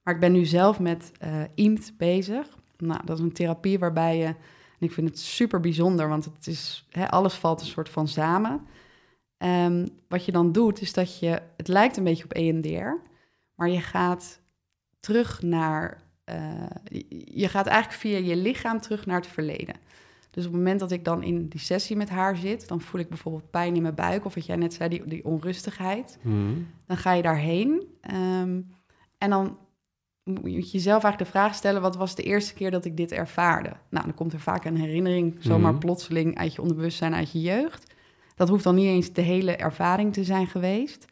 Maar 0.03 0.13
ik 0.13 0.19
ben 0.19 0.31
nu 0.31 0.45
zelf 0.45 0.79
met 0.79 1.11
uh, 1.55 1.77
bezig. 1.97 2.47
Nou, 2.77 3.05
dat 3.05 3.17
is 3.17 3.23
een 3.23 3.33
therapie 3.33 3.79
waarbij 3.79 4.17
je, 4.17 4.25
en 4.25 4.35
ik 4.79 4.91
vind 4.91 5.09
het 5.09 5.19
super 5.19 5.59
bijzonder, 5.59 6.07
want 6.07 6.25
het 6.25 6.47
is, 6.47 6.87
hè, 6.89 7.09
alles 7.09 7.33
valt 7.33 7.61
een 7.61 7.67
soort 7.67 7.89
van 7.89 8.07
samen. 8.07 8.61
Um, 9.37 9.87
wat 10.07 10.25
je 10.25 10.31
dan 10.31 10.51
doet, 10.51 10.81
is 10.81 10.93
dat 10.93 11.19
je, 11.19 11.41
het 11.57 11.67
lijkt 11.67 11.97
een 11.97 12.03
beetje 12.03 12.23
op 12.23 12.33
EMDR, 12.33 13.01
maar 13.55 13.69
je 13.69 13.81
gaat 13.81 14.39
terug 14.99 15.41
naar, 15.41 16.01
uh, 16.29 16.65
je 17.25 17.47
gaat 17.47 17.67
eigenlijk 17.67 17.99
via 18.01 18.17
je 18.17 18.35
lichaam 18.35 18.81
terug 18.81 19.05
naar 19.05 19.19
het 19.19 19.27
verleden. 19.27 19.75
Dus 20.33 20.45
op 20.45 20.51
het 20.51 20.61
moment 20.61 20.79
dat 20.79 20.91
ik 20.91 21.03
dan 21.03 21.23
in 21.23 21.47
die 21.47 21.59
sessie 21.59 21.95
met 21.95 22.09
haar 22.09 22.35
zit, 22.35 22.67
dan 22.67 22.81
voel 22.81 23.01
ik 23.01 23.09
bijvoorbeeld 23.09 23.51
pijn 23.51 23.75
in 23.75 23.81
mijn 23.81 23.95
buik, 23.95 24.25
of 24.25 24.33
wat 24.33 24.45
jij 24.45 24.55
net 24.55 24.73
zei, 24.73 24.89
die, 24.89 25.05
die 25.05 25.25
onrustigheid. 25.25 26.17
Mm. 26.21 26.67
Dan 26.85 26.97
ga 26.97 27.11
je 27.13 27.21
daarheen 27.21 27.87
um, 28.13 28.67
en 29.17 29.29
dan 29.29 29.57
moet 30.23 30.51
je 30.51 30.59
jezelf 30.59 31.03
eigenlijk 31.03 31.17
de 31.17 31.37
vraag 31.37 31.55
stellen: 31.55 31.81
wat 31.81 31.95
was 31.95 32.15
de 32.15 32.23
eerste 32.23 32.53
keer 32.53 32.71
dat 32.71 32.85
ik 32.85 32.97
dit 32.97 33.11
ervaarde? 33.11 33.73
Nou, 33.89 34.05
dan 34.05 34.13
komt 34.13 34.33
er 34.33 34.39
vaak 34.39 34.65
een 34.65 34.77
herinnering, 34.77 35.35
zomaar 35.39 35.73
mm. 35.73 35.79
plotseling 35.79 36.37
uit 36.37 36.53
je 36.53 36.61
onderbewustzijn, 36.61 37.13
uit 37.13 37.31
je 37.31 37.41
jeugd. 37.41 37.93
Dat 38.35 38.49
hoeft 38.49 38.63
dan 38.63 38.75
niet 38.75 38.87
eens 38.87 39.13
de 39.13 39.21
hele 39.21 39.55
ervaring 39.55 40.13
te 40.13 40.23
zijn 40.23 40.47
geweest. 40.47 41.05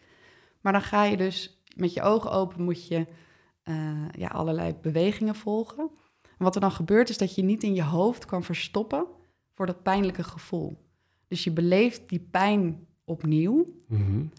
Maar 0.62 0.74
dan 0.74 0.82
ga 0.82 1.04
je 1.04 1.18
dus 1.18 1.64
met 1.76 1.94
je 1.94 2.02
ogen 2.02 2.32
open, 2.32 2.64
moet 2.64 2.88
je 2.88 3.06
uh, 3.64 3.76
ja, 4.12 4.28
allerlei 4.28 4.76
bewegingen 4.82 5.36
volgen. 5.36 5.90
Wat 6.42 6.56
er 6.56 6.62
dan 6.62 6.72
gebeurt, 6.72 7.10
is 7.10 7.18
dat 7.18 7.36
je 7.36 7.44
niet 7.44 7.64
in 7.64 7.74
je 7.74 7.84
hoofd 7.84 8.26
kan 8.26 8.44
verstoppen 8.44 9.06
voor 9.54 9.66
dat 9.66 9.84
pijnlijke 9.84 10.24
gevoel. 10.24 10.78
Dus 11.28 11.44
je 11.44 11.52
beleeft 11.52 12.10
die 12.10 12.28
pijn 12.32 12.88
opnieuw. 13.06 13.66
Mm 13.88 14.30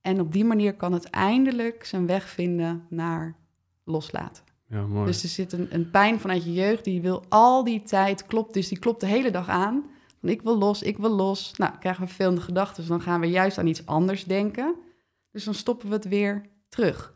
En 0.00 0.20
op 0.20 0.32
die 0.32 0.44
manier 0.44 0.74
kan 0.74 0.92
het 0.92 1.04
eindelijk 1.04 1.84
zijn 1.84 2.06
weg 2.06 2.28
vinden 2.28 2.86
naar 2.88 3.36
loslaten. 3.84 4.44
Ja, 4.66 4.86
mooi. 4.86 5.06
Dus 5.06 5.22
er 5.22 5.28
zit 5.28 5.52
een, 5.52 5.74
een 5.74 5.90
pijn 5.90 6.20
vanuit 6.20 6.44
je 6.44 6.52
jeugd, 6.52 6.84
die 6.84 7.00
wil 7.00 7.24
al 7.28 7.64
die 7.64 7.82
tijd, 7.82 8.26
klopt, 8.26 8.54
dus 8.54 8.68
die 8.68 8.78
klopt 8.78 9.00
de 9.00 9.06
hele 9.06 9.30
dag 9.30 9.48
aan 9.48 9.84
ik 10.28 10.42
wil 10.42 10.58
los, 10.58 10.82
ik 10.82 10.98
wil 10.98 11.10
los. 11.10 11.52
Nou, 11.56 11.78
krijgen 11.78 12.02
we 12.02 12.08
vervelende 12.08 12.40
gedachten. 12.40 12.76
Dus 12.76 12.86
dan 12.86 13.00
gaan 13.00 13.20
we 13.20 13.26
juist 13.26 13.58
aan 13.58 13.66
iets 13.66 13.86
anders 13.86 14.24
denken. 14.24 14.74
Dus 15.30 15.44
dan 15.44 15.54
stoppen 15.54 15.88
we 15.88 15.94
het 15.94 16.08
weer 16.08 16.42
terug. 16.68 17.14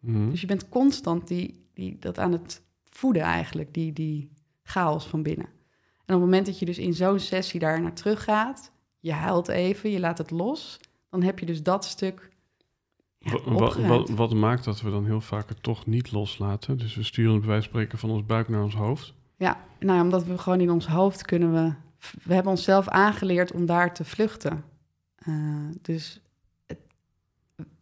Mhm. 0.00 0.30
Dus 0.30 0.40
je 0.40 0.46
bent 0.46 0.68
constant 0.68 1.28
die, 1.28 1.68
die, 1.74 1.98
dat 1.98 2.18
aan 2.18 2.32
het 2.32 2.62
voeden 2.96 3.22
eigenlijk, 3.22 3.74
die, 3.74 3.92
die 3.92 4.30
chaos 4.62 5.06
van 5.06 5.22
binnen. 5.22 5.46
En 5.46 6.14
op 6.14 6.20
het 6.20 6.30
moment 6.30 6.46
dat 6.46 6.58
je 6.58 6.64
dus 6.64 6.78
in 6.78 6.94
zo'n 6.94 7.18
sessie 7.18 7.60
daar 7.60 7.80
naar 7.80 7.94
terug 7.94 8.24
gaat, 8.24 8.72
je 9.00 9.12
huilt 9.12 9.48
even, 9.48 9.90
je 9.90 10.00
laat 10.00 10.18
het 10.18 10.30
los, 10.30 10.80
dan 11.10 11.22
heb 11.22 11.38
je 11.38 11.46
dus 11.46 11.62
dat 11.62 11.84
stuk 11.84 12.32
ja, 13.18 13.38
wat, 13.86 14.08
wat 14.08 14.34
maakt 14.34 14.64
dat 14.64 14.80
we 14.80 14.90
dan 14.90 15.04
heel 15.04 15.20
vaak 15.20 15.48
het 15.48 15.62
toch 15.62 15.86
niet 15.86 16.12
loslaten? 16.12 16.78
Dus 16.78 16.94
we 16.94 17.02
sturen 17.02 17.32
het 17.32 17.40
bij 17.40 17.50
wijze 17.50 17.68
van 17.68 17.72
spreken 17.72 17.98
van 17.98 18.10
ons 18.10 18.26
buik 18.26 18.48
naar 18.48 18.62
ons 18.62 18.74
hoofd. 18.74 19.14
Ja, 19.36 19.64
nou, 19.78 20.00
omdat 20.00 20.24
we 20.24 20.38
gewoon 20.38 20.60
in 20.60 20.70
ons 20.70 20.86
hoofd 20.86 21.22
kunnen 21.22 21.52
we... 21.52 21.72
We 22.24 22.34
hebben 22.34 22.52
onszelf 22.52 22.88
aangeleerd 22.88 23.52
om 23.52 23.66
daar 23.66 23.94
te 23.94 24.04
vluchten. 24.04 24.64
Eh, 25.16 25.34
dus 25.82 26.20
het, 26.66 26.78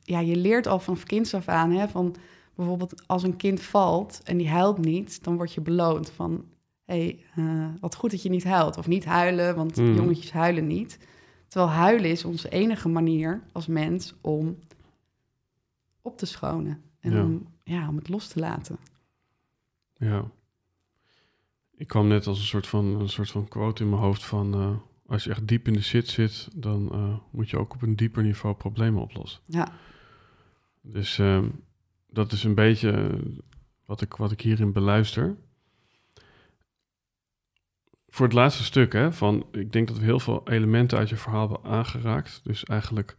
ja, 0.02 0.18
je 0.18 0.36
leert 0.36 0.66
al 0.66 0.78
vanaf 0.78 1.02
kinds 1.02 1.34
af 1.34 1.48
aan, 1.48 1.70
hè, 1.70 1.88
van 1.88 2.14
bijvoorbeeld 2.54 3.02
als 3.06 3.22
een 3.22 3.36
kind 3.36 3.60
valt 3.60 4.20
en 4.24 4.36
die 4.36 4.48
huilt 4.48 4.78
niet, 4.78 5.24
dan 5.24 5.36
word 5.36 5.52
je 5.52 5.60
beloond 5.60 6.10
van, 6.10 6.44
hé, 6.84 6.94
hey, 6.94 7.24
eh, 7.44 7.68
wat 7.80 7.94
goed 7.94 8.10
dat 8.10 8.22
je 8.22 8.28
niet 8.30 8.44
huilt. 8.44 8.76
Of 8.76 8.86
niet 8.86 9.04
huilen, 9.04 9.56
want 9.56 9.76
Mhm. 9.76 9.94
jongetjes 9.94 10.32
huilen 10.32 10.66
niet. 10.66 10.98
Terwijl 11.48 11.72
huilen 11.72 12.10
is 12.10 12.24
onze 12.24 12.48
enige 12.48 12.88
manier 12.88 13.42
als 13.52 13.66
mens 13.66 14.14
om 14.20 14.58
op 16.02 16.18
te 16.18 16.26
schonen. 16.26 16.82
En 17.00 17.12
Ja. 17.12 17.22
Om, 17.22 17.46
ja, 17.64 17.88
om 17.88 17.96
het 17.96 18.08
los 18.08 18.28
te 18.28 18.38
laten. 18.40 18.76
Ja. 19.94 20.30
Ik 21.76 21.86
kwam 21.88 22.06
net 22.08 22.26
als 22.26 22.38
een 22.38 22.44
soort 22.44 22.66
van, 22.66 22.84
een 23.00 23.08
soort 23.08 23.30
van 23.30 23.48
quote 23.48 23.82
in 23.82 23.88
mijn 23.90 24.02
hoofd 24.02 24.24
van... 24.24 24.54
eh, 24.54 24.70
als 25.06 25.24
je 25.24 25.30
echt 25.30 25.48
diep 25.48 25.66
in 25.66 25.72
de 25.72 25.82
shit 25.82 26.08
zit, 26.08 26.48
dan 26.54 26.92
eh, 26.92 27.16
moet 27.30 27.50
je 27.50 27.58
ook 27.58 27.74
op 27.74 27.82
een 27.82 27.96
dieper 27.96 28.22
niveau 28.22 28.54
problemen 28.54 29.02
oplossen. 29.02 29.40
Ja, 29.46 29.68
Dus 30.80 31.18
ehm, 31.18 31.48
dat 32.12 32.32
is 32.32 32.44
een 32.44 32.54
beetje 32.54 33.20
wat 33.84 34.00
ik, 34.00 34.14
wat 34.14 34.32
ik 34.32 34.40
hierin 34.40 34.72
beluister. 34.72 35.36
Voor 38.08 38.26
het 38.26 38.34
laatste 38.34 38.64
stuk, 38.64 38.92
hè, 38.92 39.12
van, 39.12 39.46
ik 39.52 39.72
denk 39.72 39.88
dat 39.88 39.98
we 39.98 40.04
heel 40.04 40.20
veel 40.20 40.48
elementen 40.48 40.98
uit 40.98 41.08
je 41.08 41.16
verhaal 41.16 41.48
hebben 41.50 41.70
aangeraakt. 41.70 42.40
Dus 42.44 42.64
eigenlijk 42.64 43.16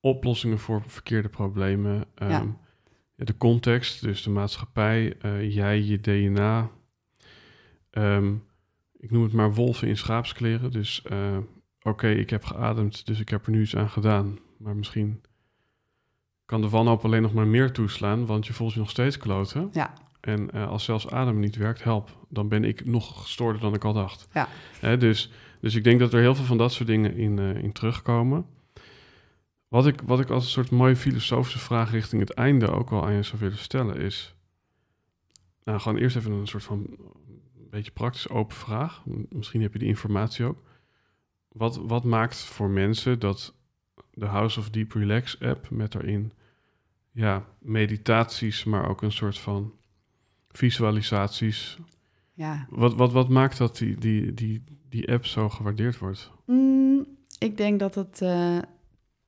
oplossingen 0.00 0.58
voor 0.58 0.82
verkeerde 0.86 1.28
problemen. 1.28 2.04
ehm, 2.14 2.30
Ja. 2.30 2.44
ja, 3.16 3.24
de 3.24 3.36
context, 3.36 4.00
dus 4.00 4.22
de 4.22 4.30
maatschappij, 4.30 5.16
eh, 5.18 5.54
jij, 5.54 5.82
je 5.82 6.00
DNA. 6.00 6.70
Ehm, 7.90 8.34
ik 8.98 9.10
noem 9.10 9.22
het 9.22 9.32
maar 9.32 9.54
wolven 9.54 9.88
in 9.88 9.96
schaapskleren. 9.96 10.70
Dus 10.70 11.02
eh, 11.02 11.38
oké, 11.82 12.08
ik 12.08 12.30
heb 12.30 12.44
geademd, 12.44 13.06
dus 13.06 13.20
ik 13.20 13.28
heb 13.28 13.46
er 13.46 13.52
nu 13.52 13.62
iets 13.62 13.76
aan 13.76 13.90
gedaan. 13.90 14.38
Maar 14.58 14.76
misschien 14.76 15.20
kan 16.46 16.60
de 16.60 16.68
wanhoop 16.68 17.04
alleen 17.04 17.22
nog 17.22 17.32
maar 17.32 17.46
meer 17.46 17.72
toeslaan, 17.72 18.26
want 18.26 18.46
je 18.46 18.52
voelt 18.52 18.72
je 18.72 18.78
nog 18.78 18.90
steeds 18.90 19.18
kloten. 19.18 19.68
Ja. 19.72 19.92
En 20.20 20.50
eh, 20.50 20.68
als 20.68 20.84
zelfs 20.84 21.10
adem 21.10 21.38
niet 21.38 21.56
werkt, 21.56 21.82
help. 21.82 22.26
Dan 22.28 22.48
ben 22.48 22.64
ik 22.64 22.84
nog 22.84 23.22
gestoorder 23.22 23.60
dan 23.60 23.74
ik 23.74 23.84
al 23.84 23.92
dacht. 23.92 24.28
Ja. 24.32 24.48
Hè, 24.80 24.96
dus, 24.96 25.32
dus 25.60 25.74
ik 25.74 25.84
denk 25.84 26.00
dat 26.00 26.12
er 26.12 26.20
heel 26.20 26.34
veel 26.34 26.44
van 26.44 26.58
dat 26.58 26.72
soort 26.72 26.88
dingen 26.88 27.16
in, 27.16 27.38
eh, 27.38 27.62
in 27.62 27.72
terugkomen. 27.72 28.46
Wat 29.68 29.86
ik, 29.86 30.00
wat 30.04 30.20
ik 30.20 30.30
als 30.30 30.44
een 30.44 30.50
soort 30.50 30.70
mooie 30.70 30.96
filosofische 30.96 31.58
vraag 31.58 31.90
richting 31.90 32.20
het 32.20 32.34
einde 32.34 32.70
ook 32.70 32.90
wel 32.90 33.04
aan 33.04 33.12
je 33.12 33.22
zou 33.22 33.40
willen 33.40 33.58
stellen 33.58 33.96
is... 33.96 34.34
Nou, 35.64 35.80
gewoon 35.80 35.98
eerst 35.98 36.16
even 36.16 36.32
een 36.32 36.46
soort 36.46 36.62
van 36.62 36.78
een 36.78 37.70
beetje 37.70 37.90
praktisch 37.90 38.28
open 38.28 38.56
vraag. 38.56 39.02
Misschien 39.28 39.62
heb 39.62 39.72
je 39.72 39.78
die 39.78 39.88
informatie 39.88 40.44
ook. 40.44 40.62
Wat, 41.48 41.76
wat 41.76 42.04
maakt 42.04 42.38
voor 42.38 42.70
mensen 42.70 43.18
dat 43.18 43.54
de 44.12 44.26
House 44.26 44.58
of 44.58 44.70
Deep 44.70 44.92
Relax 44.92 45.40
app 45.40 45.70
met 45.70 45.92
daarin 45.92 46.32
ja, 47.16 47.44
meditaties, 47.58 48.64
maar 48.64 48.88
ook 48.88 49.02
een 49.02 49.12
soort 49.12 49.38
van 49.38 49.72
visualisaties. 50.48 51.78
ja. 52.32 52.66
Wat, 52.70 52.94
wat, 52.94 53.12
wat 53.12 53.28
maakt 53.28 53.58
dat 53.58 53.76
die, 53.76 53.98
die, 53.98 54.34
die, 54.34 54.64
die 54.88 55.12
app 55.12 55.26
zo 55.26 55.48
gewaardeerd 55.48 55.98
wordt? 55.98 56.30
Mm, 56.46 57.06
ik 57.38 57.56
denk 57.56 57.78
dat 57.78 57.94
het 57.94 58.22
eh, 58.22 58.58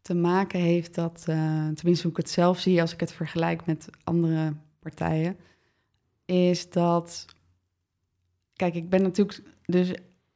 te 0.01 0.15
maken 0.15 0.61
heeft 0.61 0.95
dat, 0.95 1.25
eh, 1.27 1.69
tenminste 1.69 2.03
hoe 2.03 2.11
ik 2.11 2.17
het 2.17 2.31
zelf 2.31 2.59
zie 2.59 2.81
als 2.81 2.93
ik 2.93 3.01
het 3.01 3.13
vergelijk 3.13 3.67
met 3.67 3.89
andere 4.05 4.53
partijen, 4.79 5.37
is 6.25 6.71
dat, 6.71 7.27
kijk, 8.53 8.75
ik 8.75 8.91
ben 8.91 9.03
natuurlijk 9.03 9.43
dus 9.65 9.89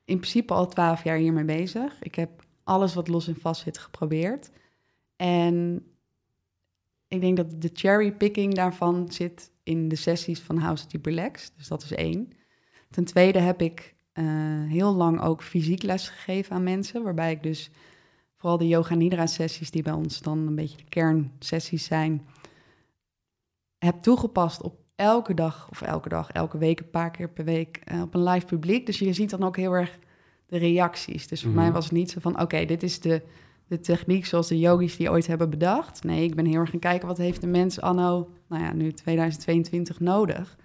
in 0.04 0.18
principe 0.18 0.54
al 0.54 0.68
twaalf 0.68 1.04
jaar 1.04 1.16
hiermee 1.16 1.44
bezig. 1.44 2.02
Ik 2.02 2.14
heb 2.14 2.46
alles 2.64 2.94
wat 2.94 3.08
los 3.08 3.28
en 3.28 3.36
vast 3.40 3.62
zit 3.62 3.78
geprobeerd. 3.78 4.50
En 5.16 5.86
ik 7.12 7.20
denk 7.20 7.36
dat 7.36 7.60
de 7.62 7.70
cherrypicking 7.72 8.54
daarvan 8.54 9.06
zit 9.12 9.50
in 9.62 9.88
de 9.88 9.96
sessies 9.96 10.40
van 10.40 10.56
House 10.58 10.84
of 10.84 10.90
Deep 10.90 11.04
Relax. 11.04 11.50
Dus 11.56 11.68
dat 11.68 11.82
is 11.82 11.92
één. 11.92 12.30
Ten 12.90 13.04
tweede 13.04 13.38
heb 13.38 13.60
ik 13.62 13.94
eh, 14.12 14.24
heel 14.68 14.94
lang 14.94 15.20
ook 15.20 15.42
fysiek 15.42 15.82
les 15.82 16.08
gegeven 16.08 16.54
aan 16.56 16.62
mensen, 16.62 17.02
waarbij 17.02 17.30
ik 17.30 17.42
dus 17.42 17.70
vooral 18.36 18.58
de 18.58 18.68
yoga 18.68 18.94
nidra 18.94 19.26
sessies 19.26 19.70
die 19.70 19.82
bij 19.82 19.92
ons 19.92 20.20
dan 20.20 20.38
een 20.38 20.54
beetje 20.54 20.76
de 20.76 20.88
kernsessies 20.88 21.84
zijn, 21.84 22.26
heb 23.78 24.02
toegepast 24.02 24.62
op 24.62 24.80
elke 24.96 25.34
dag 25.34 25.68
of 25.70 25.82
elke 25.82 26.08
dag, 26.08 26.30
elke 26.30 26.58
week, 26.58 26.80
een 26.80 26.90
paar 26.90 27.10
keer 27.10 27.28
per 27.28 27.44
week 27.44 27.76
eh, 27.84 28.00
op 28.00 28.14
een 28.14 28.22
live 28.22 28.46
publiek. 28.46 28.86
Dus 28.86 28.98
je 28.98 29.12
ziet 29.12 29.30
dan 29.30 29.42
ook 29.42 29.56
heel 29.56 29.72
erg 29.72 29.98
de 30.46 30.58
reacties. 30.58 31.26
Dus 31.28 31.40
voor 31.42 31.50
Mhm. 31.50 31.60
mij 31.60 31.72
was 31.72 31.84
het 31.84 31.92
niet 31.92 32.10
zo 32.10 32.20
van, 32.20 32.40
oké, 32.40 32.64
dit 32.64 32.82
is 32.82 33.00
de, 33.00 33.22
de 33.72 33.80
techniek 33.80 34.26
zoals 34.26 34.48
de 34.48 34.58
yogis 34.58 34.96
die 34.96 35.10
ooit 35.10 35.26
hebben 35.26 35.50
bedacht. 35.50 36.04
Nee, 36.04 36.24
ik 36.24 36.34
ben 36.34 36.46
heel 36.46 36.60
erg 36.60 36.70
gaan 36.70 36.78
kijken 36.78 37.08
wat 37.08 37.18
heeft 37.18 37.40
de 37.40 37.46
mens 37.46 37.80
anno, 37.80 38.30
nou 38.48 38.62
ja, 38.62 38.72
nu 38.72 38.92
2022 38.92 40.00
nodig. 40.00 40.56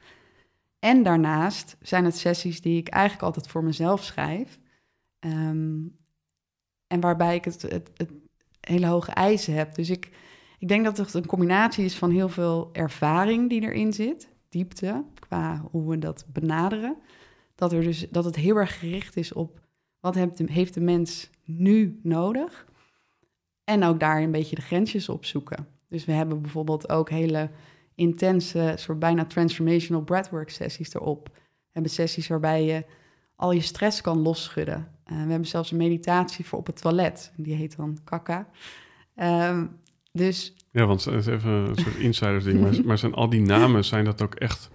En 0.80 1.04
daarnaast 1.04 1.78
zijn 1.82 2.06
het 2.06 2.18
sessies 2.18 2.62
die 2.62 2.78
ik 2.78 2.88
eigenlijk 2.88 3.24
altijd 3.24 3.48
voor 3.48 3.64
mezelf 3.64 4.04
schrijf. 4.04 4.60
Ehm, 5.20 5.80
en 6.88 7.00
waarbij 7.00 7.36
ik 7.36 7.46
het, 7.46 7.62
het, 7.62 8.12
hele 8.60 8.88
hoge 8.88 9.12
eisen 9.12 9.54
heb. 9.54 9.76
Dus 9.76 9.90
ik, 9.90 10.12
ik 10.60 10.68
denk 10.68 10.86
dat 10.86 10.98
het 10.98 11.14
een 11.14 11.26
combinatie 11.26 11.86
is 11.86 11.96
van 11.96 12.12
heel 12.12 12.30
veel 12.30 12.70
ervaring 12.74 13.50
die 13.50 13.62
erin 13.62 13.94
zit. 13.94 14.30
Diepte, 14.50 15.04
qua 15.20 15.62
hoe 15.72 15.90
we 15.90 15.98
dat 15.98 16.26
benaderen. 16.34 16.98
Dat, 17.56 17.74
er 17.74 17.82
dus, 17.82 18.08
dat 18.10 18.26
het 18.26 18.36
heel 18.36 18.56
erg 18.56 18.80
gericht 18.80 19.16
is 19.18 19.34
op 19.34 19.60
wat 20.00 20.14
de, 20.14 20.44
heeft 20.46 20.74
de 20.74 20.82
mens 20.82 21.30
nu 21.44 22.00
nodig. 22.04 22.66
En 23.68 23.84
ook 23.84 23.99
daar 23.99 24.22
een 24.22 24.31
beetje 24.31 24.56
de 24.56 24.61
grensjes 24.61 25.10
op 25.10 25.26
zoeken. 25.26 25.68
Dus 25.89 26.06
we 26.06 26.11
hebben 26.11 26.41
bijvoorbeeld 26.41 26.89
ook 26.89 27.10
hele 27.10 27.49
intense, 27.95 28.73
soort 28.76 28.99
bijna 28.99 29.26
transformational 29.26 30.03
breathwork 30.03 30.49
sessies 30.49 30.94
erop. 30.94 31.30
We 31.34 31.72
hebben 31.72 31.91
sessies 31.91 32.27
waarbij 32.27 32.64
je 32.65 32.85
al 33.35 33.52
je 33.52 33.61
stress 33.61 34.02
kan 34.02 34.19
losschudden. 34.19 34.88
Eh, 35.03 35.23
we 35.23 35.30
hebben 35.30 35.48
zelfs 35.48 35.72
een 35.72 35.77
meditatie 35.77 36.45
voor 36.45 36.60
op 36.60 36.65
het 36.65 36.81
toilet. 36.81 37.31
Die 37.35 37.56
heet 37.56 37.76
dan 37.76 37.98
kaka. 38.03 38.48
Ehm, 39.15 39.65
dus 40.11 40.53
Ja, 40.72 40.85
want 40.85 41.06
het 41.06 41.15
is 41.15 41.26
even 41.26 41.52
een 41.52 41.76
soort 41.76 41.95
insiders 41.95 42.44
ding. 42.44 42.61
Maar, 42.61 42.76
maar 42.85 42.98
zijn 42.98 43.14
al 43.14 43.30
die 43.30 43.41
namen, 43.41 43.85
zijn 43.85 44.06
dat 44.06 44.22
ook 44.22 44.35
echt... 44.35 44.69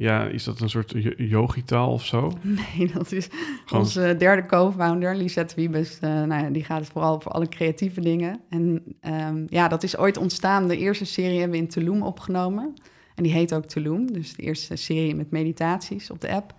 Ja, 0.00 0.24
is 0.24 0.44
dat 0.44 0.60
een 0.60 0.68
soort 0.70 0.90
yo- 0.96 1.12
yogitaal 1.16 1.92
of 1.92 2.04
zo? 2.04 2.32
nee, 2.76 2.90
dat 2.92 3.12
is 3.12 3.28
Gewoon- 3.64 3.82
onze 3.82 4.14
derde 4.18 4.46
co-founder, 4.46 5.16
Lisette 5.16 5.54
Wiebes. 5.54 5.98
eh, 5.98 6.10
nou 6.10 6.42
ja, 6.44 6.50
die 6.50 6.64
gaat 6.64 6.80
het 6.80 6.88
vooral 6.88 7.20
voor 7.20 7.32
alle 7.32 7.48
creatieve 7.48 8.00
dingen. 8.00 8.40
En 8.48 8.82
ehm, 9.00 9.44
ja, 9.48 9.68
dat 9.68 9.82
is 9.82 9.96
ooit 9.96 10.16
ontstaan. 10.16 10.68
De 10.68 10.76
eerste 10.76 11.04
serie 11.04 11.38
hebben 11.38 11.58
we 11.58 11.62
in 11.64 11.68
Tulum 11.70 12.02
opgenomen. 12.02 12.74
En 13.14 13.22
die 13.22 13.32
heet 13.32 13.54
ook 13.54 13.64
Tulum. 13.64 14.12
Dus 14.12 14.34
de 14.34 14.42
eerste 14.42 14.76
serie 14.76 15.14
met 15.14 15.30
meditaties 15.30 16.10
op 16.10 16.20
de 16.20 16.30
app. 16.32 16.54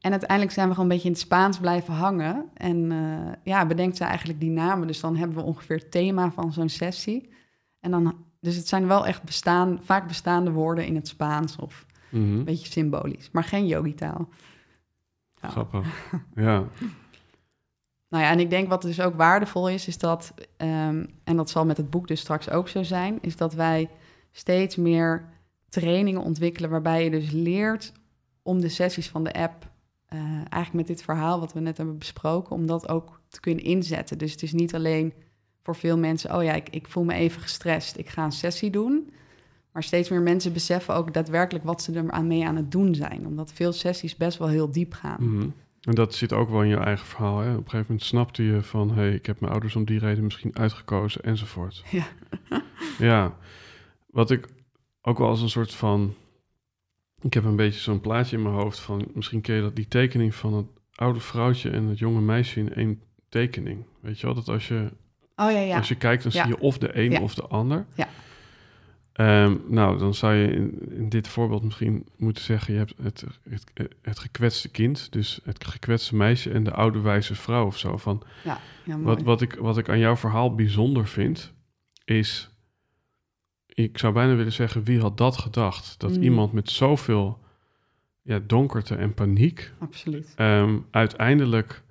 En 0.00 0.10
uiteindelijk 0.10 0.52
zijn 0.52 0.68
we 0.68 0.74
gewoon 0.74 0.88
een 0.90 0.94
beetje 0.96 1.08
in 1.08 1.14
het 1.14 1.24
Spaans 1.24 1.58
blijven 1.58 1.94
hangen. 1.94 2.44
En 2.54 2.92
eh, 2.92 3.32
ja, 3.42 3.66
bedenkt 3.66 3.96
ze 3.96 4.04
eigenlijk 4.04 4.40
die 4.40 4.50
namen. 4.50 4.86
Dus 4.86 5.00
dan 5.00 5.16
hebben 5.16 5.36
we 5.36 5.42
ongeveer 5.42 5.76
het 5.76 5.90
thema 5.90 6.30
van 6.30 6.52
zo'n 6.52 6.68
sessie. 6.68 7.28
En 7.80 7.90
dan, 7.90 8.14
dus 8.40 8.56
het 8.56 8.68
zijn 8.68 8.86
wel 8.86 9.06
echt 9.06 9.22
bestaan, 9.22 9.78
vaak 9.82 10.06
bestaande 10.08 10.50
woorden 10.50 10.86
in 10.86 10.94
het 10.94 11.08
Spaans 11.08 11.56
of 11.56 11.85
Mhm. 12.16 12.44
beetje 12.44 12.70
symbolisch. 12.70 13.28
Maar 13.32 13.44
geen 13.44 13.66
yogitaal. 13.66 14.28
Ja. 15.40 15.48
Grappig. 15.48 15.86
Ja. 16.34 16.64
Nou 18.08 18.24
ja, 18.24 18.30
en 18.30 18.40
ik 18.40 18.50
denk 18.50 18.68
wat 18.68 18.82
dus 18.82 19.00
ook 19.00 19.14
waardevol 19.14 19.68
is, 19.68 19.86
is 19.86 19.98
dat, 19.98 20.34
ehm, 20.56 21.04
en 21.24 21.36
dat 21.36 21.50
zal 21.50 21.64
met 21.64 21.76
het 21.76 21.90
boek 21.90 22.08
dus 22.08 22.20
straks 22.20 22.50
ook 22.50 22.68
zo 22.68 22.82
zijn, 22.82 23.18
is 23.20 23.36
dat 23.36 23.54
wij 23.54 23.90
steeds 24.32 24.76
meer 24.76 25.28
trainingen 25.68 26.20
ontwikkelen 26.20 26.70
waarbij 26.70 27.04
je 27.04 27.10
dus 27.10 27.30
leert 27.30 27.92
om 28.42 28.60
de 28.60 28.68
sessies 28.68 29.08
van 29.08 29.24
de 29.24 29.32
app, 29.32 29.70
eh, 30.06 30.18
eigenlijk 30.34 30.72
met 30.72 30.86
dit 30.86 31.02
verhaal 31.02 31.40
wat 31.40 31.52
we 31.52 31.60
net 31.60 31.76
hebben 31.76 31.98
besproken, 31.98 32.56
om 32.56 32.66
dat 32.66 32.88
ook 32.88 33.20
te 33.28 33.40
kunnen 33.40 33.64
inzetten. 33.64 34.18
Dus 34.18 34.32
het 34.32 34.42
is 34.42 34.52
niet 34.52 34.74
alleen 34.74 35.12
voor 35.62 35.76
veel 35.76 35.98
mensen, 35.98 36.36
oh 36.36 36.42
ja, 36.42 36.52
ik, 36.52 36.68
ik 36.68 36.88
voel 36.88 37.04
me 37.04 37.14
even 37.14 37.40
gestrest, 37.40 37.98
ik 37.98 38.08
ga 38.08 38.24
een 38.24 38.32
sessie 38.32 38.70
doen. 38.70 39.10
Maar 39.76 39.84
steeds 39.84 40.08
meer 40.08 40.20
mensen 40.20 40.52
beseffen 40.52 40.94
ook 40.94 41.14
daadwerkelijk 41.14 41.64
wat 41.64 41.82
ze 41.82 41.92
er 41.92 42.10
aan 42.10 42.26
mee 42.26 42.46
aan 42.46 42.56
het 42.56 42.70
doen 42.70 42.94
zijn. 42.94 43.26
Omdat 43.26 43.52
veel 43.52 43.72
sessies 43.72 44.16
best 44.16 44.38
wel 44.38 44.48
heel 44.48 44.70
diep 44.70 44.92
gaan. 44.92 45.30
Mhm. 45.30 45.48
En 45.80 45.94
dat 45.94 46.14
zit 46.14 46.32
ook 46.32 46.50
wel 46.50 46.62
in 46.62 46.68
je 46.68 46.76
eigen 46.76 47.06
verhaal. 47.06 47.38
Hè? 47.38 47.50
Op 47.50 47.56
een 47.56 47.62
gegeven 47.70 47.86
moment 47.88 48.02
snapte 48.04 48.42
je 48.42 48.62
van... 48.62 48.88
hé, 48.88 48.94
hey, 48.94 49.14
ik 49.14 49.26
heb 49.26 49.40
mijn 49.40 49.52
ouders 49.52 49.76
om 49.76 49.84
die 49.84 49.98
reden 49.98 50.24
misschien 50.24 50.56
uitgekozen 50.56 51.22
enzovoort. 51.22 51.84
Ja. 51.90 52.06
ja. 52.98 53.36
Wat 54.06 54.30
ik 54.30 54.48
ook 55.02 55.18
wel 55.18 55.28
als 55.28 55.40
een 55.40 55.48
soort 55.48 55.74
van... 55.74 56.14
Ik 57.20 57.34
heb 57.34 57.44
een 57.44 57.56
beetje 57.56 57.80
zo'n 57.80 58.00
plaatje 58.00 58.36
in 58.36 58.42
mijn 58.42 58.54
hoofd 58.54 58.78
van... 58.78 59.06
misschien 59.14 59.40
ken 59.40 59.54
je 59.54 59.62
dat 59.62 59.76
die 59.76 59.88
tekening 59.88 60.34
van 60.34 60.54
het 60.54 60.66
oude 60.94 61.20
vrouwtje 61.20 61.70
en 61.70 61.84
het 61.84 61.98
jonge 61.98 62.20
meisje 62.20 62.60
in 62.60 62.74
één 62.74 63.02
tekening. 63.28 63.84
Weet 64.00 64.20
je 64.20 64.26
wel, 64.26 64.34
dat 64.34 64.48
als 64.48 64.68
je, 64.68 64.92
Oh 65.36 65.50
ja, 65.50 65.60
ja. 65.60 65.76
als 65.76 65.88
je 65.88 65.96
kijkt, 65.96 66.22
dan 66.22 66.32
Ja. 66.34 66.42
zie 66.42 66.52
je 66.54 66.60
of 66.60 66.78
de 66.78 66.98
een 66.98 67.20
of 67.20 67.34
de 67.34 67.46
ander. 67.46 67.86
Ja. 67.94 68.08
Ehm, 69.16 69.56
nou, 69.66 69.98
dan 69.98 70.14
zou 70.14 70.34
je 70.34 70.52
in, 70.52 70.90
in, 70.90 71.08
dit 71.08 71.28
voorbeeld 71.28 71.62
misschien 71.62 72.06
moeten 72.16 72.42
zeggen: 72.42 72.72
je 72.72 72.78
hebt 72.78 72.94
het, 73.02 73.24
het, 73.50 73.90
het 74.02 74.18
gekwetste 74.18 74.68
kind, 74.68 75.12
dus 75.12 75.40
het 75.44 75.64
gekwetste 75.64 76.16
meisje 76.16 76.50
en 76.50 76.64
de 76.64 76.72
oude 76.72 77.00
wijze 77.00 77.34
vrouw 77.34 77.66
of 77.66 77.78
zo. 77.78 77.96
Van, 77.96 78.22
ja, 78.44 78.60
ja 78.84 78.98
wat, 78.98 79.22
wat, 79.22 79.40
ik, 79.40 79.54
wat 79.54 79.78
ik 79.78 79.88
aan 79.88 79.98
jouw 79.98 80.16
verhaal 80.16 80.54
bijzonder 80.54 81.06
vind, 81.06 81.52
is. 82.04 82.50
Ik 83.66 83.98
zou 83.98 84.12
bijna 84.12 84.34
willen 84.34 84.52
zeggen: 84.52 84.84
wie 84.84 85.00
had 85.00 85.16
dat 85.18 85.36
gedacht? 85.36 86.00
Dat 86.00 86.16
Mm. 86.16 86.22
iemand 86.22 86.52
met 86.52 86.70
zoveel 86.70 87.38
ja, 88.22 88.40
donkerte 88.46 88.94
en 88.94 89.14
paniek. 89.14 89.72
Absoluut. 89.78 90.32
ehm, 90.36 90.78
uiteindelijk 90.90 91.82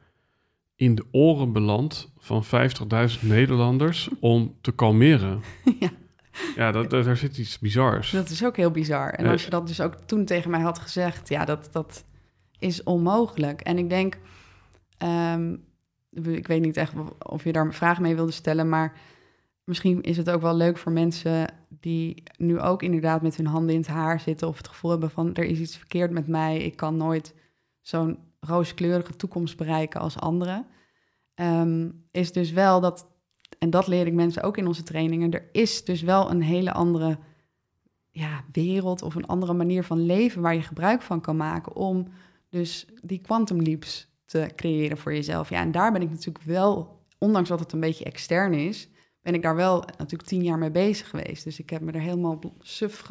in 0.76 0.96
de 0.96 1.06
oren 1.12 1.52
belandt 1.52 2.12
van 2.18 2.44
50.000 2.46 3.22
Nederlanders 3.22 4.10
om 4.20 4.56
te 4.62 4.72
kalmeren. 4.72 5.42
ja, 5.80 5.90
Ja, 6.56 6.72
dat, 6.72 6.90
dat- 6.90 7.06
daar 7.06 7.18
zit 7.18 7.38
iets 7.38 7.60
bizars. 7.60 8.12
dat 8.12 8.30
is 8.30 8.46
ook 8.46 8.56
heel 8.58 8.72
bizar. 8.72 9.10
En 9.10 9.26
als 9.26 9.44
je 9.44 9.50
dat 9.50 9.68
dus 9.68 9.82
ook 9.82 9.96
toen 9.96 10.26
tegen 10.26 10.52
mij 10.52 10.62
had 10.62 10.80
gezegd, 10.80 11.30
ja, 11.30 11.46
dat, 11.46 11.70
dat 11.72 12.06
is 12.60 12.84
onmogelijk. 12.84 13.62
En 13.62 13.78
ik 13.78 13.90
denk, 13.90 14.18
ehm, 14.98 15.56
ik 16.12 16.48
weet 16.48 16.62
niet 16.62 16.78
echt 16.78 16.94
of 17.20 17.44
je 17.44 17.52
daar 17.52 17.66
een 17.66 17.74
vraag 17.74 18.00
mee 18.00 18.16
wilde 18.16 18.32
stellen, 18.32 18.70
maar 18.70 18.98
misschien 19.64 20.02
is 20.02 20.18
het 20.18 20.30
ook 20.30 20.42
wel 20.42 20.56
leuk 20.56 20.78
voor 20.78 20.92
mensen 20.92 21.54
die 21.70 22.24
nu 22.38 22.60
ook 22.60 22.84
inderdaad 22.84 23.22
met 23.22 23.36
hun 23.36 23.48
handen 23.48 23.74
in 23.74 23.80
het 23.80 23.90
haar 23.90 24.20
zitten 24.20 24.48
of 24.48 24.58
het 24.58 24.68
gevoel 24.68 24.92
hebben 24.92 25.10
van 25.12 25.34
er 25.34 25.44
is 25.44 25.60
iets 25.60 25.78
verkeerd 25.78 26.12
met 26.12 26.28
mij, 26.28 26.58
ik 26.58 26.76
kan 26.76 26.98
nooit 26.98 27.34
zo'n 27.82 28.20
rooskleurige 28.40 29.16
toekomst 29.16 29.58
bereiken 29.58 30.00
als 30.00 30.20
anderen. 30.20 30.66
Ehm, 31.34 31.90
is 32.12 32.32
dus 32.32 32.52
wel 32.52 32.82
dat, 32.82 33.08
en 33.60 33.70
dat 33.70 33.88
leer 33.88 34.08
ik 34.08 34.14
mensen 34.14 34.44
ook 34.44 34.58
in 34.58 34.68
onze 34.68 34.84
trainingen, 34.84 35.32
er 35.32 35.50
is 35.52 35.84
dus 35.84 36.02
wel 36.02 36.32
een 36.32 36.42
hele 36.42 36.74
andere 36.74 37.18
ja, 38.10 38.44
wereld 38.52 39.02
of 39.02 39.16
een 39.16 39.28
andere 39.28 39.54
manier 39.54 39.84
van 39.84 40.06
leven 40.06 40.42
waar 40.42 40.56
je 40.56 40.62
gebruik 40.62 41.02
van 41.02 41.22
kan 41.22 41.38
maken 41.38 41.76
om 41.76 42.08
dus 42.50 42.86
die 43.02 43.20
quantum 43.20 43.62
leaps 43.62 44.08
te 44.26 44.50
creëren 44.56 44.98
voor 44.98 45.14
jezelf. 45.14 45.50
Ja, 45.50 45.60
en 45.60 45.72
daar 45.72 45.92
ben 45.92 46.02
ik 46.02 46.10
natuurlijk 46.10 46.46
wel, 46.46 47.00
ondanks 47.18 47.50
dat 47.50 47.60
het 47.60 47.72
een 47.72 47.80
beetje 47.80 48.06
extern 48.06 48.54
is, 48.54 48.90
ben 49.22 49.34
ik 49.34 49.42
daar 49.42 49.56
wel 49.56 49.80
natuurlijk 49.98 50.30
tien 50.30 50.44
jaar 50.44 50.58
mee 50.58 50.72
bezig 50.72 51.10
geweest. 51.10 51.44
Dus 51.44 51.60
ik 51.60 51.70
heb 51.70 51.82
me 51.82 51.92
er 51.92 52.02
helemaal 52.02 52.40
suf 52.60 53.10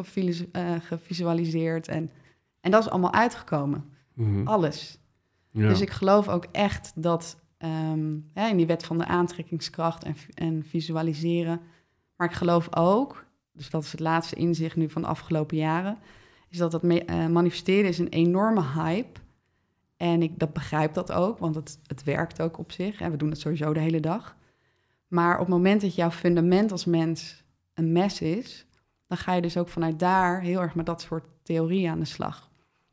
eh, 0.52 0.74
gevisualiseerd 0.80 1.88
en, 1.88 2.10
en 2.60 2.70
dat 2.70 2.82
is 2.82 2.90
allemaal 2.90 3.12
uitgekomen. 3.12 3.84
Mhm. 4.14 4.46
Alles. 4.46 4.98
Ja. 5.50 5.68
Dus 5.68 5.80
ik 5.80 5.90
geloof 5.90 6.28
ook 6.28 6.46
echt 6.52 6.92
dat 6.94 7.43
ehm, 7.64 8.16
hè, 8.32 8.48
in 8.48 8.56
die 8.56 8.66
wet 8.66 8.84
van 8.84 8.98
de 8.98 9.06
aantrekkingskracht 9.06 10.04
en, 10.04 10.16
en 10.34 10.64
visualiseren. 10.66 11.60
Maar 12.16 12.28
ik 12.28 12.34
geloof 12.34 12.76
ook, 12.76 13.24
dus 13.52 13.70
dat 13.70 13.82
is 13.82 13.90
het 13.90 14.00
laatste 14.00 14.36
inzicht 14.36 14.76
nu 14.76 14.90
van 14.90 15.02
de 15.02 15.08
afgelopen 15.08 15.56
jaren, 15.56 15.98
is 16.48 16.58
dat 16.58 16.82
me- 16.82 17.04
eh, 17.04 17.26
manifesteren 17.26 17.88
is 17.90 17.98
een 17.98 18.08
enorme 18.08 18.62
hype. 18.62 19.20
En 19.96 20.22
ik 20.22 20.38
dat 20.38 20.52
begrijp 20.52 20.94
dat 20.94 21.12
ook, 21.12 21.38
want 21.38 21.54
het, 21.54 21.78
het 21.86 22.04
werkt 22.04 22.42
ook 22.42 22.58
op 22.58 22.72
zich. 22.72 23.00
En 23.00 23.10
we 23.10 23.16
doen 23.16 23.30
het 23.30 23.40
sowieso 23.40 23.72
de 23.72 23.80
hele 23.80 24.00
dag. 24.00 24.36
Maar 25.08 25.34
op 25.34 25.40
het 25.40 25.48
moment 25.48 25.80
dat 25.80 25.94
jouw 25.94 26.10
fundament 26.10 26.72
als 26.72 26.84
mens 26.84 27.44
een 27.74 27.92
mes 27.92 28.20
is, 28.20 28.66
dan 29.06 29.18
ga 29.18 29.32
je 29.32 29.42
dus 29.42 29.56
ook 29.56 29.68
vanuit 29.68 29.98
daar 29.98 30.40
heel 30.40 30.60
erg 30.60 30.74
met 30.74 30.86
dat 30.86 31.00
soort 31.00 31.24
theorieën 31.42 31.90
aan 31.90 31.98
de 31.98 32.04
slag. 32.04 32.50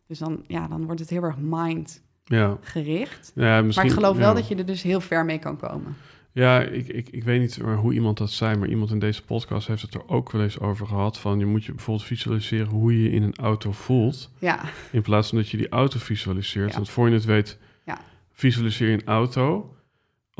Dus 0.07 0.19
dan, 0.19 0.43
ja, 0.47 0.67
dan 0.67 0.85
wordt 0.85 0.99
het 0.99 1.09
heel 1.09 1.23
erg 1.23 1.37
mind 1.39 2.03
ja. 2.31 2.57
gericht. 2.61 3.31
Ja, 3.35 3.61
maar 3.61 3.85
ik 3.85 3.91
geloof 3.91 4.17
wel 4.17 4.33
dat 4.33 4.47
je 4.47 4.55
er 4.55 4.65
dus 4.65 4.81
heel 4.81 5.01
ver 5.01 5.25
mee 5.25 5.39
kan 5.39 5.57
komen. 5.57 5.95
Ja, 6.33 6.61
ik, 6.61 6.87
ik, 6.87 7.09
ik 7.09 7.23
weet 7.23 7.39
niet 7.39 7.55
hoe 7.55 7.93
iemand 7.93 8.17
dat 8.17 8.31
zei, 8.31 8.57
maar 8.57 8.67
iemand 8.67 8.91
in 8.91 8.99
deze 8.99 9.23
podcast 9.23 9.67
heeft 9.67 9.81
het 9.81 9.93
er 9.93 10.07
ook 10.07 10.31
wel 10.31 10.41
eens 10.41 10.59
over 10.59 10.87
gehad. 10.87 11.17
Van 11.19 11.39
je 11.39 11.45
moet 11.45 11.63
je 11.65 11.73
bijvoorbeeld 11.73 12.07
visualiseren 12.07 12.67
hoe 12.67 12.93
je 12.97 13.03
je 13.03 13.11
in 13.11 13.23
een 13.23 13.35
auto 13.35 13.71
voelt. 13.71 14.29
Ja, 14.39 14.59
In 14.91 15.01
plaats 15.01 15.29
van 15.29 15.37
dat 15.37 15.49
je 15.49 15.57
die 15.57 15.69
auto 15.69 15.99
visualiseert. 15.99 16.69
Ja. 16.69 16.75
Want 16.75 16.89
voor 16.89 17.07
je 17.07 17.13
het 17.13 17.25
weet, 17.25 17.57
Ja. 17.85 18.01
visualiseer 18.33 18.87
je 18.87 18.93
een 18.93 19.05
auto. 19.05 19.73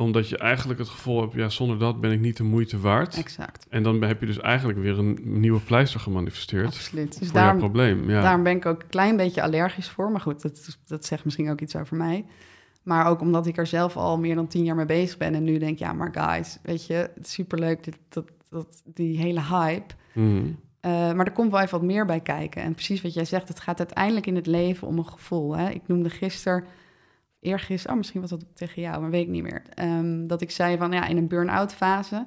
Omdat 0.02 0.28
je 0.28 0.38
eigenlijk 0.38 0.78
het 0.78 0.88
gevoel 0.88 1.20
hebt, 1.20 1.34
ja, 1.34 1.48
zonder 1.48 1.78
dat 1.78 2.00
ben 2.00 2.12
ik 2.12 2.20
niet 2.20 2.36
de 2.36 2.42
moeite 2.42 2.80
waard. 2.80 3.16
exact. 3.16 3.66
En 3.68 3.82
dan 3.82 4.02
heb 4.02 4.20
je 4.20 4.26
dus 4.26 4.40
eigenlijk 4.40 4.78
weer 4.78 4.98
een 4.98 5.18
nieuwe 5.22 5.60
pleister 5.60 6.00
gemanifesteerd. 6.00 6.66
Absoluut. 6.66 7.18
Dus 7.18 7.28
voor 7.28 7.40
daarom, 7.40 7.58
probleem. 7.58 8.10
Ja. 8.10 8.22
daarom 8.22 8.42
ben 8.42 8.56
ik 8.56 8.66
ook 8.66 8.82
een 8.82 8.88
klein 8.88 9.16
beetje 9.16 9.42
allergisch 9.42 9.88
voor. 9.88 10.10
Maar 10.10 10.20
goed, 10.20 10.42
dat, 10.42 10.78
dat 10.86 11.04
zegt 11.04 11.24
misschien 11.24 11.50
ook 11.50 11.60
iets 11.60 11.76
over 11.76 11.96
mij. 11.96 12.24
Maar 12.82 13.06
ook 13.06 13.20
omdat 13.20 13.46
ik 13.46 13.56
er 13.56 13.66
zelf 13.66 13.96
al 13.96 14.18
meer 14.18 14.34
dan 14.34 14.46
tien 14.46 14.64
jaar 14.64 14.76
mee 14.76 14.86
bezig 14.86 15.18
ben. 15.18 15.34
En 15.34 15.44
nu 15.44 15.58
denk 15.58 15.72
ik, 15.72 15.78
ja, 15.78 15.92
maar 15.92 16.10
guys, 16.12 16.58
weet 16.62 16.86
je, 16.86 16.94
het 16.94 17.26
is 17.26 17.32
superleuk, 17.32 17.84
dit, 17.84 17.98
dat, 18.08 18.30
dat, 18.50 18.82
die 18.84 19.18
hele 19.18 19.40
hype. 19.40 19.94
Mhm. 20.12 20.46
Eh, 20.80 20.90
maar 20.90 21.26
er 21.26 21.32
komt 21.32 21.50
wel 21.50 21.60
even 21.60 21.78
wat 21.78 21.86
meer 21.88 22.06
bij 22.06 22.20
kijken. 22.20 22.62
En 22.62 22.74
precies 22.74 23.02
wat 23.02 23.14
jij 23.14 23.24
zegt, 23.24 23.48
het 23.48 23.60
gaat 23.60 23.78
uiteindelijk 23.78 24.26
in 24.26 24.34
het 24.34 24.46
leven 24.46 24.86
om 24.86 24.98
een 24.98 25.06
gevoel. 25.06 25.56
Hè? 25.56 25.70
Ik 25.70 25.82
noemde 25.86 26.10
gisteren, 26.10 26.64
eergisteren, 27.42 27.90
oh, 27.92 27.98
misschien 27.98 28.20
was 28.20 28.30
dat 28.30 28.44
tegen 28.54 28.82
jou, 28.82 29.00
maar 29.00 29.10
weet 29.10 29.22
ik 29.22 29.28
niet 29.28 29.42
meer. 29.42 29.62
ehm, 29.74 30.26
dat 30.26 30.40
ik 30.40 30.50
zei 30.50 30.76
van 30.76 30.92
ja, 30.92 31.06
in 31.06 31.16
een 31.16 31.28
burn-out 31.28 31.72
fase 31.74 32.24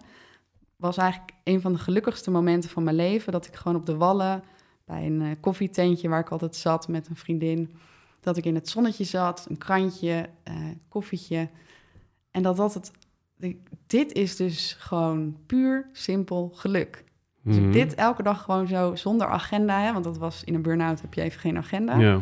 was 0.76 0.98
eigenlijk 0.98 1.32
een 1.44 1.62
van 1.62 1.72
de 1.74 1.78
gelukkigste 1.80 2.32
momenten 2.32 2.70
van 2.70 2.84
mijn 2.84 2.96
leven. 2.96 3.32
Dat 3.32 3.46
ik 3.48 3.56
gewoon 3.56 3.78
op 3.78 3.86
de 3.86 3.96
wallen 3.96 4.44
bij 4.86 5.06
een 5.06 5.22
eh, 5.22 5.28
koffietentje 5.40 6.10
waar 6.10 6.20
ik 6.20 6.30
altijd 6.30 6.56
zat 6.56 6.88
met 6.88 7.08
een 7.08 7.16
vriendin. 7.16 7.76
Dat 8.20 8.38
ik 8.38 8.46
in 8.46 8.56
het 8.56 8.70
zonnetje 8.70 9.04
zat, 9.04 9.46
een 9.50 9.58
krantje, 9.58 10.30
eh, 10.44 10.54
koffietje. 10.90 11.50
En 12.32 12.44
dat 12.44 12.58
dat 12.58 12.74
het. 12.74 12.92
Dit 13.88 14.12
is 14.14 14.36
dus 14.36 14.76
gewoon 14.80 15.38
puur 15.46 15.90
simpel 15.92 16.52
geluk. 16.56 17.04
Dus 17.42 17.56
Mhm. 17.58 17.72
dit 17.72 17.96
elke 17.96 18.24
dag 18.24 18.42
gewoon 18.44 18.68
zo 18.68 18.96
zonder 18.96 19.28
agenda, 19.28 19.82
hè, 19.82 19.92
want 19.92 20.04
dat 20.04 20.18
was 20.18 20.44
in 20.44 20.54
een 20.56 20.62
burn-out 20.62 21.02
heb 21.02 21.14
je 21.14 21.22
even 21.22 21.40
geen 21.40 21.58
agenda. 21.58 21.98
Ja. 21.98 22.20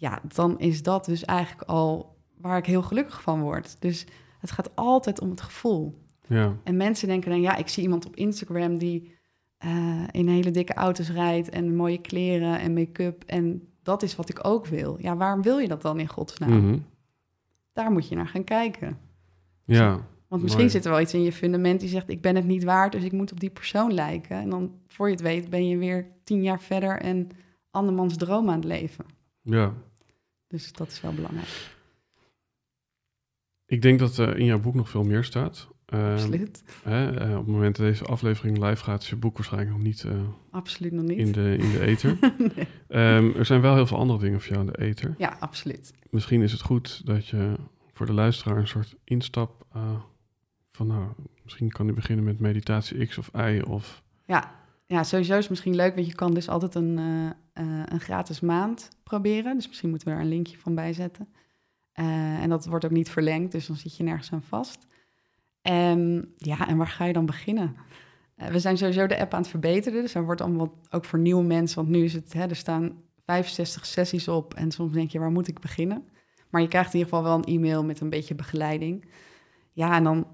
Ja, 0.00 0.20
dan 0.34 0.58
is 0.58 0.82
dat 0.82 1.04
dus 1.04 1.24
eigenlijk 1.24 1.68
al 1.68 2.16
waar 2.36 2.58
ik 2.58 2.66
heel 2.66 2.82
gelukkig 2.82 3.22
van 3.22 3.40
word. 3.40 3.76
Dus 3.80 4.06
het 4.38 4.50
gaat 4.50 4.76
altijd 4.76 5.20
om 5.20 5.30
het 5.30 5.40
gevoel. 5.40 5.98
Ja. 6.26 6.56
En 6.64 6.76
mensen 6.76 7.08
denken 7.08 7.30
dan, 7.30 7.40
ja, 7.40 7.56
ik 7.56 7.68
zie 7.68 7.82
iemand 7.82 8.06
op 8.06 8.16
Instagram 8.16 8.78
die 8.78 9.14
eh, 9.56 10.02
in 10.10 10.28
hele 10.28 10.50
dikke 10.50 10.74
auto's 10.74 11.10
rijdt 11.10 11.48
en 11.48 11.76
mooie 11.76 12.00
kleren 12.00 12.60
en 12.60 12.72
make-up. 12.72 13.24
En 13.26 13.68
dat 13.82 14.02
is 14.02 14.16
wat 14.16 14.28
ik 14.28 14.46
ook 14.46 14.66
wil. 14.66 14.96
Ja, 15.00 15.16
waarom 15.16 15.42
wil 15.42 15.58
je 15.58 15.68
dat 15.68 15.82
dan 15.82 16.00
in 16.00 16.08
godsnaam? 16.08 16.66
Mhm. 16.66 16.78
Daar 17.72 17.90
moet 17.90 18.08
je 18.08 18.16
naar 18.16 18.28
gaan 18.28 18.44
kijken. 18.44 18.98
ja. 19.64 20.08
Want 20.28 20.42
misschien 20.42 20.64
Mooi. 20.64 20.76
zit 20.76 20.84
er 20.84 20.90
wel 20.90 21.00
iets 21.00 21.14
in 21.14 21.22
je 21.22 21.32
fundament 21.32 21.80
die 21.80 21.88
zegt: 21.88 22.08
Ik 22.08 22.20
ben 22.20 22.36
het 22.36 22.44
niet 22.44 22.64
waard, 22.64 22.92
dus 22.92 23.02
ik 23.02 23.12
moet 23.12 23.32
op 23.32 23.40
die 23.40 23.50
persoon 23.50 23.92
lijken. 23.92 24.36
En 24.36 24.50
dan, 24.50 24.74
voor 24.86 25.06
je 25.06 25.12
het 25.12 25.22
weet, 25.22 25.50
ben 25.50 25.68
je 25.68 25.76
weer 25.76 26.06
tien 26.24 26.42
jaar 26.42 26.60
verder 26.60 27.00
en 27.00 27.28
andermans 27.70 28.16
droom 28.16 28.48
aan 28.48 28.54
het 28.54 28.64
leven. 28.64 29.04
ja. 29.42 29.72
Dus 30.50 30.72
dat 30.72 30.88
is 30.88 31.00
wel 31.00 31.14
belangrijk. 31.14 31.48
Ik 33.66 33.82
denk 33.82 33.98
dat 33.98 34.16
er 34.16 34.36
in 34.38 34.44
jouw 34.44 34.60
boek 34.60 34.74
nog 34.74 34.88
veel 34.88 35.04
meer 35.04 35.24
staat. 35.24 35.68
Ehm, 35.86 36.12
Absoluut. 36.12 36.62
hè, 36.82 37.16
eh, 37.18 37.30
op 37.30 37.36
het 37.36 37.54
moment 37.54 37.76
dat 37.76 37.86
deze 37.86 38.04
aflevering 38.04 38.58
live 38.58 38.84
gaat, 38.84 39.02
is 39.02 39.08
je 39.08 39.16
boek 39.16 39.36
waarschijnlijk 39.36 39.72
nog 39.72 39.82
niet, 39.82 40.04
eh, 40.04 40.12
Absoluut 40.50 40.92
nog 40.92 41.04
niet. 41.04 41.18
in, 41.18 41.32
de, 41.32 41.56
in 41.58 41.70
de 41.70 41.80
ether. 41.90 42.18
Nee. 42.38 42.66
Ehm, 42.88 43.30
er 43.36 43.44
zijn 43.44 43.60
wel 43.60 43.74
heel 43.74 43.86
veel 43.86 43.96
andere 43.98 44.18
dingen 44.18 44.40
voor 44.40 44.52
jou 44.52 44.66
in 44.66 44.72
de 44.72 44.78
ether. 44.80 45.14
Ja, 45.18 45.36
absoluut. 45.40 45.92
Misschien 46.10 46.42
is 46.42 46.52
het 46.52 46.60
goed 46.60 47.06
dat 47.06 47.26
je 47.26 47.54
voor 47.92 48.06
de 48.06 48.12
luisteraar 48.12 48.56
een 48.56 48.68
soort 48.68 48.96
instap 49.04 49.66
eh, 49.72 50.00
van, 50.72 50.86
nou, 50.86 51.08
misschien 51.42 51.68
kan 51.70 51.88
u 51.88 51.92
beginnen 51.92 52.24
met 52.24 52.40
meditatie 52.40 53.06
X 53.06 53.18
of 53.18 53.30
Y 53.34 53.60
of... 53.66 54.02
Ja. 54.26 54.59
Ja, 54.90 55.02
sowieso 55.02 55.38
is 55.38 55.48
misschien 55.48 55.74
leuk, 55.74 55.94
want 55.94 56.06
je 56.06 56.14
kan 56.14 56.34
dus 56.34 56.48
altijd 56.48 56.74
een, 56.74 56.98
eh, 56.98 57.26
eh, 57.52 57.82
een 57.86 58.00
gratis 58.00 58.40
maand 58.40 58.88
proberen. 59.02 59.54
Dus 59.54 59.66
misschien 59.66 59.88
moeten 59.88 60.08
we 60.08 60.14
daar 60.14 60.22
een 60.22 60.28
linkje 60.28 60.58
van 60.58 60.74
bijzetten. 60.74 61.28
Eh, 61.92 62.42
en 62.42 62.48
dat 62.48 62.66
wordt 62.66 62.84
ook 62.84 62.90
niet 62.90 63.10
verlengd, 63.10 63.52
dus 63.52 63.66
dan 63.66 63.76
zit 63.76 63.96
je 63.96 64.02
nergens 64.02 64.32
aan 64.32 64.42
vast. 64.42 64.86
En 65.62 66.32
ja, 66.36 66.68
en 66.68 66.76
waar 66.76 66.86
ga 66.86 67.04
je 67.04 67.12
dan 67.12 67.26
beginnen? 67.26 67.76
We 68.34 68.58
zijn 68.58 68.78
sowieso 68.78 69.06
de 69.06 69.18
app 69.18 69.34
aan 69.34 69.40
het 69.40 69.50
verbeteren, 69.50 70.02
dus 70.02 70.14
er 70.14 70.24
wordt 70.24 70.40
allemaal 70.40 70.74
ook 70.90 71.04
voor 71.04 71.18
nieuwe 71.18 71.44
mensen, 71.44 71.76
want 71.76 71.88
nu 71.88 72.04
is 72.04 72.12
het, 72.12 72.32
hè, 72.32 72.46
er 72.46 72.56
staan 72.56 73.02
65 73.24 73.86
sessies 73.86 74.28
op 74.28 74.54
en 74.54 74.70
soms 74.70 74.92
denk 74.92 75.10
je, 75.10 75.18
waar 75.18 75.30
moet 75.30 75.48
ik 75.48 75.60
beginnen? 75.60 76.08
Maar 76.48 76.60
je 76.60 76.68
krijgt 76.68 76.92
in 76.92 76.98
ieder 76.98 77.14
geval 77.14 77.28
wel 77.30 77.38
een 77.38 77.54
e-mail 77.54 77.84
met 77.84 78.00
een 78.00 78.10
beetje 78.10 78.34
begeleiding. 78.34 79.04
Ja, 79.72 79.96
en 79.96 80.04
dan 80.04 80.26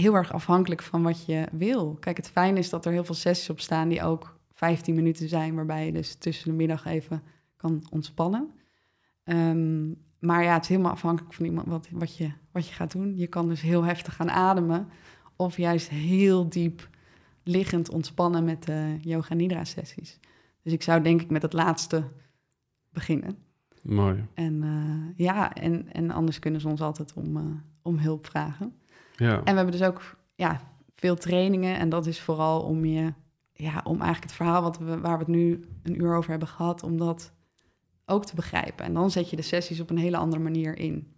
heel 0.00 0.14
erg 0.14 0.32
afhankelijk 0.32 0.82
van 0.82 1.02
wat 1.02 1.24
je 1.24 1.46
wil. 1.52 1.96
Kijk, 2.00 2.16
het 2.16 2.30
fijne 2.30 2.58
is 2.58 2.70
dat 2.70 2.86
er 2.86 2.92
heel 2.92 3.04
veel 3.04 3.14
sessies 3.14 3.50
op 3.50 3.60
staan 3.60 3.88
die 3.88 4.02
ook 4.02 4.38
15 4.52 4.94
minuten 4.94 5.28
zijn, 5.28 5.54
waarbij 5.54 5.86
je 5.86 5.92
dus 5.92 6.14
tussen 6.14 6.50
de 6.50 6.56
middag 6.56 6.84
even 6.84 7.22
kan 7.56 7.86
ontspannen. 7.90 8.50
Ehm, 9.24 9.88
maar 10.18 10.42
ja, 10.42 10.52
het 10.52 10.62
is 10.62 10.68
helemaal 10.68 10.92
afhankelijk 10.92 11.34
van 11.34 11.44
iemand 11.44 11.66
wat, 11.66 11.88
wat, 11.90 12.16
je, 12.16 12.32
wat 12.52 12.68
je 12.68 12.74
gaat 12.74 12.92
doen. 12.92 13.16
Je 13.16 13.26
kan 13.26 13.48
dus 13.48 13.60
heel 13.60 13.84
heftig 13.84 14.14
gaan 14.14 14.30
ademen, 14.30 14.88
of 15.36 15.56
juist 15.56 15.88
heel 15.88 16.48
diep 16.48 16.88
liggend 17.42 17.90
ontspannen 17.90 18.44
met 18.44 18.62
de 18.62 18.96
yoga 19.00 19.34
nidra 19.34 19.64
sessies. 19.64 20.18
Dus 20.62 20.72
ik 20.72 20.82
zou 20.82 21.02
denk 21.02 21.20
ik 21.20 21.30
met 21.30 21.42
het 21.42 21.52
laatste 21.52 22.04
beginnen. 22.90 23.38
Mooi. 23.82 24.26
En 24.34 24.62
eh, 24.62 25.24
ja, 25.26 25.54
en, 25.54 25.92
en 25.92 26.10
anders 26.10 26.38
kunnen 26.38 26.60
ze 26.60 26.68
ons 26.68 26.80
altijd 26.80 27.12
om, 27.12 27.36
eh, 27.36 27.42
om 27.82 27.98
hulp 27.98 28.26
vragen. 28.26 28.79
Ja. 29.20 29.36
En 29.36 29.44
we 29.44 29.60
hebben 29.60 29.78
dus 29.78 29.82
ook 29.82 30.16
ja, 30.34 30.60
veel 30.94 31.16
trainingen. 31.16 31.78
En 31.78 31.88
dat 31.88 32.06
is 32.06 32.20
vooral 32.20 32.62
om 32.62 32.84
je 32.84 33.12
ja, 33.52 33.80
om 33.84 34.00
eigenlijk 34.00 34.22
het 34.22 34.32
verhaal 34.32 34.62
wat 34.62 34.78
we, 34.78 35.00
waar 35.00 35.18
we 35.18 35.24
het 35.24 35.34
nu 35.34 35.64
een 35.82 36.00
uur 36.00 36.14
over 36.14 36.30
hebben 36.30 36.48
gehad, 36.48 36.82
om 36.82 36.98
dat 36.98 37.32
ook 38.06 38.26
te 38.26 38.34
begrijpen. 38.34 38.84
En 38.84 38.94
dan 38.94 39.10
zet 39.10 39.30
je 39.30 39.36
de 39.36 39.42
sessies 39.42 39.80
op 39.80 39.90
een 39.90 39.98
hele 39.98 40.16
andere 40.16 40.42
manier 40.42 40.78
in. 40.78 41.12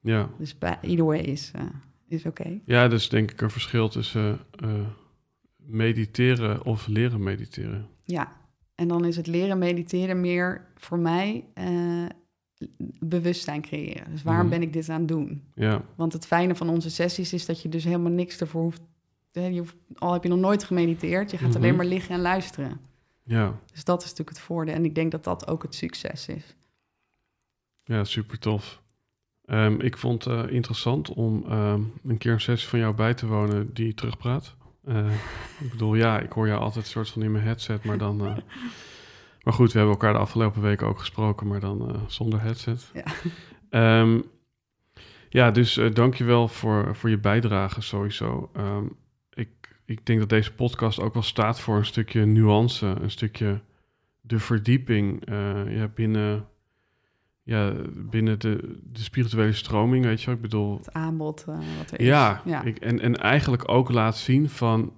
Ja. 0.00 0.30
Dus 0.38 0.56
either 0.80 1.04
way 1.04 1.18
is, 1.18 1.52
uh, 1.56 1.62
is 2.08 2.26
oké. 2.26 2.60
Ja, 2.64 2.88
dus 2.88 3.08
denk 3.08 3.30
ik 3.30 3.40
een 3.40 3.50
verschil 3.50 3.88
tussen 3.88 4.40
uh, 4.64 4.70
mediteren 5.56 6.64
of 6.64 6.86
leren 6.86 7.22
mediteren. 7.22 7.88
Ja, 8.04 8.32
en 8.74 8.88
dan 8.88 9.04
is 9.04 9.16
het 9.16 9.26
leren 9.26 9.58
mediteren 9.58 10.20
meer 10.20 10.66
voor 10.76 10.98
mij 10.98 11.44
bewustzijn 13.00 13.62
creëren. 13.62 14.10
Dus 14.10 14.22
waarom 14.22 14.44
mm. 14.44 14.50
ben 14.50 14.62
ik 14.62 14.72
dit 14.72 14.88
aan 14.88 14.98
het 14.98 15.08
doen? 15.08 15.42
Ja. 15.54 15.82
Want 15.94 16.12
het 16.12 16.26
fijne 16.26 16.54
van 16.54 16.68
onze 16.68 16.90
sessies 16.90 17.32
is 17.32 17.46
dat 17.46 17.62
je 17.62 17.68
dus 17.68 17.84
helemaal 17.84 18.12
niks 18.12 18.40
ervoor 18.40 18.62
hoeft. 18.62 18.80
Je 19.32 19.58
hoeft 19.58 19.76
al 19.94 20.12
heb 20.12 20.22
je 20.22 20.28
nog 20.28 20.38
nooit 20.38 20.64
gemediteerd, 20.64 21.30
je 21.30 21.36
gaat 21.36 21.46
mm 21.46 21.54
-hmm. 21.54 21.62
alleen 21.62 21.76
maar 21.76 21.86
liggen 21.86 22.14
en 22.14 22.20
luisteren. 22.20 22.80
Ja. 23.22 23.60
Dus 23.72 23.84
dat 23.84 23.98
is 23.98 24.08
natuurlijk 24.08 24.36
het 24.36 24.46
voordeel. 24.46 24.74
En 24.74 24.84
ik 24.84 24.94
denk 24.94 25.10
dat 25.10 25.24
dat 25.24 25.48
ook 25.48 25.62
het 25.62 25.74
succes 25.74 26.28
is. 26.28 26.56
Ja, 27.84 28.04
super 28.04 28.38
tof. 28.38 28.82
Um, 29.46 29.80
ik 29.80 29.96
vond 29.96 30.24
het 30.24 30.46
uh, 30.46 30.54
interessant 30.54 31.08
om 31.08 31.52
um, 31.52 31.92
een 32.04 32.18
keer 32.18 32.32
een 32.32 32.40
sessie 32.40 32.68
van 32.68 32.78
jou 32.78 32.94
bij 32.94 33.14
te 33.14 33.26
wonen 33.26 33.74
die 33.74 33.94
terugpraat. 33.94 34.54
Uh, 34.84 35.12
ik 35.60 35.70
bedoel, 35.70 35.94
ja, 35.94 36.20
ik 36.20 36.32
hoor 36.32 36.46
jou 36.46 36.60
altijd 36.60 36.86
soort 36.86 37.10
van 37.10 37.22
in 37.22 37.32
mijn 37.32 37.44
headset, 37.44 37.84
maar 37.84 37.98
dan... 37.98 38.24
Uh, 38.24 38.36
maar 39.46 39.54
goed, 39.54 39.72
we 39.72 39.78
hebben 39.78 39.96
elkaar 39.96 40.12
de 40.12 40.18
afgelopen 40.18 40.62
weken 40.62 40.86
ook 40.86 40.98
gesproken, 40.98 41.46
maar 41.46 41.60
dan 41.60 42.00
zonder 42.06 42.40
headset. 42.40 42.92
Ja, 43.70 44.00
um, 44.00 44.24
ja 45.28 45.50
dus 45.50 45.80
dankjewel 45.92 46.48
voor, 46.48 46.96
voor 46.96 47.10
je 47.10 47.18
bijdrage 47.18 47.80
sowieso. 47.80 48.50
ik, 49.32 49.48
ik 49.84 50.06
denk 50.06 50.18
dat 50.18 50.28
deze 50.28 50.52
podcast 50.52 51.00
ook 51.00 51.14
wel 51.14 51.22
staat 51.22 51.60
voor 51.60 51.76
een 51.76 51.84
stukje 51.84 52.24
nuance, 52.24 52.86
een 52.86 53.10
stukje 53.10 53.60
de 54.20 54.38
verdieping 54.38 55.22
ja, 55.68 55.88
binnen 55.94 56.46
ja, 57.46 57.72
binnen 57.94 58.38
de, 58.38 58.80
de 58.82 59.00
spirituele 59.00 59.52
stroming, 59.52 60.04
weet 60.04 60.20
je 60.20 60.26
wel. 60.26 60.34
Ik 60.34 60.40
bedoel... 60.40 60.76
Het 60.76 60.92
aanbod 60.92 61.44
uh, 61.48 61.54
wat 61.78 61.90
er 61.90 62.00
is. 62.00 62.06
Ja, 62.06 62.42
ja. 62.44 62.62
Ik, 62.62 62.78
en, 62.78 63.00
en 63.00 63.16
eigenlijk 63.16 63.68
ook 63.68 63.90
laat 63.90 64.16
zien 64.16 64.48
van... 64.48 64.92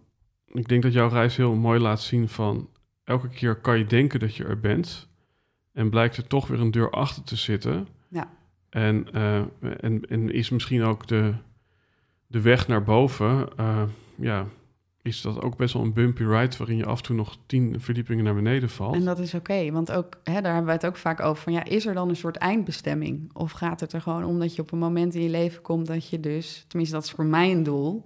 Ik 0.47 0.69
denk 0.69 0.83
dat 0.83 0.93
jouw 0.93 1.09
reis 1.09 1.37
heel 1.37 1.55
mooi 1.55 1.81
laat 1.81 2.01
zien 2.01 2.29
van... 2.29 2.69
Elke 3.09 3.29
keer 3.29 3.55
kan 3.57 3.79
je 3.79 3.87
denken 3.87 4.21
dat 4.21 4.35
je 4.35 4.45
er 4.45 4.61
bent... 4.61 5.09
en 5.73 5.91
blijkt 5.91 6.17
er 6.17 6.27
toch 6.27 6.47
weer 6.47 6.61
een 6.61 6.71
deur 6.71 6.91
achter 6.91 7.23
te 7.23 7.37
zitten. 7.37 7.89
Ja. 8.09 8.31
En, 8.71 9.07
uh, 9.15 9.37
en, 9.81 10.09
en 10.09 10.31
is 10.31 10.51
misschien 10.51 10.83
ook 10.83 11.07
de, 11.07 11.35
de 12.27 12.41
weg 12.41 12.69
naar 12.69 12.83
boven... 12.83 13.49
Uh, 13.61 13.83
ja, 14.15 14.47
is 15.03 15.21
dat 15.21 15.43
ook 15.43 15.57
best 15.57 15.75
wel 15.75 15.83
een 15.83 15.93
bumpy 15.93 16.23
ride... 16.23 16.57
waarin 16.57 16.77
je 16.77 16.85
af 16.85 16.99
en 16.99 17.05
toe 17.05 17.17
nog 17.17 17.39
tien 17.47 17.81
verdiepingen 17.81 18.25
naar 18.25 18.35
beneden 18.35 18.71
valt. 18.71 18.95
En 18.95 19.05
dat 19.05 19.19
is 19.19 19.35
oké, 19.35 19.53
okay, 19.53 19.73
want 19.73 19.93
ook, 19.93 20.21
hè, 20.25 20.41
daar 20.41 20.55
hebben 20.55 20.65
we 20.65 20.73
het 20.73 20.87
ook 20.87 20.97
vaak 20.97 21.21
over... 21.21 21.43
van 21.43 21.53
ja, 21.53 21.65
is 21.65 21.87
er 21.87 21.95
dan 21.95 22.09
een 22.09 22.17
soort 22.17 22.37
eindbestemming? 22.37 23.31
Of 23.33 23.53
gaat 23.53 23.81
het 23.81 23.93
er 23.93 24.01
gewoon 24.01 24.25
om 24.25 24.39
dat 24.39 24.55
je 24.55 24.63
op 24.63 24.73
een 24.73 24.79
moment 24.79 25.15
in 25.15 25.23
je 25.23 25.29
leven 25.29 25.63
komt... 25.63 25.87
dat 25.87 26.09
je 26.09 26.21
dus, 26.21 26.65
tenminste 26.67 26.97
dat 26.97 27.05
is 27.05 27.11
voor 27.11 27.27
mij 27.27 27.53
een 27.53 27.63
doel... 27.63 28.05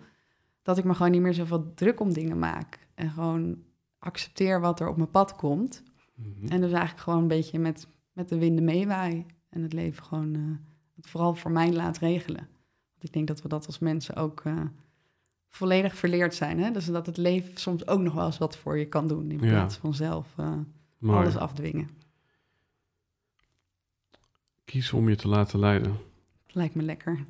dat 0.63 0.79
ik 0.79 0.85
me 0.85 0.95
gewoon 0.95 1.13
niet 1.13 1.21
meer 1.21 1.35
zoveel 1.35 1.73
druk 1.75 2.01
om 2.01 2.13
dingen 2.13 2.39
maak. 2.39 2.79
En 2.95 3.11
gewoon 3.11 3.57
accepteer 4.03 4.61
wat 4.61 4.81
er 4.81 4.89
op 4.89 4.97
mijn 4.97 5.11
pad 5.11 5.37
komt. 5.37 5.83
Mm 6.15 6.35
-hmm. 6.39 6.49
En 6.49 6.61
dus 6.61 6.71
eigenlijk 6.71 7.01
gewoon 7.01 7.23
een 7.23 7.29
beetje 7.29 7.59
met, 7.59 7.87
met 8.13 8.29
de 8.29 8.39
winden 8.39 8.65
meewaaien. 8.65 9.27
En 9.49 9.63
het 9.63 9.73
leven 9.73 10.05
gewoon 10.05 10.35
uh, 10.35 10.57
het 10.97 11.07
vooral 11.07 11.35
voor 11.35 11.51
mij 11.51 11.73
laat 11.73 11.99
regelen. 11.99 12.49
Want 12.91 13.05
ik 13.05 13.13
denk 13.13 13.27
dat 13.27 13.43
we 13.43 13.49
dat 13.49 13.67
als 13.67 13.79
mensen 13.79 14.17
ook... 14.17 14.45
Uh, 14.45 14.61
volledig 15.53 15.97
verleerd 15.97 16.35
zijn. 16.35 16.59
Hè? 16.59 16.71
Dus 16.71 16.87
dat 16.87 17.07
het 17.07 17.17
leven 17.17 17.57
soms 17.57 17.87
ook 17.87 18.01
nog 18.01 18.15
wel 18.15 18.27
eens 18.27 18.39
wat 18.39 18.57
voor 18.57 18.79
je 18.79 18.87
kan 18.87 19.09
doen... 19.09 19.31
in 19.31 19.41
plaats 19.41 19.75
ja. 19.75 19.81
van 19.81 19.95
zelf 19.95 20.35
uh, 20.41 21.15
alles 21.15 21.37
afdwingen. 21.37 21.89
Kies 24.65 24.93
om 24.93 25.09
je 25.09 25.17
te 25.17 25.29
laten 25.29 25.59
leiden. 25.59 25.97
Lijkt 26.53 26.75
me 26.75 26.83
lekker. 26.83 27.25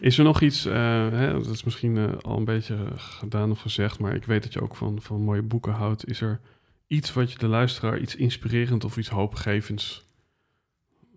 Is 0.00 0.18
er 0.18 0.24
nog 0.24 0.40
iets, 0.40 0.66
uh, 0.66 0.74
hè, 1.10 1.32
dat 1.32 1.46
is 1.46 1.64
misschien 1.64 1.96
uh, 1.96 2.12
al 2.20 2.36
een 2.36 2.44
beetje 2.44 2.92
gedaan 2.96 3.50
of 3.50 3.60
gezegd... 3.60 3.98
maar 3.98 4.14
ik 4.14 4.24
weet 4.24 4.42
dat 4.42 4.52
je 4.52 4.60
ook 4.60 4.76
van, 4.76 5.02
van 5.02 5.20
mooie 5.20 5.42
boeken 5.42 5.72
houdt. 5.72 6.08
Is 6.08 6.20
er 6.20 6.40
iets 6.86 7.12
wat 7.12 7.32
je 7.32 7.38
de 7.38 7.46
luisteraar, 7.46 7.98
iets 7.98 8.16
inspirerend 8.16 8.84
of 8.84 8.96
iets 8.96 9.08
hoopgevends... 9.08 10.06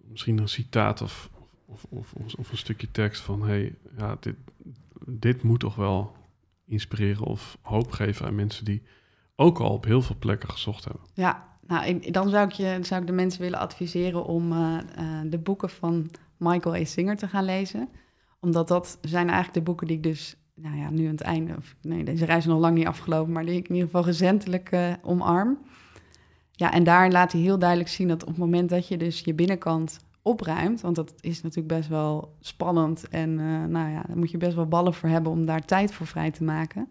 misschien 0.07 0.37
een 0.37 0.49
citaat 0.49 1.01
of, 1.01 1.29
of, 1.65 1.85
of, 1.89 2.13
of 2.37 2.51
een 2.51 2.57
stukje 2.57 2.91
tekst 2.91 3.21
van... 3.21 3.43
hey, 3.47 3.75
ja, 3.97 4.17
dit, 4.19 4.35
dit 5.05 5.43
moet 5.43 5.59
toch 5.59 5.75
wel 5.75 6.15
inspireren 6.65 7.23
of 7.23 7.57
hoop 7.61 7.91
geven 7.91 8.25
aan 8.25 8.35
mensen 8.35 8.65
die 8.65 8.83
ook 9.35 9.59
al 9.59 9.69
op 9.69 9.85
heel 9.85 10.01
veel 10.01 10.15
plekken 10.19 10.49
gezocht 10.49 10.83
hebben. 10.83 11.03
Ja, 11.13 11.47
nou, 11.67 11.85
ik, 11.85 12.13
dan 12.13 12.29
zou 12.29 12.47
ik, 12.47 12.51
je, 12.51 12.79
zou 12.81 13.01
ik 13.01 13.07
de 13.07 13.13
mensen 13.13 13.41
willen 13.41 13.59
adviseren 13.59 14.25
om 14.25 14.51
uh, 14.51 14.79
de 15.25 15.37
boeken 15.37 15.69
van 15.69 16.09
Michael 16.39 16.75
A. 16.75 16.83
Singer 16.85 17.17
te 17.17 17.27
gaan 17.27 17.45
lezen. 17.45 17.89
Omdat 18.39 18.67
dat 18.67 18.97
zijn 19.01 19.27
eigenlijk 19.27 19.53
de 19.53 19.61
boeken 19.61 19.87
die 19.87 19.95
ik 19.95 20.03
dus, 20.03 20.35
nou 20.55 20.77
ja, 20.77 20.89
nu 20.89 21.05
aan 21.05 21.11
het 21.11 21.21
einde, 21.21 21.55
of 21.57 21.75
nee, 21.81 22.03
deze 22.03 22.25
reis 22.25 22.39
is 22.39 22.45
nog 22.45 22.59
lang 22.59 22.77
niet 22.77 22.87
afgelopen, 22.87 23.33
maar 23.33 23.45
die 23.45 23.57
ik 23.57 23.67
in 23.67 23.75
ieder 23.75 23.89
geval 23.89 24.05
recentelijk 24.05 24.71
uh, 24.71 24.93
omarm. 25.01 25.57
Ja, 26.51 26.71
en 26.71 26.83
daar 26.83 27.11
laat 27.11 27.31
hij 27.31 27.41
heel 27.41 27.59
duidelijk 27.59 27.89
zien 27.89 28.07
dat 28.07 28.21
op 28.21 28.27
het 28.27 28.37
moment 28.37 28.69
dat 28.69 28.87
je 28.87 28.97
dus 28.97 29.19
je 29.19 29.33
binnenkant 29.33 29.99
opruimt, 30.21 30.81
want 30.81 30.95
dat 30.95 31.13
is 31.19 31.41
natuurlijk 31.41 31.75
best 31.75 31.89
wel 31.89 32.35
spannend 32.39 33.07
en 33.07 33.29
uh, 33.29 33.65
nou 33.65 33.89
ja, 33.89 34.03
daar 34.07 34.17
moet 34.17 34.31
je 34.31 34.37
best 34.37 34.55
wel 34.55 34.67
ballen 34.67 34.93
voor 34.93 35.09
hebben 35.09 35.31
om 35.31 35.45
daar 35.45 35.65
tijd 35.65 35.93
voor 35.93 36.07
vrij 36.07 36.31
te 36.31 36.43
maken. 36.43 36.89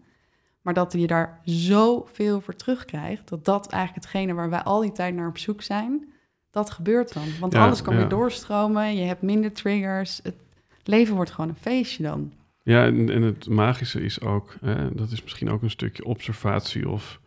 Maar 0.61 0.73
dat 0.73 0.93
je 0.93 1.07
daar 1.07 1.41
zoveel 1.43 2.41
voor 2.41 2.55
terugkrijgt, 2.55 3.29
dat 3.29 3.45
dat 3.45 3.71
eigenlijk 3.71 4.05
hetgene 4.05 4.33
waar 4.33 4.49
wij 4.49 4.63
al 4.63 4.81
die 4.81 4.91
tijd 4.91 5.15
naar 5.15 5.27
op 5.27 5.37
zoek 5.37 5.61
zijn, 5.61 6.09
dat 6.51 6.69
gebeurt 6.69 7.13
dan. 7.13 7.27
Want 7.39 7.53
ja, 7.53 7.65
alles 7.65 7.81
kan 7.81 7.93
ja. 7.93 7.99
weer 7.99 8.09
doorstromen, 8.09 8.95
je 8.95 9.03
hebt 9.03 9.21
minder 9.21 9.51
triggers, 9.51 10.19
het 10.23 10.35
leven 10.83 11.15
wordt 11.15 11.31
gewoon 11.31 11.49
een 11.49 11.55
feestje 11.55 12.03
dan. 12.03 12.31
Ja, 12.63 12.85
en, 12.85 13.09
en 13.09 13.21
het 13.21 13.47
magische 13.47 14.01
is 14.01 14.21
ook, 14.21 14.55
hè, 14.61 14.95
dat 14.95 15.11
is 15.11 15.23
misschien 15.23 15.49
ook 15.49 15.61
een 15.61 15.69
stukje 15.69 16.05
observatie 16.05 16.89
of 16.89 17.19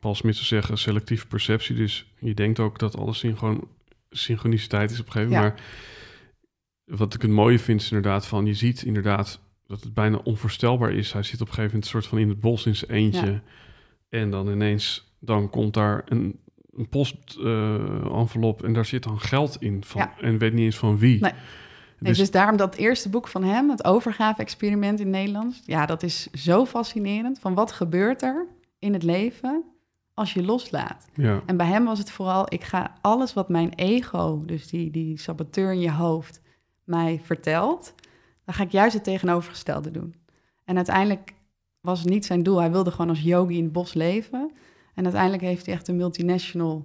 Paul 0.00 0.14
Smit 0.14 0.34
zou 0.34 0.46
zeggen 0.46 0.78
selectieve 0.78 1.26
perceptie. 1.26 1.76
Dus 1.76 2.12
je 2.18 2.34
denkt 2.34 2.58
ook 2.58 2.78
dat 2.78 2.96
alles 2.96 3.22
in 3.22 3.38
gewoon 3.38 3.68
synchroniciteit 4.10 4.90
is 4.90 5.00
op 5.00 5.06
een 5.06 5.12
gegeven 5.12 5.34
moment. 5.34 5.58
Ja. 5.58 5.64
Maar 6.84 6.98
wat 6.98 7.14
ik 7.14 7.22
het 7.22 7.30
mooie 7.30 7.58
vind 7.58 7.80
is 7.80 7.90
inderdaad 7.90 8.26
van, 8.26 8.46
je 8.46 8.54
ziet 8.54 8.82
inderdaad 8.82 9.40
dat 9.66 9.82
het 9.82 9.94
bijna 9.94 10.16
onvoorstelbaar 10.16 10.92
is. 10.92 11.12
Hij 11.12 11.22
zit 11.22 11.40
op 11.40 11.46
een 11.46 11.54
gegeven 11.54 11.70
moment 11.72 11.90
soort 11.90 12.06
van 12.06 12.18
in 12.18 12.28
het 12.28 12.40
bos 12.40 12.66
in 12.66 12.76
zijn 12.76 12.90
eentje. 12.90 13.40
En 14.08 14.30
dan 14.30 14.48
ineens, 14.48 15.14
dan 15.18 15.50
komt 15.50 15.74
daar 15.74 16.04
een, 16.08 16.40
een 16.76 16.88
post-envelop 16.88 18.60
uh, 18.60 18.68
en 18.68 18.74
daar 18.74 18.84
zit 18.84 19.02
dan 19.02 19.20
geld 19.20 19.56
in. 19.60 19.84
Van, 19.84 20.00
ja. 20.00 20.12
En 20.20 20.38
weet 20.38 20.52
niet 20.52 20.64
eens 20.64 20.78
van 20.78 20.98
wie. 20.98 21.20
Nee. 21.20 21.32
Nee, 21.98 22.10
dus, 22.10 22.18
dus 22.18 22.30
daarom 22.30 22.56
dat 22.56 22.74
eerste 22.74 23.08
boek 23.08 23.28
van 23.28 23.44
hem, 23.44 23.70
het 23.70 23.84
overgave-experiment 23.84 25.00
in 25.00 25.10
Nederlands. 25.10 25.62
Ja, 25.64 25.86
dat 25.86 26.02
is 26.02 26.30
zo 26.30 26.66
fascinerend. 26.66 27.38
Van 27.38 27.54
wat 27.54 27.72
gebeurt 27.72 28.22
er 28.22 28.46
in 28.78 28.92
het 28.92 29.02
leven 29.02 29.64
als 30.14 30.32
je 30.32 30.42
loslaat. 30.42 31.06
Ja. 31.14 31.42
En 31.46 31.56
bij 31.56 31.66
hem 31.66 31.84
was 31.84 31.98
het 31.98 32.10
vooral, 32.10 32.46
ik 32.48 32.64
ga 32.64 32.92
alles 33.00 33.32
wat 33.32 33.48
mijn 33.48 33.72
ego, 33.74 34.42
dus 34.46 34.68
die, 34.68 34.90
die 34.90 35.18
saboteur 35.18 35.72
in 35.72 35.80
je 35.80 35.90
hoofd, 35.90 36.40
mij 36.84 37.20
vertelt, 37.22 37.94
dan 38.44 38.54
ga 38.54 38.62
ik 38.62 38.72
juist 38.72 38.94
het 38.94 39.04
tegenovergestelde 39.04 39.90
doen. 39.90 40.14
En 40.64 40.76
uiteindelijk 40.76 41.34
was 41.80 41.98
het 41.98 42.08
niet 42.08 42.24
zijn 42.24 42.42
doel. 42.42 42.58
Hij 42.58 42.70
wilde 42.70 42.90
gewoon 42.90 43.08
als 43.08 43.20
yogi 43.20 43.56
in 43.56 43.64
het 43.64 43.72
bos 43.72 43.94
leven. 43.94 44.50
En 44.96 45.04
uiteindelijk 45.04 45.42
heeft 45.42 45.66
hij 45.66 45.74
echt 45.74 45.88
een 45.88 45.96
multinational 45.96 46.84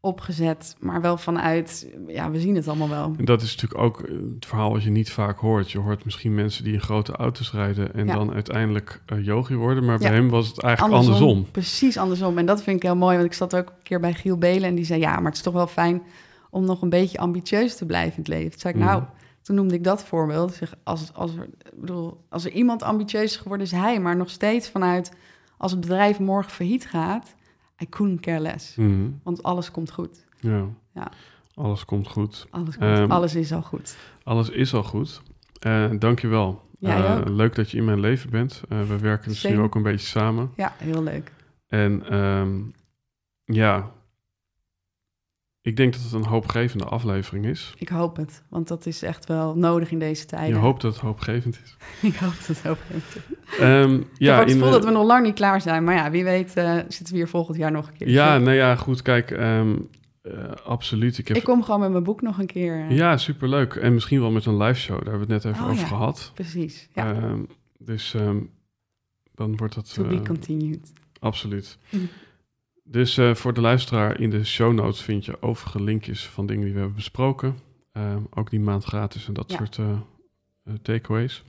opgezet, 0.00 0.76
maar 0.78 1.00
wel 1.00 1.16
vanuit, 1.16 1.88
ja, 2.06 2.30
we 2.30 2.40
zien 2.40 2.54
het 2.54 2.68
allemaal 2.68 2.88
wel. 2.88 3.14
En 3.18 3.24
dat 3.24 3.42
is 3.42 3.54
natuurlijk 3.56 3.80
ook 3.80 4.08
het 4.34 4.46
verhaal 4.46 4.72
wat 4.72 4.82
je 4.82 4.90
niet 4.90 5.10
vaak 5.10 5.38
hoort. 5.38 5.70
Je 5.70 5.78
hoort 5.78 6.04
misschien 6.04 6.34
mensen 6.34 6.64
die 6.64 6.72
in 6.72 6.80
grote 6.80 7.12
auto's 7.12 7.52
rijden 7.52 7.94
en 7.94 8.06
ja. 8.06 8.14
dan 8.14 8.32
uiteindelijk 8.32 9.02
uh, 9.12 9.24
yogi 9.24 9.54
worden, 9.54 9.84
maar 9.84 10.00
ja. 10.00 10.08
bij 10.08 10.16
hem 10.16 10.28
was 10.28 10.48
het 10.48 10.62
eigenlijk 10.62 10.94
andersom. 10.94 11.22
andersom. 11.22 11.50
Precies 11.50 11.96
andersom. 11.96 12.38
En 12.38 12.46
dat 12.46 12.62
vind 12.62 12.76
ik 12.76 12.82
heel 12.82 12.96
mooi, 12.96 13.16
want 13.16 13.28
ik 13.28 13.34
zat 13.34 13.56
ook 13.56 13.66
een 13.66 13.82
keer 13.82 14.00
bij 14.00 14.14
Giel 14.14 14.38
Belen 14.38 14.68
en 14.68 14.74
die 14.74 14.84
zei, 14.84 15.00
ja, 15.00 15.14
maar 15.14 15.24
het 15.24 15.36
is 15.36 15.42
toch 15.42 15.54
wel 15.54 15.66
fijn 15.66 16.02
om 16.50 16.64
nog 16.64 16.82
een 16.82 16.88
beetje 16.88 17.18
ambitieus 17.18 17.76
te 17.76 17.86
blijven 17.86 18.12
in 18.12 18.22
het 18.22 18.28
leven. 18.28 18.50
Toen 18.50 18.60
zei 18.60 18.74
ik, 18.74 18.80
mm. 18.80 18.86
nou, 18.86 19.02
toen 19.42 19.56
noemde 19.56 19.74
ik 19.74 19.84
dat 19.84 20.04
voorbeeld. 20.04 20.54
Zeg, 20.54 20.74
als, 20.82 21.14
als, 21.14 21.36
er, 21.36 21.48
bedoel, 21.74 22.24
als 22.28 22.44
er 22.44 22.52
iemand 22.52 22.82
ambitieus 22.82 23.36
geworden, 23.36 23.66
is 23.66 23.72
hij, 23.72 24.00
maar 24.00 24.16
nog 24.16 24.30
steeds 24.30 24.68
vanuit, 24.68 25.12
als 25.60 25.70
het 25.70 25.80
bedrijf 25.80 26.18
morgen 26.18 26.52
failliet 26.52 26.86
gaat, 26.86 27.34
I 27.82 27.88
couldn't 27.88 28.20
care 28.20 28.40
less. 28.40 28.74
Mm. 28.74 29.20
Want 29.22 29.42
alles 29.42 29.70
komt 29.70 29.90
goed. 29.90 30.26
Ja. 30.40 30.64
ja. 30.94 31.10
Alles 31.54 31.84
komt 31.84 32.08
goed. 32.08 32.46
Alles, 32.50 32.78
komt, 32.78 32.98
um, 32.98 33.10
alles 33.10 33.34
is 33.34 33.52
al 33.52 33.62
goed. 33.62 33.96
Alles 34.22 34.50
is 34.50 34.74
al 34.74 34.82
goed. 34.82 35.22
Uh, 35.66 35.90
Dank 35.98 36.20
je 36.20 36.28
wel. 36.28 36.62
Ja, 36.78 37.18
uh, 37.18 37.34
leuk 37.34 37.54
dat 37.54 37.70
je 37.70 37.76
in 37.76 37.84
mijn 37.84 38.00
leven 38.00 38.30
bent. 38.30 38.62
Uh, 38.68 38.82
we 38.82 38.98
werken 38.98 39.28
dus 39.28 39.44
nu 39.44 39.60
ook 39.60 39.74
een 39.74 39.82
beetje 39.82 40.06
samen. 40.06 40.50
Ja, 40.56 40.74
heel 40.78 41.02
leuk. 41.02 41.32
En 41.66 42.18
um, 42.18 42.72
ja, 43.44 43.90
ik 45.62 45.76
denk 45.76 45.92
dat 45.92 46.02
het 46.02 46.12
een 46.12 46.24
hoopgevende 46.24 46.84
aflevering 46.84 47.46
is. 47.46 47.74
Ik 47.78 47.88
hoop 47.88 48.16
het, 48.16 48.42
want 48.48 48.68
dat 48.68 48.86
is 48.86 49.02
echt 49.02 49.26
wel 49.26 49.54
nodig 49.56 49.90
in 49.90 49.98
deze 49.98 50.26
tijden. 50.26 50.48
Je 50.48 50.54
hoopt 50.54 50.82
dat 50.82 50.92
het 50.92 51.02
hoopgevend 51.02 51.60
is. 51.64 51.76
ik 52.10 52.16
hoop 52.16 52.32
dat 52.36 52.46
het 52.46 52.62
hoopgevend 52.62 53.16
is. 53.16 53.22
Um, 53.60 53.94
ik 54.00 54.06
ja, 54.18 54.30
heb 54.34 54.40
het 54.40 54.48
in, 54.48 54.54
gevoel 54.54 54.66
eh, 54.66 54.72
dat 54.72 54.84
we 54.84 54.90
nog 54.90 55.06
lang 55.06 55.24
niet 55.24 55.34
klaar 55.34 55.60
zijn. 55.60 55.84
Maar 55.84 55.94
ja, 55.94 56.10
wie 56.10 56.24
weet 56.24 56.54
eh, 56.54 56.74
zitten 56.74 57.08
we 57.10 57.16
hier 57.16 57.28
volgend 57.28 57.56
jaar 57.56 57.70
nog 57.72 57.88
een 57.88 57.96
keer. 57.96 58.08
Ja, 58.08 58.38
nou 58.38 58.56
ja, 58.56 58.76
goed, 58.76 59.02
kijk, 59.02 59.30
ehm, 59.30 59.76
eh, 60.22 60.50
absoluut. 60.64 61.18
Ik 61.18 61.28
heb, 61.28 61.36
Ik 61.36 61.44
kom 61.44 61.62
gewoon 61.62 61.80
met 61.80 61.90
mijn 61.90 62.04
boek 62.04 62.22
nog 62.22 62.38
een 62.38 62.46
keer. 62.46 62.74
eh, 62.88 62.96
ja, 62.96 63.16
superleuk. 63.16 63.74
En 63.74 63.94
misschien 63.94 64.20
wel 64.20 64.30
met 64.30 64.44
een 64.46 64.56
live 64.56 64.80
show, 64.80 64.96
daar 64.98 65.08
hebben 65.10 65.26
we 65.28 65.34
het 65.34 65.42
net 65.44 65.52
even 65.52 65.64
Oh, 65.66 65.70
over 65.70 65.82
ja. 65.82 65.88
gehad. 65.88 66.30
Precies. 66.34 66.88
Ja, 66.94 67.14
Ehm, 67.14 67.40
dus 67.78 68.14
ehm, 68.14 68.38
dan 69.34 69.56
wordt 69.56 69.74
dat 69.74 69.94
to 69.94 70.04
be 70.04 70.22
continued. 70.22 70.92
absoluut. 71.20 71.78
Mhm. 71.90 72.02
Dus 72.90 73.18
eh, 73.18 73.34
voor 73.34 73.52
de 73.52 73.60
luisteraar 73.60 74.20
in 74.20 74.30
de 74.30 74.44
show 74.44 74.72
notes 74.72 75.02
vind 75.02 75.24
je 75.24 75.42
overige 75.42 75.82
linkjes 75.82 76.26
van 76.26 76.46
dingen 76.46 76.64
die 76.64 76.72
we 76.72 76.78
hebben 76.78 76.96
besproken. 76.96 77.54
Ehm, 77.92 78.20
ook 78.30 78.50
die 78.50 78.60
maand 78.60 78.84
gratis 78.84 79.26
en 79.28 79.32
dat 79.34 79.50
Ja. 79.50 79.56
soort 79.56 79.78
eh, 79.78 79.90
eh, 80.64 80.74
takeaways. 80.82 81.44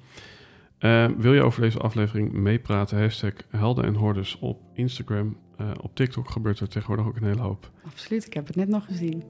Ehm, 0.77 1.13
wil 1.17 1.33
je 1.33 1.41
over 1.41 1.61
deze 1.61 1.79
aflevering 1.79 2.31
meepraten? 2.31 2.99
Hashtag 2.99 3.33
Helden 3.49 3.85
en 3.85 3.95
Hordes 3.95 4.39
op 4.39 4.61
Instagram. 4.73 5.37
Op 5.81 5.95
TikTok 5.95 6.29
gebeurt 6.29 6.59
er 6.59 6.67
tegenwoordig 6.67 7.05
ook 7.05 7.15
een 7.15 7.23
hele 7.27 7.41
hoop. 7.41 7.71
Absoluut, 7.85 8.25
ik 8.25 8.33
heb 8.33 8.47
het 8.47 8.55
net 8.55 8.67
nog 8.67 8.85
gezien. 8.85 9.23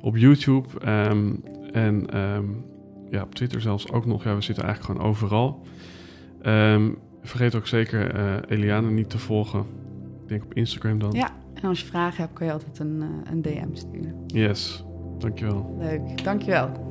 Op 0.00 0.16
YouTube 0.16 0.80
ehm, 0.80 1.34
en 1.72 2.06
ja, 3.10 3.22
op 3.22 3.34
Twitter 3.34 3.60
zelfs 3.60 3.90
ook 3.90 4.06
nog. 4.06 4.24
Ja, 4.24 4.34
we 4.34 4.40
zitten 4.40 4.64
eigenlijk 4.64 4.94
gewoon 4.98 5.10
overal. 5.10 5.66
Vergeet 7.22 7.54
ook 7.54 7.66
zeker 7.66 8.14
Eliane 8.50 8.90
niet 8.90 9.10
te 9.10 9.18
volgen. 9.18 9.60
Ik 10.22 10.28
denk 10.28 10.44
op 10.44 10.54
Instagram 10.54 10.98
dan. 10.98 11.12
Ja, 11.12 11.30
en 11.62 11.68
als 11.68 11.80
je 11.80 11.86
vragen 11.86 12.22
hebt, 12.22 12.32
kan 12.32 12.46
je 12.46 12.52
altijd 12.52 12.78
een, 12.78 13.02
eh, 13.02 13.32
een 13.32 13.42
DM 13.42 13.74
sturen. 13.74 14.14
Yes, 14.26 14.84
dankjewel. 15.18 15.76
Leuk, 15.78 16.24
dankjewel. 16.24 16.86